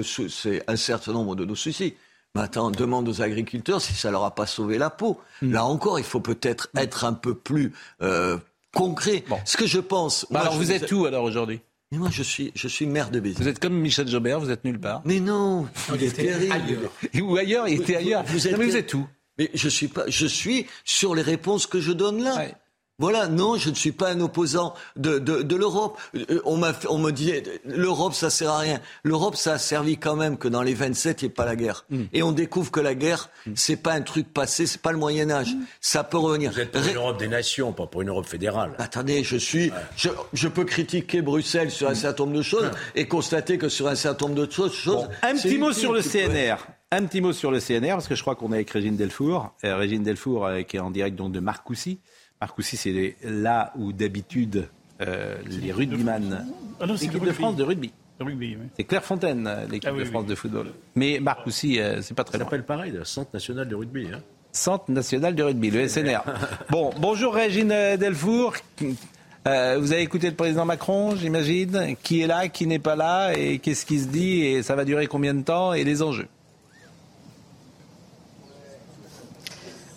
un 0.67 0.75
certain 0.77 1.13
nombre 1.13 1.35
de 1.35 1.45
nos 1.45 1.53
soucis. 1.53 1.93
Maintenant, 2.33 2.69
on 2.69 2.71
demande 2.71 3.07
aux 3.07 3.21
agriculteurs 3.21 3.81
si 3.81 3.93
ça 3.93 4.09
leur 4.09 4.23
a 4.23 4.33
pas 4.33 4.47
sauvé 4.47 4.79
la 4.79 4.89
peau. 4.89 5.21
Mm. 5.43 5.51
Là 5.51 5.65
encore, 5.65 5.99
il 5.99 6.05
faut 6.05 6.21
peut-être 6.21 6.69
mm. 6.73 6.79
être 6.79 7.05
un 7.05 7.13
peu 7.13 7.35
plus 7.35 7.71
euh, 8.01 8.39
concret. 8.73 9.25
Ce 9.45 9.57
que 9.57 9.67
je 9.67 9.79
pense. 9.79 10.25
Bah 10.31 10.39
alors, 10.39 10.55
vous 10.55 10.71
êtes 10.71 10.91
où 10.91 11.05
alors 11.05 11.23
aujourd'hui? 11.23 11.61
Mais 11.91 11.99
moi, 11.99 12.09
je 12.11 12.23
suis, 12.23 12.51
je 12.55 12.67
suis 12.67 12.87
maire 12.87 13.11
de 13.11 13.19
Béziers. 13.19 13.43
Vous 13.43 13.47
êtes 13.47 13.59
comme 13.59 13.75
Michel 13.79 14.07
Jobert, 14.07 14.39
vous 14.39 14.49
êtes 14.49 14.65
nulle 14.65 14.79
part. 14.79 15.03
Mais 15.05 15.19
non, 15.19 15.67
il 15.93 16.03
était 16.03 16.33
ailleurs. 16.51 16.91
Ou 17.21 17.37
ailleurs, 17.37 17.67
il 17.67 17.79
était 17.79 17.97
ailleurs. 17.97 18.23
Vous 18.25 18.47
êtes, 18.47 18.57
mais 18.57 18.65
vous 18.65 18.75
êtes 18.75 18.91
où? 18.95 19.05
Mais 19.37 19.49
je 19.53 19.69
suis 19.69 19.87
pas, 19.87 20.03
je 20.07 20.25
suis 20.25 20.67
sur 20.83 21.15
les 21.15 21.21
réponses 21.21 21.67
que 21.67 21.79
je 21.79 21.91
donne 21.91 22.23
là. 22.23 22.47
Voilà, 22.97 23.27
non, 23.27 23.57
je 23.57 23.69
ne 23.69 23.75
suis 23.75 23.91
pas 23.91 24.09
un 24.11 24.21
opposant 24.21 24.73
de, 24.95 25.19
de, 25.19 25.41
de 25.41 25.55
l'Europe. 25.57 25.99
Euh, 26.15 26.39
on, 26.45 26.55
m'a, 26.55 26.71
on 26.87 26.97
me 26.97 27.11
dit, 27.11 27.33
l'Europe, 27.65 28.13
ça 28.13 28.29
sert 28.29 28.51
à 28.51 28.59
rien. 28.59 28.79
L'Europe, 29.03 29.35
ça 29.35 29.53
a 29.53 29.57
servi 29.57 29.97
quand 29.97 30.15
même 30.15 30.37
que 30.37 30.47
dans 30.47 30.61
les 30.61 30.73
27, 30.73 31.21
il 31.21 31.25
n'y 31.25 31.27
ait 31.27 31.33
pas 31.33 31.43
la 31.43 31.57
guerre. 31.57 31.85
Mm. 31.89 32.03
Et 32.13 32.23
on 32.23 32.31
découvre 32.31 32.71
que 32.71 32.79
la 32.79 32.95
guerre, 32.95 33.29
mm. 33.47 33.51
c'est 33.55 33.75
pas 33.75 33.91
un 33.91 34.01
truc 34.01 34.33
passé, 34.33 34.65
c'est 34.65 34.81
pas 34.81 34.93
le 34.93 34.97
Moyen 34.97 35.29
Âge. 35.29 35.55
Mm. 35.55 35.65
Ça 35.81 36.05
peut 36.05 36.17
revenir. 36.17 36.53
Vous 36.53 36.61
êtes 36.61 36.71
pour 36.71 36.87
une 36.87 36.95
Europe 36.95 37.19
des 37.19 37.27
nations, 37.27 37.73
pas 37.73 37.85
pour 37.85 38.01
une 38.01 38.07
Europe 38.07 38.27
fédérale. 38.27 38.71
Attendez, 38.77 39.25
je 39.25 39.35
suis, 39.35 39.73
je, 39.97 40.07
je, 40.31 40.47
peux 40.47 40.63
critiquer 40.63 41.21
Bruxelles 41.21 41.71
sur 41.71 41.89
un 41.89 41.95
certain 41.95 42.23
nombre 42.23 42.37
de 42.37 42.43
choses 42.43 42.71
et 42.95 43.09
constater 43.09 43.57
que 43.57 43.67
sur 43.67 43.89
un 43.89 43.95
certain 43.95 44.27
nombre 44.27 44.47
de 44.47 44.49
choses, 44.49 45.09
un 45.21 45.35
petit 45.35 45.57
mot 45.57 45.73
sur 45.73 45.91
le 45.91 46.01
CNR. 46.01 46.55
Un 46.91 47.05
petit 47.05 47.19
mot 47.19 47.33
sur 47.33 47.49
le 47.49 47.59
CNR, 47.59 47.89
parce 47.89 48.07
que 48.07 48.13
je 48.13 48.21
crois 48.21 48.35
qu'on 48.35 48.51
est 48.51 48.57
avec 48.57 48.69
Régine 48.69 48.95
Delfour. 48.95 49.53
Euh, 49.63 49.75
Régine 49.75 50.03
Delfour, 50.03 50.45
euh, 50.45 50.61
qui 50.61 50.77
est 50.77 50.79
en 50.79 50.91
direct 50.91 51.17
donc, 51.17 51.31
de 51.31 51.39
Marcoussis. 51.39 51.99
Marcoussis, 52.39 52.77
c'est 52.77 53.15
là 53.23 53.73
où 53.75 53.91
d'habitude 53.91 54.69
euh, 55.01 55.35
les 55.47 55.71
rugbyman, 55.71 56.45
ah 56.79 56.85
l'équipe 56.85 57.25
de 57.25 57.31
France 57.31 57.55
de 57.55 57.63
rugby. 57.63 57.91
C'est 58.77 58.83
Clairefontaine, 58.85 59.49
l'équipe 59.69 59.89
ah 59.93 59.97
de 59.97 60.05
France 60.05 60.25
de 60.27 60.35
football. 60.35 60.67
Mais 60.93 61.19
Marcoussis, 61.19 61.79
c'est 62.01 62.13
pas 62.13 62.23
très 62.23 62.37
loin. 62.37 62.45
Ça 62.45 62.51
s'appelle 62.51 62.65
pareil, 62.65 62.91
le 62.91 63.03
Centre 63.03 63.31
national 63.33 63.67
de 63.67 63.75
rugby. 63.75 64.07
Hein. 64.13 64.19
Centre 64.51 64.89
national 64.89 65.35
de 65.35 65.43
rugby, 65.43 65.71
le 65.71 65.87
SNR. 65.87 66.23
bon, 66.69 66.91
bonjour 66.97 67.33
Régine 67.33 67.69
Delfour. 67.97 68.53
vous 68.79 69.51
avez 69.51 70.01
écouté 70.01 70.29
le 70.29 70.35
président 70.35 70.65
Macron, 70.65 71.15
j'imagine. 71.15 71.95
Qui 72.03 72.21
est 72.21 72.27
là, 72.27 72.47
qui 72.47 72.67
n'est 72.67 72.79
pas 72.79 72.95
là, 72.95 73.33
et 73.33 73.59
qu'est-ce 73.59 73.85
qui 73.85 73.99
se 73.99 74.07
dit, 74.07 74.43
et 74.43 74.63
ça 74.63 74.75
va 74.75 74.85
durer 74.85 75.07
combien 75.07 75.33
de 75.33 75.41
temps, 75.41 75.73
et 75.73 75.83
les 75.83 76.01
enjeux? 76.01 76.27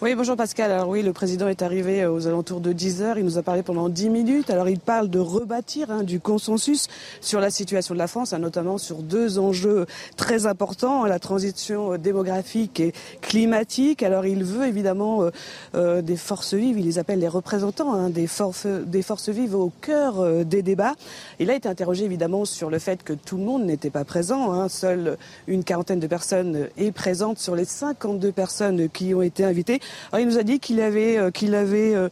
Oui, 0.00 0.14
bonjour 0.14 0.36
Pascal. 0.36 0.70
Alors 0.70 0.88
oui, 0.88 1.02
le 1.02 1.12
président 1.12 1.48
est 1.48 1.60
arrivé 1.60 2.04
euh, 2.04 2.12
aux 2.12 2.28
alentours 2.28 2.60
de 2.60 2.72
10 2.72 3.02
heures. 3.02 3.18
Il 3.18 3.24
nous 3.24 3.36
a 3.36 3.42
parlé 3.42 3.64
pendant 3.64 3.88
10 3.88 4.10
minutes. 4.10 4.48
Alors 4.48 4.68
il 4.68 4.78
parle 4.78 5.10
de 5.10 5.18
rebâtir 5.18 5.90
hein, 5.90 6.04
du 6.04 6.20
consensus 6.20 6.86
sur 7.20 7.40
la 7.40 7.50
situation 7.50 7.94
de 7.94 7.98
la 7.98 8.06
France, 8.06 8.32
hein, 8.32 8.38
notamment 8.38 8.78
sur 8.78 9.02
deux 9.02 9.40
enjeux 9.40 9.86
très 10.16 10.46
importants, 10.46 11.02
hein, 11.02 11.08
la 11.08 11.18
transition 11.18 11.94
euh, 11.94 11.98
démographique 11.98 12.78
et 12.78 12.92
climatique. 13.22 14.04
Alors 14.04 14.24
il 14.24 14.44
veut 14.44 14.68
évidemment 14.68 15.30
euh, 15.74 16.00
des 16.00 16.16
forces 16.16 16.54
vives, 16.54 16.78
il 16.78 16.84
les 16.84 17.00
appelle 17.00 17.18
les 17.18 17.26
représentants 17.26 18.08
des, 18.08 18.28
forces, 18.28 18.66
des 18.66 19.02
forces 19.02 19.30
vives 19.30 19.56
au 19.56 19.72
cœur 19.80 20.44
des 20.44 20.62
débats. 20.62 20.94
Il 21.40 21.50
a 21.50 21.54
été 21.54 21.68
interrogé 21.68 22.04
évidemment 22.04 22.44
sur 22.44 22.70
le 22.70 22.78
fait 22.78 23.02
que 23.02 23.14
tout 23.14 23.36
le 23.36 23.42
monde 23.42 23.64
n'était 23.64 23.90
pas 23.90 24.04
présent. 24.04 24.68
Seule 24.68 25.18
une 25.48 25.64
quarantaine 25.64 25.98
de 25.98 26.06
personnes 26.06 26.68
est 26.76 26.92
présente 26.92 27.40
sur 27.40 27.56
les 27.56 27.64
52 27.64 28.30
personnes 28.30 28.88
qui 28.90 29.12
ont 29.12 29.22
été 29.22 29.42
invitées 29.42 29.80
il 30.18 30.26
nous 30.26 30.38
a 30.38 30.42
dit 30.42 30.60
qu'il 30.60 30.80
avait, 30.80 31.16
euh, 31.16 31.30
qu'il 31.30 31.54
avait, 31.54 31.94
euh, 31.94 32.08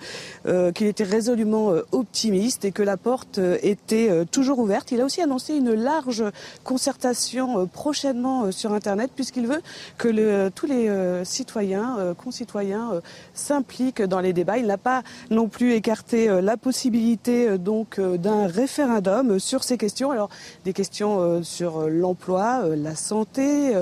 euh, 0.46 0.72
qu'il 0.72 0.86
était 0.86 1.04
résolument 1.04 1.72
optimiste 1.92 2.64
et 2.64 2.72
que 2.72 2.82
la 2.82 2.96
porte 2.96 3.40
était 3.62 4.24
toujours 4.26 4.58
ouverte. 4.58 4.92
Il 4.92 5.00
a 5.00 5.04
aussi 5.04 5.20
annoncé 5.20 5.54
une 5.54 5.72
large 5.72 6.24
concertation 6.64 7.66
prochainement 7.66 8.52
sur 8.52 8.72
Internet 8.72 9.10
puisqu'il 9.14 9.46
veut 9.46 9.60
que 9.98 10.08
le, 10.08 10.50
tous 10.54 10.66
les 10.66 10.90
citoyens, 11.24 12.14
concitoyens 12.16 13.00
s'impliquent 13.34 14.02
dans 14.02 14.20
les 14.20 14.32
débats. 14.32 14.58
Il 14.58 14.66
n'a 14.66 14.78
pas 14.78 15.02
non 15.30 15.48
plus 15.48 15.72
écarté 15.72 16.28
la 16.40 16.56
possibilité 16.56 17.58
donc 17.58 18.00
d'un 18.00 18.46
référendum 18.46 19.38
sur 19.38 19.64
ces 19.64 19.78
questions. 19.78 20.10
Alors 20.10 20.30
des 20.64 20.72
questions 20.72 21.42
sur 21.42 21.88
l'emploi, 21.88 22.62
la 22.76 22.94
santé, 22.94 23.72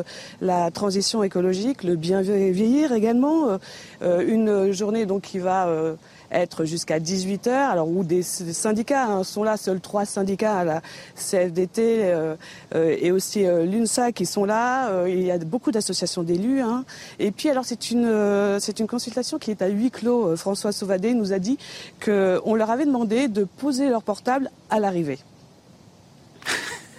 la 0.40 0.70
transition 0.70 1.22
écologique, 1.22 1.82
le 1.82 1.96
bien 1.96 2.22
vieillir 2.22 2.92
également. 2.92 3.58
Euh, 4.04 4.24
une 4.26 4.72
journée 4.72 5.06
donc 5.06 5.22
qui 5.22 5.38
va 5.38 5.66
euh, 5.68 5.94
être 6.30 6.64
jusqu'à 6.64 7.00
18 7.00 7.46
heures, 7.46 7.70
alors 7.70 7.88
où 7.88 8.04
des, 8.04 8.22
syndicats 8.22 9.06
hein, 9.06 9.24
sont 9.24 9.42
là, 9.44 9.56
seuls 9.56 9.80
trois 9.80 10.04
syndicats 10.04 10.58
à 10.58 10.64
la 10.64 10.82
CFDT 11.14 12.02
euh, 12.02 12.36
et 12.72 13.12
aussi 13.12 13.44
l'UNSA 13.44 14.12
qui 14.12 14.26
sont 14.26 14.44
là. 14.44 15.06
il 15.06 15.22
y 15.22 15.30
a 15.30 15.38
beaucoup 15.38 15.70
d'associations 15.70 16.22
d'élus. 16.22 16.60
Hein. 16.60 16.84
Et 17.18 17.30
puis 17.30 17.48
alors 17.48 17.64
c'est 17.64 17.90
une 17.90 18.58
c'est 18.60 18.78
une 18.80 18.86
consultation 18.86 19.38
qui 19.38 19.50
est 19.50 19.62
à 19.62 19.68
huis 19.68 19.90
clos. 19.90 20.36
François 20.36 20.72
Sauvadé 20.72 21.14
nous 21.14 21.32
a 21.32 21.38
dit 21.38 21.58
qu'on 22.04 22.54
leur 22.54 22.70
avait 22.70 22.86
demandé 22.86 23.28
de 23.28 23.44
poser 23.44 23.88
leur 23.88 24.02
portable 24.02 24.50
à 24.70 24.80
l'arrivée. 24.80 25.18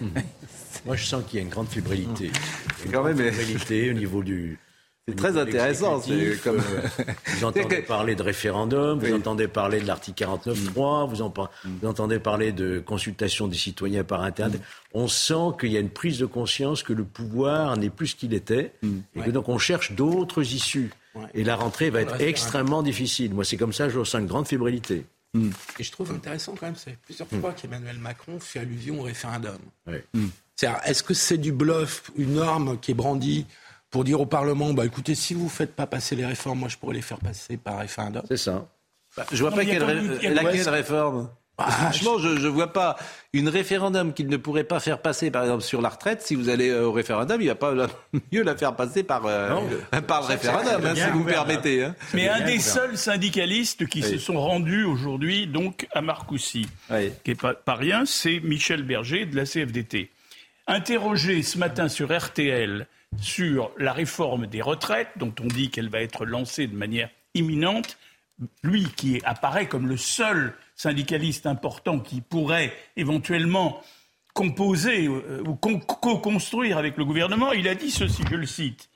Moi, 0.86 0.94
je 0.94 1.04
sens 1.04 1.24
qu'il 1.26 1.38
y 1.38 1.42
a 1.42 1.42
une 1.42 1.50
grande 1.50 1.66
fébrilité. 1.66 2.30
Une 2.84 2.92
quand 2.92 3.02
même, 3.02 3.16
fébrilité 3.16 3.90
au 3.90 3.94
niveau 3.94 4.22
du, 4.22 4.56
c'est 5.08 5.14
très 5.14 5.38
intéressant. 5.38 6.00
Comme... 6.42 6.58
Euh, 6.58 7.04
vous 7.26 7.44
entendez 7.44 7.82
parler 7.82 8.16
de 8.16 8.22
référendum, 8.22 8.98
vous 8.98 9.14
entendez 9.14 9.46
parler 9.46 9.80
de 9.80 9.86
l'article 9.86 10.24
49.3, 10.24 11.08
vous, 11.08 11.32
vous 11.80 11.86
entendez 11.86 12.18
parler 12.18 12.50
de 12.50 12.80
consultation 12.80 13.46
des 13.46 13.56
citoyens 13.56 14.02
par 14.02 14.22
Internet. 14.22 14.60
On 14.94 15.06
sent 15.06 15.54
qu'il 15.60 15.70
y 15.70 15.76
a 15.76 15.80
une 15.80 15.90
prise 15.90 16.18
de 16.18 16.26
conscience 16.26 16.82
que 16.82 16.92
le 16.92 17.04
pouvoir 17.04 17.76
n'est 17.76 17.90
plus 17.90 18.08
ce 18.08 18.16
qu'il 18.16 18.34
était 18.34 18.72
mm. 18.82 18.98
et 19.14 19.20
que 19.20 19.30
donc 19.30 19.48
on 19.48 19.58
cherche 19.58 19.92
d'autres 19.92 20.42
issues. 20.42 20.90
Et 21.34 21.44
la 21.44 21.54
rentrée 21.54 21.90
va 21.90 22.00
être 22.00 22.20
extrêmement 22.20 22.82
difficile. 22.82 23.32
Moi, 23.32 23.44
c'est 23.44 23.56
comme 23.56 23.72
ça, 23.72 23.88
je 23.88 24.00
ressens 24.00 24.18
une 24.18 24.26
grande 24.26 24.48
fébrilité. 24.48 25.06
Mm. 25.34 25.50
Et 25.78 25.84
je 25.84 25.92
trouve 25.92 26.10
intéressant 26.10 26.56
quand 26.58 26.66
même, 26.66 26.76
c'est 26.76 26.98
plusieurs 26.98 27.28
fois 27.28 27.52
qu'Emmanuel 27.52 27.98
Macron 27.98 28.40
fait 28.40 28.58
allusion 28.58 28.98
au 28.98 29.04
référendum. 29.04 29.58
Mm. 29.86 30.26
Est-ce 30.84 31.04
que 31.04 31.14
c'est 31.14 31.38
du 31.38 31.52
bluff, 31.52 32.10
une 32.16 32.34
norme 32.34 32.76
qui 32.80 32.90
est 32.90 32.94
brandie 32.94 33.46
pour 33.96 34.04
dire 34.04 34.20
au 34.20 34.26
Parlement, 34.26 34.74
bah, 34.74 34.84
écoutez, 34.84 35.14
si 35.14 35.32
vous 35.32 35.44
ne 35.44 35.48
faites 35.48 35.74
pas 35.74 35.86
passer 35.86 36.16
les 36.16 36.26
réformes, 36.26 36.58
moi 36.58 36.68
je 36.68 36.76
pourrais 36.76 36.96
les 36.96 37.00
faire 37.00 37.16
passer 37.16 37.56
par 37.56 37.78
référendum. 37.78 38.22
C'est 38.28 38.36
ça. 38.36 38.68
Bah, 39.16 39.24
je 39.32 39.40
vois 39.40 39.50
pas 39.50 39.64
laquelle 39.64 40.68
réforme. 40.68 41.30
Bah, 41.56 41.70
franchement, 41.70 42.18
je 42.18 42.28
ne 42.28 42.48
vois 42.48 42.74
pas 42.74 42.96
une 43.32 43.48
référendum 43.48 44.12
qu'il 44.12 44.28
ne 44.28 44.36
pourrait 44.36 44.64
pas 44.64 44.80
faire 44.80 45.00
passer, 45.00 45.30
par 45.30 45.44
exemple, 45.44 45.62
sur 45.62 45.80
la 45.80 45.88
retraite. 45.88 46.20
Si 46.20 46.34
vous 46.34 46.50
allez 46.50 46.68
euh, 46.68 46.88
au 46.88 46.92
référendum, 46.92 47.40
il 47.40 47.46
va 47.46 47.54
pas 47.54 47.72
mieux 48.32 48.42
la 48.42 48.54
faire 48.54 48.76
passer 48.76 49.02
par, 49.02 49.24
euh, 49.24 49.48
par 50.06 50.20
le 50.20 50.26
référendum, 50.26 50.84
hein, 50.84 50.94
si 50.94 51.10
vous 51.12 51.20
me 51.20 51.30
permettez. 51.30 51.84
Hein. 51.84 51.94
Mais 52.12 52.28
un 52.28 52.44
des 52.44 52.58
seuls 52.58 52.98
syndicalistes 52.98 53.86
qui 53.86 54.02
se 54.02 54.18
sont 54.18 54.38
rendus 54.38 54.84
aujourd'hui 54.84 55.46
donc 55.46 55.86
à 55.94 56.02
Marcoussis, 56.02 56.68
qui 57.24 57.30
n'est 57.30 57.34
pas, 57.34 57.54
pas 57.54 57.76
rien, 57.76 58.04
c'est 58.04 58.40
Michel 58.40 58.82
Berger 58.82 59.24
de 59.24 59.36
la 59.36 59.46
CFDT. 59.46 60.10
Interrogé 60.66 61.42
ce 61.42 61.56
matin 61.56 61.88
sur 61.88 62.14
RTL 62.14 62.86
sur 63.20 63.70
la 63.78 63.92
réforme 63.92 64.46
des 64.46 64.62
retraites, 64.62 65.10
dont 65.16 65.34
on 65.40 65.46
dit 65.46 65.70
qu'elle 65.70 65.88
va 65.88 66.00
être 66.00 66.24
lancée 66.24 66.66
de 66.66 66.76
manière 66.76 67.10
imminente, 67.34 67.98
lui 68.62 68.84
qui 68.96 69.20
apparaît 69.24 69.68
comme 69.68 69.88
le 69.88 69.96
seul 69.96 70.54
syndicaliste 70.74 71.46
important 71.46 71.98
qui 71.98 72.20
pourrait 72.20 72.72
éventuellement 72.96 73.82
composer 74.34 75.06
euh, 75.06 75.42
ou 75.46 75.54
co-construire 75.54 76.76
avec 76.76 76.98
le 76.98 77.04
gouvernement, 77.04 77.52
il 77.52 77.66
a 77.68 77.74
dit 77.74 77.90
ceci, 77.90 78.22
je 78.30 78.36
le 78.36 78.46
cite. 78.46 78.90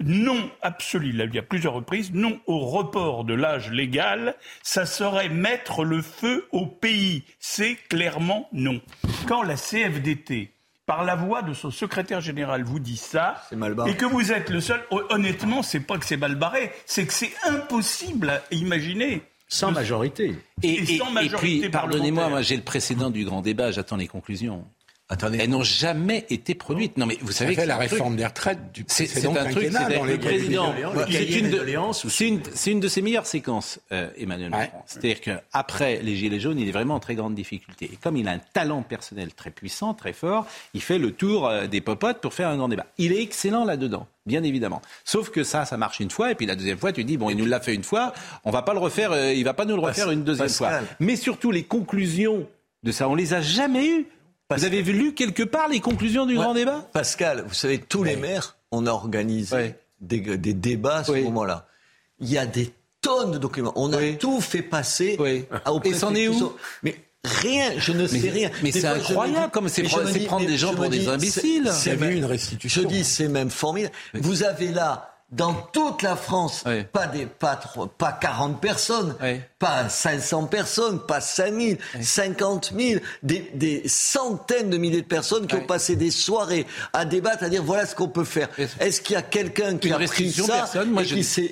Non 0.00 0.50
absolu, 0.60 1.10
il 1.10 1.16
l'a 1.16 1.26
dit 1.26 1.38
à 1.38 1.42
plusieurs 1.42 1.74
reprises, 1.74 2.12
non 2.12 2.40
au 2.46 2.58
report 2.58 3.24
de 3.24 3.34
l'âge 3.34 3.70
légal, 3.70 4.36
ça 4.62 4.86
serait 4.86 5.28
mettre 5.28 5.84
le 5.84 6.02
feu 6.02 6.46
au 6.52 6.66
pays. 6.66 7.24
C'est 7.38 7.74
clairement 7.88 8.48
non. 8.52 8.80
Quand 9.26 9.42
la 9.42 9.56
CFDT 9.56 10.52
par 10.86 11.04
la 11.04 11.14
voix 11.16 11.42
de 11.42 11.54
son 11.54 11.70
secrétaire 11.70 12.20
général 12.20 12.62
vous 12.62 12.78
dit 12.78 12.96
ça, 12.96 13.42
et 13.86 13.96
que 13.96 14.04
vous 14.04 14.32
êtes 14.32 14.50
le 14.50 14.60
seul, 14.60 14.82
honnêtement, 15.10 15.62
c'est 15.62 15.80
pas 15.80 15.98
que 15.98 16.04
c'est 16.04 16.16
mal 16.16 16.34
barré, 16.34 16.72
c'est 16.84 17.06
que 17.06 17.12
c'est 17.12 17.32
impossible 17.44 18.30
à 18.30 18.42
imaginer. 18.50 19.22
Sans 19.48 19.70
majorité. 19.70 20.34
Et, 20.62 20.98
sans 20.98 21.10
majorité. 21.10 21.56
Et 21.56 21.60
puis, 21.60 21.68
pardonnez-moi, 21.70 22.28
moi, 22.28 22.42
j'ai 22.42 22.56
le 22.56 22.62
précédent 22.62 23.10
du 23.10 23.24
grand 23.24 23.40
débat, 23.40 23.70
j'attends 23.70 23.96
les 23.96 24.08
conclusions. 24.08 24.64
Attendez. 25.10 25.38
Elles 25.38 25.50
n'ont 25.50 25.62
jamais 25.62 26.24
été 26.30 26.54
produites. 26.54 26.96
Non, 26.96 27.04
mais 27.04 27.18
vous 27.20 27.32
savez 27.32 27.54
la 27.66 27.76
réforme 27.76 28.16
des 28.16 28.24
retraites 28.24 28.72
du 28.72 28.84
c'est 28.88 29.04
un 29.26 29.50
truc. 29.50 29.70
C'est 29.70 30.06
le 30.06 30.18
président. 30.18 30.74
C'est 31.92 32.28
une, 32.28 32.40
une, 32.66 32.80
de 32.80 32.88
ses 32.88 33.02
meilleures 33.02 33.26
séquences, 33.26 33.80
euh, 33.92 34.08
Emmanuel 34.16 34.50
Macron. 34.50 34.78
C'est-à-dire 34.86 35.20
qu'après 35.20 36.00
les 36.02 36.16
gilets 36.16 36.40
jaunes, 36.40 36.58
il 36.58 36.68
est 36.68 36.72
vraiment 36.72 36.94
en 36.94 37.00
très 37.00 37.14
grande 37.14 37.34
difficulté. 37.34 37.90
Et 37.92 37.96
comme 37.96 38.16
il 38.16 38.26
a 38.28 38.32
un 38.32 38.38
talent 38.38 38.82
personnel 38.82 39.34
très 39.34 39.50
puissant, 39.50 39.92
très 39.92 40.14
fort, 40.14 40.46
il 40.72 40.80
fait 40.80 40.98
le 40.98 41.12
tour 41.12 41.46
euh, 41.46 41.66
des 41.66 41.82
popotes 41.82 42.20
pour 42.20 42.32
faire 42.32 42.48
un 42.48 42.56
grand 42.56 42.68
débat. 42.68 42.86
Il 42.96 43.12
est 43.12 43.22
excellent 43.22 43.64
là-dedans 43.64 44.06
bien 44.26 44.42
évidemment. 44.42 44.80
Sauf 45.04 45.28
que 45.28 45.44
ça, 45.44 45.66
ça 45.66 45.76
marche 45.76 46.00
une 46.00 46.10
fois, 46.10 46.30
et 46.30 46.34
puis 46.34 46.46
la 46.46 46.56
deuxième 46.56 46.78
fois, 46.78 46.92
tu 46.92 47.04
dis 47.04 47.18
bon, 47.18 47.28
il 47.28 47.36
nous 47.36 47.44
l'a 47.44 47.60
fait 47.60 47.74
une 47.74 47.84
fois, 47.84 48.14
on 48.44 48.50
va 48.50 48.62
pas 48.62 48.72
le 48.72 48.78
refaire, 48.78 49.12
euh, 49.12 49.34
il 49.34 49.44
va 49.44 49.52
pas 49.52 49.66
nous 49.66 49.76
le 49.76 49.82
refaire 49.82 50.10
une 50.10 50.24
deuxième 50.24 50.48
fois. 50.48 50.80
Mais 50.98 51.16
surtout 51.16 51.50
les 51.50 51.64
conclusions 51.64 52.48
de 52.84 52.92
ça, 52.92 53.08
on 53.08 53.14
les 53.14 53.34
a 53.34 53.42
jamais 53.42 53.86
eues. 53.86 54.06
Vous 54.56 54.64
avez 54.64 54.82
lu 54.82 55.14
quelque 55.14 55.42
part 55.42 55.68
les 55.68 55.80
conclusions 55.80 56.26
du 56.26 56.34
grand 56.34 56.54
débat? 56.54 56.88
Pascal, 56.92 57.44
vous 57.46 57.54
savez, 57.54 57.78
tous 57.78 58.04
les 58.04 58.16
maires, 58.16 58.56
on 58.70 58.86
a 58.86 58.90
organisé 58.90 59.74
des, 60.00 60.20
débats 60.36 60.98
à 60.98 61.04
ce 61.04 61.12
moment-là. 61.12 61.66
Il 62.20 62.30
y 62.30 62.38
a 62.38 62.46
des 62.46 62.72
tonnes 63.00 63.32
de 63.32 63.38
documents. 63.38 63.72
On 63.76 63.92
a 63.92 64.12
tout 64.12 64.40
fait 64.40 64.62
passer 64.62 65.18
au 65.66 65.80
Et 65.82 65.94
c'en 65.94 66.14
est 66.14 66.28
où? 66.28 66.52
Mais 66.82 66.96
Rien, 67.24 67.72
je 67.78 67.92
ne 67.92 68.06
sais 68.06 68.28
rien. 68.28 68.50
Mais 68.62 68.70
c'est 68.70 68.86
incroyable, 68.86 69.50
comme 69.50 69.68
c'est 69.68 69.82
prendre 69.82 70.46
des 70.46 70.58
gens 70.58 70.74
pour 70.74 70.88
des 70.88 71.08
imbéciles. 71.08 71.70
C'est 71.72 71.94
une 71.94 72.24
restitution. 72.24 72.82
Je 72.82 72.86
dis, 72.86 73.04
c'est 73.04 73.28
même 73.28 73.50
formidable. 73.50 73.94
Vous 74.14 74.42
avez 74.42 74.68
là 74.68 75.13
dans 75.34 75.54
toute 75.72 76.02
la 76.02 76.16
France, 76.16 76.64
pas, 76.92 77.06
des, 77.06 77.26
pas, 77.26 77.60
pas 77.98 78.12
40 78.12 78.60
personnes, 78.60 79.14
pas 79.58 79.88
500 79.88 80.46
personnes, 80.46 81.00
pas 81.00 81.20
5000, 81.20 81.78
50 82.00 82.72
000, 82.76 83.00
des, 83.22 83.50
des, 83.54 83.82
centaines 83.86 84.70
de 84.70 84.78
milliers 84.78 85.02
de 85.02 85.06
personnes 85.06 85.46
qui 85.46 85.56
ont 85.56 85.66
passé 85.66 85.96
des 85.96 86.10
soirées 86.10 86.66
à 86.92 87.04
débattre, 87.04 87.44
à 87.44 87.48
dire 87.48 87.62
voilà 87.62 87.86
ce 87.86 87.94
qu'on 87.94 88.08
peut 88.08 88.24
faire. 88.24 88.48
Est-ce 88.80 89.00
qu'il 89.00 89.14
y 89.14 89.18
a 89.18 89.22
quelqu'un 89.22 89.76
qui 89.76 89.92
a 89.92 89.98
pris 89.98 90.30
ça 90.30 90.70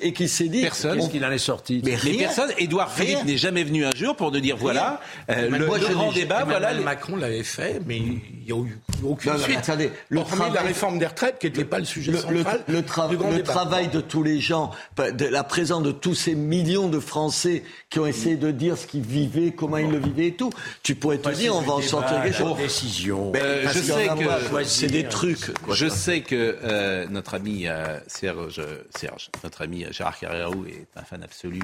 et, 0.01 0.13
qui 0.13 0.29
s'est 0.29 0.47
dit 0.47 0.61
personne 0.61 1.09
qu'il 1.09 1.25
en 1.25 1.31
est 1.31 1.37
sorti 1.37 1.81
Mais, 1.83 1.97
personne. 2.17 2.51
Édouard 2.57 2.91
Philippe 2.91 3.25
n'est 3.25 3.37
jamais 3.37 3.63
venu 3.63 3.85
un 3.85 3.93
jour 3.93 4.15
pour 4.15 4.31
nous 4.31 4.39
dire 4.39 4.57
voilà 4.57 5.01
euh, 5.29 5.49
le, 5.49 5.65
grand 5.65 6.11
débat. 6.11 6.43
Voilà, 6.45 6.73
Macron 6.75 7.15
l'avait 7.15 7.43
fait, 7.43 7.81
mais 7.85 7.97
il 7.97 8.21
n'y 8.45 8.51
a 8.51 8.63
eu 8.63 8.79
aucune 9.03 9.37
suite. 9.37 9.57
Attendez, 9.57 9.91
le 10.09 10.23
travail 10.23 10.51
de 10.51 10.55
la 10.55 10.61
réforme 10.61 10.99
des 10.99 11.07
retraites 11.07 11.39
qui 11.39 11.47
n'était 11.47 11.65
pas 11.65 11.79
le 11.79 11.85
sujet 11.85 12.13
central. 12.13 12.63
Le, 12.67 12.81
travail 12.83 13.72
de 13.81 14.01
tous 14.01 14.23
les 14.23 14.39
gens, 14.39 14.71
de 14.97 15.25
la 15.25 15.43
présence 15.43 15.83
de 15.83 15.91
tous 15.91 16.13
ces 16.13 16.35
millions 16.35 16.87
de 16.87 16.99
Français 16.99 17.63
qui 17.89 17.99
ont 17.99 18.05
essayé 18.05 18.35
de 18.35 18.51
dire 18.51 18.77
ce 18.77 18.85
qu'ils 18.85 19.01
vivaient, 19.01 19.51
comment 19.51 19.77
ils 19.77 19.89
le 19.89 19.97
vivaient 19.97 20.27
et 20.27 20.35
tout. 20.35 20.51
Tu 20.83 20.95
pourrais 20.95 21.17
te 21.17 21.29
dire, 21.29 21.55
on 21.55 21.61
va 21.61 21.73
en 21.73 21.81
sortir 21.81 22.21
quelque 22.21 22.37
chose. 22.37 22.57
Décision. 22.57 23.31
Euh, 23.35 23.67
je 23.67 23.79
sais 23.79 24.07
que 24.07 24.63
c'est 24.63 24.87
des 24.87 25.05
trucs. 25.05 25.51
je 25.71 25.89
sais 25.89 26.21
que 26.21 26.57
euh, 26.63 27.07
notre 27.09 27.33
ami 27.33 27.67
euh, 27.67 27.99
Serge, 28.07 28.61
Serge, 28.95 29.29
notre 29.43 29.63
ami 29.63 29.85
Gérard 29.91 30.19
Carrérou 30.19 30.65
est 30.65 30.87
un 30.95 31.03
fan 31.03 31.23
absolu 31.23 31.61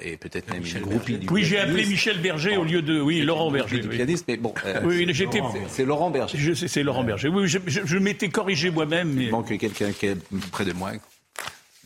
et 0.00 0.16
peut-être 0.16 0.48
même 0.48 0.62
Michel 0.62 0.84
Berger. 0.84 1.18
Oui, 1.28 1.42
j'ai 1.42 1.58
appelé 1.58 1.84
Michel 1.84 2.20
Berger 2.20 2.56
au 2.56 2.62
lieu 2.62 2.82
de 2.82 3.00
oui 3.00 3.22
Laurent 3.22 3.50
Berger. 3.50 3.80
Du 3.80 3.88
pianiste, 3.88 4.26
mais 4.28 4.36
bon. 4.36 4.54
oui, 4.84 5.06
j'étais. 5.10 5.40
C'est 5.68 5.84
Laurent 5.84 6.10
Berger. 6.10 6.54
C'est 6.54 6.82
Laurent 6.84 7.02
Berger. 7.02 7.28
Oui, 7.28 7.48
je, 7.48 7.58
je, 7.66 7.98
m'étais 7.98 8.28
corrigé 8.28 8.70
moi-même. 8.70 9.12
Mais... 9.12 9.24
Il 9.24 9.30
manque 9.32 9.58
quelqu'un 9.58 9.90
qui 9.90 10.06
est 10.06 10.16
près 10.52 10.64
de 10.64 10.72
moi. 10.72 10.92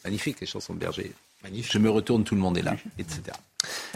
Magnifique 0.07 0.41
les 0.41 0.47
chansons 0.47 0.73
de 0.73 0.79
Berger. 0.79 1.11
Magnifique. 1.43 1.73
Je 1.73 1.79
me 1.81 1.91
retourne, 1.91 2.23
tout 2.23 2.37
le 2.37 2.41
monde 2.41 2.57
est 2.57 2.63
là, 2.63 2.77
etc. 2.99 3.23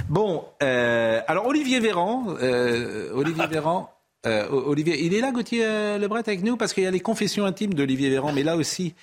Bon, 0.08 0.44
euh, 0.60 1.20
alors 1.28 1.46
Olivier 1.46 1.78
Véran, 1.78 2.26
euh, 2.42 3.12
Olivier 3.14 3.46
Véran, 3.50 3.94
euh, 4.26 4.48
Olivier, 4.50 5.04
il 5.04 5.14
est 5.14 5.20
là, 5.20 5.30
Gauthier 5.30 5.98
Lebret, 5.98 6.24
avec 6.26 6.42
nous, 6.42 6.56
parce 6.56 6.72
qu'il 6.74 6.82
y 6.82 6.86
a 6.86 6.90
les 6.90 6.98
confessions 6.98 7.44
intimes 7.44 7.74
d'Olivier 7.74 8.10
Véran, 8.10 8.32
mais 8.32 8.42
là 8.42 8.56
aussi, 8.56 8.94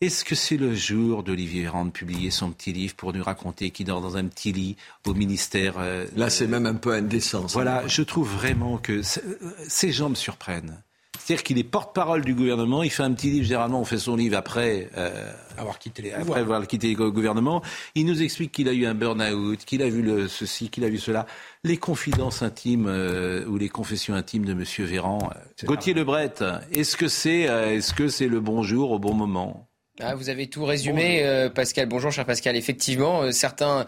est-ce 0.00 0.24
que 0.24 0.34
c'est 0.34 0.56
le 0.56 0.74
jour 0.74 1.22
d'Olivier 1.22 1.62
Véran 1.62 1.84
de 1.84 1.90
publier 1.92 2.32
son 2.32 2.50
petit 2.50 2.72
livre 2.72 2.96
pour 2.96 3.12
nous 3.12 3.22
raconter 3.22 3.70
qu'il 3.70 3.86
dort 3.86 4.00
dans 4.00 4.16
un 4.16 4.24
petit 4.24 4.50
lit 4.50 4.76
au 5.06 5.14
ministère 5.14 5.76
Là, 6.16 6.30
c'est 6.30 6.48
même 6.48 6.66
un 6.66 6.74
peu 6.74 6.92
indécent. 6.92 7.46
Voilà, 7.50 7.86
je 7.86 8.02
trouve 8.02 8.28
vraiment 8.28 8.76
que 8.78 9.02
ces 9.68 9.92
gens 9.92 10.08
me 10.08 10.16
surprennent. 10.16 10.82
C'est-à-dire 11.30 11.44
qu'il 11.44 11.58
est 11.58 11.62
porte-parole 11.62 12.24
du 12.24 12.34
gouvernement, 12.34 12.82
il 12.82 12.90
fait 12.90 13.04
un 13.04 13.12
petit 13.12 13.30
livre, 13.30 13.44
généralement 13.46 13.80
on 13.80 13.84
fait 13.84 13.98
son 13.98 14.16
livre 14.16 14.36
après, 14.36 14.88
euh, 14.96 15.30
avoir, 15.56 15.78
quitté 15.78 16.02
les, 16.02 16.12
après 16.12 16.40
avoir 16.40 16.66
quitté 16.66 16.92
le 16.92 17.10
gouvernement. 17.12 17.62
Il 17.94 18.06
nous 18.06 18.20
explique 18.20 18.50
qu'il 18.50 18.68
a 18.68 18.72
eu 18.72 18.84
un 18.84 18.94
burn-out, 18.94 19.64
qu'il 19.64 19.80
a 19.82 19.88
vu 19.88 20.02
le, 20.02 20.26
ceci, 20.26 20.70
qu'il 20.70 20.82
a 20.82 20.88
vu 20.88 20.98
cela. 20.98 21.26
Les 21.62 21.76
confidences 21.76 22.42
intimes 22.42 22.88
euh, 22.88 23.46
ou 23.46 23.58
les 23.58 23.68
confessions 23.68 24.14
intimes 24.14 24.44
de 24.44 24.54
M. 24.54 24.64
Véran. 24.80 25.30
Euh, 25.32 25.66
Gauthier 25.68 25.94
Lebret, 25.94 26.34
est-ce 26.72 26.96
que 26.96 27.06
c'est 27.06 27.42
est-ce 27.42 27.94
que 27.94 28.08
c'est 28.08 28.26
le 28.26 28.40
bon 28.40 28.64
jour 28.64 28.90
au 28.90 28.98
bon 28.98 29.14
moment? 29.14 29.68
Ah, 30.00 30.16
Vous 30.16 30.30
avez 30.30 30.48
tout 30.48 30.64
résumé, 30.64 31.48
Pascal. 31.54 31.86
Bonjour, 31.86 32.10
cher 32.10 32.24
Pascal. 32.24 32.56
Effectivement, 32.56 33.30
certains 33.30 33.86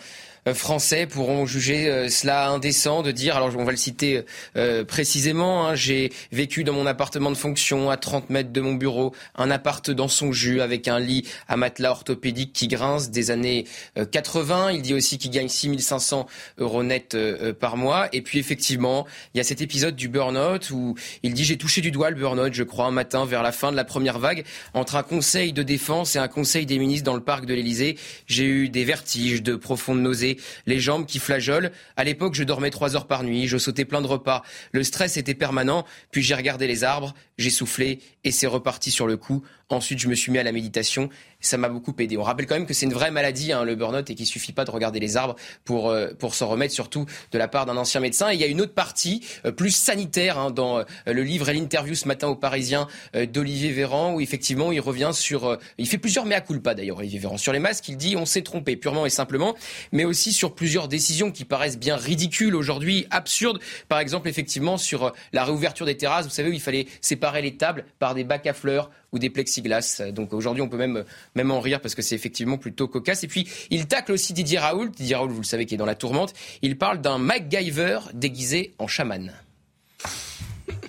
français 0.52 1.06
pourront 1.06 1.47
juger 1.47 1.89
euh, 1.89 2.09
cela 2.09 2.48
indécent 2.48 3.02
de 3.02 3.12
dire, 3.12 3.36
alors 3.36 3.56
on 3.56 3.64
va 3.64 3.70
le 3.70 3.77
citer 3.77 4.24
euh, 4.56 4.85
précisément, 4.85 5.69
hein, 5.69 5.74
j'ai 5.77 6.12
vécu 6.32 6.64
dans 6.64 6.73
mon 6.73 6.85
appartement 6.86 7.31
de 7.31 7.36
fonction 7.36 7.90
à 7.90 7.97
30 7.97 8.28
mètres 8.31 8.52
de 8.52 8.60
mon 8.60 8.74
bureau, 8.74 9.14
un 9.36 9.51
appart 9.52 9.89
dans 9.90 10.09
son 10.09 10.32
jus 10.32 10.60
avec 10.60 10.89
un 10.89 10.98
lit 10.98 11.28
à 11.47 11.56
matelas 11.56 11.93
orthopédique 11.93 12.52
qui 12.52 12.66
grince 12.66 13.10
des 13.10 13.31
années 13.31 13.66
80. 14.10 14.73
Il 14.73 14.82
dit 14.82 14.94
aussi 14.94 15.19
qu'il 15.19 15.31
gagne 15.31 15.48
6500 15.48 16.27
euros 16.59 16.82
net 16.82 17.16
par 17.60 17.77
mois. 17.77 18.09
Et 18.12 18.23
puis 18.23 18.39
effectivement, 18.39 19.06
il 19.35 19.39
y 19.39 19.40
a 19.40 19.44
cet 19.44 19.60
épisode 19.60 19.94
du 19.94 20.09
burn-out 20.09 20.70
où 20.70 20.94
il 21.23 21.35
dit 21.35 21.44
j'ai 21.44 21.59
touché 21.59 21.81
du 21.81 21.90
doigt 21.90 22.10
le 22.10 22.16
burn-out, 22.16 22.52
je 22.52 22.62
crois, 22.62 22.86
un 22.86 22.90
matin 22.90 23.24
vers 23.24 23.43
la 23.43 23.52
fin 23.52 23.70
de 23.70 23.77
la 23.77 23.85
première 23.85 24.19
vague, 24.19 24.44
entre 24.74 24.97
un 24.97 25.02
conseil 25.02 25.52
de 25.52 25.62
défense 25.62 26.16
et 26.16 26.19
un 26.19 26.28
conseil 26.28 26.66
des 26.66 26.78
ministres 26.78 27.05
dans 27.05 27.14
le 27.14 27.23
parc 27.23 27.47
de 27.47 27.55
l'Élysée. 27.55 27.97
J'ai 28.27 28.44
eu 28.44 28.69
des 28.69 28.85
vertiges, 28.85 29.43
de 29.43 29.56
profondes 29.56 30.01
nausées 30.01 30.32
les 30.67 30.81
jambes 30.81 31.07
qui 31.07 31.19
flageolent. 31.19 31.73
À 31.97 32.05
l'époque, 32.05 32.35
je 32.35 32.45
dormais 32.45 32.71
trois 32.71 32.97
heures 32.97 33.07
par 33.07 33.23
nuit, 33.23 33.47
je 33.47 33.59
sautais 33.59 33.85
plein 33.85 34.01
de 34.01 34.07
repas. 34.07 34.43
Le 34.73 34.83
stress 34.83 35.17
était 35.17 35.35
permanent. 35.35 35.85
Puis 36.11 36.23
j'ai 36.23 36.35
regardé 36.35 36.67
les 36.67 36.85
arbres, 36.85 37.15
j'ai 37.39 37.51
soufflé 37.51 38.01
et 38.25 38.31
c'est 38.31 38.47
reparti 38.47 38.91
sur 38.91 39.07
le 39.07 39.17
coup. 39.17 39.43
Ensuite, 39.69 39.99
je 39.99 40.09
me 40.09 40.15
suis 40.15 40.31
mis 40.31 40.39
à 40.39 40.43
la 40.43 40.53
méditation 40.53 41.09
ça 41.43 41.59
m'a 41.59 41.69
beaucoup 41.69 41.95
aidé. 41.99 42.17
On 42.17 42.23
rappelle 42.23 42.47
quand 42.47 42.55
même 42.55 42.67
que 42.67 42.73
c'est 42.73 42.87
une 42.87 42.93
vraie 42.93 43.11
maladie, 43.11 43.53
hein, 43.53 43.65
le 43.65 43.75
burn-out, 43.75 44.09
et 44.09 44.15
qu'il 44.15 44.27
suffit 44.27 44.53
pas 44.53 44.65
de 44.65 44.71
regarder 44.71 45.01
les 45.01 45.17
arbres 45.17 45.37
pour, 45.65 45.91
euh, 45.91 46.13
pour 46.19 46.35
s'en 46.35 46.49
remettre, 46.49 46.73
surtout 46.73 47.05
de 47.33 47.39
la 47.39 47.49
part 47.49 47.67
d'un 47.67 47.77
ancien 47.77 48.01
médecin. 48.01 48.31
Et 48.31 48.35
il 48.35 48.41
y 48.41 48.45
a 48.45 48.47
une 48.47 48.61
autre 48.61 48.75
partie, 48.75 49.23
euh, 49.45 49.53
plus 49.53 49.71
sanitaire, 49.71 50.39
hein, 50.39 50.51
dans 50.51 50.79
euh, 50.79 50.85
le 51.07 51.23
livre 51.23 51.49
et 51.49 51.55
l'interview 51.55 51.95
ce 51.95 52.09
matin 52.09 52.29
au 52.29 52.37
Parisien 52.37 52.87
d'Olivier 53.15 53.73
Véran, 53.73 54.15
où 54.15 54.21
effectivement 54.21 54.71
il 54.71 54.81
revient 54.81 55.11
sur... 55.13 55.59
il 55.77 55.89
fait 55.89 55.99
plusieurs 55.99 56.25
mea 56.25 56.41
culpa 56.41 56.75
d'ailleurs, 56.75 56.99
Olivier 56.99 57.19
Véran. 57.19 57.37
Sur 57.37 57.53
les 57.53 57.59
masques, 57.59 57.89
il 57.89 57.97
dit 57.97 58.17
on 58.17 58.25
s'est 58.25 58.43
trompé, 58.43 58.77
purement 58.77 59.05
et 59.05 59.11
simplement, 59.11 59.57
mais 59.91 60.05
aussi 60.05 60.22
sur 60.31 60.55
plusieurs 60.55 60.86
décisions 60.86 61.32
qui 61.32 61.44
paraissent 61.44 61.78
bien 61.78 61.97
ridicules 61.97 62.55
aujourd'hui, 62.55 63.07
absurdes. 63.11 63.59
Par 63.89 63.99
exemple, 63.99 64.28
effectivement, 64.28 64.77
sur 64.77 65.12
la 65.32 65.44
réouverture 65.44 65.86
des 65.86 65.97
terrasses, 65.97 66.27
vous 66.27 66.31
savez, 66.31 66.51
où 66.51 66.53
il 66.53 66.61
fallait 66.61 66.86
séparer 67.01 67.43
les 67.43 67.57
tables 67.57 67.85
par 67.99 68.15
des 68.15 68.23
bacs 68.23 68.47
à 68.47 68.53
fleurs 68.53 68.90
ou 69.11 69.19
des 69.19 69.31
plexiglas. 69.31 70.03
Donc 70.12 70.32
aujourd'hui, 70.32 70.62
on 70.62 70.69
peut 70.69 70.77
même, 70.77 71.05
même 71.35 71.51
en 71.51 71.61
rire 71.61 71.81
parce 71.81 71.94
que 71.94 72.03
c'est 72.03 72.15
effectivement 72.15 72.59
plutôt 72.59 72.86
cocasse. 72.86 73.24
Et 73.24 73.28
puis, 73.28 73.49
il 73.70 73.86
tacle 73.86 74.12
aussi 74.12 74.32
Didier 74.32 74.59
Raoult. 74.59 74.90
Didier 74.90 75.16
Raoult, 75.16 75.31
vous 75.31 75.40
le 75.40 75.47
savez, 75.47 75.66
qui 75.66 75.74
est 75.74 75.78
dans 75.78 75.86
la 75.86 75.94
tourmente. 75.94 76.35
Il 76.61 76.78
parle 76.78 77.01
d'un 77.01 77.19
MacGyver 77.19 77.99
déguisé 78.15 78.74
en 78.78 78.86
chaman. 78.86 79.32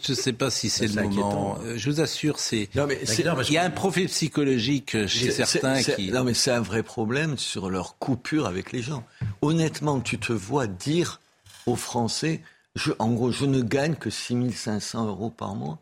Je 0.05 0.11
ne 0.11 0.17
sais 0.17 0.33
pas 0.33 0.49
si 0.49 0.69
c'est 0.69 0.87
le 0.87 1.03
moment. 1.03 1.57
Euh, 1.63 1.77
je 1.77 1.89
vous 1.89 2.01
assure, 2.01 2.39
c'est. 2.39 2.69
Il 3.49 3.53
y 3.53 3.57
a 3.57 3.63
un 3.63 3.69
profil 3.69 4.07
psychologique 4.07 5.07
chez 5.07 5.31
certains 5.31 5.81
qui. 5.81 6.11
Non, 6.11 6.23
mais 6.23 6.33
c'est 6.33 6.51
un 6.51 6.61
vrai 6.61 6.83
problème 6.83 7.37
sur 7.37 7.69
leur 7.69 7.97
coupure 7.97 8.45
avec 8.45 8.71
les 8.71 8.81
gens. 8.81 9.03
Honnêtement, 9.41 10.01
tu 10.01 10.17
te 10.17 10.33
vois 10.33 10.67
dire 10.67 11.21
aux 11.65 11.75
Français 11.75 12.41
je, 12.75 12.91
en 12.99 13.11
gros, 13.11 13.31
je 13.31 13.45
ne 13.45 13.61
gagne 13.61 13.95
que 13.95 14.09
6500 14.09 15.07
euros 15.07 15.29
par 15.29 15.55
mois. 15.55 15.79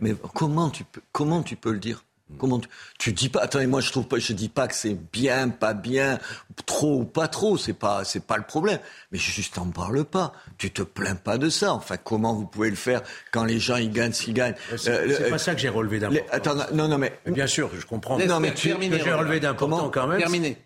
Mais 0.00 0.14
comment 0.34 0.70
tu 0.70 0.84
peux, 0.84 1.00
comment 1.12 1.42
tu 1.42 1.56
peux 1.56 1.72
le 1.72 1.78
dire? 1.78 2.04
Comment 2.38 2.60
tu, 2.60 2.68
tu 2.98 3.12
dis 3.12 3.28
pas 3.28 3.40
Attendez, 3.40 3.66
moi 3.66 3.80
je 3.80 3.90
trouve 3.90 4.06
pas, 4.06 4.18
je 4.18 4.32
dis 4.32 4.48
pas 4.48 4.68
que 4.68 4.74
c'est 4.74 4.96
bien, 5.12 5.48
pas 5.48 5.74
bien, 5.74 6.18
trop 6.66 7.00
ou 7.00 7.04
pas 7.04 7.28
trop, 7.28 7.56
c'est 7.56 7.72
pas, 7.72 8.04
c'est 8.04 8.24
pas 8.26 8.36
le 8.36 8.44
problème. 8.44 8.78
Mais 9.12 9.18
juste 9.18 9.54
t'en 9.54 9.66
parle 9.66 10.04
pas. 10.04 10.32
Tu 10.58 10.70
te 10.70 10.82
plains 10.82 11.16
pas 11.16 11.38
de 11.38 11.48
ça. 11.48 11.72
Enfin, 11.72 11.96
comment 11.96 12.34
vous 12.34 12.46
pouvez 12.46 12.70
le 12.70 12.76
faire 12.76 13.02
quand 13.32 13.44
les 13.44 13.58
gens 13.58 13.76
ils 13.76 13.90
gagnent, 13.90 14.12
s'ils 14.12 14.34
gagnent? 14.34 14.54
C'est 14.76 14.90
euh, 14.90 15.30
pas 15.30 15.38
ça 15.38 15.54
que 15.54 15.60
j'ai 15.60 15.68
relevé 15.68 15.98
d'important. 15.98 16.32
Attends, 16.32 16.56
non, 16.74 16.88
non, 16.88 16.98
mais 16.98 17.18
bien 17.26 17.46
sûr, 17.46 17.70
je 17.78 17.86
comprends. 17.86 18.18
Non, 18.18 18.40
mais 18.40 18.54
tu, 18.54 18.68
j'ai 18.68 19.12
relevé 19.12 19.40
d'important 19.40 19.90
quand 19.90 20.06
même. 20.06 20.18
Terminé. 20.18 20.58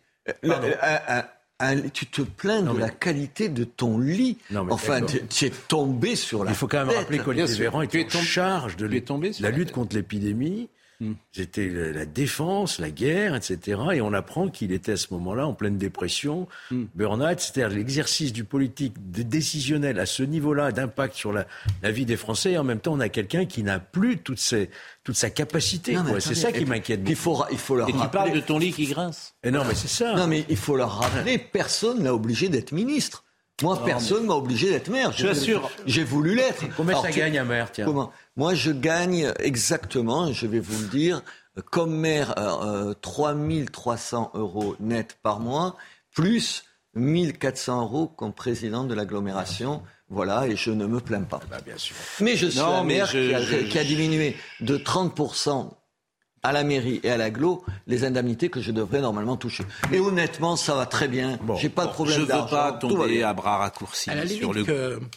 Euh, 0.45 1.82
tu 1.93 2.07
te 2.07 2.23
plains 2.23 2.62
de 2.62 2.78
la 2.78 2.89
qualité 2.89 3.49
de 3.49 3.65
ton 3.65 3.99
lit. 3.99 4.39
enfin, 4.70 5.01
tu 5.03 5.45
es 5.45 5.51
tombé 5.51 6.15
sur 6.15 6.45
la 6.45 6.53
Il 6.53 6.57
faut 6.57 6.69
quand 6.69 6.85
même 6.85 6.97
rappeler 6.97 7.19
qu'Olivier 7.19 7.53
Véran 7.57 7.82
est 7.82 8.16
en 8.16 8.23
charge 8.23 8.77
de 8.77 8.86
la 9.40 9.51
lutte 9.51 9.73
contre 9.73 9.97
l'épidémie. 9.97 10.69
Hmm. 11.01 11.12
C'était 11.31 11.69
la 11.69 12.07
défense, 12.07 12.81
la 12.81 12.91
guerre, 12.91 13.37
etc. 13.37 13.81
Et 13.95 14.01
on 14.01 14.12
apprend 14.12 14.49
qu'il 14.49 14.73
était 14.73 14.93
à 14.93 14.97
ce 14.97 15.15
moment-là 15.15 15.47
en 15.47 15.55
pleine 15.55 15.79
dépression, 15.79 16.49
mm. 16.73 16.85
burn-out, 16.97 17.39
c'est-à-dire 17.39 17.77
l'exercice 17.77 18.33
du 18.33 18.43
politique 18.43 18.95
de 19.12 19.23
décisionnel 19.23 20.01
à 20.01 20.07
ce 20.07 20.25
niveau-là 20.25 20.73
d'impact 20.73 21.15
sur 21.15 21.33
la, 21.33 21.47
vie 21.85 22.05
des 22.05 22.16
Français. 22.16 22.53
Et 22.53 22.59
en 22.59 22.65
même 22.65 22.81
temps, 22.81 22.95
on 22.95 23.01
a 23.01 23.09
quelqu'un 23.09 23.45
qui 23.45 23.62
n'a 23.62 23.79
plus 23.79 24.19
toute, 24.19 24.43
toute 25.05 25.16
sa 25.16 25.31
capacité. 25.31 25.97
C'est 26.19 26.35
ça 26.35 26.51
qui 26.51 26.65
m'inquiète. 26.65 27.03
Il 27.07 27.15
faut, 27.15 27.45
il 27.53 27.59
faut 27.59 27.77
leur 27.77 27.89
et 27.89 27.93
tu 27.93 28.09
parles 28.09 28.33
de 28.33 28.41
ton 28.41 28.59
lit 28.59 28.73
qui 28.73 28.87
grince. 28.87 29.35
Et 29.45 29.53
non, 29.53 29.62
mais 29.65 29.77
c'est 29.77 29.87
ça. 29.87 30.15
Non, 30.15 30.27
mais 30.27 30.45
il 30.49 30.57
faut 30.57 30.77
leur 30.77 30.99
rappeler, 30.99 31.39
personne 31.39 32.03
n'a 32.03 32.12
obligé 32.12 32.49
d'être 32.49 32.73
ministre. 32.73 33.25
Moi, 33.62 33.85
personne 33.85 34.26
m'a 34.26 34.35
obligé 34.35 34.70
d'être 34.70 34.89
maire. 34.89 35.12
Je 35.12 35.32
sûr. 35.32 35.70
J'ai 35.86 36.05
voulu 36.05 36.35
l'être. 36.35 36.64
Combien 36.76 37.01
ça 37.01 37.10
gagne 37.10 37.39
un 37.39 37.44
maire, 37.44 37.72
tiens 37.72 37.86
Comment 37.86 38.12
Moi, 38.36 38.55
je 38.55 38.70
gagne 38.70 39.32
exactement, 39.40 40.32
je 40.32 40.47
vais 40.47 40.60
vous 40.60 40.80
le 40.82 40.89
dire, 40.89 41.22
comme 41.70 41.94
maire, 41.94 42.35
euh, 42.39 42.94
3300 43.01 44.32
euh, 44.35 44.39
euros 44.39 44.76
net 44.80 45.18
par 45.22 45.40
mois, 45.40 45.76
plus 46.14 46.64
1400 46.94 47.82
euros 47.82 48.06
comme 48.09 48.32
président 48.32 48.85
de 48.85 48.94
l'agglomération. 48.94 49.82
Voilà, 50.09 50.47
et 50.47 50.56
je 50.56 50.70
ne 50.70 50.86
me 50.86 51.01
plains 51.01 51.22
pas. 51.22 51.40
Bah, 51.51 51.59
bien 51.64 51.76
sûr. 51.76 51.94
Mais 52.20 52.36
je 52.36 52.47
suis 52.47 52.60
un 52.60 52.85
maire 52.85 53.10
qui, 53.10 53.35
a, 53.35 53.40
qui, 53.64 53.78
a, 53.78 53.85
diminué 53.85 54.36
de 54.60 54.78
30% 54.78 55.70
à 56.43 56.52
la 56.52 56.65
mairie 56.65 57.01
et 57.02 57.10
à 57.10 57.16
l'aglo 57.16 57.65
les 57.86 58.05
indemnités 58.05 58.48
que 58.48 58.60
je 58.60 58.73
devrais 58.73 59.01
normalement 59.01 59.36
toucher. 59.36 59.65
Et 59.93 59.98
honnêtement, 59.98 60.56
ça 60.56 60.74
va 60.74 60.86
très 60.86 61.09
bien. 61.09 61.39
J'ai 61.56 61.69
pas 61.69 61.86
de 61.86 61.93
problème 61.93 62.16
Je 62.16 62.20
veux 62.23 62.27
pas 62.27 62.73
tomber 62.73 63.23
à 63.23 63.32
bras 63.35 63.59
raccourcis 63.59 64.10
sur 64.28 64.52
le, 64.52 64.65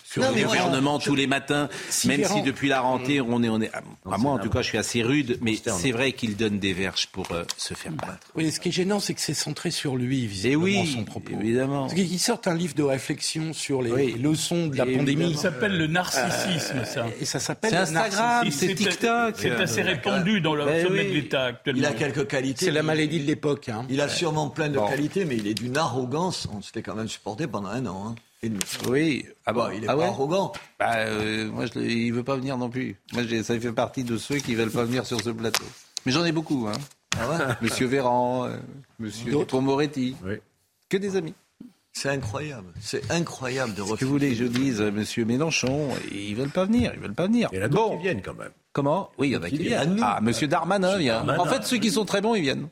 sur 0.04 0.22
le 0.22 0.44
gouvernement 0.44 1.00
tous 1.00 1.16
les 1.16 1.28
matins, 1.28 1.70
même 2.06 2.24
si 2.26 2.42
depuis 2.42 2.70
la 2.70 2.82
rentrée, 2.82 3.22
on 3.22 3.44
est, 3.44 3.50
on 3.50 3.62
est, 3.62 3.72
à 3.74 4.18
moi 4.18 4.34
en 4.34 4.40
tout 4.40 4.50
cas, 4.50 4.62
je 4.62 4.68
suis 4.68 4.78
assez 4.78 5.04
rude, 5.04 5.38
mais 5.42 5.56
c'est 5.56 5.92
vrai 5.92 6.14
qu'il 6.14 6.36
donne 6.36 6.60
des 6.60 6.74
verges 6.74 7.08
pour 7.08 7.32
euh, 7.32 7.44
se 7.58 7.74
faire 7.74 7.92
battre. 7.92 8.28
Oui, 8.36 8.52
ce 8.52 8.60
qui 8.60 8.70
est 8.70 8.72
gênant, 8.72 9.00
c'est 9.00 9.14
que 9.14 9.22
c'est 9.22 9.34
centré 9.34 9.72
sur 9.72 9.96
lui, 9.96 10.26
visiblement, 10.26 10.68
et 10.68 10.80
oui, 10.82 10.94
son 10.94 11.04
propos. 11.04 11.34
Évidemment. 11.40 11.82
Parce 11.82 11.94
qu'il 11.94 12.20
sort 12.20 12.42
un 12.46 12.56
livre 12.56 12.76
de 12.76 12.84
réflexion 12.84 13.54
sur 13.54 13.82
les 13.82 14.14
leçons 14.14 14.68
de 14.68 14.78
la 14.78 14.86
pandémie. 14.86 15.34
Ça 15.36 15.44
s'appelle 15.44 15.78
le 15.78 15.88
narcissisme, 15.88 16.86
ça. 16.86 17.06
Et 17.20 17.26
ça 17.26 17.40
s'appelle 17.40 17.76
Instagram, 17.76 18.48
c'est 18.52 18.76
TikTok. 18.76 19.36
C'est 19.38 19.52
assez 19.52 19.82
répandu 19.82 20.42
dans 20.42 20.56
le 20.56 20.64
sommet 21.12 21.20
de 21.20 21.24
l'État 21.24 21.44
actuellement. 21.46 21.80
Il 21.80 21.86
a 21.86 21.94
quelques 21.94 22.28
qualités. 22.28 22.66
C'est 22.66 22.72
la 22.72 22.84
maladie 22.84 23.20
de 23.20 23.28
l'époque. 23.28 23.70
Hein. 23.70 23.86
Il 23.90 24.02
a 24.02 24.10
sûrement 24.10 24.50
plein 24.50 24.70
de 24.70 24.78
qualités, 24.78 25.26
mais 25.26 25.38
il 25.38 25.48
est 25.48 25.54
d'une 25.54 25.78
arrogance. 25.78 26.48
On 26.54 26.62
se 26.62 26.72
fait 26.72 26.82
quand 26.82 26.96
même 26.96 27.08
supporter 27.08 27.48
pendant 27.48 27.70
un 27.70 27.86
an. 27.86 28.08
Hein. 28.10 28.16
Oui, 28.90 29.26
ah 29.46 29.54
bah, 29.54 29.70
il 29.76 29.84
est 29.84 29.88
ah 29.88 29.96
pas 29.96 30.08
arrogant. 30.08 30.52
Bah, 30.80 30.96
euh, 30.98 31.48
moi, 31.52 31.68
je, 31.68 31.80
il 31.80 32.12
veut 32.12 32.24
pas 32.24 32.36
venir 32.36 32.58
non 32.58 32.70
plus. 32.70 32.96
Moi, 33.14 33.24
ça 33.44 33.60
fait 33.60 33.72
partie 33.72 34.04
de 34.04 34.18
ceux 34.18 34.38
qui 34.38 34.56
veulent 34.56 34.72
pas 34.72 34.84
venir 34.84 35.06
sur 35.06 35.22
ce 35.22 35.30
plateau. 35.30 35.64
Mais 36.06 36.12
j'en 36.12 36.26
ai 36.26 36.32
beaucoup, 36.32 36.68
hein. 36.68 36.78
Ah 37.20 37.58
Monsieur 37.62 37.86
Véran, 37.86 38.46
euh, 38.46 38.58
Monsieur 38.98 39.46
Moretti. 39.54 40.16
Oui. 40.26 40.36
Que 40.90 40.98
des 40.98 41.16
amis. 41.16 41.36
C'est 41.94 42.10
incroyable. 42.10 42.74
C'est 42.80 43.12
incroyable 43.12 43.74
de 43.74 43.84
Ce 43.84 43.96
que 43.96 44.06
vous 44.06 44.12
voulez 44.12 44.30
que 44.30 44.36
je 44.36 44.46
dise, 44.46 44.82
Monsieur 44.82 45.26
Mélenchon, 45.26 45.90
ils 46.12 46.36
veulent 46.36 46.50
pas 46.50 46.66
venir. 46.66 46.92
Ils 46.96 47.02
veulent 47.02 47.14
pas 47.14 47.28
venir. 47.28 47.50
Il 47.52 47.60
y 47.60 47.62
en 47.62 47.66
a 47.66 47.68
bon. 47.68 47.98
qui 47.98 48.04
viennent 48.04 48.22
quand 48.22 48.34
même. 48.34 48.52
Comment? 48.74 49.12
Oui, 49.18 49.30
il 49.30 49.32
y 49.34 49.38
en 49.38 49.44
a 49.44 49.50
qui, 49.50 49.58
viennent. 49.58 50.00
Ah, 50.02 50.20
Monsieur 50.22 50.48
Darmanin 50.48 50.98
vient. 50.98 51.28
En 51.38 51.46
fait, 51.46 51.64
ceux 51.64 51.78
qui 51.78 51.92
sont 51.92 52.06
très 52.06 52.22
bons, 52.22 52.36
ils 52.36 52.42
viennent. 52.42 52.70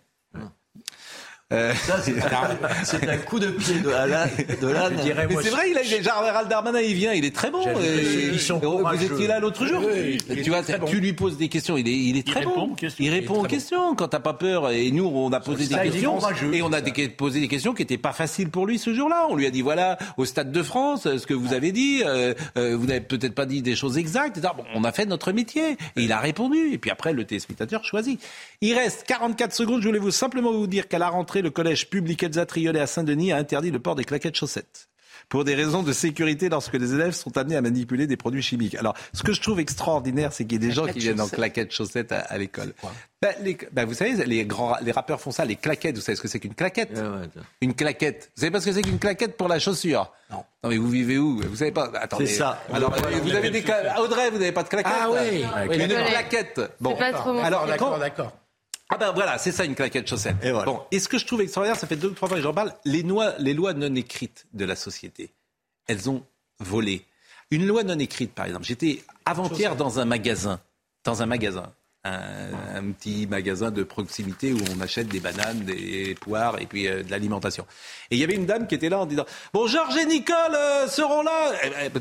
Euh... 1.52 1.74
c'est 2.84 3.10
un, 3.10 3.18
coup 3.18 3.40
de 3.40 3.48
pied 3.48 3.80
de 3.80 3.90
l'âne. 3.90 4.30
Mais 4.38 5.36
c'est 5.42 5.50
vrai, 5.50 5.72
il 5.72 5.78
a 5.80 5.82
Gérald 5.82 6.48
Darmanin, 6.48 6.80
il 6.80 6.94
vient, 6.94 7.12
il 7.12 7.26
est 7.26 7.36
très 7.36 7.50
bon. 7.50 7.64
Ils 7.82 8.40
sont 8.40 8.60
vous 8.60 9.04
étiez 9.04 9.26
là 9.26 9.40
l'autre 9.40 9.66
jour. 9.66 9.82
tu 10.28 10.50
vois, 10.50 10.62
tu 10.62 11.00
lui 11.00 11.14
poses 11.14 11.38
des 11.38 11.50
questions, 11.50 11.76
il 11.76 11.88
est, 11.88 11.98
il 11.98 12.18
est 12.18 12.28
très 12.28 12.46
bon. 12.46 12.76
il 13.00 13.10
répond 13.10 13.44
aux 13.44 13.48
questions 13.48 13.96
quand 13.96 14.10
t'as 14.10 14.20
pas 14.20 14.34
peur. 14.34 14.70
Et 14.70 14.92
nous, 14.92 15.06
on 15.06 15.32
a 15.34 15.40
posé 15.40 15.66
des 15.66 15.90
questions 15.90 16.20
et 16.54 16.62
on 16.62 16.72
a 16.72 16.82
posé 17.18 17.40
des 17.40 17.48
questions 17.48 17.74
qui 17.74 17.82
étaient 17.82 17.98
pas 17.98 18.14
faciles 18.14 18.50
pour 18.50 18.68
lui 18.68 18.78
ce 18.78 18.94
jour-là. 18.94 19.26
On 19.32 19.36
lui 19.36 19.48
a 19.48 19.52
dit 19.52 19.64
voilà, 19.64 19.98
au 20.18 20.26
Stade 20.26 20.52
de 20.52 20.62
France, 20.62 21.04
ce 21.04 21.26
que 21.26 21.34
vous 21.34 21.54
avez 21.54 21.72
dit, 21.72 22.04
euh, 22.06 22.36
euh, 22.58 22.78
vous 22.78 22.86
n'avez 22.86 23.02
peut-être 23.02 23.34
pas 23.34 23.48
dit 23.48 23.64
des 23.64 23.76
choses 23.76 23.98
exactes. 23.98 24.40
Bon, 24.40 24.64
on 24.76 24.84
a 24.84 24.92
fait 24.92 25.08
notre 25.08 25.32
métier 25.32 25.72
et 25.72 26.04
il 26.04 26.12
a 26.12 26.20
répondu. 26.20 26.74
Et 26.74 26.78
puis 26.78 26.92
après, 26.92 27.12
le 27.12 27.26
téléspectateur 27.26 27.84
choisit. 27.84 28.22
Il 28.62 28.76
reste 28.76 29.04
44 29.08 29.52
secondes. 29.52 29.82
Je 29.82 29.88
voulais 29.88 30.00
vous 30.00 30.12
simplement 30.12 30.52
vous 30.52 30.68
dire 30.68 30.88
qu'à 30.88 31.00
la 31.00 31.10
rentrée 31.10 31.39
le 31.42 31.50
collège 31.50 31.90
public 31.90 32.24
Elsa 32.24 32.46
Triolet 32.46 32.80
à 32.80 32.88
Saint-Denis 32.88 33.32
a 33.32 33.38
interdit 33.38 33.72
le 33.72 33.80
port 33.80 33.96
des 33.96 34.04
claquettes 34.04 34.36
chaussettes 34.36 34.90
pour 35.30 35.44
des 35.44 35.56
raisons 35.56 35.84
de 35.84 35.94
sécurité 35.94 36.50
lorsque 36.50 36.74
les 36.74 36.94
élèves 36.94 37.12
sont 37.12 37.38
amenés 37.38 37.56
à 37.56 37.62
manipuler 37.62 38.08
des 38.08 38.18
produits 38.18 38.42
chimiques. 38.42 38.76
Alors, 38.76 38.96
ce 39.14 39.24
que 39.24 39.32
je 39.32 39.42
trouve 39.42 39.60
extraordinaire, 39.60 40.34
c'est 40.34 40.46
qu'il 40.46 40.62
y 40.62 40.66
a 40.66 40.68
des 40.68 40.74
gens 40.74 40.88
qui 40.88 41.00
viennent 41.00 41.22
en 41.22 41.28
claquettes 41.28 41.72
chaussettes 41.72 42.12
à, 42.12 42.38
l'école. 42.38 42.74
Ben, 43.22 43.34
ben, 43.72 43.86
vous 43.86 43.94
savez, 43.94 44.26
les, 44.26 44.46
grands, 44.46 44.76
les 44.82 44.92
rappeurs 44.92 45.22
font 45.22 45.32
ça, 45.32 45.46
les 45.46 45.56
claquettes. 45.56 45.96
Vous 45.96 46.02
savez 46.02 46.16
ce 46.16 46.22
que 46.22 46.28
c'est 46.28 46.40
qu'une 46.40 46.56
claquette 46.56 47.00
Une 47.62 47.76
claquette. 47.76 48.32
Vous 48.36 48.42
savez 48.42 48.52
pas 48.52 48.62
ce 48.62 48.66
que 48.66 48.72
c'est 48.72 48.82
qu'une 48.82 49.00
claquette 49.00 49.38
pour 49.38 49.48
la 49.48 49.60
chaussure 49.60 50.12
Non. 50.32 50.44
Non, 50.64 50.70
mais 50.70 50.78
vous 50.78 50.90
vivez 50.90 51.18
où? 51.18 51.42
Vous 51.42 51.56
savez 51.56 51.72
pas 51.72 51.92
Attendez. 51.96 52.26
C'est 52.26 52.36
ça. 52.36 52.64
Alors, 52.74 52.94
vous 53.24 53.36
avez 53.36 53.52
des 53.52 53.64
Audrey, 54.00 54.32
vous 54.32 54.40
n'avez 54.40 54.52
pas 54.52 54.64
de 54.64 54.70
claquette 54.70 54.94
Ah 55.00 55.10
oui. 55.12 55.44
Une 55.76 55.88
claquette. 55.88 56.62
Bon. 56.80 56.96
Pas 56.96 57.14
trop 57.14 57.38
alors, 57.38 57.68
d'accord, 57.68 58.00
d'accord. 58.00 58.34
Ah 58.90 58.98
ben 58.98 59.12
voilà, 59.12 59.38
c'est 59.38 59.52
ça 59.52 59.66
une 59.66 59.76
claquette 59.76 60.08
chaussette. 60.08 60.36
Et 60.44 60.52
Bon, 60.52 60.82
et 60.92 61.00
ce 61.00 61.08
que 61.08 61.18
je 61.20 61.26
trouve 61.26 61.42
extraordinaire, 61.42 61.80
ça 61.80 61.86
fait 61.88 61.96
deux 61.96 62.10
ou 62.10 62.14
trois 62.14 62.28
fois 62.28 62.38
que 62.38 62.44
j'en 62.44 62.54
parle, 62.54 62.74
les 62.86 63.04
lois, 63.04 63.36
les 63.38 63.54
lois 63.54 63.74
non 63.74 63.94
écrites 63.96 64.48
de 64.54 64.66
la 64.66 64.76
société, 64.76 65.32
elles 65.88 66.10
ont 66.10 66.26
volé. 66.60 67.06
Une 67.52 67.68
loi 67.68 67.84
non 67.84 67.98
écrite, 68.00 68.34
par 68.34 68.46
exemple. 68.46 68.66
J'étais 68.66 69.04
avant-hier 69.26 69.76
dans 69.76 70.00
un 70.00 70.06
magasin, 70.06 70.60
dans 71.04 71.22
un 71.22 71.26
magasin, 71.28 71.72
un, 72.04 72.92
petit 72.94 73.28
magasin 73.28 73.72
de 73.72 73.84
proximité 73.84 74.54
où 74.54 74.60
on 74.76 74.82
achète 74.82 75.08
des 75.08 75.20
bananes, 75.20 75.60
des 75.60 76.16
poires 76.20 76.60
et 76.62 76.66
puis 76.66 76.88
euh, 76.88 77.04
de 77.04 77.12
l'alimentation. 77.12 77.66
Et 78.10 78.16
il 78.16 78.20
y 78.20 78.24
avait 78.24 78.36
une 78.36 78.46
dame 78.46 78.68
qui 78.68 78.76
était 78.76 78.90
là 78.90 79.00
en 79.00 79.06
disant 79.06 79.26
Bon, 79.54 79.68
Georges 79.68 79.98
et 79.98 80.06
Nicole 80.06 80.56
euh, 80.56 80.88
seront 80.88 81.24
là. 81.24 81.52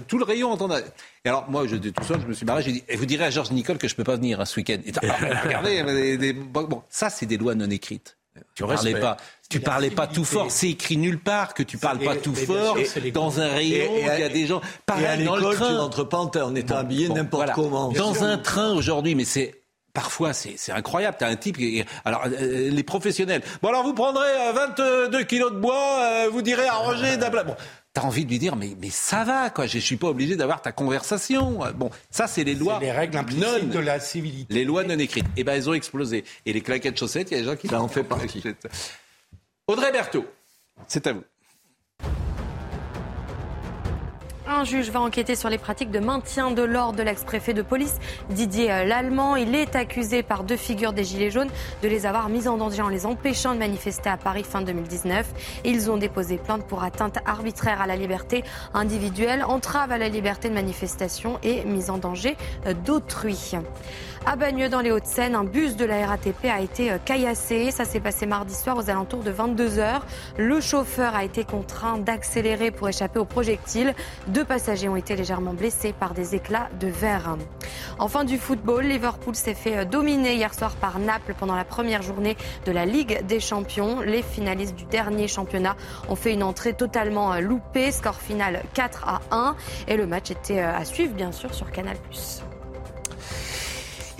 tout 0.06 0.18
le 0.18 0.24
rayon 0.24 0.52
entendait. 0.52 0.84
Et 1.24 1.28
alors, 1.28 1.50
moi, 1.50 1.66
j'étais 1.66 1.90
tout 1.90 2.04
seul, 2.04 2.20
je 2.20 2.26
me 2.26 2.32
suis 2.32 2.46
barré, 2.46 2.62
j'ai 2.62 2.72
dit, 2.72 2.84
et 2.88 2.96
vous 2.96 3.06
direz 3.06 3.24
à 3.24 3.30
Georges 3.30 3.50
Nicole 3.50 3.78
que 3.78 3.88
je 3.88 3.94
ne 3.94 3.96
peux 3.96 4.04
pas 4.04 4.16
venir 4.16 4.40
hein, 4.40 4.44
ce 4.44 4.56
week-end. 4.60 4.78
Et 4.84 4.92
regardez, 5.44 6.32
bon, 6.32 6.82
ça, 6.88 7.10
c'est 7.10 7.26
des 7.26 7.36
lois 7.36 7.54
non 7.54 7.68
écrites. 7.70 8.16
Tu 8.54 8.64
parlais 8.64 9.00
pas, 9.00 9.16
tu 9.48 9.60
parlais 9.60 9.90
pas 9.90 10.06
tout 10.06 10.24
fort. 10.24 10.46
C'est 10.50 10.70
écrit 10.70 10.96
nulle 10.96 11.18
part 11.18 11.54
que 11.54 11.62
tu 11.62 11.78
parles 11.78 11.98
pas 11.98 12.16
tout 12.16 12.34
fort. 12.34 12.76
Dans 13.12 13.40
un 13.40 13.48
rayon, 13.48 13.92
il 13.98 14.06
y 14.06 14.22
a 14.22 14.28
des 14.28 14.46
gens. 14.46 14.60
Pareil, 14.86 15.04
et 15.04 15.08
à 15.08 15.16
l'école, 15.16 15.56
tu 15.56 15.62
n'entres 15.62 16.08
pas 16.08 16.18
en 16.18 16.54
étant 16.54 16.76
habillé 16.76 17.08
n'importe 17.08 17.52
comment. 17.52 17.92
Dans 17.92 18.24
un 18.24 18.38
train 18.38 18.72
aujourd'hui, 18.72 19.14
mais 19.14 19.24
c'est 19.24 19.57
Parfois, 19.98 20.32
c'est 20.32 20.70
incroyable. 20.70 21.16
Tu 21.18 21.24
as 21.24 21.26
un 21.26 21.34
type. 21.34 21.56
Alors, 22.04 22.22
euh, 22.26 22.70
les 22.70 22.82
professionnels. 22.84 23.42
Bon, 23.60 23.70
alors, 23.70 23.82
vous 23.82 23.94
prendrez 23.94 24.28
22 24.54 24.82
euh, 24.84 25.24
kilos 25.24 25.50
de 25.50 25.58
bois, 25.58 25.98
euh, 26.02 26.28
vous 26.30 26.40
direz 26.40 26.68
à 26.68 26.74
Roger 26.74 27.16
d'Abla. 27.16 27.42
Bon, 27.42 27.56
t'as 27.92 28.02
envie 28.02 28.24
de 28.24 28.30
lui 28.30 28.38
dire, 28.38 28.54
mais, 28.54 28.76
mais 28.80 28.90
ça 28.90 29.24
va, 29.24 29.50
quoi. 29.50 29.66
Je 29.66 29.80
suis 29.80 29.96
pas 29.96 30.06
obligé 30.06 30.36
d'avoir 30.36 30.62
ta 30.62 30.70
conversation. 30.70 31.64
Bon, 31.74 31.90
ça, 32.12 32.28
c'est 32.28 32.44
les 32.44 32.54
lois. 32.54 32.78
les 32.80 32.92
règles 32.92 33.16
implicites 33.16 33.70
de 33.70 33.78
la 33.80 33.98
civilité. 33.98 34.54
Les 34.54 34.64
lois 34.64 34.84
non 34.84 34.96
écrites. 35.00 35.26
Eh 35.36 35.42
ben, 35.42 35.54
elles 35.54 35.68
ont 35.68 35.74
explosé. 35.74 36.22
Et 36.46 36.52
les 36.52 36.60
claquettes 36.60 36.96
chaussettes, 36.96 37.32
il 37.32 37.34
y 37.34 37.36
a 37.38 37.40
des 37.40 37.48
gens 37.50 37.56
qui. 37.56 37.66
Ça 37.66 37.82
en 37.82 37.88
fait 37.88 38.04
partie. 38.04 38.40
Audrey 39.66 39.90
Berthaud, 39.90 40.26
c'est 40.86 41.08
à 41.08 41.12
vous. 41.12 41.24
Un 44.50 44.64
juge 44.64 44.88
va 44.88 45.02
enquêter 45.02 45.36
sur 45.36 45.50
les 45.50 45.58
pratiques 45.58 45.90
de 45.90 45.98
maintien 45.98 46.50
de 46.50 46.62
l'ordre 46.62 46.96
de 46.96 47.02
l'ex-préfet 47.02 47.52
de 47.52 47.60
police 47.60 47.98
Didier 48.30 48.86
Lallemand. 48.86 49.36
Il 49.36 49.54
est 49.54 49.76
accusé 49.76 50.22
par 50.22 50.42
deux 50.42 50.56
figures 50.56 50.94
des 50.94 51.04
Gilets 51.04 51.30
jaunes 51.30 51.50
de 51.82 51.88
les 51.88 52.06
avoir 52.06 52.30
mis 52.30 52.48
en 52.48 52.56
danger 52.56 52.80
en 52.80 52.88
les 52.88 53.04
empêchant 53.04 53.52
de 53.52 53.58
manifester 53.58 54.08
à 54.08 54.16
Paris 54.16 54.44
fin 54.44 54.62
2019. 54.62 55.26
Ils 55.66 55.90
ont 55.90 55.98
déposé 55.98 56.38
plainte 56.38 56.66
pour 56.66 56.82
atteinte 56.82 57.18
arbitraire 57.26 57.82
à 57.82 57.86
la 57.86 57.96
liberté 57.96 58.42
individuelle, 58.72 59.44
entrave 59.44 59.92
à 59.92 59.98
la 59.98 60.08
liberté 60.08 60.48
de 60.48 60.54
manifestation 60.54 61.38
et 61.42 61.64
mise 61.66 61.90
en 61.90 61.98
danger 61.98 62.34
d'autrui. 62.86 63.52
À 64.26 64.36
Bagneux, 64.36 64.68
dans 64.68 64.80
les 64.80 64.90
Hauts-de-Seine, 64.90 65.34
un 65.34 65.44
bus 65.44 65.76
de 65.76 65.84
la 65.84 66.06
RATP 66.06 66.46
a 66.46 66.60
été 66.60 66.90
euh, 66.90 66.98
caillassé. 67.02 67.70
Ça 67.70 67.84
s'est 67.84 68.00
passé 68.00 68.26
mardi 68.26 68.54
soir 68.54 68.76
aux 68.76 68.90
alentours 68.90 69.22
de 69.22 69.30
22 69.30 69.78
heures. 69.78 70.04
Le 70.36 70.60
chauffeur 70.60 71.14
a 71.14 71.24
été 71.24 71.44
contraint 71.44 71.98
d'accélérer 71.98 72.70
pour 72.70 72.88
échapper 72.88 73.18
aux 73.18 73.24
projectiles. 73.24 73.94
Deux 74.26 74.44
passagers 74.44 74.88
ont 74.88 74.96
été 74.96 75.16
légèrement 75.16 75.54
blessés 75.54 75.94
par 75.98 76.14
des 76.14 76.34
éclats 76.34 76.68
de 76.80 76.88
verre. 76.88 77.36
Enfin, 77.98 78.24
du 78.24 78.38
football, 78.38 78.84
Liverpool 78.84 79.34
s'est 79.34 79.54
fait 79.54 79.78
euh, 79.78 79.84
dominer 79.84 80.34
hier 80.34 80.52
soir 80.52 80.74
par 80.76 80.98
Naples 80.98 81.34
pendant 81.38 81.56
la 81.56 81.64
première 81.64 82.02
journée 82.02 82.36
de 82.66 82.72
la 82.72 82.84
Ligue 82.84 83.24
des 83.26 83.40
Champions. 83.40 84.00
Les 84.00 84.22
finalistes 84.22 84.74
du 84.74 84.84
dernier 84.84 85.28
championnat 85.28 85.76
ont 86.08 86.16
fait 86.16 86.32
une 86.32 86.42
entrée 86.42 86.74
totalement 86.74 87.32
euh, 87.32 87.40
loupée. 87.40 87.92
Score 87.92 88.20
final 88.20 88.62
4 88.74 89.08
à 89.08 89.20
1. 89.30 89.56
Et 89.86 89.96
le 89.96 90.06
match 90.06 90.30
était 90.30 90.60
à 90.60 90.84
suivre, 90.84 91.14
bien 91.14 91.32
sûr, 91.32 91.54
sur 91.54 91.70
Canal+. 91.70 91.96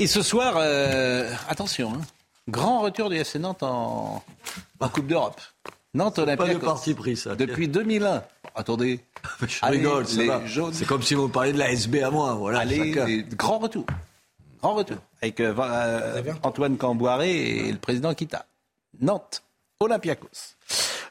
Et 0.00 0.06
ce 0.06 0.22
soir, 0.22 0.54
euh, 0.58 1.28
attention, 1.48 1.92
hein, 1.92 2.00
grand 2.48 2.82
retour 2.82 3.10
du 3.10 3.16
FC 3.16 3.40
Nantes 3.40 3.64
en, 3.64 4.22
Coupe 4.92 5.08
d'Europe. 5.08 5.40
Nantes 5.92 6.20
Olympique. 6.20 6.46
Pas 6.46 6.54
de 6.54 6.58
parti 6.58 6.94
pris, 6.94 7.16
ça. 7.16 7.34
Depuis 7.34 7.66
2001. 7.66 8.22
Attendez. 8.54 9.00
Je 9.48 9.66
rigole, 9.66 10.06
c'est 10.72 10.84
comme 10.84 11.02
si 11.02 11.14
vous 11.14 11.28
parliez 11.28 11.52
de 11.52 11.58
la 11.58 11.72
SB 11.72 12.02
à 12.04 12.10
moi. 12.12 12.34
Voilà, 12.34 12.60
Allez, 12.60 13.24
grand 13.34 13.58
retour. 13.58 13.86
Grand 14.62 14.74
retour 14.74 14.98
avec 15.20 15.40
euh, 15.40 16.22
Antoine 16.44 16.76
Camboiré 16.76 17.66
et 17.66 17.72
le 17.72 17.78
président 17.78 18.14
Kita. 18.14 18.46
Nantes, 19.00 19.42
Olympiakos. 19.80 20.54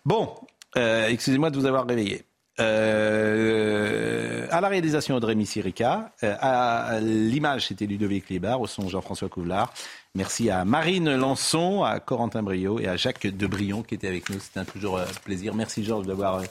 Bon, 0.05 0.33
excusez-moi 0.75 1.49
de 1.49 1.59
vous 1.59 1.65
avoir 1.65 1.85
réveillé. 1.85 2.23
Euh, 2.59 4.47
à 4.49 4.61
la 4.61 4.67
réalisation 4.67 5.15
Audrey 5.15 5.35
Missirica, 5.35 6.11
euh, 6.23 6.35
à 6.39 6.99
l'image 6.99 7.67
c'était 7.67 7.85
Ludovic 7.85 8.29
Libar, 8.29 8.59
au 8.61 8.67
son 8.67 8.89
Jean-François 8.89 9.29
Couvlar. 9.29 9.71
Merci 10.15 10.49
à 10.49 10.65
Marine 10.65 11.15
Lançon, 11.15 11.83
à 11.83 11.99
Corentin 11.99 12.41
Brio 12.41 12.79
et 12.79 12.87
à 12.87 12.97
Jacques 12.97 13.27
Debrion 13.27 13.83
qui 13.83 13.93
était 13.93 14.07
avec 14.07 14.29
nous. 14.29 14.39
C'était 14.39 14.59
un 14.59 14.65
toujours 14.65 14.97
euh, 14.97 15.05
plaisir. 15.23 15.53
Merci 15.53 15.83
Georges 15.83 16.07
d'avoir 16.07 16.41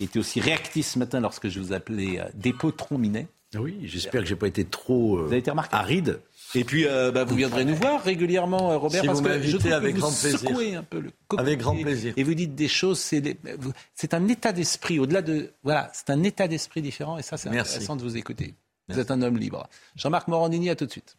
été 0.00 0.18
aussi 0.18 0.40
réactif 0.40 0.86
ce 0.86 0.98
matin 0.98 1.20
lorsque 1.20 1.48
je 1.48 1.60
vous 1.60 1.72
appelais 1.72 2.20
dépôt 2.34 2.72
Trominet. 2.72 3.28
Oui, 3.56 3.76
j'espère 3.84 4.22
que 4.22 4.26
j'ai 4.26 4.34
pas 4.34 4.48
été 4.48 4.64
trop 4.64 5.18
vous 5.18 5.26
avez 5.26 5.38
été 5.38 5.52
aride. 5.70 6.20
Et 6.54 6.64
puis, 6.64 6.86
euh, 6.86 7.10
bah, 7.10 7.24
vous 7.24 7.34
viendrez 7.34 7.64
nous 7.64 7.74
voir 7.74 8.02
régulièrement, 8.02 8.72
euh, 8.72 8.76
Robert, 8.76 9.04
parce 9.04 9.20
que 9.20 9.42
je 9.42 9.56
trouve 9.56 9.72
avec 9.72 9.94
que 9.94 10.00
vous 10.00 10.06
grand 10.06 10.10
secouez 10.10 10.74
un 10.74 10.82
peu 10.82 11.00
le 11.00 11.12
Avec 11.38 11.58
grand 11.58 11.76
plaisir. 11.76 12.14
Et 12.16 12.22
vous 12.22 12.34
dites 12.34 12.54
des 12.54 12.68
choses, 12.68 12.98
c'est 12.98 14.14
un 14.14 14.28
état 14.28 14.52
d'esprit, 14.52 14.98
au-delà 14.98 15.22
de... 15.22 15.52
Voilà, 15.62 15.90
c'est 15.94 16.10
un 16.10 16.22
état 16.22 16.48
d'esprit 16.48 16.82
différent, 16.82 17.18
et 17.18 17.22
ça, 17.22 17.36
c'est 17.36 17.48
intéressant 17.48 17.96
de 17.96 18.02
vous 18.02 18.16
écouter. 18.16 18.54
Vous 18.88 18.98
êtes 18.98 19.10
un 19.10 19.22
homme 19.22 19.38
libre. 19.38 19.68
Jean-Marc 19.96 20.28
Morandini, 20.28 20.68
à 20.68 20.76
tout 20.76 20.86
de 20.86 20.90
suite. 20.90 21.16